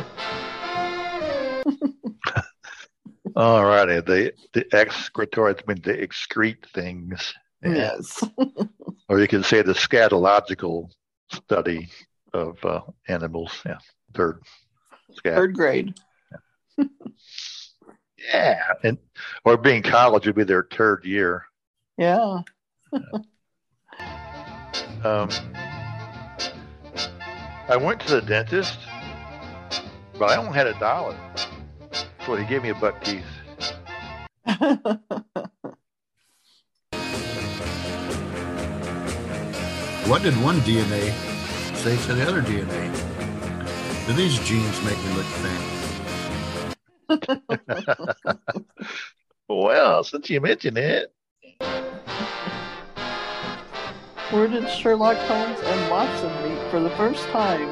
All 3.35 3.65
righty. 3.65 3.99
The 3.99 4.33
the 4.53 4.65
excretory 4.73 5.53
I 5.53 5.61
mean 5.67 5.81
they 5.83 5.97
excrete 5.97 6.65
things. 6.73 7.33
Yeah. 7.61 7.73
Yes. 7.75 8.23
Or 9.09 9.19
you 9.19 9.27
can 9.27 9.43
say 9.43 9.61
the 9.61 9.73
scatological 9.73 10.89
study 11.33 11.89
of 12.33 12.63
uh, 12.63 12.79
animals. 13.09 13.51
Yeah. 13.65 13.79
Third. 14.13 14.41
Scat. 15.15 15.35
Third 15.35 15.55
grade. 15.55 15.93
Yeah. 18.33 18.73
And 18.83 18.97
or 19.45 19.57
being 19.57 19.81
college 19.81 20.25
would 20.25 20.35
be 20.35 20.43
their 20.43 20.67
third 20.71 21.05
year. 21.05 21.45
Yeah. 21.97 22.41
Um, 25.03 25.29
I 27.67 27.75
went 27.75 28.01
to 28.01 28.15
the 28.15 28.21
dentist, 28.21 28.77
but 30.19 30.29
I 30.29 30.35
only 30.35 30.53
had 30.53 30.67
a 30.67 30.77
dollar. 30.79 31.17
So 32.23 32.35
he 32.35 32.45
gave 32.45 32.61
me 32.61 32.69
a 32.69 32.75
buck 32.75 33.03
teeth. 33.03 33.25
What 40.07 40.21
did 40.21 40.33
one 40.43 40.57
DNA 40.59 41.11
say 41.77 41.97
to 42.05 42.13
the 42.13 42.27
other 42.27 42.41
DNA? 42.43 43.10
Do 44.11 44.17
these 44.17 44.39
jeans 44.39 44.83
make 44.83 44.97
me 45.05 45.13
look 45.13 45.25
fat? 47.07 48.35
well, 49.47 50.03
since 50.03 50.29
you 50.29 50.41
mentioned 50.41 50.77
it, 50.77 51.13
Where 54.31 54.49
did 54.49 54.67
Sherlock 54.67 55.15
Holmes 55.15 55.61
and 55.61 55.89
Watson 55.89 56.27
meet 56.43 56.59
for 56.69 56.81
the 56.81 56.89
first 56.97 57.23
time? 57.29 57.69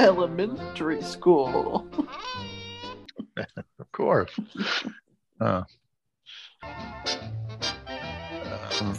Elementary 0.00 1.02
school. 1.02 1.86
of 3.36 3.92
course. 3.92 4.30
Uh, 5.38 5.64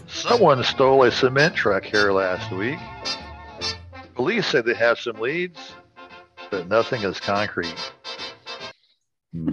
someone 0.05 0.63
stole 0.63 1.01
a 1.01 1.11
cement 1.11 1.55
truck 1.55 1.83
here 1.83 2.11
last 2.11 2.51
week. 2.51 2.77
Police 4.13 4.45
say 4.45 4.61
they 4.61 4.75
have 4.75 4.99
some 4.99 5.19
leads, 5.19 5.73
but 6.53 6.67
nothing 6.67 7.01
is 7.01 7.19
concrete. 7.19 7.91
Hmm. 9.31 9.47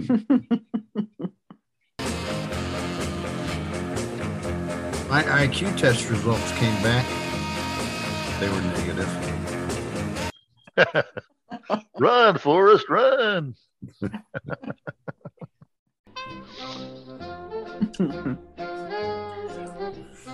My 5.09 5.23
IQ 5.23 5.79
test 5.79 6.11
results 6.11 6.51
came 6.59 6.83
back. 6.83 7.03
They 8.39 8.49
were 8.49 8.61
negative. 8.61 9.09
run, 11.99 12.37
Forrest, 12.37 12.87
run. 12.87 13.55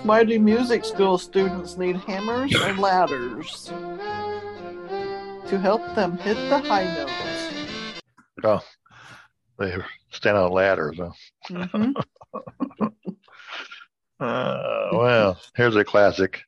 Why 0.03 0.26
do 0.26 0.38
music 0.38 0.84
school 0.84 1.18
students 1.18 1.77
need 1.77 1.95
hammers 1.95 2.53
and 2.53 2.77
ladders? 2.77 3.72
To 5.49 5.57
help 5.57 5.82
them 5.95 6.18
hit 6.18 6.36
the 6.49 6.60
high 6.60 6.84
notes. 6.95 8.02
Oh, 8.44 8.61
they 9.57 9.76
stand 10.11 10.38
on 10.38 10.52
ladders. 10.52 10.98
Huh? 10.98 11.11
Mhm. 11.49 11.94
Uh, 14.19 14.90
well, 14.94 15.40
here's 15.56 15.76
a 15.76 15.84
classic. 15.86 16.41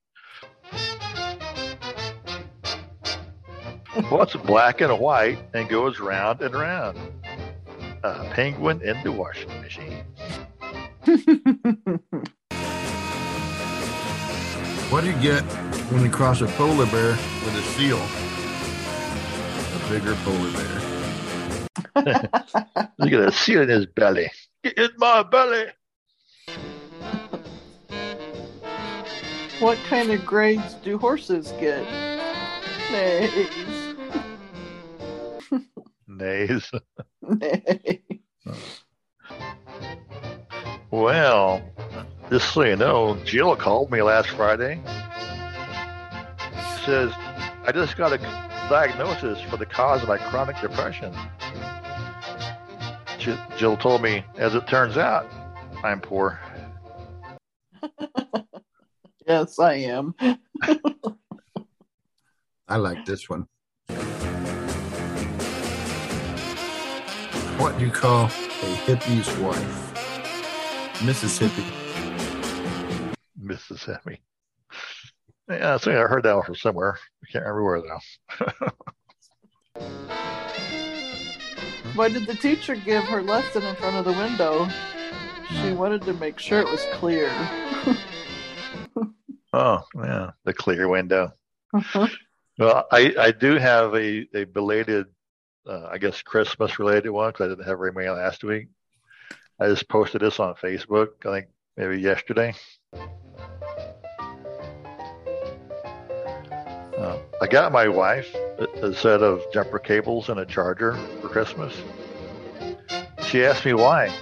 What's 4.09 4.35
black 4.35 4.81
and 4.81 4.97
white 4.99 5.37
and 5.53 5.69
goes 5.69 5.99
round 5.99 6.41
and 6.41 6.55
round? 6.55 6.97
A 8.01 8.27
penguin 8.31 8.81
in 8.81 8.99
the 9.03 9.11
washing 9.11 9.49
machine. 9.61 10.03
What 14.89 15.01
do 15.01 15.11
you 15.11 15.21
get 15.21 15.43
when 15.91 16.03
you 16.03 16.09
cross 16.09 16.41
a 16.41 16.47
polar 16.47 16.87
bear 16.87 17.11
with 17.11 17.55
a 17.55 17.61
seal? 17.77 17.99
A 19.89 19.91
bigger 19.91 20.15
polar 20.23 20.51
bear. 20.51 20.89
Look 22.99 23.11
at 23.11 23.27
a 23.27 23.31
seal 23.31 23.63
in 23.63 23.69
his 23.69 23.87
belly. 23.87 24.29
Get 24.63 24.77
in 24.77 24.91
my 24.97 25.23
belly. 25.23 25.65
What 29.59 29.79
kind 29.87 30.11
of 30.11 30.23
grades 30.27 30.75
do 30.75 30.99
horses 30.99 31.53
get? 31.59 31.83
Nays. 32.91 33.95
Nays. 36.07 36.71
Nay. 37.23 38.03
Well, 40.91 41.63
just 42.29 42.53
so 42.53 42.61
you 42.61 42.75
know, 42.75 43.17
Jill 43.25 43.55
called 43.55 43.89
me 43.89 44.03
last 44.03 44.29
Friday. 44.29 44.79
Says, 46.85 47.11
I 47.63 47.71
just 47.73 47.97
got 47.97 48.13
a 48.13 48.58
diagnosis 48.69 49.41
for 49.49 49.57
the 49.57 49.65
cause 49.65 50.03
of 50.03 50.07
my 50.07 50.17
chronic 50.17 50.61
depression. 50.61 51.13
J- 53.17 53.39
Jill 53.57 53.75
told 53.75 54.01
me, 54.01 54.23
as 54.37 54.53
it 54.55 54.67
turns 54.67 54.95
out, 54.95 55.27
I'm 55.83 55.99
poor. 55.99 56.39
Yes, 59.27 59.59
I 59.59 59.73
am. 59.75 60.15
I 62.67 62.77
like 62.77 63.05
this 63.05 63.29
one. 63.29 63.45
What 67.59 67.77
do 67.77 67.85
you 67.85 67.91
call 67.91 68.25
a 68.25 68.75
hippie's 68.87 69.29
wife? 69.37 71.03
Mississippi. 71.03 71.63
Mississippi. 73.37 74.19
Yeah, 75.49 75.75
I 75.75 75.77
think 75.79 75.95
I 75.95 76.01
heard 76.01 76.23
that 76.23 76.35
one 76.35 76.43
from 76.45 76.55
somewhere. 76.55 76.99
I 77.23 77.27
can't 77.31 77.45
remember 77.45 77.63
where 77.63 77.81
though. 77.81 77.99
Why 81.95 82.09
did 82.09 82.27
the 82.27 82.35
teacher 82.35 82.75
give 82.75 83.03
her 83.05 83.23
lesson 83.23 83.63
in 83.63 83.75
front 83.75 83.95
of 83.95 84.05
the 84.05 84.13
window? 84.13 84.67
She 85.61 85.71
wanted 85.73 86.03
to 86.03 86.13
make 86.13 86.37
sure 86.37 86.59
it 86.59 86.69
was 86.69 86.85
clear. 86.93 87.31
Oh, 89.51 89.83
yeah, 89.95 90.29
the 90.45 90.53
clear 90.53 90.87
window. 90.87 91.33
Well, 92.59 92.85
I, 92.91 93.15
I 93.17 93.31
do 93.31 93.55
have 93.55 93.95
a, 93.95 94.27
a 94.35 94.43
belated, 94.43 95.05
uh, 95.65 95.87
I 95.89 95.97
guess, 95.97 96.21
Christmas 96.21 96.77
related 96.77 97.09
one 97.09 97.29
because 97.29 97.45
I 97.45 97.47
didn't 97.47 97.65
have 97.65 97.77
very 97.77 97.93
many 97.93 98.09
last 98.09 98.43
week. 98.43 98.67
I 99.61 99.67
just 99.67 99.87
posted 99.87 100.19
this 100.19 100.41
on 100.41 100.55
Facebook, 100.55 101.25
I 101.25 101.39
think 101.39 101.47
maybe 101.77 102.01
yesterday. 102.01 102.53
Uh, 106.99 107.17
I 107.41 107.47
got 107.47 107.71
my 107.71 107.87
wife 107.87 108.35
a, 108.35 108.67
a 108.87 108.93
set 108.93 109.23
of 109.23 109.41
jumper 109.53 109.79
cables 109.79 110.27
and 110.27 110.37
a 110.37 110.45
charger 110.45 110.97
for 111.21 111.29
Christmas. 111.29 111.73
She 113.25 113.45
asked 113.45 113.63
me 113.63 113.73
why. 113.73 114.13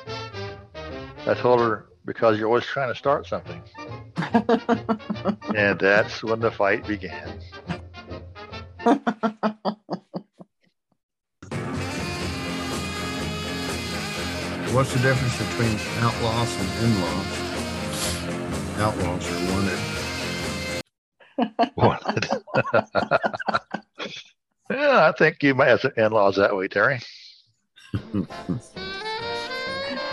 I 1.25 1.33
told 1.33 1.59
her 1.59 1.87
because 2.05 2.37
you're 2.37 2.47
always 2.47 2.65
trying 2.65 2.93
to 2.93 2.95
start 2.95 3.25
something. 3.25 3.63
and 5.55 5.79
that's 5.79 6.23
when 6.23 6.39
the 6.39 6.51
fight 6.51 6.85
began. 6.85 7.39
What's 14.71 14.93
the 14.93 14.99
difference 14.99 15.35
between 15.49 15.79
outlaws 16.03 16.55
and 16.59 16.69
in-laws? 16.85 17.25
Outlaws 18.77 19.31
are 19.31 19.51
wanted. 19.51 19.96
yeah, 24.69 25.07
I 25.07 25.13
think 25.17 25.43
you 25.43 25.53
might 25.53 25.67
have 25.67 25.81
some 25.81 25.91
in-laws 25.95 26.37
that 26.37 26.55
way, 26.55 26.67
Terry. 26.67 26.99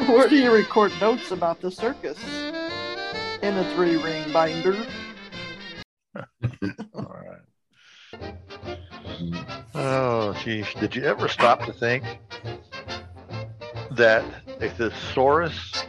Where 0.06 0.28
do 0.28 0.36
you 0.36 0.52
record 0.52 0.92
notes 1.01 1.30
about 1.30 1.60
the 1.60 1.70
circus? 1.70 2.18
In 3.42 3.56
a 3.56 3.64
three 3.74 3.96
ring 3.96 4.32
binder. 4.32 4.86
All 6.94 7.16
right. 7.26 7.40
Oh, 9.74 10.34
geez. 10.44 10.66
Did 10.74 10.94
you 10.94 11.05
ever 11.05 11.28
stop 11.28 11.64
to 11.64 11.72
think 11.72 12.05
that 13.92 14.24
a 14.60 14.68
thesaurus 14.68 15.84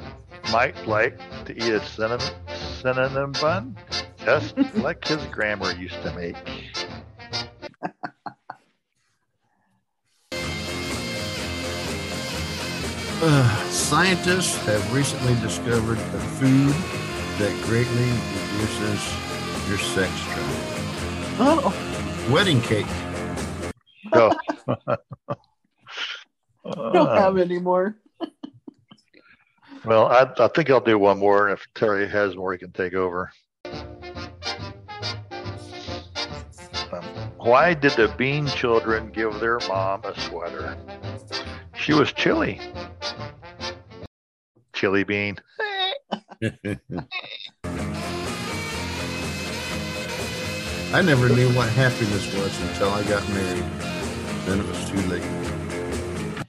might 0.51 0.87
like 0.87 1.17
to 1.45 1.53
eat 1.55 1.73
a 1.73 1.85
cinnamon, 1.85 2.21
synonym 2.81 3.31
bun 3.33 3.75
just 4.25 4.57
like 4.75 5.05
his 5.07 5.23
grammar 5.27 5.71
used 5.73 6.01
to 6.01 6.13
make? 6.13 6.35
Uh, 13.21 13.69
scientists 13.69 14.57
have 14.65 14.93
recently 14.93 15.33
discovered 15.41 15.97
a 15.97 16.19
food 16.37 16.73
that 17.39 17.53
greatly 17.63 18.09
reduces 18.53 19.69
your 19.69 19.77
sex 19.77 20.11
drive. 20.25 21.39
Oh, 21.39 21.91
Wedding 22.31 22.61
cake. 22.61 22.87
No. 24.13 24.31
I 24.67 24.97
don't 26.93 27.17
have 27.17 27.37
any 27.37 27.59
more. 27.59 27.95
Well, 29.85 30.07
I, 30.07 30.27
I 30.39 30.47
think 30.47 30.71
I'll 30.71 30.81
do 30.81 30.97
one 30.97 31.19
more, 31.19 31.47
and 31.47 31.57
if 31.57 31.67
Terry 31.75 32.09
has 32.09 32.35
more, 32.35 32.51
he 32.51 32.57
can 32.57 32.71
take 32.71 32.95
over. 32.95 33.31
Why 37.45 37.73
did 37.75 37.91
the 37.91 38.07
Bean 38.17 38.47
children 38.47 39.11
give 39.11 39.39
their 39.39 39.59
mom 39.67 40.03
a 40.03 40.19
sweater? 40.19 40.75
She 41.75 41.93
was 41.93 42.11
chilly. 42.11 42.59
Chili 44.73 45.03
Bean. 45.03 45.37
I 50.91 51.03
never 51.03 51.29
knew 51.29 51.47
what 51.49 51.69
happiness 51.69 52.33
was 52.33 52.59
until 52.61 52.89
I 52.89 53.03
got 53.03 53.29
married. 53.29 53.63
Then 54.45 54.59
it 54.59 54.65
was 54.65 54.89
too 54.89 54.97
late. 55.07 55.21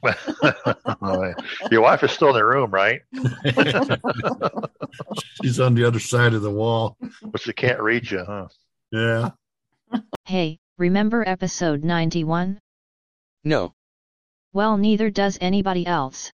Your 1.70 1.82
wife 1.82 2.02
is 2.04 2.12
still 2.12 2.30
in 2.30 2.36
the 2.36 2.44
room, 2.44 2.70
right? 2.70 3.02
She's 5.42 5.60
on 5.60 5.74
the 5.74 5.84
other 5.84 6.00
side 6.00 6.32
of 6.32 6.40
the 6.40 6.50
wall. 6.50 6.96
But 7.22 7.42
she 7.42 7.52
can't 7.52 7.80
reach 7.80 8.12
you, 8.12 8.24
huh? 8.24 8.48
Yeah. 8.90 9.32
Hey, 10.24 10.58
remember 10.78 11.24
episode 11.26 11.82
91? 11.82 12.58
No. 13.44 13.72
Well, 14.52 14.76
neither 14.76 15.10
does 15.10 15.38
anybody 15.40 15.86
else. 15.86 16.32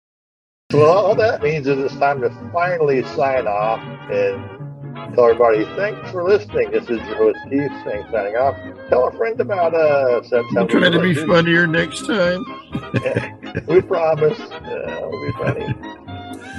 Well, 0.74 0.90
all 0.90 1.16
that 1.16 1.44
means 1.44 1.68
is 1.68 1.78
it's 1.78 1.96
time 1.98 2.22
to 2.22 2.30
finally 2.54 3.04
sign 3.04 3.46
off 3.46 3.80
and 4.10 5.16
tell 5.16 5.26
everybody 5.26 5.66
thanks 5.76 6.10
for 6.12 6.24
listening. 6.24 6.72
This 6.72 6.84
is 6.84 7.00
your 7.08 7.18
host 7.18 7.38
Keith 7.50 7.72
saying 7.86 8.06
signing 8.12 8.36
off. 8.36 8.56
Tell 8.90 9.08
a 9.08 9.18
friend 9.18 9.40
about 9.42 9.76
us. 9.76 10.30
That's 10.30 10.46
how 10.54 10.62
I'll 10.62 10.68
try 10.68 10.90
to 10.90 11.00
be 11.00 11.14
do. 11.14 11.28
funnier 11.28 11.68
next 11.68 12.06
time. 12.08 12.44
we 13.68 13.82
promise. 13.82 14.40
Uh, 14.40 14.86
it'll 14.88 15.22
be 15.22 15.32
funny. 15.34 15.66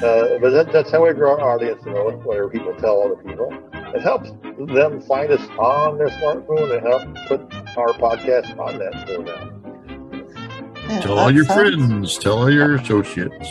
Uh, 0.02 0.38
but 0.40 0.50
that, 0.50 0.70
that's 0.72 0.90
how 0.90 1.06
we 1.06 1.12
grow 1.14 1.40
our 1.40 1.54
audience, 1.54 1.82
you 1.86 1.92
know, 1.92 2.10
whenever 2.10 2.50
people 2.50 2.74
tell 2.74 3.02
other 3.02 3.22
people. 3.22 3.50
It 3.94 4.00
helps 4.02 4.30
them 4.58 5.00
find 5.02 5.30
us 5.30 5.46
on 5.58 5.98
their 5.98 6.08
smartphone 6.08 6.76
and 6.76 6.86
help 6.86 7.02
put 7.28 7.40
our 7.76 7.92
podcast 7.94 8.58
on 8.58 8.78
that 8.78 9.06
for 9.06 9.22
them. 9.22 11.00
Tell 11.02 11.18
all 11.18 11.30
your 11.30 11.44
friends. 11.44 12.18
Tell 12.18 12.38
all 12.38 12.50
your 12.50 12.74
associates. 12.76 13.48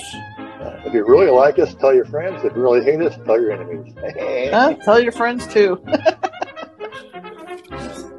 If 0.84 0.94
you 0.94 1.06
really 1.06 1.30
like 1.30 1.60
us, 1.60 1.74
tell 1.76 1.94
your 1.94 2.06
friends. 2.06 2.44
If 2.44 2.56
you 2.56 2.62
really 2.62 2.84
hate 2.84 3.02
us, 3.02 3.16
tell 3.26 3.40
your 3.40 3.52
enemies. 3.52 3.94
Uh, 4.52 4.74
tell 4.74 5.00
your 5.00 5.12
friends 5.14 5.48
too. 5.48 5.82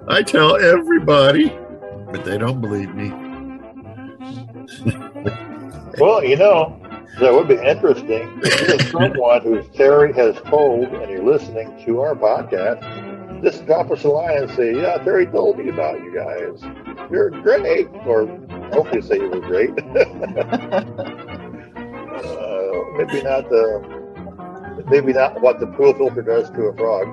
I 0.08 0.22
tell 0.22 0.56
everybody, 0.56 1.48
but 2.10 2.24
they 2.24 2.38
don't 2.38 2.60
believe 2.60 2.94
me. 2.94 3.10
Well, 5.98 6.24
you 6.24 6.36
know, 6.36 6.81
that 7.20 7.32
would 7.32 7.48
be 7.48 7.54
interesting. 7.54 8.40
If 8.42 8.68
you're 8.68 8.78
someone 8.90 9.42
who 9.42 9.62
Terry 9.74 10.12
has 10.14 10.36
told 10.42 10.88
and 10.88 11.10
you're 11.10 11.24
listening 11.24 11.82
to 11.84 12.00
our 12.00 12.14
podcast, 12.14 13.42
just 13.42 13.66
drop 13.66 13.90
us 13.90 14.04
a 14.04 14.08
line 14.08 14.42
and 14.44 14.50
say, 14.52 14.74
Yeah, 14.74 14.98
Terry 14.98 15.26
told 15.26 15.58
me 15.58 15.68
about 15.68 16.02
you 16.02 16.14
guys. 16.14 16.62
You're 17.10 17.30
great. 17.30 17.88
Or 18.06 18.26
hopefully 18.72 19.02
say 19.02 19.16
you 19.16 19.28
were 19.28 19.40
great. 19.40 19.70
uh, 19.70 19.74
maybe 22.96 23.22
not 23.22 23.48
the 23.48 24.02
maybe 24.88 25.12
not 25.12 25.40
what 25.40 25.60
the 25.60 25.66
pool 25.66 25.92
filter 25.94 26.22
does 26.22 26.50
to 26.50 26.62
a 26.64 26.76
frog. 26.76 27.08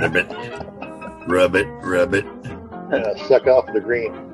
rub 0.00 0.16
it, 0.16 0.28
rub 1.26 1.54
it, 1.56 1.66
rub 1.82 2.14
it. 2.14 2.26
uh, 2.92 3.28
suck 3.28 3.46
off 3.46 3.66
the 3.72 3.80
green. 3.80 4.27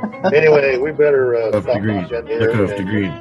Anyway, 0.34 0.76
we 0.76 0.92
better 0.92 1.34
uh, 1.34 1.46
Off 1.46 1.52
the 1.52 1.62
stop 1.62 1.80
green. 1.80 2.02
Look 2.06 2.54
off 2.56 2.76
the 2.76 2.84
green. 2.84 3.12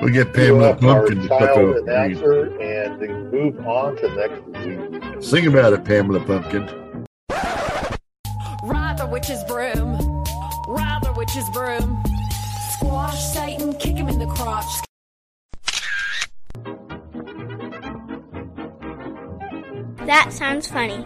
We'll 0.00 0.12
get 0.12 0.32
Pamela 0.32 0.74
Pumpkin 0.74 1.16
to 1.16 1.20
look 1.22 1.28
child 1.28 1.50
off 1.50 1.56
the 1.56 1.62
green. 1.82 1.88
announcer 1.88 2.60
and 2.60 3.00
then 3.00 3.30
move 3.30 3.66
on 3.66 3.96
to 3.96 4.08
next 4.14 4.42
week. 4.44 5.22
Sing 5.22 5.46
about 5.46 5.72
it, 5.74 5.84
Pamela 5.84 6.20
Pumpkin. 6.20 6.66
Ride 8.62 8.96
the 8.98 9.06
witch's 9.10 9.44
broom. 9.44 9.98
Ride 10.66 11.00
the 11.02 11.12
witch's 11.16 11.48
broom. 11.50 12.02
Squash 12.72 13.22
Satan, 13.22 13.74
kick 13.74 13.96
him 13.96 14.08
in 14.08 14.18
the 14.18 14.26
crotch. 14.26 14.64
That 20.06 20.32
sounds 20.32 20.66
funny. 20.66 21.04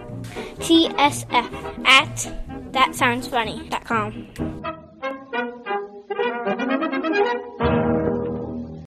TSF 0.60 1.84
at 1.86 2.16
thatsoundsfunny.com. 2.72 4.83
Thank 7.14 7.60
you. 7.60 7.83